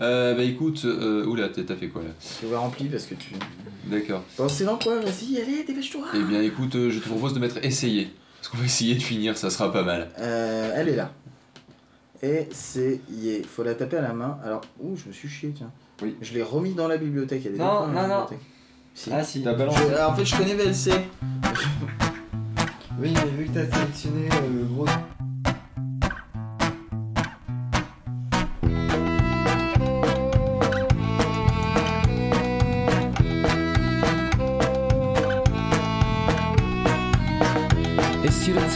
[0.01, 2.11] Euh, bah écoute, euh, oula, t'as t'as fait quoi là
[2.43, 3.31] Je vais rempli parce que tu.
[3.87, 4.23] D'accord.
[4.39, 6.03] Bon, c'est dans quoi Vas-y, allez, dépêche-toi.
[6.15, 8.11] Eh bien écoute, euh, je te propose de mettre essayer.
[8.39, 10.09] Parce qu'on va essayer de finir, ça sera pas mal.
[10.19, 11.11] Euh, elle est là.
[12.23, 13.43] Essayer.
[13.45, 14.39] Faut la taper à la main.
[14.45, 15.71] Alors, ouh, je me suis chié, tiens.
[16.03, 16.17] Oui.
[16.21, 17.43] Je l'ai remis dans la bibliothèque.
[17.47, 18.21] Elle est Non, dans la non, non.
[18.23, 18.39] bibliothèque.
[18.95, 19.11] Si.
[19.13, 19.43] Ah si.
[19.43, 20.91] T'as balancé Je- en fait, je connais VLC.
[22.99, 24.87] Oui, mais vu que t'as sélectionné euh, le gros.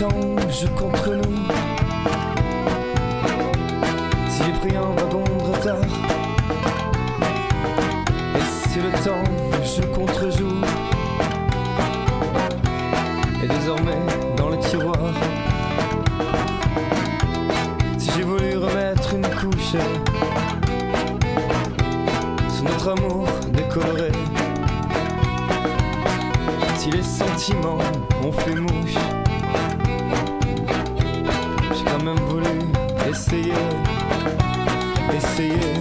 [0.01, 0.09] Temps
[0.49, 1.37] joue contre nous.
[4.31, 5.77] Si j'ai pris un wagon de retard
[8.35, 9.23] Et si le temps
[9.63, 10.63] joue contre joue
[13.45, 13.99] Et désormais
[14.39, 14.97] dans le tiroir
[17.99, 19.77] Si j'ai voulu remettre une couche
[22.49, 24.13] Sur notre amour décoloré
[26.77, 27.77] Si les sentiments
[28.25, 29.20] ont fait mouche
[32.03, 32.47] même voulu
[33.11, 33.53] essayer,
[35.15, 35.75] essayer,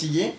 [0.00, 0.32] fatigué.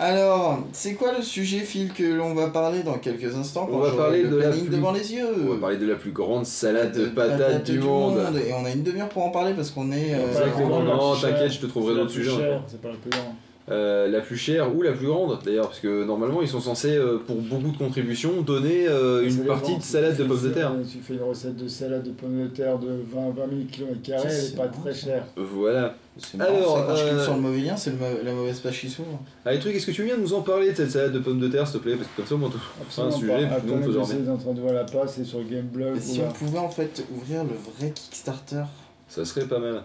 [0.00, 3.78] Alors, c'est quoi le sujet, Phil, que l'on va parler dans quelques instants On quand
[3.80, 4.68] va j'aurai parler le de la plus...
[4.68, 5.26] devant les yeux?
[5.44, 8.16] On va parler de la plus grande salade de patates du monde.
[8.46, 10.14] Et on a une demi-heure pour en parler parce qu'on est.
[10.14, 12.58] euh, Exactement, la non, t'inquiète, je te trouverai d'autres sujets.
[12.68, 13.34] C'est pas la plus grande.
[13.70, 16.96] Euh, la plus chère ou la plus grande d'ailleurs, parce que normalement ils sont censés,
[16.96, 20.72] euh, pour beaucoup de contributions, donner euh, une partie de salade de pommes de terre.
[20.90, 24.24] Tu fais une recette de salade de pommes de terre de 20, 20 000 km,
[24.24, 25.26] elle est pas très chère.
[25.36, 25.94] Voilà.
[26.34, 27.92] Marrant, Alors, ça, quand je clique sur le mauvais lien, c'est
[28.24, 29.20] la mauvaise page qui s'ouvre.
[29.44, 31.48] Allez, truc, est-ce que tu viens nous en parler de cette salade de pommes de
[31.48, 31.94] terre, s'il te plaît?
[31.96, 33.60] Parce que comme ça, moi, tout c'est un Absolument sujet pas.
[33.60, 33.92] jamais.
[34.00, 35.96] j'essaie d'entendre voir la passe, c'est sur Gameblog.
[35.96, 38.64] Et si on pouvait en fait ouvrir le vrai Kickstarter
[39.08, 39.82] Ça serait pas mal.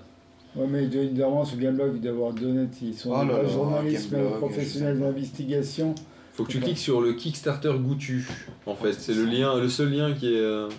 [0.55, 2.69] Ouais, mais il doit évidemment sur Gameblog, il doit y avoir deux nets.
[2.81, 5.95] Ils sont Oh là des là, journalistes professionnels d'investigation.
[6.33, 8.27] Faut que tu cliques sur le Kickstarter Goutu,
[8.65, 8.93] en fait.
[8.93, 10.37] C'est le lien, le seul lien qui est.
[10.39, 10.69] euh,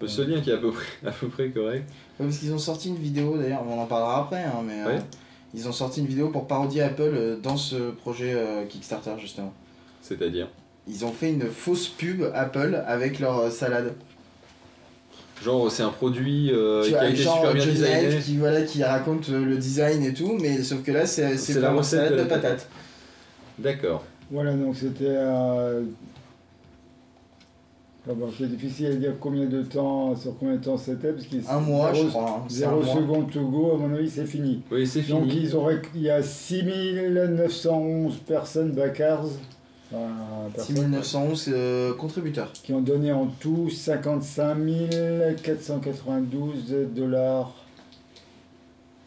[0.00, 1.84] Le seul lien qui est à peu près, à peu près correct.
[2.18, 4.98] Ouais, Parce qu'ils ont sorti une vidéo d'ailleurs, on en parlera après, hein, mais euh,
[5.54, 9.52] ils ont sorti une vidéo pour parodier Apple euh, dans ce projet euh, Kickstarter justement.
[10.00, 10.48] C'est-à-dire?
[10.88, 13.94] Ils ont fait une fausse pub Apple avec leur salade.
[15.42, 18.18] Genre, c'est un produit euh, qui a été genre super bien designé.
[18.22, 21.54] Qui, voilà, qui raconte euh, le design et tout, mais sauf que là c'est c'est
[21.54, 22.68] C'est la recette salade de de la patates.
[23.58, 24.04] D'accord.
[24.30, 25.04] Voilà, donc c'était.
[25.08, 25.82] Euh...
[28.08, 31.26] ah bon, c'est difficile à dire combien de temps, sur combien de temps c'était, parce
[31.26, 34.62] qu'il Un mois, je crois, hein, Zéro seconde to go, à mon avis, c'est fini.
[34.70, 35.42] Oui, c'est Donc fini.
[35.42, 39.24] ils ont réc- il y a 6911 personnes backers,
[40.56, 42.52] 6911 euh, contributeurs.
[42.52, 44.56] qui ont donné en tout 55
[45.42, 47.54] 492 dollars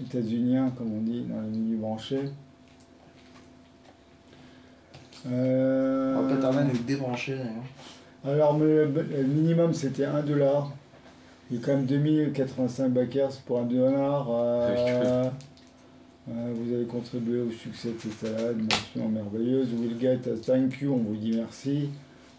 [0.01, 2.29] états-uniens, comme on dit dans les milieux branchés.
[5.31, 7.63] Euh, On va pas tarder à nous débrancher d'ailleurs.
[8.25, 10.71] alors, le, le minimum c'était 1 dollar.
[11.49, 14.27] Il y a quand même 2085 backers pour 1 dollar.
[14.31, 15.29] Euh, euh,
[16.27, 19.67] vous avez contribué au succès de cette salade, mention merveilleuse.
[19.73, 21.89] Will get a thank you, on vous dit merci.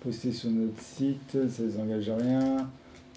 [0.03, 2.57] Postez sur notre site, ça ne les engage à rien.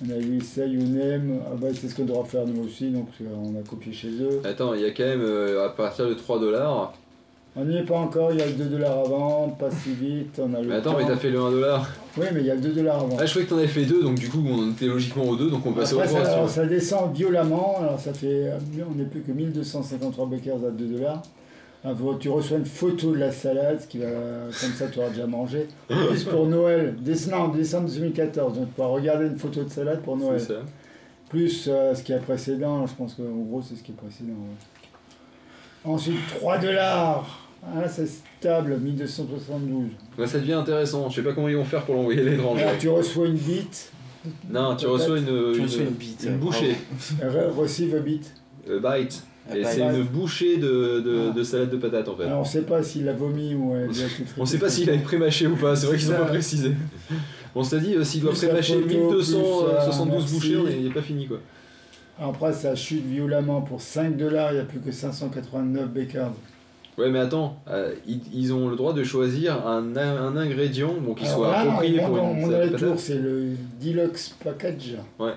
[0.05, 2.91] On a eu say you name, ah bah, c'est ce qu'on devra faire nous aussi,
[2.91, 4.41] donc on a copié chez eux.
[4.43, 6.93] Attends, il y a quand même euh, à partir de 3 dollars.
[7.55, 10.39] On n'y est pas encore, il y a le 2 dollars avant, pas si vite,
[10.39, 10.97] on a le Mais attends, temps.
[10.99, 11.89] mais t'as fait le 1 dollar.
[12.17, 13.17] Oui, mais il y a le 2 dollars avant.
[13.19, 15.35] Ah, je croyais que t'en avais fait 2, donc du coup, on était logiquement aux
[15.35, 16.23] 2, donc on passe au Après, 3.
[16.25, 18.57] ça, alors, ça descend violemment, alors ça fait, euh,
[18.89, 21.21] on n'est plus que 1253 bakers à 2 dollars.
[21.83, 25.09] Alors, Tu reçois une photo de la salade, ce qui va, comme ça tu auras
[25.09, 25.67] déjà mangé.
[25.91, 30.01] En plus pour Noël, décembre, décembre 2014, donc tu pourras regarder une photo de salade
[30.01, 30.41] pour Noël.
[30.41, 30.55] Ça.
[31.29, 34.31] Plus euh, ce qui est précédent, je pense qu'en gros c'est ce qui est précédent.
[34.31, 35.91] ouais.
[35.93, 39.89] Ensuite 3 dollars, ah, c'est stable, 1272.
[40.17, 41.09] Ouais, ça devient intéressant.
[41.09, 42.63] Je sais pas comment ils vont faire pour l'envoyer à l'étranger.
[42.63, 43.91] Alors tu reçois une bite,
[44.49, 46.75] Non, tu reçois une, Tu une, reçois une bite, une bouchée.
[47.21, 48.33] re- receive a bite.
[48.69, 49.23] Euh, bite.
[49.55, 51.33] Et c'est une bouchée de, de, Ah.
[51.33, 52.23] de salade de patates en fait.
[52.25, 54.03] Alors on sait pas s'il a vomi ou elle a
[54.37, 56.19] On sait pas s'il a été pré-mâché ou pas, c'est vrai qu'ils ont Ça.
[56.19, 56.71] pas précisé.
[57.55, 60.33] Bon, ça dit, euh, s'il doit pré-mâcher photo, plus, euh, 1272 merci.
[60.35, 61.39] bouchées, on il est pas fini quoi.
[62.19, 66.33] Après, ça chute violemment pour 5 dollars, il n'y a plus que 589 Beckards.
[66.97, 71.13] Ouais, mais attends, euh, ils, ils ont le droit de choisir un, un ingrédient bon,
[71.13, 72.99] qui Alors soit là, approprié pour une on monte dans salade les de tours, patates.
[73.05, 73.49] c'est le
[73.81, 74.95] Deluxe Package.
[75.19, 75.33] Ouais.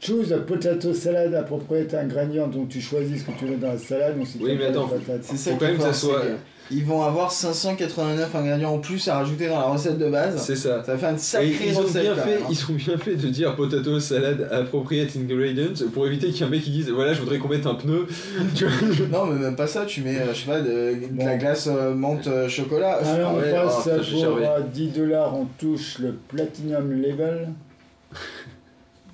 [0.00, 3.78] Choose a potato salad appropriate ingrédient, donc tu choisis ce que tu veux dans la
[3.78, 4.18] salade.
[4.18, 4.88] Donc Oui, mais attends.
[5.22, 6.22] C'est ça quand même que ça soit-
[6.70, 10.42] Ils vont avoir 589 ingrédients en plus à rajouter dans la recette de base.
[10.42, 10.82] C'est ça.
[10.82, 12.02] Ça fait une Et sacrée ils ont, recette.
[12.02, 12.46] bien fait, hein.
[12.50, 16.46] ils ont bien fait de dire potato salad appropriate ingredients pour éviter qu'il y ait
[16.46, 18.06] un mec qui dise voilà je voudrais qu'on mette un pneu.
[19.12, 21.26] Non, mais même pas ça, tu mets, euh, je sais pas, de, de Bon.
[21.26, 22.94] la glace euh, menthe euh, chocolat.
[23.04, 24.46] Alors on Ouais, passe oh, charmé.
[24.46, 27.48] euh, 10 dollars, on touche le Platinum Level.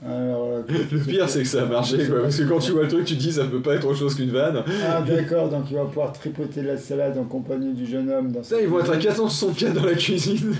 [0.05, 0.63] Alors, euh,
[0.93, 3.05] Le pire c'est que ça a marché quoi, parce que quand tu vois le truc
[3.05, 4.63] tu te dis ça peut pas être autre chose qu'une vanne.
[4.87, 8.43] Ah d'accord, donc il va pouvoir tripoter la salade en compagnie du jeune homme dans
[8.43, 10.55] Ça ils vont être à 464 dans la cuisine.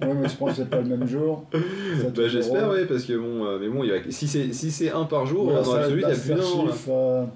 [0.00, 1.44] Ouais, mais je pense que c'est pas le même jour.
[1.52, 4.88] Bah j'espère ouais parce que bon euh, mais bon il y a, si c'est si
[4.88, 6.34] un par jour Voilà, dans l'absolu il y a plus
[6.86, 7.26] d'un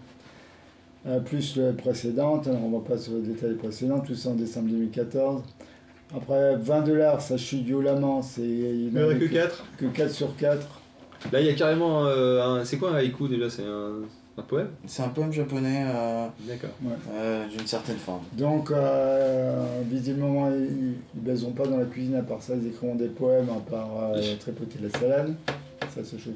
[1.04, 4.28] euh, plus le précédente, alors on va pas sur le détail des précédentes, tout ça
[4.30, 5.42] en décembre 2014.
[6.14, 9.64] Après 20 dollars, ça chute violemment, c'est il Il y en a que 4.
[9.78, 10.81] que 4 sur 4.
[11.30, 14.00] Là il y a carrément euh, un c'est quoi un haïku déjà c'est un,
[14.38, 14.68] un poème?
[14.86, 16.70] C'est un poème japonais euh, D'accord.
[17.12, 18.22] euh, d'une certaine forme.
[18.32, 22.94] Donc euh, visiblement ils, ils baiseront pas dans la cuisine à part ça, ils écriront
[22.96, 25.34] des poèmes à part euh, tripoter la salade.
[25.94, 26.34] Ça se chauffe.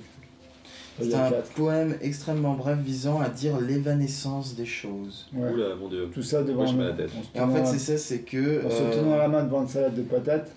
[0.98, 1.50] C'est a un 4.
[1.50, 5.26] poème extrêmement bref visant à dire l'évanescence des choses.
[5.34, 5.50] Ouais.
[5.50, 6.08] Oula mon dieu.
[6.12, 7.10] Tout ça devant Moi, je la tête.
[7.34, 8.64] Et en fait, c'est ça, c'est que.
[8.66, 10.50] en se tenant la main devant une salade de patates.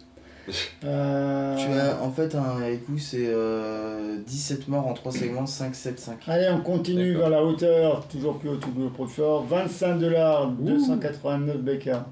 [0.83, 5.73] Euh, Tu as en fait un haïku, c'est euh, 17 morts en 3 segments, 5,
[5.75, 6.17] 7, 5.
[6.27, 9.45] Allez, on continue vers la hauteur, toujours plus haut, toujours plus fort.
[9.45, 12.03] 25 dollars, 289 becquerels.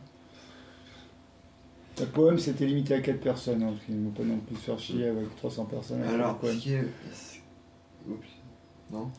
[2.00, 4.56] Le poème c'était limité à 4 personnes, hein, parce qu'il ne faut pas non plus
[4.56, 6.02] se faire chier avec 300 personnes.
[6.04, 6.84] avec Alors, le ce qui est.
[7.12, 8.26] ce- Oups.
[8.92, 9.10] Non.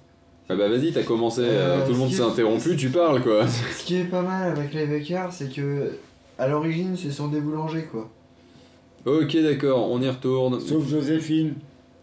[0.49, 3.47] Ah bah vas-y t'as commencé, Euh, euh, tout le monde s'est interrompu, tu parles quoi.
[3.49, 5.93] Ce qui est pas mal avec les Beckers, c'est que.
[6.39, 8.09] À l'origine, ce sont des boulangers, quoi.
[9.09, 10.61] Ok d'accord, on y retourne.
[10.61, 11.55] Sauf Joséphine,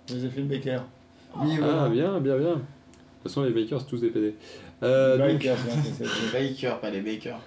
[0.10, 0.80] Joséphine Becker.
[1.40, 2.48] Oui, Ah bien, bien, bien.
[2.50, 2.64] De toute
[3.24, 4.34] façon les bakers c'est tous des PD.
[4.84, 7.40] Euh, donc- un- c'est- c'est- Les bakers, pas les bakers.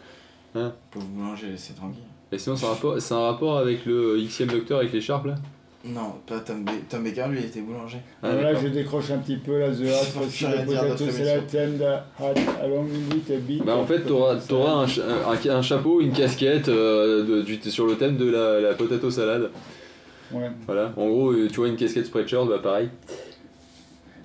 [0.54, 2.02] Hein Pour vous manger, c'est tranquille.
[2.32, 5.34] Et sinon c'est un rapport, c'est un rapport avec le Xème docteur avec l'écharpe là?
[5.84, 7.98] Non, pas Tom, Ba- Tom Baker, lui, il était boulanger.
[8.22, 11.84] Ah, là, je décroche un petit peu la The Hat, potato d'autre salad tend
[12.18, 12.34] hat
[12.64, 16.12] along with a bit Bah en fait t'auras, t'auras un, cha- un, un chapeau, une
[16.12, 19.50] casquette euh, de- sur le thème de la, la potato salade.
[20.32, 20.50] Ouais.
[20.66, 22.88] Voilà, en gros euh, tu vois une casquette spreadshirt, bah pareil.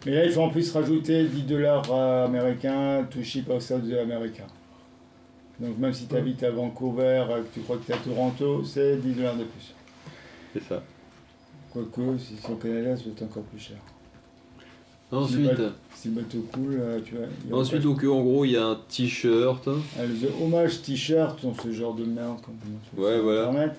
[0.05, 4.43] Mais là, il faut en plus rajouter 10 dollars américains to ship outside the America.
[5.59, 7.97] Donc même si tu habites à Vancouver, euh, que tu crois que tu es à
[7.99, 9.73] Toronto, c'est 10 dollars de plus.
[10.53, 10.81] C'est ça.
[11.73, 13.77] Quoique, si c'est au Canada, ça va être encore plus cher.
[15.11, 17.59] Ensuite, Si le bateau- Si le bateau coule, euh, tu vois.
[17.59, 19.67] ensuite donc euh, en gros il y a un t-shirt.
[19.97, 23.47] Ah, le hommage t-shirt, ce genre de merde qu'on peut mettre Ouais, voilà.
[23.49, 23.75] Internet.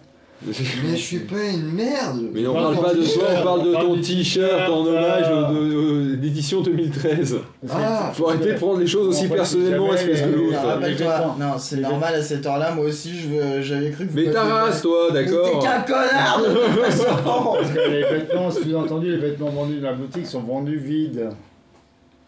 [0.47, 0.53] Mais
[0.97, 2.23] je suis pas une merde.
[2.35, 7.39] Mais on parle pas de toi, on parle de ton t-shirt en hommage d'édition 2013.
[7.67, 10.59] Parce que- Ah, Faut arrêter de prendre les choses aussi personnellement espèce que Non, l'autre.
[10.67, 14.17] Rappelle-toi, non, c'est normal à cette heure-là, moi aussi, je veux- j'avais cru que vous
[14.19, 15.47] Mais ta race toi, Mais d'accord.
[15.61, 17.05] T'es qu'un connard de toute façon.
[17.25, 21.29] Parce que les vêtements, sous-entendu, les vêtements vendus dans la boutique sont vendus vides.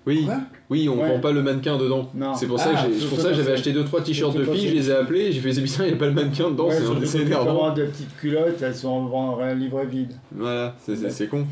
[0.07, 0.27] Oui,
[0.71, 1.09] oui, on Ouais.
[1.15, 2.09] vend pas le mannequin dedans.
[2.37, 4.69] C'est pour ça Ah, que pour ça que j'avais acheté 2-3 t-shirts de filles, quand
[4.71, 6.69] je les ai appelés, j'ai fait c'est bizarre, il n'y a pas le mannequin dedans,
[6.69, 7.73] Ouais, c'est énervant.
[7.75, 10.13] des petites culottes, elles sont en livrées vides.
[10.33, 11.45] Voilà, c'est- c'est c'est con.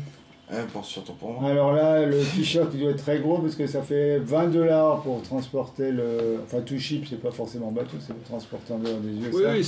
[0.71, 1.49] Pour, surtout pour moi.
[1.49, 5.01] Alors là, le t-shirt il doit être très gros parce que ça fait 20 dollars
[5.01, 6.37] pour transporter le.
[6.45, 9.49] Enfin, tout ship, c'est pas forcément bateau, c'est pour transporter en dehors des USA.
[9.53, 9.63] Oui, oui,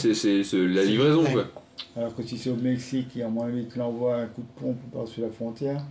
[0.45, 1.33] c'est la livraison vrai.
[1.33, 1.45] quoi.
[1.97, 4.61] Alors que si c'est au Mexique, il y a moins vite l'envoie un coup de
[4.61, 5.81] pompe par-dessus la frontière.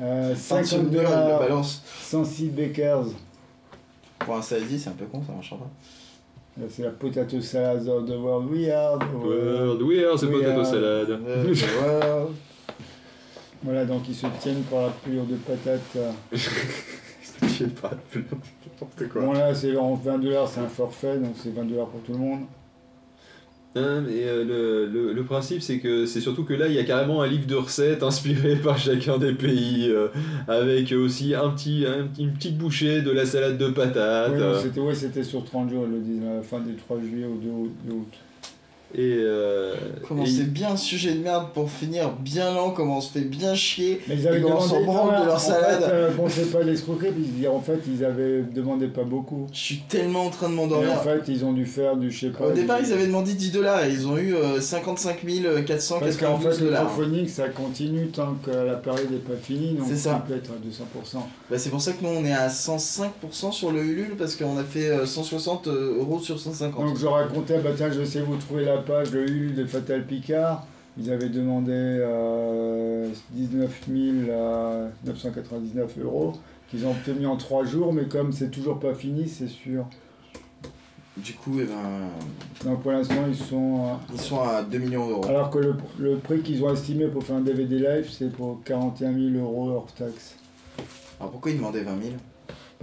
[0.00, 1.82] Euh, 50 50 dollars de dollars, balance.
[2.00, 3.06] 106 Bakers.
[4.18, 5.70] Pour un saladier, c'est un peu con, ça marchera pas.
[6.60, 8.50] Là, C'est la potato salad of the world.
[8.50, 9.82] We are the world.
[9.98, 11.10] Alors c'est potato euh, salade.
[11.10, 12.26] Euh, ouais.
[13.64, 15.96] Voilà, donc ils se tiennent par la pliure de patates.
[17.46, 18.24] J'ai pas plus
[18.82, 19.22] n'importe quoi.
[19.22, 22.12] Bon là, c'est en 20 dollars, c'est un forfait, donc c'est 20 dollars pour tout
[22.12, 22.40] le monde.
[23.74, 26.78] Hein, mais euh, le, le, le principe, c'est que c'est surtout que là, il y
[26.78, 30.08] a carrément un livre de recettes inspiré par chacun des pays, euh,
[30.46, 34.32] avec aussi un petit, un petit- une petite bouchée de la salade de patates.
[34.32, 34.60] Ouais, euh.
[34.60, 37.92] c'était ouais, sur 30 jours, le disent, à la fin du 3 juillet au 2
[37.94, 38.12] août.
[38.94, 38.98] 2 août.
[38.98, 39.74] Et, euh,
[40.06, 43.10] Comment c'est il- bien un sujet de merde pour finir bien lent, comment on se
[43.12, 45.80] fait bien chier, Mais ils avaient et on s'en branle de leur en salade.
[45.84, 49.46] Fait, euh, bon, c'est pas l'escroquerie, puis en fait, ils avaient demandé pas beaucoup.
[49.52, 50.92] Je suis tellement en train de Et m'endormir.
[50.92, 52.46] en fait, ils ont dû faire du, je sais pas.
[52.48, 56.16] Au départ, du- ils avaient demandé 10 dollars et ils ont eu euh, 55 Parce
[56.16, 59.86] qu'en 492 fait, le phonique, ça continue tant que la période n'est pas finie, donc
[59.88, 60.22] C'est ça.
[60.26, 61.26] tu peux être à 200%.
[61.50, 64.56] Bah, c'est pour ça que nous on est à 105% sur le Ulule parce qu'on
[64.58, 66.84] a fait euh, 160 euros sur 150.
[66.86, 70.04] Donc je racontais, bah tiens, je sais vous trouver la page, le Ulule de Fatal
[70.04, 70.66] Picard.
[70.98, 76.32] Ils avaient demandé euh, 19 euh, 999 euros
[76.70, 79.86] qu'ils ont obtenu en 3 jours, mais comme c'est toujours pas fini, c'est sûr.
[81.16, 82.08] Du coup, eh ben,
[82.64, 83.84] Donc pour l'instant, ils sont.
[83.86, 85.26] euh, ils sont à 2 millions d'euros.
[85.26, 88.62] Alors que le, le prix qu'ils ont estimé pour faire un DVD live, c'est pour
[88.64, 90.36] 41 000 euros hors taxe.
[91.20, 92.14] Alors pourquoi ils demandaient 20 000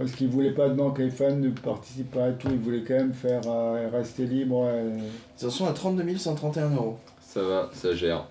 [0.00, 2.82] Parce qu'ils voulaient pas demander que les fans ne participent pas à tout, ils voulaient
[2.82, 4.64] quand même faire euh, rester libre.
[4.66, 4.98] euh.
[5.38, 6.96] Ils en sont à 32 131 euros.
[7.20, 8.26] Ça va, ça gère.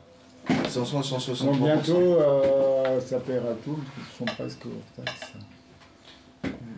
[0.50, 5.06] Ils en sont à 160 Donc bientôt, euh, ça paiera tout, ils sont presque hors
[5.06, 5.34] taxe.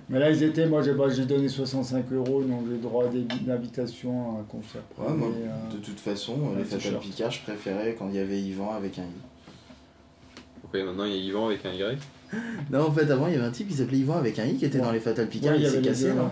[0.09, 3.07] Mais là, ils étaient, moi j'ai bah, j'ai donné 65 euros, donc j'ai droit à
[3.07, 4.81] des d'invitation à un concert.
[4.97, 6.99] Ouais, moi, privé, euh, de toute façon, les Fatal.
[6.99, 9.30] Picard, je préférais quand il y avait Yvan avec un I.
[10.71, 11.97] Pourquoi maintenant il y a Yvan avec un Y
[12.71, 14.55] Non, en fait, avant, il y avait un type qui s'appelait Yvan avec un I
[14.55, 16.29] qui était dans les Fatal Picard, Ouais, il s'est cassé, deux, non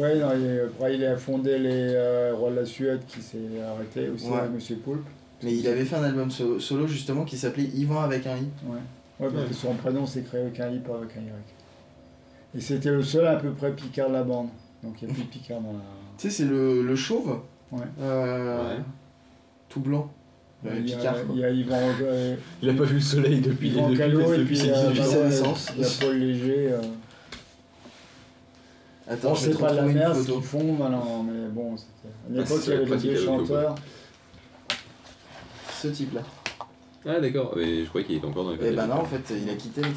[0.00, 0.18] ouais.
[0.18, 4.08] Non, il, après il a fondé les euh, Rois de la Suède qui s'est arrêté
[4.08, 4.38] aussi Ouais.
[4.38, 5.04] avec Monsieur Poulpe.
[5.42, 8.48] Mais il avait fait un album so- solo justement qui s'appelait Yvan avec un I.
[8.64, 8.76] Ouais.
[9.20, 9.48] Ouais, parce Ouais.
[9.48, 12.56] que son prénom s'est créé avec un I, pas avec un Y.
[12.56, 14.48] Et c'était le seul à peu près Picard de la bande.
[14.82, 15.78] Donc il n'y a plus de Picard dans la.
[16.16, 17.40] Tu sais, c'est le, le chauve
[17.70, 17.80] Ouais.
[18.00, 18.78] euh,
[19.68, 20.10] Tout blanc.
[20.64, 21.14] Il, y a, Picard.
[21.14, 21.34] quoi.
[21.34, 21.76] il y a Yvan.
[22.02, 25.66] euh, Il a pas vu le soleil depuis Yvan depuis- et sa- euh, bah naissance.
[25.76, 26.68] il y a Paul Léger.
[26.72, 26.78] euh.
[29.08, 32.08] Attends, Bon, je te pas de la merde ce qu'ils font maintenant, mais bon, c'était.
[32.08, 33.74] À Ah, l'époque, il y avait des chanteurs.
[35.80, 36.22] Ce type-là.
[37.04, 39.04] Ah d'accord, mais je croyais qu'il était encore dans les Et Fatal bah non, en
[39.04, 39.88] fait, il a quitté les,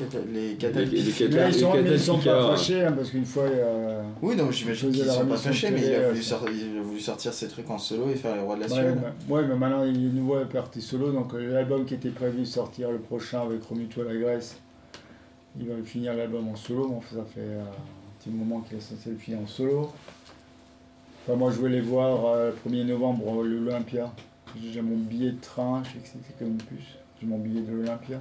[0.55, 3.43] cata les Les- les ils sont, les ils sont pas fâchés, hein, parce qu'une fois.
[3.43, 6.81] euh, Oui, non, j'imagine qu'ils sont pas fâchés, mais il a, voulu sortir, il a
[6.81, 8.97] voulu sortir ses trucs en solo et faire les rois de la Ouais, Suède.
[9.01, 12.39] bah- ouais, mais maintenant il est nouveau parti solo, donc euh, l'album qui était prévu
[12.39, 14.57] de sortir le prochain avec Remue-toi la Grèce,
[15.59, 18.81] il va finir l'album en solo, bon, ça fait euh, un petit moment qu'il est
[18.81, 19.91] censé le finir en solo.
[21.27, 24.11] Enfin, moi je voulais voir euh, le 1er novembre l'Olympia.
[24.61, 26.95] J'ai mon billet de train, je sais que c'était comme une puce.
[27.19, 28.19] J'ai mon billet de l'Olympia.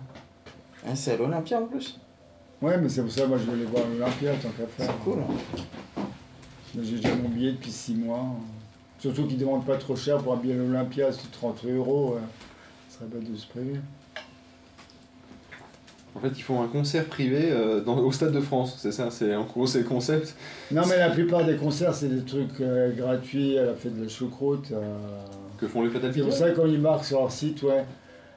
[0.86, 1.98] Ah, c'est à l'Olympia en plus
[2.62, 4.92] Ouais, mais c'est pour ça moi je voulais voir l'Olympia tant qu'à faire.
[4.92, 5.22] C'est cool.
[6.82, 8.26] J'ai déjà mon billet depuis 6 mois.
[8.98, 12.16] Surtout qu'ils ne demandent pas trop cher pour un billet à l'Olympia, c'est 30 euros.
[12.88, 13.80] Ce serait bête de se prévenir.
[16.16, 19.10] En fait, ils font un concert privé euh, dans, au Stade de France, c'est ça,
[19.10, 20.36] c'est en gros c'est le concept.
[20.70, 24.04] Non, mais la plupart des concerts, c'est des trucs euh, gratuits, à la fête de
[24.04, 24.70] la choucroute.
[24.70, 24.96] euh.
[25.58, 27.84] Que font les Fatal C'est pour ça qu'on y marque sur leur site, ouais.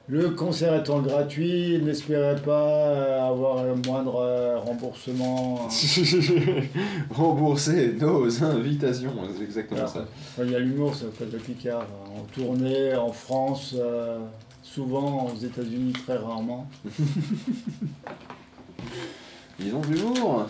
[0.10, 5.68] Le concert étant gratuit, n'espérez pas euh, avoir un moindre euh, remboursement.
[7.10, 10.06] Rembourser nos invitations, c'est exactement Alors, ça.
[10.42, 11.86] Il y a l'humour, ça fait de Picard.
[12.16, 14.20] En tournée, en France, euh,
[14.64, 16.70] souvent, aux États-Unis, très rarement.
[19.60, 20.48] Ils ont de l'humour.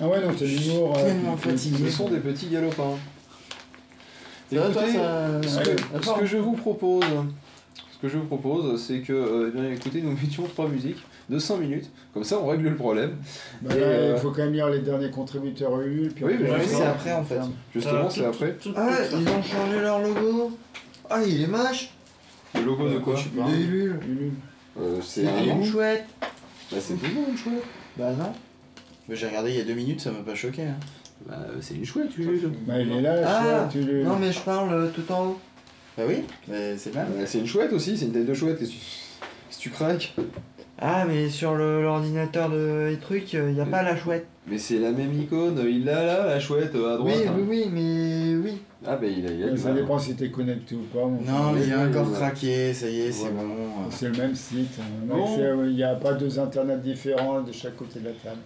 [0.00, 0.96] Ah ouais, non, c'est l'humour.
[0.96, 1.12] euh.
[1.56, 2.96] Ce sont des petits galopins.
[4.50, 6.16] Toi, Écoutez, ça- ce, que, d'accord.
[6.16, 7.04] ce que je vous propose,
[7.92, 10.98] ce que je vous propose, c'est que, euh, eh bien, écoutez, nous mettions trois musiques
[11.28, 13.16] de 5 minutes, comme ça on règle le problème.
[13.62, 16.12] Bah Et, là, euh, il faut quand même lire les derniers contributeurs Ulule.
[16.12, 17.38] Puis Oui, après, mais oui, c'est après, en fait.
[17.72, 18.56] Justement, c'est après.
[18.74, 20.58] Ah, ils ont changé leur logo
[21.08, 21.90] Ah, il est moche
[22.56, 24.00] Le logo de quoi De Ulule.
[24.80, 26.06] Euh, C'est C'est un une chouette
[26.72, 27.64] Bah, c'est mignon, une chouette.
[27.96, 28.32] Bah non
[29.08, 30.62] Mais J'ai regardé il y a deux minutes, ça m'a pas choqué.
[30.62, 30.76] hein.
[31.28, 32.50] Bah, c'est une chouette, Ulule.
[32.66, 34.04] Bah, il est là, Ah chouette, Ulule.
[34.04, 35.40] Non mais je parle euh, tout en haut
[35.96, 37.06] Bah oui, mais c'est mal.
[37.16, 38.58] Bah, c'est une chouette aussi, c'est une tête de chouette.
[38.58, 38.80] Qu'est-ce que tu,
[39.48, 40.14] qu'est-ce que tu craques?
[40.82, 44.56] Ah mais sur le- l'ordinateur de les trucs, il y a pas la chouette Mais
[44.56, 47.00] c'est la même icône, il l'a là, la chouette, à droite.
[47.02, 47.32] Oui, hein.
[47.36, 49.98] oui, oui, mais oui Ah, bah, il a, il a Ça dépend hein.
[49.98, 51.00] si t'es connecté ou pas.
[51.04, 52.14] mon Non, mais il a oui, encore oui.
[52.14, 53.46] craqué, ça y est, c'est Voilà.
[53.48, 53.90] bon.
[53.90, 54.70] C'est le même site.
[54.80, 54.84] hein.
[55.04, 55.18] Bon.
[55.18, 58.38] Donc, c'est- Il n'y a pas deux internets différents de chaque côté de la table.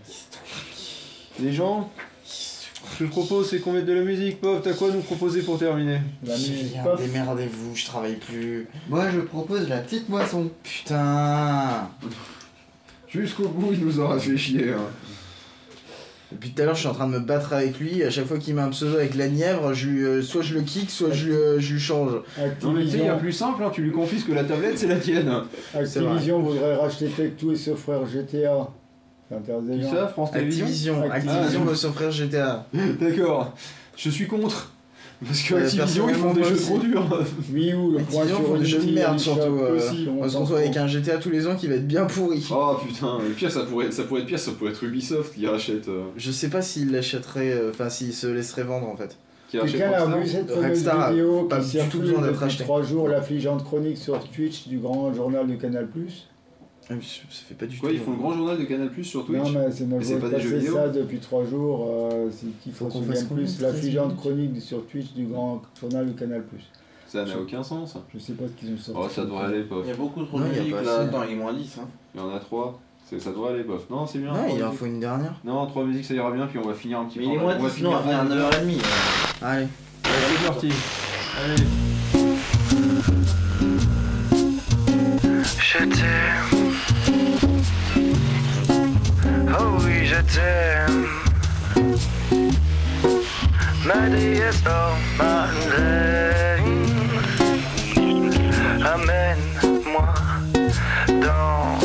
[1.41, 1.89] Les gens,
[2.95, 4.41] ce que je propose, c'est qu'on mette de la musique.
[4.41, 8.67] Pop, t'as quoi à nous proposer pour terminer La musique démerdez-vous, je travaille plus.
[8.89, 11.89] Moi je propose la petite moisson Putain
[13.09, 14.71] Jusqu'au bout, il nous aura fait chier.
[14.73, 14.87] hein.
[16.33, 18.03] Depuis tout à l'heure, je suis en train de me battre avec lui.
[18.03, 20.55] À chaque fois qu'il met un pseudo avec la Nièvre, je lui, euh, soit je
[20.55, 22.13] le kick, soit je, lui, euh, je lui change.
[22.63, 24.33] Non, mais tu sais, il y a Activision, plus simple, hein, tu lui confies que
[24.33, 25.33] la tablette, c'est la tienne.
[25.73, 28.69] Activision voudrait racheter Tech2 et s'offrir GTA.
[29.83, 29.91] Gens.
[29.93, 31.33] ça, France Télévisions Activision, Activision.
[31.41, 32.67] Activision veut s'offrir GTA.
[33.01, 33.53] D'accord,
[33.97, 34.71] je suis contre.
[35.25, 37.25] Parce que Activision, ils font des jeux trop durs.
[37.53, 39.41] Oui, ou le Activision font des jeux de merde surtout.
[39.61, 42.05] euh, aussi, on se retrouve avec un GTA tous les ans qui va être bien
[42.05, 42.47] pourri.
[42.51, 45.47] Oh putain, et pire, ça pourrait, ça pourrait être pire, ça pourrait être Ubisoft qui
[45.47, 45.89] rachète.
[45.89, 49.17] euh, Je sais pas s'il l'achèterait, euh, enfin s'il se laisserait vendre en fait.
[49.49, 52.65] qui Quelqu'un a vu cette fameuse vidéo qui circule besoin d'être depuis acheté.
[52.65, 55.87] trois jours, l'affligeante chronique sur Twitch du grand journal de Canal+.
[56.91, 57.95] Ah, mais Ça fait pas du Quoi, tout.
[57.95, 60.19] ils font le grand journal de Canal Plus sur Twitch Non, mais c'est Mais nous
[60.21, 61.89] pas des jeux vidéo ça depuis trois jours.
[61.91, 63.59] euh, c'est qu'il faut qu'on se fasse plus.
[63.59, 66.43] de L'affligeante chronique sur Twitch du grand journal de Canal+.
[67.09, 67.97] Ça n'a aucun sens.
[68.13, 69.01] Je sais pas ce qu'ils ont sorti.
[69.03, 69.81] Oh, ça devrait aller, pof.
[69.85, 71.01] Il y a beaucoup trop Non, de musique là.
[71.01, 71.79] Attends, il est moins 10.
[71.81, 71.89] Hein.
[72.15, 72.79] Il y en a trois.
[73.09, 73.89] C'est- Ça devrait aller, pof.
[73.89, 74.33] Non, c'est bien.
[74.33, 75.35] Non, il en faut une dernière.
[75.45, 77.31] Non, trois musiques, ça ira bien, puis on va finir un petit Mais peu.
[77.31, 78.83] il est en- moins on va 10, sinon on va finir à 9h30.
[79.43, 79.63] Allez.
[79.63, 79.69] Allez,
[80.39, 80.69] c'est parti.
[81.45, 81.65] Allez.
[85.61, 86.54] Je t'aime.
[90.15, 91.07] Je t'aime.
[93.85, 95.75] Ma déesse normande.
[98.95, 100.15] Amène-moi
[101.09, 101.79] dans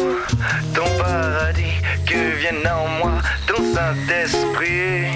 [0.75, 1.77] ton paradis.
[2.05, 3.13] Que vienne en moi
[3.47, 5.07] ton Saint-Esprit.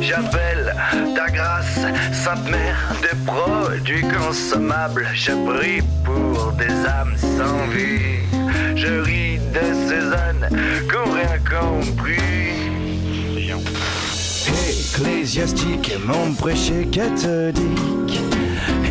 [0.00, 0.74] J'appelle
[1.16, 1.80] ta grâce,
[2.12, 5.08] Sainte Mère des produits consommables.
[5.14, 8.39] Je prie pour des âmes sans vie.
[8.76, 9.70] Je ris de
[10.96, 12.16] ont rien compris.
[14.68, 18.20] Ecclésiastique, mon prêché catholique.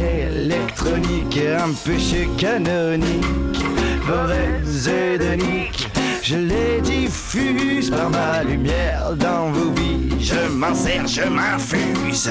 [0.01, 3.63] Électronique, un péché canonique.
[4.07, 5.87] Mauvaise hédonique,
[6.21, 10.09] je les diffuse par ma lumière dans vos vies.
[10.19, 12.29] Je m'en sers, je m'infuse.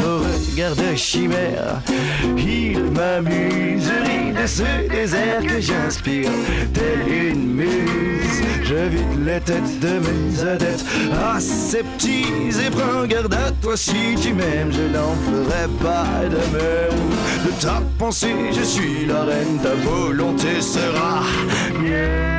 [0.00, 1.80] Au regard de chimère,
[2.36, 3.90] il m'amuse.
[4.40, 6.30] De ce désert que j'inspire,
[6.72, 8.42] telle une muse.
[8.62, 10.84] Je vide les têtes de mes adeptes,
[11.34, 14.70] aseptise et prends garde à toi si tu m'aimes.
[14.70, 17.46] Je n'en ferai pas de même.
[17.46, 21.22] De ta pensée, je suis la reine, ta volonté sera
[21.80, 22.37] mienne.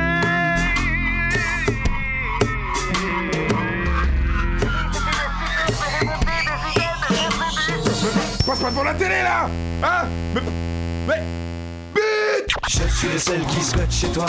[8.50, 9.48] Passe pas devant la télé là
[9.80, 10.40] Hein Mais.
[11.06, 11.22] Mais.
[12.68, 14.26] Je suis celle qui squatte chez toi.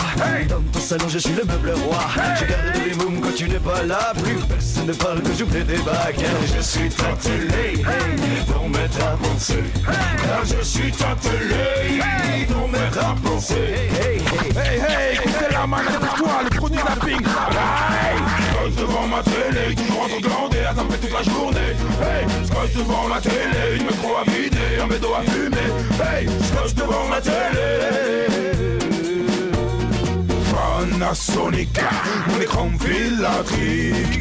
[0.48, 1.98] Dans ton salon je suis le meuble roi.
[2.38, 4.12] Je garde les mômes quand tu n'es pas là.
[4.22, 9.04] Plus personne ne parle que j'oublie des bagues Je suis ta télé hey, Ton maître
[9.04, 9.64] à penser.
[10.44, 13.54] Je suis ta télé hey, Ton maître à penser.
[13.56, 17.26] Hey, hey, Hey hey, écoutez la manette pour toi, le premier zapping.
[17.26, 18.01] Hey
[18.82, 21.72] devant ma télé, toujours en train de glander, à taper toute la journée.
[22.02, 25.68] Hey Scotch devant la télé, une métro à vider, un bédo à fumer.
[26.02, 27.68] Hey Scotch devant ma télé.
[30.52, 31.78] Panasonic,
[32.28, 34.20] mon écran filatrique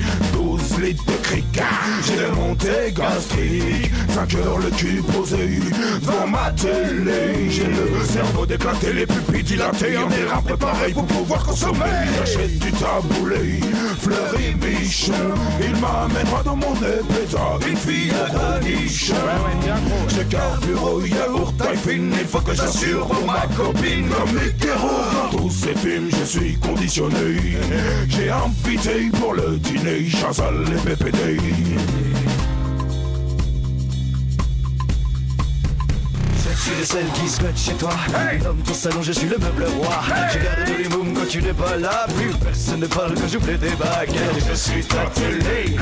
[0.82, 1.61] 12 litres de cric,
[2.06, 5.60] j'ai des montées gastriques 5 heures le cul posé.
[6.01, 7.50] Devant ma télé.
[7.50, 9.95] J'ai le cerveau déclaté, les pupilles dilatées.
[9.95, 11.85] Un air préparé pour pouvoir consommer.
[12.18, 13.60] J'achète du taboulé,
[14.00, 15.14] fleury bichon
[15.61, 19.14] Il m'amènera dans mon épéta, une fille au nichon
[20.10, 22.14] J'ai carburant, yaourt, taille fine.
[22.19, 24.10] Il faut que j'assure pour ma copine.
[24.10, 27.60] Comme les Dans tous ces films je suis conditionné.
[28.10, 31.38] J'ai invité pour le dîner Chazal et PPD
[36.35, 37.91] Je suis de celle qui squatte chez toi.
[38.43, 39.95] Dans ton salon je suis le meuble roi.
[40.33, 42.06] Je garde les mômes quand tu n'es pas là.
[42.16, 44.16] Plus personne ne parle quand j'oublie des bagues
[44.50, 45.75] Je suis ta télé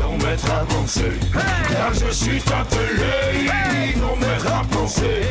[0.00, 5.26] Ton maître à penser Car je suis ta télé Non maître à penser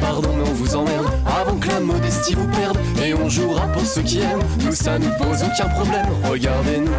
[0.00, 1.06] pardon mais on vous emmerde.
[1.26, 4.42] Avant que la modestie vous perde Et on jouera pour ceux qui aiment.
[4.64, 6.06] Nous ça nous pose aucun problème.
[6.24, 6.92] Regardez-nous,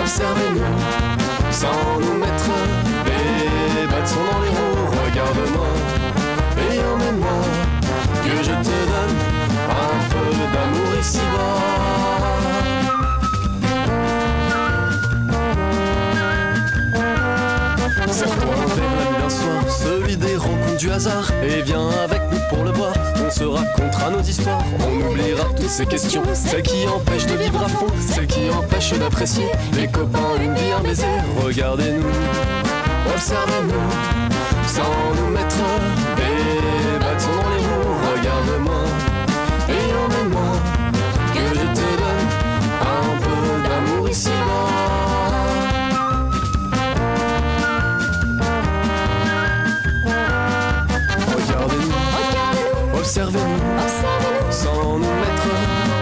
[0.00, 0.60] observez-nous.
[1.50, 2.50] Sans nous mettre
[3.04, 4.72] des bâtons dans les roues.
[5.04, 5.66] Regarde-moi
[6.72, 7.28] et emmène-moi
[8.24, 9.16] Que je te donne
[9.70, 11.61] un peu d'amour ici-bas.
[20.82, 22.94] du hasard et viens avec nous pour le boire.
[23.24, 26.24] On se racontera nos histoires, on oubliera toutes ces questions.
[26.34, 29.46] Celles qui empêchent de vivre à fond, celles qui empêchent d'apprécier.
[29.74, 31.04] Les copains, une vie, un baiser.
[31.44, 32.02] Regardez-nous,
[33.14, 33.90] observez-nous,
[34.66, 35.56] sans nous mettre
[53.14, 54.52] Observez-nous, Observez-nous.
[54.52, 55.50] sans nous mettre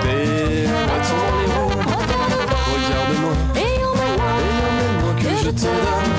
[0.05, 1.75] des bâtons les roues.
[2.73, 6.10] Regarde-moi, et emmène-moi, et que je te donne.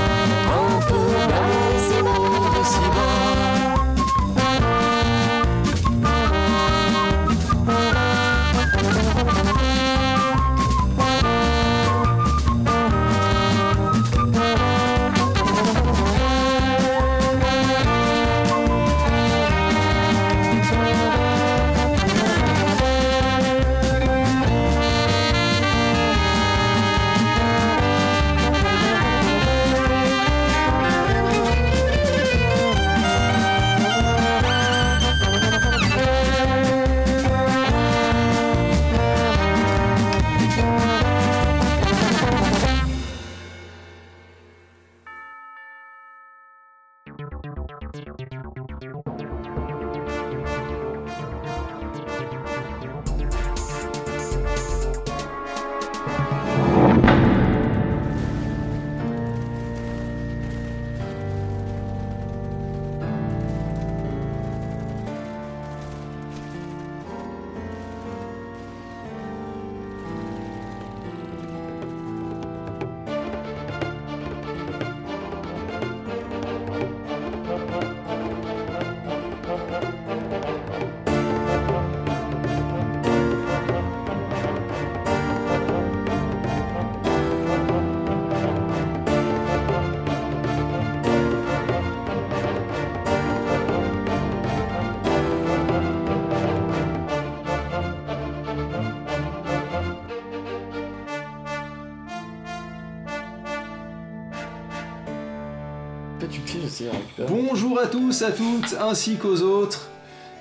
[107.83, 109.89] À tous, à toutes, ainsi qu'aux autres.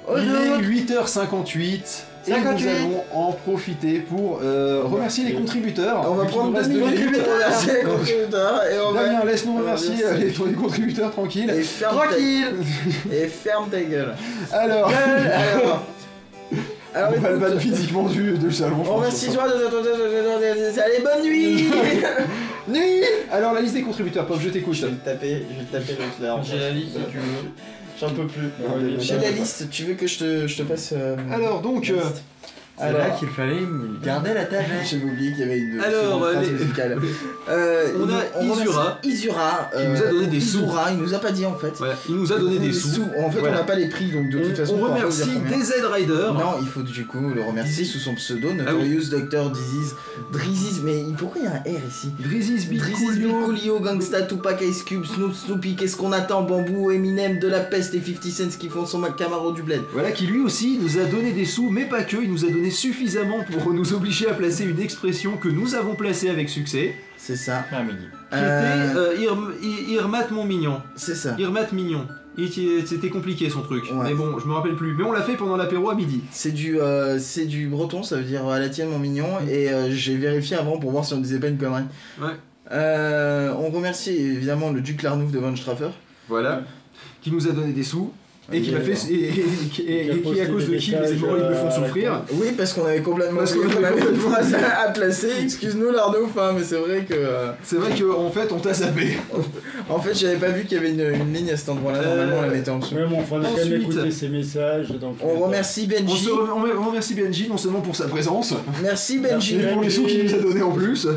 [0.08, 0.60] Aux Il autres.
[0.60, 1.80] est 8h58
[2.26, 2.34] et 58.
[2.64, 6.04] nous allons en profiter pour euh, remercier les contributeurs.
[6.10, 9.04] On va prendre deux minutes pour remercier les contributeurs et on va.
[9.04, 10.06] Damien, laisse-nous on va remercier remercier.
[10.06, 11.50] euh, les, les contributeurs tranquilles.
[11.50, 12.46] Et ferme Tranquille
[13.08, 13.14] ta...
[13.14, 14.14] Et ferme ta gueule.
[14.52, 15.82] Alors, alors.
[16.92, 18.82] Alors, on va le battre physiquement du, du salon.
[18.84, 21.68] on remercie toi Allez, bonne nuit
[22.68, 24.74] Nuit Alors, la liste des contributeurs, Pop, je t'écoute.
[24.74, 26.42] Je vais te taper, je vais te taper le clair.
[26.42, 27.50] J'ai la liste si tu veux.
[28.00, 28.48] J'en peux plus.
[28.98, 30.92] J'ai la liste, tu veux que je te, je te fasse.
[30.96, 32.22] euh, Alors, donc, la euh, liste
[32.80, 33.60] C'est Alors- là qu'il fallait
[34.02, 34.64] garder la tâche.
[34.90, 35.80] J'avais oublié qu'il y avait une.
[35.80, 36.98] Alors, une phrase les- musicale.
[37.48, 39.70] Euh, On il a Isura, Isura.
[39.76, 40.58] qui nous a donné des sous.
[40.58, 41.72] Isura, il nous a pas dit en fait.
[41.78, 43.02] Voilà, il nous a donné des sous.
[43.18, 43.56] En fait, Voilà.
[43.56, 44.78] on n'a pas les prix, donc de toute On- façon.
[44.80, 45.30] on remercie.
[45.50, 46.28] DZ Rider.
[46.34, 48.88] Non, il faut du coup le remercier sous son pseudo, Ah oui.
[48.88, 49.96] Notorious Doctor Disease.
[50.84, 52.08] Mais pourquoi il y a un R ici?
[52.18, 56.42] Drizzy's Big Drizzy's Big Coolio, Gangsta, Tupac, Ice Cube, Snoop, Snoopy, qu'est-ce qu'on attend?
[56.42, 59.80] Bambou, Eminem, De La Peste et 50 Cent qui font son Camaro du bled.
[59.92, 62.48] Voilà, qui lui aussi nous a donné des sous, mais pas que, il nous a
[62.48, 66.94] donné suffisamment pour nous obliger à placer une expression que nous avons placée avec succès,
[67.16, 67.64] C'est ça.
[67.72, 70.80] Ah, qui Euh, était euh, I- Irmat mon mignon.
[70.96, 71.34] C'est ça.
[71.38, 72.06] Irmat mignon.
[72.38, 72.48] Et
[72.86, 74.04] C'était compliqué son truc, Ouais.
[74.04, 74.94] mais bon, je me rappelle plus.
[74.94, 76.22] Mais on l'a fait pendant l'apéro à midi.
[76.30, 79.68] C'est du, euh, c'est du breton, ça veut dire à la tienne mon mignon, et
[79.70, 81.82] euh, j'ai vérifié avant pour voir si on disait pas une connerie.
[82.20, 82.30] Ouais.
[82.72, 85.90] Euh, on remercie évidemment le duc Larnouf de Von Straffer.
[86.28, 86.62] Voilà.
[87.20, 88.12] Qui nous a donné des sous.
[88.52, 89.10] Et qui m'a fait.
[89.10, 91.84] Et, et- et- et- et qui, à cause de qui les hémorroïdes me font euh,
[91.86, 92.22] souffrir.
[92.32, 94.54] Oui, parce qu'on avait complètement Parce oublié une complètement phrase
[94.86, 95.28] à, placer.
[95.44, 97.14] Excuse-nous Larnouf, hein, mais c'est vrai que.
[97.14, 99.16] euh, C'est vrai qu'en fait, on t'a zappé.
[99.88, 101.98] En fait, j'avais pas vu qu'il y avait une, une ligne à cet endroit-là.
[101.98, 102.94] Euh, Normalement, on la mettait en dessous.
[102.94, 104.88] Même on fera quand même Ensuite, écouter ses messages.
[104.90, 106.24] Donc, On remercie On, Benji.
[106.24, 109.56] se rem- on remercie Benji non seulement pour sa présence, Merci Benji.
[109.56, 111.08] mais pour les sous qu'il nous a donné en plus.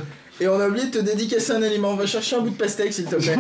[0.41, 1.89] Et on a oublié de te dédicacer un aliment.
[1.91, 3.37] On va chercher un bout de pastèque, s'il te plaît.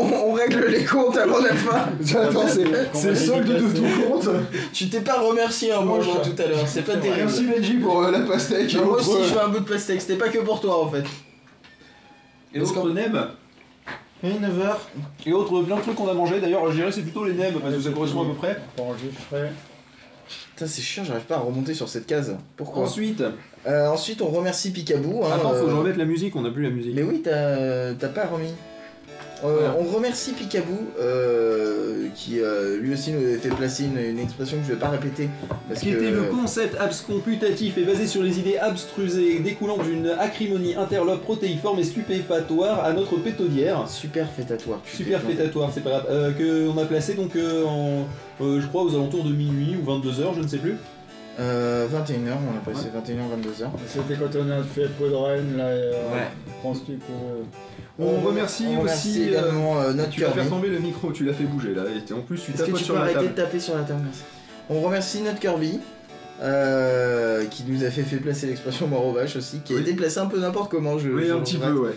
[0.00, 1.86] on, on règle les comptes avant la fin.
[2.20, 2.64] Attends, c'est
[2.94, 4.28] c'est le solde de tout compte.
[4.72, 6.66] Tu t'es pas remercié en mangeant tout à l'heure.
[6.66, 7.26] C'est pas terrible.
[7.26, 8.74] Merci Benji pour euh, la pastèque.
[8.74, 10.00] Non, moi aussi, euh, je veux un bout de pastèque.
[10.00, 11.04] C'était pas que pour toi, en fait.
[12.52, 13.28] Et autres nems.
[14.24, 14.76] Et 9h.
[15.26, 16.40] Et autres plein de trucs qu'on a mangé.
[16.40, 18.60] D'ailleurs, je dirais c'est plutôt les nems parce que ça correspond à peu près.
[20.56, 22.34] Putain, c'est chiant, j'arrive pas à remonter sur cette case.
[22.56, 22.84] Pourquoi?
[22.84, 23.22] Ensuite,
[23.66, 25.24] Euh, Ensuite, on remercie Picaboo.
[25.24, 26.36] Hein, attends, faut que je euh, remette la musique.
[26.36, 26.94] On a plus la musique.
[26.94, 28.52] Mais oui, t'as pas remis.
[29.44, 29.70] Euh.
[29.78, 34.56] On remercie Picaboo euh, qui euh, lui aussi nous avait fait placer une, une expression
[34.56, 35.28] que je vais pas répéter
[35.68, 40.08] parce qui que était le concept abscomputatif et basé sur les idées abstrusées découlant d'une
[40.18, 43.86] acrimonie interlope protéiforme et stupéfatoire à notre pétodière.
[43.88, 44.80] super fêtatoire.
[44.90, 46.06] tu Super fétatoire, c'est pas grave.
[46.08, 48.06] Euh, que on a placé donc en,
[48.40, 50.76] je crois, aux alentours de minuit ou 22h, je ne sais plus.
[51.38, 53.66] Euh, 21h, on a passé 21h, 22h.
[53.86, 55.64] C'était quand on a fait Rennes, là.
[55.64, 56.28] euh, Ouais.
[56.62, 57.02] Penses-tu que.
[57.98, 59.22] On, remercie on aussi.
[59.24, 60.48] euh, également euh, notre tu faire Kirby.
[60.50, 61.82] tomber le micro, tu l'as fait bouger là.
[61.84, 63.34] Et en plus, tu Est-ce que tapotes tu sur peux la arrêter table.
[63.34, 64.22] de taper sur la table merci.
[64.70, 65.80] On remercie notre Kirby.
[66.42, 69.82] euh, qui nous a fait, fait placer l'expression mort aux vaches aussi, qui a Oui.
[69.82, 70.98] été placé un peu n'importe comment.
[70.98, 71.92] Je, Oui, je un petit peu, ouais.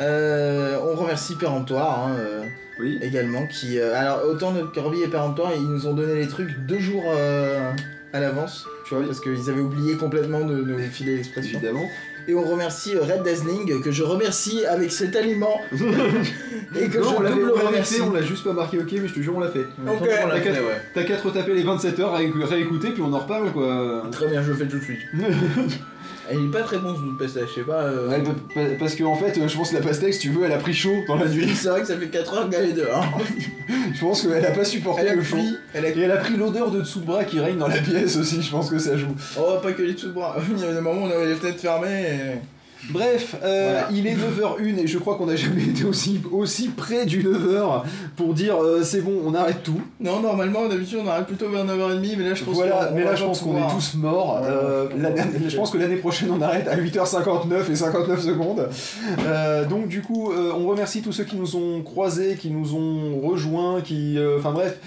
[0.00, 2.42] Euh, on remercie Péremptoire hein, euh,
[2.80, 2.98] Oui.
[3.00, 6.50] également qui euh, alors autant notre Kirby et Péremptoire ils nous ont donné les trucs
[6.66, 7.70] deux jours euh,
[8.12, 11.88] à l'avance tu vois parce qu'ils avaient oublié complètement de nous filer l'expression Évidemment.
[12.28, 17.14] et on remercie euh, Red Dazzling que je remercie avec cet aliment et que Non,
[17.14, 19.14] on je l'avait double on remercie fait, on l'a juste pas marqué ok, mais je
[19.14, 19.66] te jure, on l'a fait.
[19.88, 20.08] Ok.
[20.08, 24.04] T'as qu'à qu'à te retaper les 27 heures, rééc- réécouter, puis on en reparle quoi.
[24.12, 25.00] très bien je le fais tout de suite
[26.32, 28.30] Il est pas très bon ce bout de pastèque je sais pas euh, Ouais, pa-
[28.54, 30.52] pa- parce que en fait, euh, je pense que la pastèque, si tu veux, elle
[30.52, 31.54] a pris chaud dans la nuit.
[31.54, 33.04] c'est vrai que ça fait 4 heures qu'elle est dehors
[33.94, 35.36] Je pense qu'elle a pas supporté elle a le chaud.
[35.36, 37.68] pris elle a Et elle a pris l'odeur de dessous de bras qui règne dans
[37.68, 39.14] la pièce aussi, je pense que ça joue.
[39.38, 41.26] oh pas que les dessous de bras il y avait des moments où on avait
[41.28, 42.38] les fenêtres fermées et...
[42.90, 43.88] Bref, euh, Voilà.
[43.98, 47.82] il est 9h01 et je crois qu'on n'a jamais été aussi, aussi près du 9h
[48.16, 49.80] pour dire euh, c'est bon, on arrête tout.
[50.00, 53.14] Non, normalement, d'habitude, on arrête plutôt vers 9h30, mais là, je pense Voilà, mais là
[53.14, 54.40] je pense qu'on est tous morts.
[54.40, 54.86] Ouais, Euh,
[55.48, 58.68] je pense que l'année prochaine on arrête à 8h59 et 59 secondes.
[59.68, 63.80] Donc du coup, on remercie tous ceux qui nous ont croisés, qui nous ont rejoints,
[63.80, 64.78] qui, enfin bref,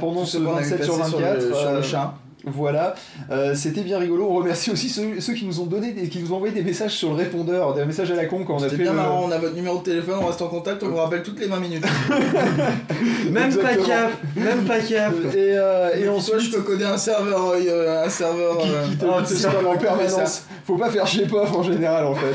[0.00, 1.40] pendant ce ceux qu'on avait 27 sur placés 24.
[1.40, 2.14] sur le, sur le chat.
[2.44, 2.94] Voilà,
[3.30, 4.26] Euh, c'était bien rigolo.
[4.28, 6.62] On remercie aussi ceux, ceux qui nous ont donné, des, qui nous ont envoyé des
[6.62, 8.96] messages sur le répondeur, des messages à la con quand on a fait bien le-
[8.96, 11.38] marrant, on a votre numéro de téléphone, on reste en contact, on vous rappelle toutes
[11.38, 11.84] les 20 minutes.
[13.30, 15.12] Même pas cap, même pas cap.
[15.34, 18.58] Et, euh, et Et en ensuite, je peux coder un serveur, euh, un serveur.
[18.58, 20.46] qui, euh, qui te, Oh, qui te putain, spam en permanence.
[20.64, 22.34] Faut pas faire chier pof en général en fait.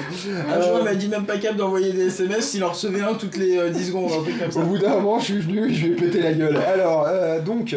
[0.50, 3.02] Un jour, Euh, il m'a dit même pas capable d'envoyer des SMS s'il en recevait
[3.02, 4.60] un toutes les euh, 10 secondes, un truc comme ça.
[4.60, 6.58] Au bout d'un moment, je suis venu, je vais péter la gueule.
[6.58, 7.76] Alors, euh, donc,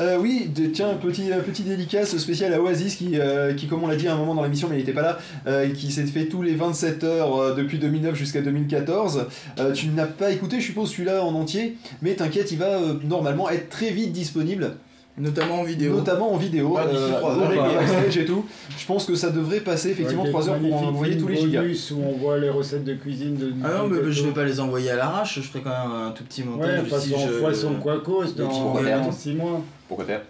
[0.00, 3.18] euh, oui, de- tiens, petit, petit dédicace spécial à Oasis qui,
[3.56, 5.64] qui, comme on l'a dit à un moment dans l'émission, mais il n'était pas là,
[5.74, 9.26] qui s'est fait tous les 27 heures depuis 2009 jusqu'à 2014.
[9.58, 13.48] Euh, tu n'as pas écouté, je suppose, celui-là en entier, mais t'inquiète, il va normalement
[13.50, 14.72] être très vite disponible.
[15.18, 15.94] Notamment en vidéo.
[15.96, 17.68] Notamment en vidéo, Ah, d'ici euh, trois avec heures.
[17.68, 18.44] les backstage et tout.
[18.78, 21.62] Je pense que ça devrait passer effectivement Avec 3 heures pour envoyer tous les gigas.
[21.62, 24.44] où on voit les recettes de cuisine de Ah non, mais Nicolas je vais pas
[24.44, 26.90] les envoyer à l'arrache, je ferai quand même un tout petit montage.
[26.90, 27.40] Ouais, si je...
[27.40, 29.60] façon Pourquoi faire dans 6 mois.
[29.88, 30.22] Pourquoi faire?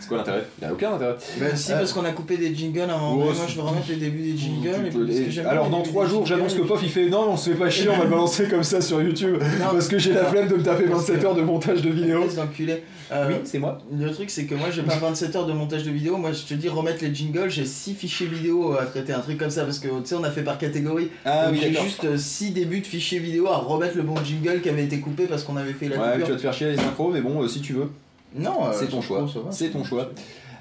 [0.00, 0.44] C'est quoi l'intérêt?
[0.58, 1.16] Il n'y a aucun intérêt.
[1.40, 3.54] Bah si, Euh, parce qu'on a coupé des jingles à un moment Oh, Moi, je
[3.56, 4.86] veux remettre les débuts des jingles.
[4.86, 6.62] et puis, Alors dans les débuts 3 des jours, j'annonce que.
[6.62, 8.80] Pof il fait non, on se fait pas chier, on va le balancer comme ça
[8.80, 11.90] sur YouTube parce que j'ai la flemme de me taper 27 heures de montage de
[12.36, 12.82] d'enculé.
[13.12, 13.78] Euh, Oui, c'est moi.
[13.96, 16.16] Le truc, c'est que moi, j'ai pas 27 heures de montage de vidéo.
[16.16, 19.38] Moi, je te dis remettre les jingles, j'ai 6 fichiers vidéo à traiter, un truc
[19.38, 19.62] comme ça.
[19.62, 21.10] Parce que tu sais, on a fait par catégorie.
[21.24, 24.60] Ah Donc, oui, j'ai juste 6 débuts de fichiers vidéo à remettre le bon jingle
[24.60, 26.70] qui avait été coupé parce qu'on avait fait la Ouais, tu vas te faire chier
[26.70, 27.88] les synchros, mais bon, euh, si tu veux.
[28.36, 29.26] Non, euh, c'est ton choix.
[29.50, 30.08] C'est ton choix.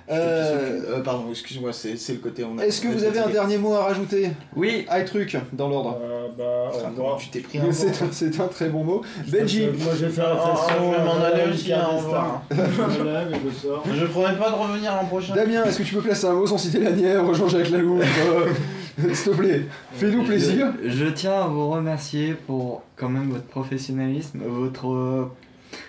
[0.08, 2.44] Euh, euh, pardon, excuse-moi, c'est le côté.
[2.44, 4.30] on a- Est-ce que vous avez un dernier mot à rajouter?
[4.56, 4.86] Oui.
[4.92, 5.98] High truc dans l'ordre.
[6.00, 7.16] Euh, bah, Ah.
[7.18, 8.06] Tu t'es pris un C'est vent.
[8.06, 9.02] un, c'est un très bon mot.
[9.28, 10.74] Benji, Moi, j'ai fait la Oh, façon.
[10.92, 12.44] je vais m'en aller aussi, hein, au revoir.
[12.52, 13.84] Stars.
[13.96, 15.34] Je promets pas de revenir l'an prochain.
[15.34, 18.50] Damien, est-ce que tu peux placer un mot sans citer la Nièvre, Jean-Jacques Laloupe euh,
[19.14, 19.62] S'il te plaît,
[19.94, 20.72] fais-nous plaisir.
[20.84, 25.26] Je, je tiens à vous remercier pour quand même votre professionnalisme, votre euh,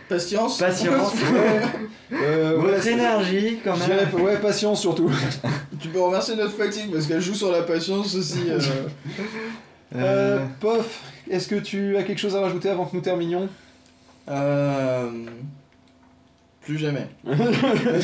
[0.08, 0.58] Patience.
[0.58, 1.12] patience,
[2.12, 3.86] Euh, votre c'est- énergie quand même.
[3.88, 5.10] dirais- ouais, patience surtout.
[5.80, 8.44] Tu peux remercier notre fatigue parce qu'elle joue sur la patience aussi.
[8.48, 8.60] euh.
[9.96, 11.00] Euh, Pof,
[11.30, 13.48] est-ce que tu as quelque chose à rajouter avant que nous terminions?
[14.28, 15.10] Euh...
[16.64, 17.06] Plus jamais.
[17.24, 17.36] Mais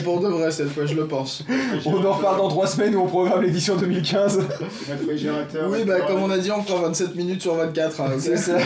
[0.04, 1.44] pour de vrai cette fois, je le pense.
[1.84, 4.40] On en reparle dans 3 semaines où on programme l'édition 2015.
[4.88, 5.68] Réfrigérateur.
[5.68, 8.00] Oui, bah comme on a dit, on fera 27 minutes sur 24.
[8.00, 8.58] hein, C'est ça.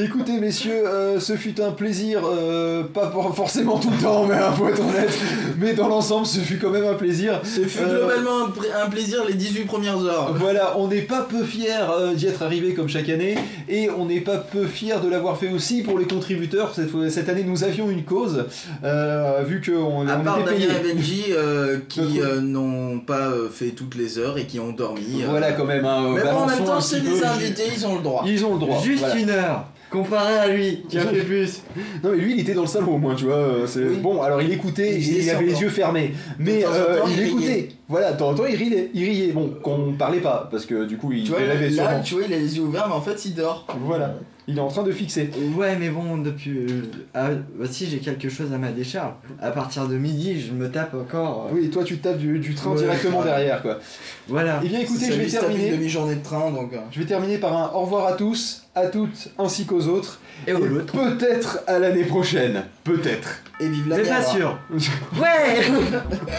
[0.00, 4.36] Écoutez messieurs, euh, ce fut un plaisir, euh, pas pour- forcément tout le temps, mais
[4.36, 5.18] être honnête,
[5.58, 7.40] mais dans l'ensemble ce fut quand même un plaisir.
[7.42, 10.34] Ce fut Euh, globalement un, pr- un plaisir les 18 premières heures.
[10.38, 13.36] Voilà, on n'est pas peu fiers euh, d'y être arrivé comme chaque année,
[13.68, 16.74] et on n'est pas peu fiers de l'avoir fait aussi pour les contributeurs.
[17.10, 18.44] Cette, année nous avions une cause,
[18.84, 20.66] euh, vu qu'on on part était payé.
[20.68, 24.60] Damien et Benji euh, qui euh, n'ont pas euh, fait toutes les heures et qui
[24.60, 25.22] ont dormi.
[25.24, 25.26] euh.
[25.30, 28.02] Voilà quand même, hein, Mais bon, en même temps, c'est des invités, ils ont le
[28.02, 28.22] droit.
[28.26, 28.80] Ils ont le droit.
[28.80, 29.16] Juste voilà.
[29.20, 31.62] une heure, comparé à lui qui a fait plus.
[32.02, 33.96] Non mais lui il était dans le salon au moins tu vois euh, c'est Oui.
[33.96, 35.62] bon alors il écoutait Il il, faisait avait les semblant.
[35.62, 38.34] yeux fermés mais De temps en euh, temps, il, il écoutait voilà de temps en
[38.34, 41.30] temps il riait il riait bon qu'on parlait pas parce que du coup il Tu
[41.30, 43.34] vois, rêvait là, sûrement tu vois, il a les yeux ouverts, mais en fait, il
[43.34, 43.66] dort.
[43.84, 44.14] voilà
[44.50, 46.50] il est en train de fixer Ouais, mais bon, depuis.
[46.58, 46.82] euh,
[47.14, 47.28] ah,
[47.58, 50.94] bah, si j'ai quelque chose à ma décharge, à partir de midi, je me tape
[50.94, 51.46] encore.
[51.50, 53.24] euh, oui toi tu te tapes du, du train Ouais, directement ouais.
[53.26, 53.78] derrière quoi
[54.26, 54.60] Voilà.
[54.64, 56.72] et bien écoutez je vais terminer demi-journée de train, donc.
[56.72, 56.78] euh.
[56.90, 60.52] je vais terminer par un au revoir à tous à toutes ainsi qu'aux autres Et
[60.54, 60.92] aux autres.
[60.92, 64.16] peut-être à l'année prochaine peut-être Et vive la Mais guerre.
[64.18, 64.58] pas sûr.
[65.20, 65.60] Ouais